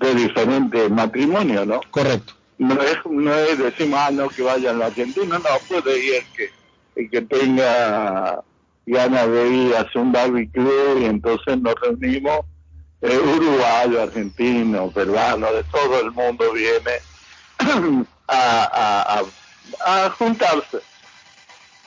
de 0.00 0.14
diferentes 0.14 0.90
matrimonios, 0.90 1.66
¿no? 1.66 1.80
Correcto. 1.90 2.34
No 2.58 2.80
es, 2.82 2.96
no 3.04 3.34
es 3.34 3.58
decimos, 3.58 3.98
ah, 4.00 4.10
no, 4.12 4.28
que 4.28 4.42
vayan 4.42 4.78
los 4.78 4.86
argentinos, 4.88 5.42
no, 5.42 5.48
puede 5.68 5.98
ir 6.04 6.14
el 6.14 6.24
que, 6.36 6.50
el 6.96 7.10
que 7.10 7.22
tenga 7.22 8.42
ganas 8.86 9.28
de 9.28 9.48
ir 9.48 9.74
a 9.74 9.80
hacer 9.80 10.00
un 10.00 10.12
barbecue 10.12 11.00
y 11.00 11.04
entonces 11.06 11.60
nos 11.60 11.74
reunimos 11.80 12.40
eh, 13.00 13.18
uruguayo, 13.18 14.02
argentino, 14.02 14.90
peruano, 14.90 15.52
de 15.52 15.62
todo 15.64 16.00
el 16.00 16.10
mundo 16.12 16.52
viene 16.52 17.00
a, 18.28 18.64
a, 18.72 19.20
a, 19.20 20.04
a 20.06 20.10
juntarse. 20.10 20.78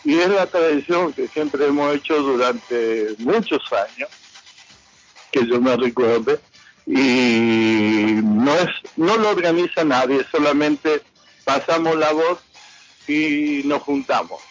Y 0.04 0.16
es 0.20 0.30
la 0.30 0.46
tradición 0.46 1.12
que 1.14 1.28
siempre 1.28 1.66
hemos 1.66 1.96
hecho 1.96 2.22
durante 2.22 3.16
muchos 3.20 3.62
años, 3.74 4.10
que 5.32 5.46
yo 5.46 5.60
me 5.60 5.76
recuerde, 5.76 6.40
y 6.86 8.22
no 8.24 8.56
es 8.56 8.70
no 8.96 9.18
lo 9.18 9.32
organiza 9.32 9.84
nadie, 9.84 10.26
solamente 10.32 11.02
pasamos 11.44 11.98
la 11.98 12.14
voz 12.14 12.40
y 13.08 13.62
nos 13.66 13.82
juntamos. 13.82 14.42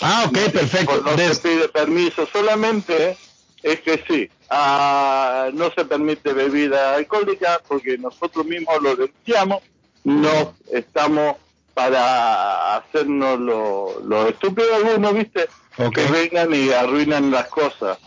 Ah, 0.00 0.24
ok, 0.26 0.38
perfecto. 0.52 1.02
No 1.02 1.16
se 1.16 1.36
pide 1.36 1.68
permiso, 1.68 2.26
solamente 2.32 3.16
es 3.62 3.80
que 3.80 4.04
sí, 4.06 4.30
ah, 4.50 5.48
no 5.52 5.70
se 5.72 5.84
permite 5.84 6.32
bebida 6.32 6.94
alcohólica 6.94 7.60
porque 7.66 7.98
nosotros 7.98 8.46
mismos 8.46 8.80
lo 8.82 8.94
denunciamos, 8.94 9.62
no 10.04 10.54
estamos 10.70 11.36
para 11.74 12.76
hacernos 12.76 13.38
lo, 13.38 14.00
lo 14.00 14.28
estúpido 14.28 14.74
algunos, 14.76 15.14
¿viste? 15.14 15.48
Que 15.94 16.04
vengan 16.04 16.54
y 16.54 16.70
arruinan 16.70 17.30
las 17.30 17.48
cosas. 17.48 17.98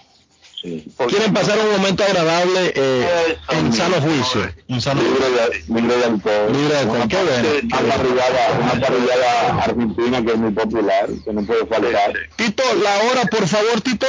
Quieren 0.62 1.34
pasar 1.34 1.58
un 1.60 1.72
momento 1.72 2.04
agradable 2.04 2.74
eh, 2.76 3.38
en 3.50 3.72
sano 3.72 3.96
juicio. 4.02 4.50
En 4.68 4.82
sano 4.82 5.02
Libre 5.02 5.30
de, 5.30 5.74
libre 5.74 5.96
de 5.98 6.04
alcohol. 6.06 6.52
Libre 6.52 6.68
de 6.74 6.78
alcohol, 6.80 7.08
qué 7.10 7.16
bueno. 7.24 7.50
Una 7.64 7.96
parrillada, 7.96 8.60
una 8.62 8.82
parrillada 8.88 9.64
argentina 9.64 10.22
que 10.26 10.32
es 10.32 10.38
muy 10.38 10.52
popular, 10.52 11.08
que 11.24 11.34
no 11.34 11.46
puede 11.46 11.66
faltar. 11.66 12.14
Tito, 12.36 12.64
la 12.84 12.98
hora, 13.10 13.26
por 13.26 13.48
favor, 13.48 13.80
Tito. 13.82 14.08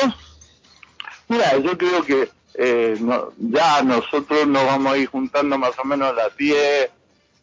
Mira, 1.29 1.57
yo 1.59 1.79
creo 1.79 2.03
que 2.05 2.29
eh, 2.55 2.97
no- 3.01 3.33
ya 3.39 3.83
nosotros 3.83 4.47
nos 4.49 4.65
vamos 4.67 4.93
a 4.93 4.99
ir 4.99 5.07
juntando 5.07 5.57
más 5.57 5.79
o 5.79 5.85
menos 5.85 6.11
a 6.11 6.13
las 6.15 6.37
10, 6.37 6.91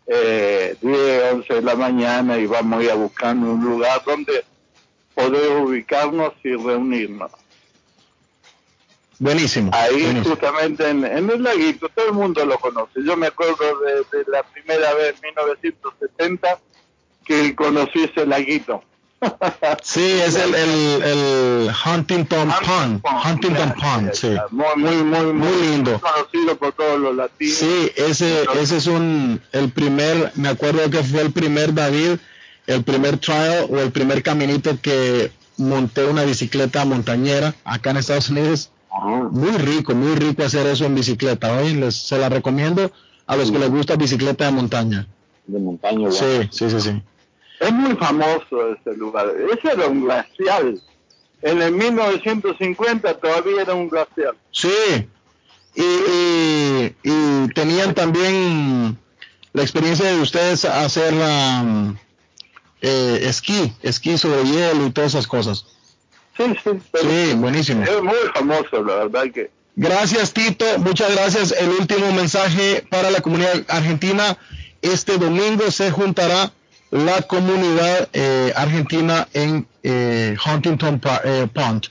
eh, 0.07 0.75
10, 0.81 1.33
11 1.33 1.53
de 1.53 1.61
la 1.61 1.75
mañana 1.75 2.37
y 2.37 2.45
vamos 2.45 2.81
a 2.81 2.83
ir 2.83 2.91
a 2.91 2.95
buscando 2.95 3.51
un 3.51 3.63
lugar 3.63 4.01
donde 4.05 4.43
poder 5.15 5.61
ubicarnos 5.61 6.33
y 6.43 6.53
reunirnos. 6.55 7.31
Buenísimo. 9.19 9.71
Ahí 9.73 10.03
buenísimo. 10.03 10.35
justamente 10.35 10.87
en, 10.89 11.03
en 11.05 11.29
el 11.29 11.41
laguito, 11.43 11.89
todo 11.89 12.07
el 12.07 12.13
mundo 12.13 12.45
lo 12.45 12.57
conoce. 12.59 12.99
Yo 13.05 13.17
me 13.17 13.27
acuerdo 13.27 13.55
de, 13.79 14.17
de 14.17 14.25
la 14.31 14.43
primera 14.43 14.93
vez 14.93 15.15
en 15.15 15.21
1970 15.35 16.59
que 17.25 17.55
conocí 17.55 18.03
ese 18.03 18.25
laguito. 18.25 18.83
Sí, 19.81 20.03
es 20.23 20.35
el, 20.35 20.53
el, 20.53 21.01
el 21.03 21.71
Huntington 21.85 22.53
Pond. 22.63 23.01
Huntington 23.25 23.73
Pond, 23.73 24.13
sí. 24.13 24.35
Muy, 24.51 24.75
muy, 24.75 24.95
muy, 25.03 25.33
Muy 25.33 25.61
lindo. 25.63 25.99
conocido 25.99 26.55
por 26.57 26.73
todos 26.73 26.99
los 26.99 27.15
latinos. 27.15 27.55
Sí, 27.55 27.91
ese, 27.95 28.45
ese 28.61 28.77
es 28.77 28.85
un, 28.85 29.41
el 29.53 29.71
primer, 29.71 30.31
me 30.35 30.49
acuerdo 30.49 30.87
que 30.91 31.01
fue 31.03 31.21
el 31.21 31.31
primer 31.31 31.73
David, 31.73 32.19
el 32.67 32.83
primer 32.83 33.17
trial 33.17 33.65
o 33.71 33.79
el 33.79 33.91
primer 33.91 34.21
caminito 34.21 34.79
que 34.81 35.31
monté 35.57 36.05
una 36.05 36.23
bicicleta 36.23 36.85
montañera 36.85 37.55
acá 37.63 37.89
en 37.91 37.97
Estados 37.97 38.29
Unidos. 38.29 38.69
Muy 39.31 39.57
rico, 39.57 39.93
muy 39.93 40.15
rico 40.15 40.43
hacer 40.43 40.65
eso 40.67 40.85
en 40.85 40.95
bicicleta. 40.95 41.57
Hoy 41.57 41.73
les, 41.73 41.95
se 41.95 42.17
la 42.17 42.29
recomiendo 42.29 42.91
a 43.25 43.35
los 43.35 43.51
que 43.51 43.59
les 43.59 43.69
gusta 43.69 43.95
bicicleta 43.95 44.45
de 44.45 44.51
montaña. 44.51 45.07
De 45.45 45.59
montaña, 45.59 46.11
Sí, 46.11 46.47
sí, 46.51 46.69
sí, 46.69 46.81
sí. 46.81 47.01
Es 47.59 47.71
muy 47.71 47.95
famoso 47.95 48.73
ese 48.73 48.95
lugar. 48.97 49.27
Ese 49.51 49.73
era 49.73 49.87
un 49.87 50.03
glacial. 50.03 50.81
En 51.41 51.61
el 51.61 51.71
1950 51.71 53.13
todavía 53.15 53.61
era 53.61 53.73
un 53.73 53.89
glacial. 53.89 54.35
Sí, 54.51 55.07
y, 55.75 55.81
y, 55.83 56.95
y 57.03 57.47
tenían 57.53 57.93
también 57.93 58.97
la 59.53 59.61
experiencia 59.61 60.05
de 60.07 60.19
ustedes 60.19 60.65
hacer 60.65 61.13
la, 61.13 61.95
eh, 62.81 63.19
esquí, 63.23 63.73
esquí 63.81 64.17
sobre 64.17 64.43
hielo 64.43 64.85
y 64.85 64.91
todas 64.91 65.13
esas 65.13 65.27
cosas. 65.27 65.65
Sí, 66.37 66.43
sí. 66.63 66.69
Sí, 67.01 67.33
buenísimo. 67.35 67.83
Es 67.83 68.01
muy 68.01 68.15
famoso, 68.33 68.83
la 68.83 68.95
verdad 68.95 69.23
que. 69.33 69.49
Gracias, 69.75 70.33
Tito. 70.33 70.65
Muchas 70.79 71.13
gracias. 71.15 71.51
El 71.51 71.69
último 71.69 72.11
mensaje 72.11 72.85
para 72.89 73.11
la 73.11 73.21
comunidad 73.21 73.63
argentina. 73.67 74.37
Este 74.81 75.17
domingo 75.17 75.69
se 75.71 75.91
juntará 75.91 76.51
la 76.91 77.21
comunidad 77.23 78.09
eh, 78.13 78.53
argentina 78.55 79.27
en 79.33 79.67
eh, 79.83 80.35
Huntington 80.45 81.01
eh, 81.23 81.47
Pond 81.53 81.87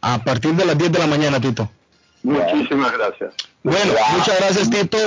a 0.00 0.22
partir 0.22 0.52
de 0.54 0.64
las 0.64 0.76
10 0.76 0.92
de 0.92 0.98
la 0.98 1.06
mañana, 1.06 1.40
Tito. 1.40 1.70
Muchísimas 2.22 2.92
gracias. 2.92 3.34
Bueno, 3.62 3.92
muchas 4.16 4.38
gracias, 4.38 4.70
Tito. 4.70 4.98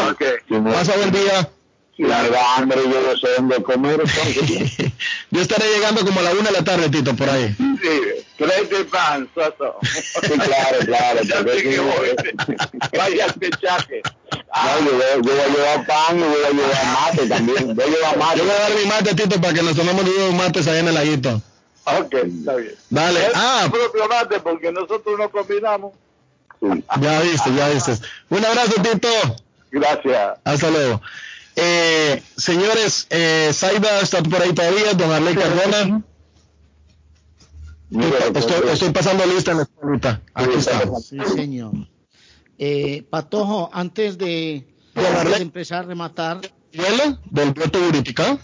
Pasa 0.64 0.96
buen 0.98 1.12
día. 1.12 1.50
Me 1.98 2.08
da 2.10 2.56
hambre, 2.58 2.78
yo 2.84 3.02
no 3.02 3.18
sé 3.18 3.28
dónde 3.38 3.64
comer. 3.64 4.02
Yo 5.32 5.42
estaré 5.42 5.66
llegando 5.74 6.04
como 6.06 6.20
a 6.20 6.24
la 6.24 6.32
una 6.32 6.44
de 6.50 6.52
la 6.52 6.64
tarde, 6.64 6.90
Tito, 6.90 7.16
por 7.16 7.30
ahí. 7.30 7.56
Sí, 7.58 8.00
tráete 8.38 8.84
pan, 8.86 9.30
Soto. 9.34 9.78
Sí, 9.84 10.30
claro, 10.34 10.80
claro. 10.86 11.20
Ya 11.24 11.42
sé 11.44 11.58
si 11.60 11.64
que 11.70 11.80
voy. 11.80 12.16
Vaya 12.98 13.26
al 13.26 13.34
pechaje. 13.36 14.02
No, 14.34 14.86
yo, 14.86 14.92
voy- 14.92 15.26
yo 15.26 15.32
voy 15.32 15.40
a 15.40 15.48
llevar 15.48 15.86
pan 15.88 16.20
y 16.20 16.24
voy 16.24 16.44
a 16.46 16.50
llevar 16.52 16.86
mate 16.86 17.28
también. 17.28 17.76
Voy 17.76 17.86
a 17.86 17.88
llevar 17.88 18.18
mate. 18.18 18.38
Yo 18.40 18.44
voy 18.46 18.54
a 18.54 18.60
dar 18.60 18.76
mi 18.76 18.86
mate, 18.86 19.16
Tito, 19.16 19.42
para 19.42 19.54
que 19.54 19.64
nos 19.64 19.76
tomemos 19.76 20.02
unos 20.04 20.34
mates 20.34 20.68
ahí 20.68 20.80
en 20.80 20.88
el 20.90 20.94
laguito. 20.96 21.42
Ok, 21.86 22.14
está 22.14 22.56
bien. 22.56 22.76
Dale. 22.90 23.20
Es 23.28 23.32
Ah, 23.36 23.68
propio 23.72 24.08
mate 24.08 24.40
porque 24.42 24.72
nosotros 24.72 25.18
no 25.18 25.30
combinamos. 25.32 25.94
ya 27.00 27.22
viste, 27.22 27.54
ya 27.56 27.70
viste. 27.70 27.94
Un 28.30 28.44
abrazo, 28.46 28.74
Tito. 28.82 29.08
Gracias. 29.72 30.38
Hasta 30.46 30.70
luego. 30.70 31.02
Eh, 31.56 32.22
señores, 32.36 33.07
eh, 33.10 33.52
Saida 33.53 34.02
está 34.02 34.22
por 34.23 34.41
ahí 34.41 34.53
todavía, 34.53 34.94
don 34.94 35.11
Arley 35.11 35.36
Cardona. 35.36 36.03
Estoy, 38.34 38.69
estoy 38.72 38.90
pasando 38.91 39.26
lista 39.26 39.52
en 39.52 39.57
la 39.57 39.64
escuelita. 39.64 40.22
Aquí 40.34 40.57
está. 40.57 40.82
Sí, 41.02 41.18
señor. 41.36 41.73
Eh, 42.57 43.06
Patojo, 43.10 43.69
antes 43.73 44.18
de, 44.18 44.68
antes 44.95 45.38
de 45.38 45.41
empezar 45.41 45.86
a 45.86 45.88
rematar, 45.88 46.41
¿Duelo 46.73 47.19
del 47.32 47.53
dueto 47.53 47.80
Buritica? 47.80 48.38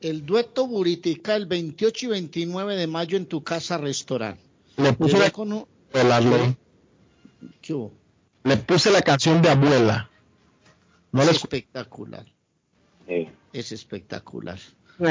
el 0.00 0.26
dueto 0.26 0.66
Buritica 0.66 1.36
el 1.36 1.46
28 1.46 2.06
y 2.06 2.08
29 2.08 2.76
de 2.76 2.86
mayo 2.86 3.16
en 3.16 3.26
tu 3.26 3.42
casa 3.42 3.78
restaurante. 3.78 4.42
Le 4.76 4.92
puse 4.92 5.18
la, 5.18 5.30
con 5.30 5.52
un-. 5.52 5.66
¿Qué 7.60 7.74
hubo? 7.74 7.92
Le 8.44 8.56
puse 8.56 8.90
la 8.90 9.02
canción 9.02 9.42
de 9.42 9.50
abuela. 9.50 10.10
No 11.12 11.22
es 11.22 11.28
espectacular. 11.36 12.26
Es 13.52 13.72
espectacular. 13.72 14.58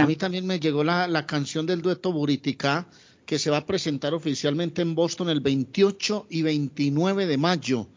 A 0.04 0.06
mí 0.08 0.16
también 0.16 0.46
me 0.48 0.60
llegó 0.60 0.84
la, 0.84 1.08
la 1.08 1.26
canción 1.26 1.66
del 1.66 1.82
dueto 1.82 2.12
Buritica 2.12 2.88
que 3.26 3.38
se 3.40 3.50
va 3.50 3.58
a 3.58 3.66
presentar 3.66 4.14
oficialmente 4.14 4.82
en 4.82 4.96
Boston 4.96 5.30
el 5.30 5.42
28 5.42 6.28
y 6.30 6.42
29 6.42 7.26
de 7.28 7.38
mayo. 7.38 7.88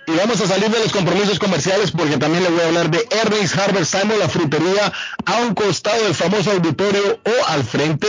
Y 0.06 0.12
vamos 0.12 0.40
a 0.40 0.46
salir 0.46 0.70
de 0.70 0.78
los 0.78 0.92
compromisos 0.92 1.38
comerciales 1.38 1.90
porque 1.90 2.16
también 2.16 2.44
le 2.44 2.50
voy 2.50 2.60
a 2.60 2.68
hablar 2.68 2.90
de 2.90 3.06
Ernest 3.10 3.58
Harvest 3.58 3.94
Simon, 3.94 4.18
la 4.18 4.28
frutería 4.28 4.92
a 5.24 5.42
un 5.42 5.54
costado 5.54 6.04
del 6.04 6.14
famoso 6.14 6.52
auditorio 6.52 7.20
o 7.24 7.46
al 7.48 7.64
frente 7.64 8.06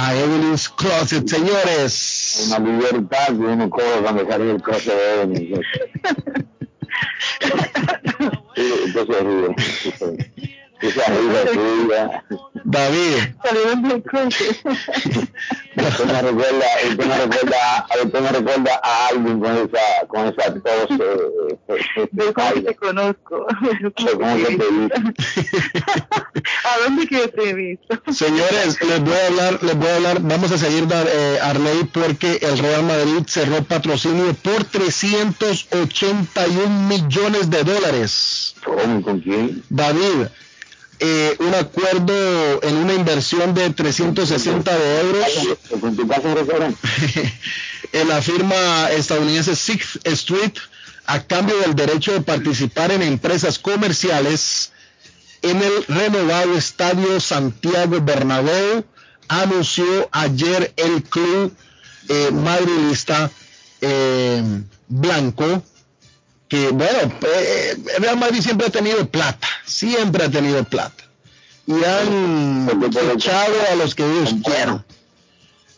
a 0.00 0.14
Evelyn's 0.16 0.68
Closet, 0.68 1.28
señores. 1.28 2.46
Una 2.46 2.58
libertad 2.58 3.26
que 3.26 3.32
uno 3.34 3.68
coge 3.68 4.00
cuando 4.02 4.26
sale 4.26 4.44
del 4.46 4.62
closet 4.62 4.94
de 4.94 5.22
Evelyn. 5.22 5.62
Sí, 8.56 8.74
entonces 8.84 9.16
ríe. 9.22 10.59
Esa 10.80 11.04
risa 11.06 11.44
tuya. 11.52 12.24
David. 12.64 13.18
Usted 15.76 16.04
me 16.06 16.22
recuerda, 16.22 16.66
usted 16.88 17.06
me 17.06 17.16
recuerda, 17.16 17.86
usted 18.04 18.20
me 18.20 18.28
recuerda 18.28 18.80
a 18.82 19.06
alguien 19.08 19.40
con 19.40 19.56
esa, 19.56 20.06
con 20.08 20.26
esa 20.26 20.54
tos. 20.54 20.90
Eh, 20.90 22.08
Yo 22.12 22.34
como 22.34 22.52
que 22.54 22.60
te 22.62 22.74
conozco. 22.76 23.46
Yo. 23.80 23.90
¿A 26.64 26.78
dónde 26.84 27.06
que 27.06 27.28
te 27.28 27.50
he 27.50 27.54
visto? 27.54 28.02
Señores, 28.12 28.80
les 28.82 29.00
voy 29.00 29.14
a 29.14 29.26
hablar, 29.26 29.62
les 29.62 29.76
voy 29.76 29.88
a 29.88 29.96
hablar, 29.96 30.20
vamos 30.22 30.50
a 30.52 30.58
seguir 30.58 30.86
eh, 30.90 31.38
Arley 31.42 31.84
porque 31.92 32.38
el 32.42 32.58
Real 32.58 32.82
Madrid 32.84 33.22
cerró 33.26 33.62
patrocinio 33.64 34.32
por 34.34 34.64
381 34.64 36.88
millones 36.88 37.50
de 37.50 37.64
dólares. 37.64 38.54
¿Con 38.64 39.20
quién? 39.20 39.62
David, 39.68 40.26
eh, 41.00 41.34
un 41.38 41.54
acuerdo 41.54 42.62
en 42.62 42.76
una 42.76 42.92
inversión 42.92 43.54
de 43.54 43.70
360 43.70 44.78
de 44.78 45.00
euros. 45.00 45.26
En 47.92 48.06
la 48.06 48.22
firma 48.22 48.88
estadounidense 48.92 49.56
Sixth 49.56 50.06
Street 50.06 50.52
a 51.06 51.26
cambio 51.26 51.58
del 51.58 51.74
derecho 51.74 52.12
de 52.12 52.20
participar 52.20 52.92
en 52.92 53.02
empresas 53.02 53.58
comerciales 53.58 54.70
en 55.42 55.60
el 55.60 55.84
renovado 55.88 56.56
Estadio 56.56 57.18
Santiago 57.18 58.00
Bernabéu, 58.00 58.84
anunció 59.26 60.08
ayer 60.12 60.72
el 60.76 61.02
club 61.02 61.52
eh, 62.08 62.30
madridista 62.30 63.28
eh, 63.80 64.40
blanco 64.86 65.64
que 66.50 66.70
bueno, 66.70 66.98
eh, 67.22 67.76
Real 68.00 68.18
Madrid 68.18 68.42
siempre 68.42 68.66
ha 68.66 68.70
tenido 68.70 69.08
plata, 69.08 69.46
siempre 69.64 70.24
ha 70.24 70.30
tenido 70.30 70.64
plata. 70.64 71.04
Y 71.64 71.72
han 71.84 72.68
echado 73.14 73.54
a 73.70 73.76
los 73.76 73.94
que 73.94 74.02
ellos 74.02 74.34
quieran. 74.44 74.84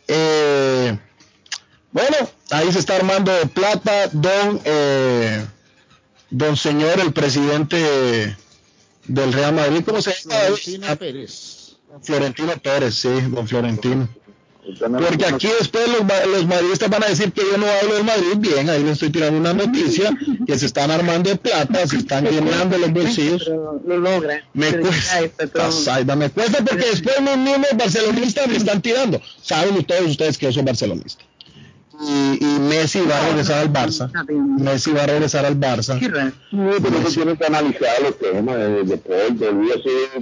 Eh, 0.09 0.99
bueno, 1.93 2.17
ahí 2.51 2.73
se 2.73 2.79
está 2.79 2.97
armando 2.97 3.31
de 3.31 3.45
plata 3.47 4.09
don, 4.13 4.63
eh, 4.65 5.45
don 6.31 6.57
señor, 6.57 6.99
el 7.01 7.13
presidente 7.13 8.35
del 9.05 9.33
Real 9.35 9.55
Madrid, 9.55 9.83
¿cómo 9.85 10.01
se 10.01 10.15
llama? 10.15 10.37
Florentino 10.37 10.97
Pérez. 10.97 11.77
Florentino 12.03 12.53
Pérez, 12.57 12.95
sí, 12.95 13.11
don 13.29 13.47
Florentino. 13.47 14.09
Porque 14.65 15.27
aquí 15.27 15.49
después 15.59 15.89
los, 15.89 16.29
los 16.29 16.47
madridistas 16.47 16.89
van 16.89 17.03
a 17.03 17.09
decir 17.09 17.33
que 17.33 17.43
yo 17.43 17.59
no 17.59 17.67
hablo 17.67 17.95
del 17.95 18.05
Madrid 18.05 18.37
bien, 18.37 18.71
ahí 18.71 18.83
les 18.83 18.93
estoy 18.93 19.11
tirando 19.11 19.39
una 19.39 19.53
noticia, 19.53 20.17
que 20.47 20.57
se 20.59 20.67
están 20.67 20.91
armando 20.91 21.31
de 21.31 21.37
plata, 21.37 21.87
se 21.87 21.97
están 21.97 22.27
llenando 22.27 22.79
los 22.79 22.93
bolsillos. 22.93 23.49
Lo 23.49 23.99
logra. 23.99 24.45
Me 24.55 24.71
Pero 24.71 24.85
cuesta. 24.87 25.73
Zaida, 25.73 26.15
me 26.15 26.31
cuesta 26.31 26.65
porque 26.65 26.87
después 26.87 27.17
los 27.21 27.39
mismos 27.39 27.69
barcelonistas 27.77 28.47
me 28.47 28.57
están 28.57 28.81
tirando. 28.81 29.21
Saben 29.41 29.83
todos 29.85 30.03
ustedes 30.03 30.39
que 30.39 30.47
yo 30.47 30.53
soy 30.53 30.63
barcelonista. 30.63 31.25
Y, 32.05 32.45
y 32.45 32.59
Messi 32.61 33.01
va 33.03 33.19
a 33.19 33.29
regresar 33.29 33.59
al 33.59 33.73
Barça. 33.73 34.11
Messi 34.59 34.91
va 34.93 35.05
a 35.05 35.07
regresar 35.07 35.45
al 35.45 35.59
Barça. 35.59 36.01
No, 36.51 36.71
pero 36.83 37.09
tiene 37.09 37.37
que 37.37 37.47
analizar 37.47 38.03
los 38.03 38.19
temas 38.19 38.57
de 38.57 38.85
deporte. 38.85 39.51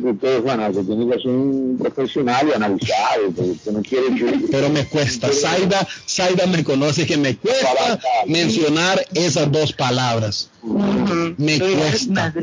Ustedes 0.03 0.47
a 0.47 0.71
que 0.71 0.83
tiene 0.83 1.11
que 1.11 1.23
ser 1.23 1.31
un 1.31 1.79
profesional 1.81 2.49
y 2.49 2.53
analizar. 2.53 3.19
No 3.73 3.83
quiere 3.83 4.07
Pero 4.51 4.69
me 4.69 4.87
cuesta. 4.87 5.29
Zaida, 5.33 5.87
Zaida 6.07 6.47
me 6.47 6.63
conoce 6.65 7.07
que 7.07 7.17
me 7.17 7.37
cuesta 7.37 7.99
mencionar 8.27 9.03
esas 9.15 9.51
dos 9.51 9.73
palabras. 9.73 10.51
Me 11.39 11.59
cuesta. 11.59 12.35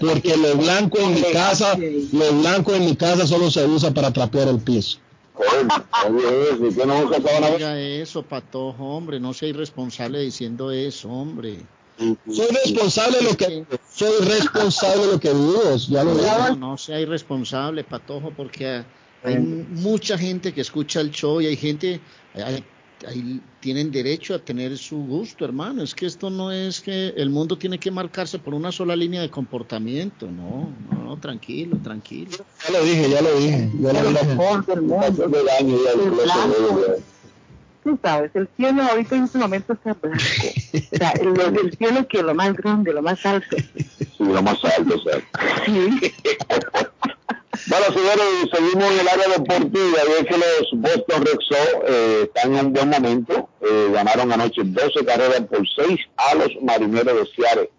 Porque 0.00 0.36
lo 0.36 0.56
blanco 0.56 0.98
en 0.98 1.14
mi 1.14 1.22
casa, 1.32 1.76
lo 2.12 2.32
blanco 2.40 2.74
en 2.74 2.84
mi 2.84 2.96
casa 2.96 3.26
solo 3.26 3.50
se 3.50 3.66
usa 3.66 3.92
para 3.92 4.12
trapear 4.12 4.48
el 4.48 4.58
piso. 4.58 4.98
No 5.38 5.44
diga 7.56 7.80
eso, 7.80 8.22
patojo, 8.22 8.84
hombre, 8.96 9.18
no 9.20 9.34
sea 9.34 9.48
irresponsable 9.48 10.20
diciendo 10.20 10.70
eso, 10.70 11.08
hombre. 11.08 11.58
Soy 11.98 12.46
responsable 12.64 13.18
de 13.18 13.24
lo 13.24 13.36
que 13.36 13.64
soy 13.92 14.24
responsable 14.26 15.06
de 15.06 15.12
lo 15.12 15.20
que 15.20 15.30
digo, 15.32 15.76
ya 15.88 16.04
lo 16.04 16.14
No, 16.14 16.22
digo. 16.22 16.56
no 16.56 16.78
sea 16.78 17.00
irresponsable, 17.00 17.84
patojo, 17.84 18.32
porque 18.36 18.82
hay 19.22 19.38
mucha 19.38 20.18
gente 20.18 20.52
que 20.52 20.60
escucha 20.60 21.00
el 21.00 21.10
show 21.10 21.40
y 21.40 21.46
hay 21.46 21.56
gente, 21.56 22.00
hay- 22.34 22.64
hay- 23.06 23.40
tienen 23.60 23.90
derecho 23.90 24.34
a 24.34 24.38
tener 24.38 24.76
su 24.78 24.96
gusto, 24.98 25.44
hermano. 25.44 25.82
Es 25.82 25.94
que 25.94 26.06
esto 26.06 26.30
no 26.30 26.50
es 26.52 26.80
que 26.80 27.08
el 27.16 27.30
mundo 27.30 27.56
tiene 27.56 27.78
que 27.78 27.90
marcarse 27.90 28.38
por 28.38 28.54
una 28.54 28.70
sola 28.72 28.94
línea 28.96 29.20
de 29.22 29.30
comportamiento, 29.30 30.26
no, 30.30 30.68
no, 30.90 31.04
no, 31.04 31.16
tranquilo, 31.18 31.78
tranquilo. 31.82 32.36
Ya 32.64 32.78
lo 32.78 32.84
dije, 32.84 33.10
ya 33.10 33.22
lo 33.22 33.38
dije. 33.38 33.70
Ya 33.80 33.92
lo 33.92 34.10
dije. 34.10 34.36
Tú 37.82 37.98
sabes, 38.02 38.30
el 38.34 38.48
cielo 38.56 38.82
ahorita 38.82 39.16
en 39.16 39.24
este 39.24 39.36
momento 39.38 39.74
está 39.74 39.92
blanco. 39.92 40.18
O 40.18 40.96
sea, 40.96 41.10
el, 41.10 41.58
el 41.58 41.76
cielo 41.76 42.08
que 42.08 42.22
lo 42.22 42.34
más 42.34 42.54
grande, 42.56 42.94
lo 42.94 43.02
más 43.02 43.24
alto. 43.26 43.56
Sí, 43.58 44.24
lo 44.24 44.42
más 44.42 44.56
alto, 44.64 44.94
exacto. 44.94 45.38
Bueno, 47.66 47.86
señores, 47.86 48.50
seguimos 48.52 48.92
en 48.92 49.00
el 49.00 49.08
área 49.08 49.28
deportiva 49.38 49.98
y 50.08 50.12
es 50.20 50.26
que 50.26 50.36
los 50.36 50.70
Boston 50.72 51.24
Red 51.24 51.38
Sox 51.48 51.88
eh, 51.88 52.22
están 52.24 52.54
en 52.54 52.66
un 52.66 52.72
buen 52.72 52.90
momento. 52.90 53.48
Eh, 53.60 53.90
ganaron 53.92 54.32
anoche 54.32 54.62
12 54.64 55.04
carreras 55.04 55.42
por 55.42 55.66
6 55.68 56.00
a 56.16 56.34
los 56.34 56.50
marineros 56.62 57.14
de 57.14 57.26
Seattle. 57.34 57.70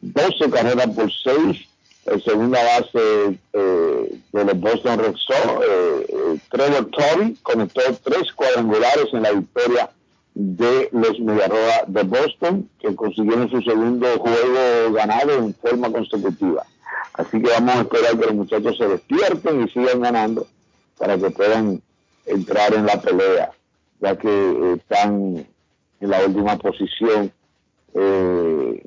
12 0.00 0.50
carreras 0.50 0.88
por 0.94 1.10
6. 1.12 1.68
El 2.06 2.22
segunda 2.22 2.62
base 2.62 3.38
eh, 3.52 4.20
de 4.32 4.44
los 4.44 4.60
Boston 4.60 4.98
Red 5.00 5.16
Sox, 5.16 5.64
eh, 5.68 6.06
eh, 6.08 6.38
Trevor 6.50 6.88
Torrey, 6.90 7.36
conectó 7.42 7.80
tres 8.04 8.32
cuadrangulares 8.32 9.06
en 9.12 9.22
la 9.22 9.32
victoria 9.32 9.90
de 10.32 10.88
los 10.92 11.18
Mediarroa 11.18 11.82
de 11.88 12.02
Boston, 12.04 12.68
que 12.78 12.94
consiguieron 12.94 13.50
su 13.50 13.60
segundo 13.62 14.06
juego 14.20 14.92
ganado 14.92 15.32
en 15.32 15.54
forma 15.54 15.90
consecutiva. 15.90 16.64
Así 17.14 17.40
que 17.40 17.50
vamos 17.50 17.74
a 17.76 17.80
esperar 17.80 18.18
que 18.18 18.26
los 18.26 18.34
muchachos 18.34 18.76
se 18.76 18.88
despierten 18.88 19.62
y 19.62 19.68
sigan 19.70 20.00
ganando 20.00 20.46
para 20.98 21.18
que 21.18 21.30
puedan 21.30 21.82
entrar 22.26 22.74
en 22.74 22.86
la 22.86 23.00
pelea, 23.00 23.50
ya 24.00 24.16
que 24.16 24.74
están 24.74 25.46
en 26.00 26.10
la 26.10 26.24
última 26.26 26.58
posición, 26.58 27.32
eh, 27.94 28.84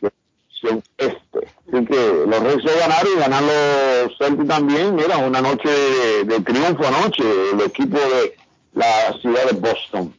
posición 0.00 0.82
este. 0.98 1.38
Así 1.72 1.86
que 1.86 2.24
los 2.26 2.62
Sox 2.62 2.78
ganaron 2.78 3.12
y 3.16 3.18
ganaron 3.20 3.48
los 3.48 4.18
Celtics 4.18 4.48
también. 4.48 4.94
Mira, 4.94 5.16
una 5.18 5.40
noche 5.40 5.68
de, 5.68 6.24
de 6.24 6.40
triunfo 6.40 6.86
anoche, 6.86 7.24
el 7.52 7.60
equipo 7.62 7.98
de 7.98 8.36
la 8.74 9.12
ciudad 9.20 9.46
de 9.50 9.58
Boston. 9.58 10.14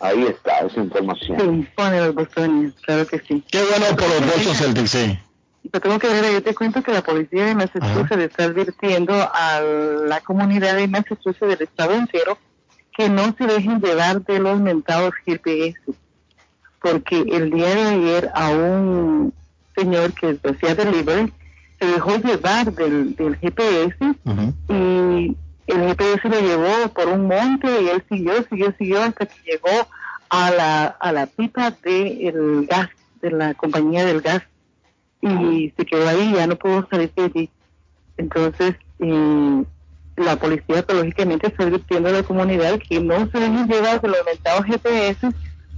Ahí 0.00 0.24
está 0.24 0.60
esa 0.60 0.80
información. 0.80 1.38
Sí, 1.38 1.68
pone 1.76 2.00
los 2.00 2.14
bostonians, 2.14 2.74
claro 2.80 3.06
que 3.06 3.18
sí. 3.18 3.44
Qué 3.50 3.62
bueno 3.62 3.86
por 3.96 4.08
los 4.08 4.20
Boston 4.20 4.54
Celtics, 4.54 4.90
sí. 4.90 5.18
Pero 5.70 5.82
tengo 5.82 5.98
que 5.98 6.08
ver, 6.08 6.32
yo 6.32 6.42
te 6.42 6.54
cuento 6.54 6.82
que 6.82 6.92
la 6.92 7.02
policía 7.02 7.46
de 7.46 7.54
Massachusetts 7.54 8.22
está 8.22 8.44
advirtiendo 8.44 9.14
a 9.14 9.60
la 9.60 10.20
comunidad 10.20 10.76
de 10.76 10.88
Massachusetts 10.88 11.40
del 11.40 11.62
estado 11.62 11.94
entero 11.94 12.38
que 12.96 13.08
no 13.08 13.34
se 13.38 13.46
dejen 13.46 13.80
llevar 13.80 14.22
de 14.24 14.40
los 14.40 14.60
mentados 14.60 15.14
GPS, 15.24 15.78
porque 16.82 17.20
el 17.20 17.50
día 17.50 17.74
de 17.74 17.82
ayer 17.82 18.30
a 18.34 18.50
un 18.50 19.32
señor 19.76 20.12
que 20.12 20.38
hacía 20.42 20.74
delivery 20.74 21.32
se 21.78 21.86
dejó 21.86 22.16
llevar 22.16 22.72
del, 22.72 23.14
del 23.14 23.36
GPS 23.36 23.96
y 24.68 25.36
el 25.66 25.80
GPS 25.88 26.28
lo 26.28 26.40
llevó 26.40 26.88
por 26.92 27.08
un 27.08 27.28
monte 27.28 27.68
y 27.80 27.88
él 27.88 28.04
siguió, 28.08 28.32
siguió, 28.48 28.74
siguió 28.76 29.02
hasta 29.02 29.26
que 29.26 29.40
llegó 29.44 29.88
a 30.28 30.50
la, 30.50 30.84
a 30.86 31.12
la 31.12 31.26
pipa 31.26 31.70
del 31.70 32.66
gas, 32.66 32.90
de 33.22 33.30
la 33.30 33.54
compañía 33.54 34.04
del 34.04 34.20
gas 34.20 34.42
y 35.22 35.72
se 35.76 35.84
quedó 35.86 36.08
ahí, 36.08 36.32
ya 36.34 36.46
no 36.46 36.56
pudo 36.56 36.86
salir 36.90 37.12
de 37.14 37.22
allí. 37.24 37.50
Entonces, 38.16 38.74
eh, 38.98 39.64
la 40.16 40.36
policía 40.36 40.84
pues, 40.86 40.98
lógicamente 40.98 41.46
está 41.48 41.64
advirtiendo 41.64 42.08
a 42.08 42.12
la 42.12 42.22
comunidad 42.22 42.78
que 42.88 43.00
no 43.00 43.28
se 43.30 43.38
dejen 43.38 43.66
llevar 43.66 44.00
los 44.02 44.18
inventados 44.18 44.64
GPS, 44.66 45.28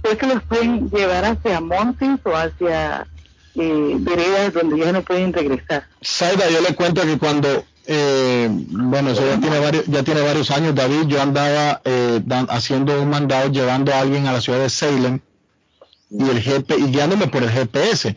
porque 0.01 0.27
los 0.27 0.43
pueden 0.43 0.89
llevar 0.89 1.23
hacia 1.25 1.61
montes 1.61 2.19
o 2.25 2.31
hacia 2.35 3.07
eh, 3.55 3.95
veredas 3.99 4.53
donde 4.53 4.79
ya 4.79 4.91
no 4.91 5.01
pueden 5.01 5.31
regresar. 5.31 5.85
Zaida, 6.03 6.49
yo 6.49 6.59
le 6.61 6.75
cuento 6.75 7.03
que 7.03 7.17
cuando, 7.17 7.63
eh, 7.87 8.49
bueno, 8.49 9.11
eso 9.11 9.25
ya 9.25 9.39
tiene 9.39 9.59
varios, 9.59 9.85
ya 9.85 10.03
tiene 10.03 10.21
varios 10.21 10.51
años, 10.51 10.75
David, 10.75 11.07
yo 11.07 11.21
andaba 11.21 11.81
eh, 11.85 12.19
dan- 12.25 12.47
haciendo 12.49 13.01
un 13.01 13.09
mandado 13.09 13.49
llevando 13.49 13.93
a 13.93 13.99
alguien 14.01 14.27
a 14.27 14.33
la 14.33 14.41
ciudad 14.41 14.59
de 14.59 14.69
Salem 14.69 15.19
y 16.09 16.29
el 16.29 16.41
GP, 16.41 16.71
y 16.79 16.91
guiándome 16.91 17.27
por 17.27 17.43
el 17.43 17.49
GPS. 17.49 18.15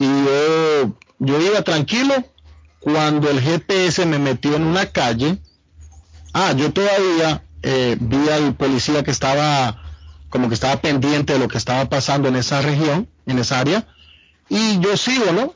Y 0.00 0.06
yo, 0.06 0.96
yo 1.18 1.40
iba 1.40 1.60
tranquilo 1.60 2.14
cuando 2.80 3.28
el 3.28 3.38
GPS 3.38 4.06
me 4.06 4.18
metió 4.18 4.56
en 4.56 4.62
una 4.62 4.86
calle. 4.86 5.36
Ah, 6.32 6.52
yo 6.56 6.72
todavía 6.72 7.44
eh, 7.62 7.98
vi 8.00 8.30
al 8.30 8.54
policía 8.54 9.04
que 9.04 9.10
estaba 9.10 9.82
como 10.30 10.48
que 10.48 10.54
estaba 10.54 10.80
pendiente 10.80 11.34
de 11.34 11.38
lo 11.38 11.48
que 11.48 11.58
estaba 11.58 11.86
pasando 11.90 12.28
en 12.28 12.36
esa 12.36 12.62
región, 12.62 13.08
en 13.26 13.38
esa 13.40 13.58
área, 13.60 13.86
y 14.48 14.78
yo 14.80 14.96
sigo, 14.96 15.32
¿no? 15.32 15.54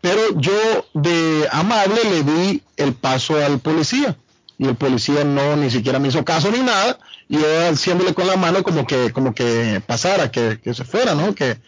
Pero 0.00 0.40
yo 0.40 0.86
de 0.94 1.46
amable 1.52 2.00
le 2.04 2.22
di 2.22 2.62
el 2.76 2.94
paso 2.94 3.36
al 3.44 3.58
policía 3.58 4.16
y 4.56 4.66
el 4.66 4.76
policía 4.76 5.24
no 5.24 5.56
ni 5.56 5.70
siquiera 5.70 5.98
me 5.98 6.08
hizo 6.08 6.24
caso 6.24 6.50
ni 6.50 6.60
nada 6.60 6.98
y 7.28 7.38
yo 7.38 7.68
haciéndole 7.68 8.14
con 8.14 8.26
la 8.26 8.36
mano 8.36 8.62
como 8.62 8.86
que 8.86 9.12
como 9.12 9.34
que 9.34 9.82
pasara, 9.84 10.30
que, 10.30 10.58
que 10.62 10.72
se 10.72 10.84
fuera, 10.84 11.14
¿no? 11.14 11.34
Que, 11.34 11.58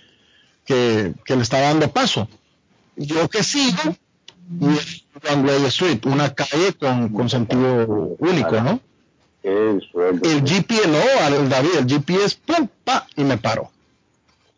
que, 0.68 1.14
que 1.24 1.34
le 1.34 1.42
estaba 1.42 1.62
dando 1.64 1.90
paso. 1.90 2.28
Yo 2.96 3.28
que 3.30 3.42
sigo 3.42 3.96
y 4.60 4.66
One 5.32 5.50
Way 5.50 5.64
Street, 5.66 6.04
una 6.04 6.34
calle 6.34 6.74
con, 6.74 7.08
con 7.08 7.28
sentido 7.30 7.86
único, 8.18 8.60
¿no? 8.60 8.80
El 10.22 10.42
GPS, 10.46 10.88
no, 10.88 10.98
al- 11.24 11.48
David, 11.48 11.70
el 11.78 11.86
GPS, 11.86 12.36
pum, 12.44 12.68
pa, 12.84 13.06
y 13.16 13.24
me 13.24 13.38
paró. 13.38 13.70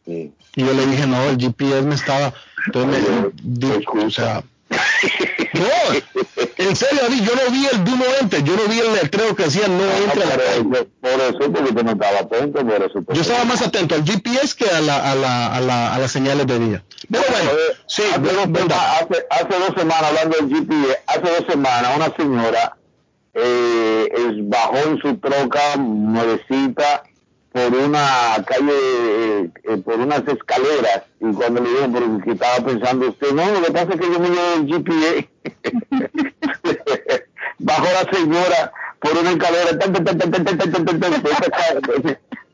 Y 0.06 0.32
yo 0.56 0.72
le 0.74 0.86
dije, 0.86 1.06
no, 1.06 1.22
el 1.28 1.38
GPS 1.38 1.82
me 1.82 1.94
estaba, 1.94 2.34
entonces 2.66 3.02
me 3.08 3.30
dijo, 3.78 3.98
o 4.04 4.10
sea, 4.10 4.42
No, 5.60 6.24
en 6.56 6.76
serio, 6.76 7.00
David, 7.02 7.22
yo 7.22 7.34
no 7.34 7.50
vi 7.52 7.66
el 7.66 7.84
do 7.84 7.90
no 7.96 8.04
enter, 8.20 8.42
yo 8.42 8.56
no 8.56 8.62
vi 8.64 8.78
el 8.80 8.92
letrero 8.94 9.36
que 9.36 9.44
decía 9.44 9.68
no 9.68 9.82
entra 9.84 10.24
a 10.24 10.26
la 10.26 10.36
calle. 10.36 10.88
Por 11.00 11.10
eso, 11.10 11.52
porque 11.52 11.72
tú 11.72 11.82
no 11.84 11.90
estabas 11.92 12.22
atento, 12.22 12.66
por 12.66 12.82
eso. 12.82 13.04
Yo 13.12 13.20
estaba 13.20 13.44
más 13.44 13.60
atento 13.62 13.94
al 13.94 14.04
GPS 14.04 14.54
que 14.56 14.70
a, 14.70 14.80
la, 14.80 15.10
a, 15.10 15.14
la, 15.14 15.46
a, 15.54 15.60
la, 15.60 15.94
a 15.94 15.98
las 15.98 16.10
señales 16.12 16.46
de 16.46 16.58
día. 16.58 16.84
Pero 17.10 17.24
bueno, 17.30 17.50
sí, 17.86 18.02
hace, 18.10 18.20
dos 18.20 18.52
verdad. 18.52 18.68
sema- 18.68 18.92
hace, 18.98 19.26
hace 19.30 19.58
dos 19.58 19.74
semanas, 19.76 20.02
hablando 20.04 20.36
del 20.38 20.48
GPS, 20.48 20.98
hace 21.06 21.20
dos 21.20 21.44
semanas 21.48 21.96
una 21.96 22.16
señora 22.16 22.76
eh, 23.34 24.08
es- 24.12 24.48
bajó 24.48 24.76
en 24.78 24.98
su 24.98 25.16
troca 25.18 25.76
nuevecita 25.76 27.02
por 27.52 27.74
una 27.74 28.44
calle, 28.46 28.72
eh, 28.72 29.50
eh, 29.64 29.76
por 29.78 29.98
unas 29.98 30.26
escaleras, 30.26 31.02
y 31.20 31.32
cuando 31.32 31.60
le 31.62 31.70
dije, 31.70 31.88
porque 31.88 32.30
estaba 32.32 32.64
pensando 32.64 33.08
usted, 33.08 33.32
no, 33.32 33.50
lo 33.50 33.62
que 33.62 33.72
pasa 33.72 33.88
es 33.94 34.00
que 34.00 34.12
yo 34.12 34.20
me 34.20 34.28
llevo 34.28 34.54
el 34.54 34.66
GPA, 34.66 35.28
bajo 37.58 37.84
la 37.84 38.12
señora 38.12 38.72
por 39.00 39.16
una 39.16 39.30
escalera, 39.30 39.72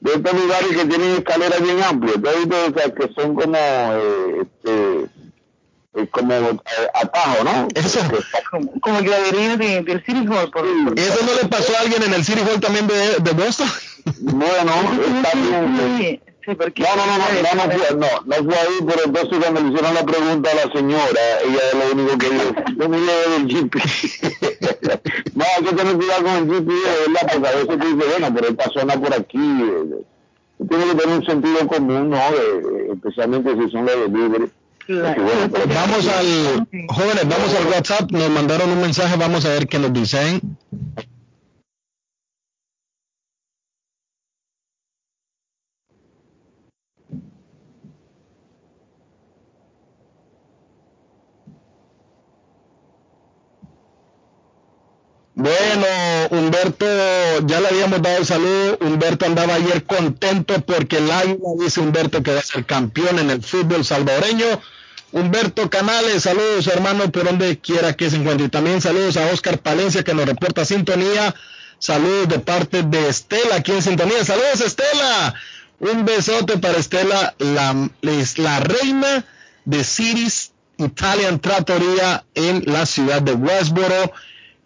de 0.00 0.12
estos 0.14 0.34
lugares 0.34 0.68
que 0.68 0.84
tienen 0.84 1.16
escaleras 1.16 1.62
bien 1.62 1.82
amplias, 1.82 2.16
o 2.16 2.78
sea, 2.78 2.94
que 2.94 3.12
son 3.14 3.34
como, 3.34 3.56
eh, 3.56 4.42
este, 4.42 6.06
como 6.10 6.32
eh, 6.32 6.58
atajo, 6.94 7.44
¿no? 7.44 7.68
Eso. 7.74 8.00
Este, 8.00 8.80
como 8.80 8.98
el 8.98 9.04
gradería 9.04 9.56
de, 9.56 9.82
del 9.82 10.04
City 10.04 10.26
Hall. 10.28 10.50
Por, 10.50 10.64
por, 10.84 10.98
¿Y 10.98 11.02
eso 11.02 11.18
no 11.24 11.34
le 11.34 11.48
pasó 11.48 11.74
a 11.76 11.80
alguien 11.80 12.02
en 12.02 12.14
el 12.14 12.24
City 12.24 12.42
Hall 12.42 12.60
también 12.60 12.86
de, 12.86 13.16
de 13.20 13.32
Boston? 13.32 13.68
Bueno, 14.20 14.72
está 15.22 15.38
bien. 15.38 16.20
Sí, 16.44 16.54
porque... 16.54 16.82
No, 16.82 16.88
no, 16.94 17.06
no, 17.06 17.18
no, 17.18 17.24
no, 17.42 17.66
no 17.66 17.72
fue, 17.72 17.96
no, 17.96 18.06
no 18.24 18.44
fue 18.44 18.54
ahí, 18.60 18.78
pero 18.86 19.00
entonces 19.04 19.38
cuando 19.40 19.60
le 19.62 19.68
hicieron 19.68 19.94
la 19.94 20.04
pregunta 20.04 20.50
a 20.50 20.54
la 20.66 20.72
señora, 20.72 21.20
ella 21.44 21.60
es 21.72 21.74
lo 21.74 21.92
único 21.92 22.18
que 22.18 22.30
dijo, 22.30 22.44
yo 22.78 22.88
me 22.88 22.98
llevo 22.98 23.36
el 23.36 23.48
GPS. 23.48 24.20
no, 25.34 25.44
hay 25.56 25.64
que 25.64 25.74
tener 25.74 25.96
cuidado 25.96 26.22
con 26.22 26.34
el 26.36 26.46
GPS, 26.46 27.10
¿verdad? 27.10 27.32
Porque 27.32 27.48
a 27.48 27.50
veces 27.52 27.66
tú 27.66 27.96
dices, 27.96 28.10
bueno, 28.10 28.34
pero 28.34 28.48
esta 28.48 28.70
zona 28.70 28.94
por 28.94 29.12
aquí, 29.14 29.38
eh, 29.38 30.04
tú 30.58 30.66
tienes 30.68 30.86
que 30.86 30.94
tener 30.94 31.18
un 31.18 31.26
sentido 31.26 31.66
común, 31.66 32.10
¿no? 32.10 32.16
De- 32.16 32.92
especialmente 32.92 33.50
si 33.56 33.70
son 33.72 33.86
los 33.86 34.08
libres. 34.12 34.50
Vamos 34.88 36.06
al, 36.06 36.66
jóvenes, 36.90 37.28
vamos 37.28 37.54
al 37.58 37.66
WhatsApp, 37.72 38.08
nos 38.12 38.30
mandaron 38.30 38.70
un 38.70 38.80
mensaje, 38.82 39.16
vamos 39.16 39.44
a 39.44 39.48
ver 39.48 39.66
qué 39.66 39.80
nos 39.80 39.92
dicen. 39.92 40.40
Bueno, 55.46 55.86
Humberto, 56.30 56.86
ya 57.46 57.60
le 57.60 57.68
habíamos 57.68 58.02
dado 58.02 58.18
el 58.18 58.26
saludo. 58.26 58.78
Humberto 58.80 59.26
andaba 59.26 59.54
ayer 59.54 59.84
contento 59.84 60.60
porque 60.62 60.98
el 60.98 61.08
Águila 61.08 61.50
dice 61.60 61.78
Humberto 61.78 62.20
que 62.20 62.34
va 62.34 62.40
a 62.40 62.42
ser 62.42 62.66
campeón 62.66 63.20
en 63.20 63.30
el 63.30 63.40
fútbol 63.44 63.84
salvadoreño. 63.84 64.60
Humberto 65.12 65.70
Canales, 65.70 66.24
saludos 66.24 66.66
hermano 66.66 67.12
por 67.12 67.26
donde 67.26 67.60
quiera 67.60 67.92
que 67.92 68.10
se 68.10 68.16
encuentre. 68.16 68.46
Y 68.46 68.48
también 68.48 68.80
saludos 68.80 69.16
a 69.18 69.26
Oscar 69.26 69.60
Palencia 69.60 70.02
que 70.02 70.14
nos 70.14 70.26
reporta 70.26 70.64
sintonía. 70.64 71.32
Saludos 71.78 72.28
de 72.28 72.40
parte 72.40 72.82
de 72.82 73.08
Estela 73.08 73.54
aquí 73.54 73.70
en 73.70 73.82
sintonía. 73.82 74.24
Saludos 74.24 74.60
Estela. 74.62 75.32
Un 75.78 76.04
besote 76.04 76.58
para 76.58 76.76
Estela, 76.76 77.36
la, 77.38 77.88
la 78.02 78.60
reina 78.60 79.24
de 79.64 79.84
Cities 79.84 80.50
Italian 80.78 81.38
Trattoria 81.38 82.24
en 82.34 82.64
la 82.66 82.84
ciudad 82.84 83.22
de 83.22 83.32
Westboro, 83.32 84.12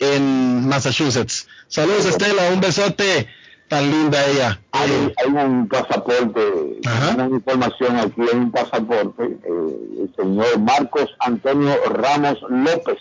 en 0.00 0.66
Massachusetts. 0.66 1.46
Saludos 1.68 2.06
Estela, 2.06 2.50
un 2.52 2.60
besote. 2.60 3.28
Tan 3.68 3.88
linda 3.88 4.18
ella. 4.26 4.60
Hay, 4.72 4.90
hay 5.16 5.44
un 5.44 5.68
pasaporte, 5.68 6.40
una 7.14 7.28
información 7.28 7.96
aquí, 7.98 8.20
hay 8.20 8.36
un 8.36 8.50
pasaporte, 8.50 9.22
eh, 9.22 10.02
el 10.02 10.12
señor 10.16 10.58
Marcos 10.58 11.08
Antonio 11.20 11.76
Ramos 11.88 12.38
López 12.48 12.98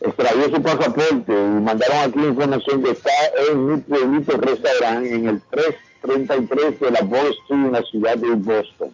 extravió 0.00 0.54
su 0.54 0.62
pasaporte 0.62 1.32
y 1.32 1.60
mandaron 1.62 1.96
aquí 1.96 2.18
la 2.20 2.26
información 2.26 2.84
que 2.84 2.90
está 2.90 3.10
en 3.50 3.66
mi 3.66 3.80
pueblito 3.80 4.36
restaurante 4.36 5.14
en 5.14 5.28
el 5.30 5.42
333 5.50 6.80
de 6.80 6.90
la 6.92 7.00
Wall 7.00 7.26
Street 7.26 7.66
en 7.66 7.72
la 7.72 7.82
ciudad 7.82 8.16
de 8.18 8.34
Boston. 8.36 8.90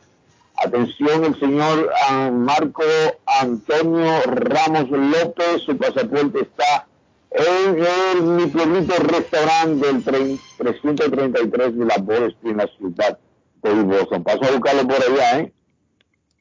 Atención, 0.57 1.24
el 1.24 1.39
señor 1.39 1.93
ah, 2.09 2.31
Marco 2.33 2.85
Antonio 3.27 4.23
Ramos 4.24 4.91
López, 4.91 5.62
su 5.66 5.77
pasaporte 5.77 6.41
está 6.41 6.87
en 7.35 7.79
el 7.85 8.23
mi 8.23 8.47
pueblito 8.47 8.95
restaurante 8.99 9.87
del 9.87 10.05
tre- 10.05 10.39
333 10.59 11.79
de 11.79 11.85
la 11.85 11.97
Wall 11.97 12.25
Street 12.31 12.53
en 12.53 12.57
la 12.59 12.67
ciudad 12.79 13.19
de 13.63 13.75
Boston. 13.83 14.23
Paso 14.25 14.45
a 14.45 14.51
buscarlo 14.51 14.87
por 14.87 14.97
allá, 15.03 15.41
¿eh? 15.41 15.53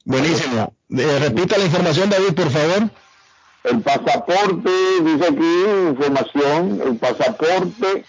Buenísimo. 0.05 0.73
Eh, 0.89 1.19
repita 1.19 1.57
la 1.57 1.65
información, 1.65 2.09
David, 2.09 2.33
por 2.33 2.49
favor. 2.49 2.89
El 3.63 3.81
pasaporte, 3.81 4.71
dice 5.03 5.25
aquí, 5.25 5.89
información, 5.89 6.81
el 6.85 6.97
pasaporte 6.97 8.03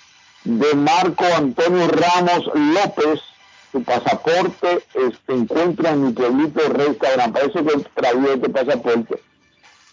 de 0.45 0.75
Marco 0.75 1.25
Antonio 1.37 1.87
Ramos 1.89 2.47
López, 2.55 3.21
su 3.71 3.83
pasaporte 3.85 4.83
se 4.93 5.33
encuentra 5.33 5.91
en 5.91 6.07
mi 6.07 6.13
pueblito 6.13 6.61
restaurante. 6.71 7.41
Parece 7.41 7.65
que 7.65 7.85
traía 7.95 8.35
este 8.35 8.49
pasaporte 8.49 9.23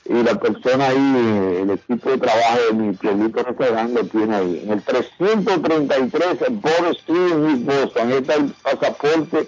y 0.10 0.24
la 0.24 0.40
persona 0.40 0.88
ahí, 0.88 1.14
eh, 1.18 1.60
el 1.62 1.70
equipo 1.70 2.10
de 2.10 2.18
trabajo 2.18 2.58
de 2.68 2.74
mi 2.74 2.94
pueblito 2.94 3.44
restaurante 3.44 4.04
tiene 4.06 4.36
ahí. 4.36 4.62
En 4.64 4.72
el 4.72 4.82
333 4.82 6.38
Borough 6.50 6.98
Street 6.98 7.60
Boston, 7.60 8.12
ahí 8.12 8.18
está 8.18 8.34
el 8.36 8.52
pasaporte 8.64 9.48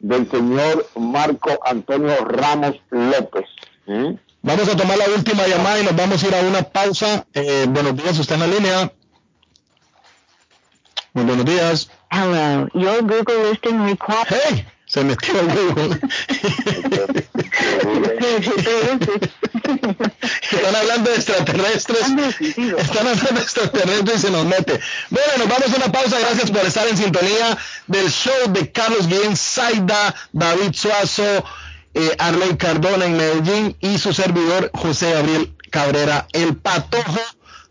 del 0.00 0.30
señor 0.30 0.86
Marco 0.96 1.58
Antonio 1.64 2.14
Ramos 2.26 2.76
López. 2.90 3.46
¿eh? 3.86 4.18
Vamos 4.42 4.68
a 4.68 4.76
tomar 4.76 4.98
la 4.98 5.06
última 5.16 5.46
llamada 5.46 5.80
y 5.80 5.84
nos 5.84 5.96
vamos 5.96 6.22
a 6.22 6.28
ir 6.28 6.34
a 6.34 6.40
una 6.40 6.62
pausa. 6.62 7.24
Eh, 7.32 7.64
buenos 7.70 7.96
días, 7.96 8.18
usted 8.18 8.34
en 8.34 8.40
la 8.40 8.46
línea. 8.48 8.92
Muy 11.14 11.24
buenos 11.24 11.46
días. 11.46 11.90
Hello, 12.10 12.68
your 12.74 13.00
Google 13.00 13.50
listing 13.50 13.86
requires... 13.86 14.28
Hey, 14.28 14.66
se 14.92 15.02
metió 15.04 15.40
el 15.40 15.46
Google. 15.46 15.98
Están 20.52 20.76
hablando 20.76 21.10
de 21.10 21.16
extraterrestres. 21.16 22.00
Están 22.78 23.06
hablando 23.08 23.30
de 23.32 23.40
extraterrestres 23.40 24.18
y 24.18 24.20
se 24.20 24.30
nos 24.30 24.44
mete. 24.44 24.78
Bueno, 25.08 25.32
nos 25.38 25.48
vamos 25.48 25.72
a 25.72 25.76
una 25.76 25.90
pausa. 25.90 26.18
Gracias 26.20 26.50
por 26.50 26.66
estar 26.66 26.86
en 26.86 26.98
sintonía 26.98 27.56
del 27.86 28.10
show 28.10 28.52
de 28.52 28.70
Carlos 28.70 29.06
Guillén, 29.06 29.34
Zaida, 29.34 30.14
David 30.32 30.74
Suazo, 30.74 31.42
eh, 31.94 32.14
Arley 32.18 32.58
Cardona 32.58 33.06
en 33.06 33.16
Medellín 33.16 33.74
y 33.80 33.96
su 33.96 34.12
servidor 34.12 34.70
José 34.74 35.12
Gabriel 35.12 35.54
Cabrera, 35.70 36.26
el 36.32 36.58
patojo 36.58 37.18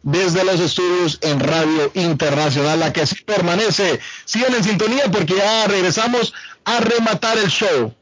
desde 0.03 0.43
los 0.43 0.59
estudios 0.59 1.19
en 1.21 1.39
Radio 1.39 1.91
Internacional, 1.93 2.79
la 2.79 2.91
que 2.93 3.05
sí 3.05 3.15
permanece. 3.23 3.99
Sigan 4.25 4.53
en 4.55 4.63
sintonía 4.63 5.03
porque 5.11 5.35
ya 5.35 5.67
regresamos 5.67 6.33
a 6.65 6.79
rematar 6.79 7.37
el 7.37 7.47
show. 7.49 7.93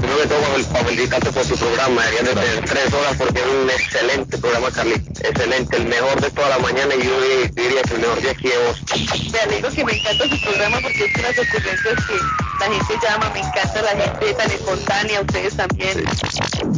Primero 0.00 0.22
que 0.22 0.26
todo, 0.28 0.40
para- 0.40 0.64
para 0.72 0.84
felicitarte 0.84 1.32
por 1.32 1.46
tu 1.46 1.56
programa. 1.56 2.02
De 2.06 2.16
tener 2.34 2.64
tres 2.64 2.92
horas 2.92 3.16
porque 3.16 3.40
es 3.40 3.46
un 3.46 3.70
excelente 3.70 4.38
programa, 4.38 4.70
Carly. 4.70 4.94
Excelente, 4.94 5.76
el 5.76 5.86
mejor 5.86 6.20
de 6.20 6.30
toda 6.30 6.48
la 6.50 6.58
mañana 6.58 6.94
y 6.94 7.02
yo 7.04 7.20
di- 7.20 7.48
diría 7.54 7.82
que 7.82 7.94
el 7.94 8.00
mejor 8.00 8.20
de 8.20 8.30
aquí 8.30 8.48
de 8.48 8.58
vos. 8.58 8.76
Te 8.86 9.54
digo 9.54 9.68
que 9.70 9.84
me 9.84 9.92
encanta 9.98 10.24
su 10.28 10.40
programa 10.42 10.78
porque 10.82 11.04
es 11.04 11.14
unas 11.18 11.38
ocurrencias 11.38 11.94
que 12.06 12.14
la 12.58 12.66
gente 12.66 12.98
llama, 13.02 13.30
me 13.30 13.40
encanta 13.40 13.82
la 13.82 13.90
gente 13.90 14.34
tan 14.34 14.50
espontánea, 14.50 15.20
ustedes 15.20 15.56
también. 15.56 16.04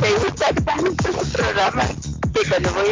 Me 0.01 0.13
gusta 0.13 0.53
tanto 0.65 1.13
su 1.13 1.33
programa 1.33 1.85
que 2.35 2.49
cuando 2.49 2.71
voy 2.73 2.81
a 2.81 2.89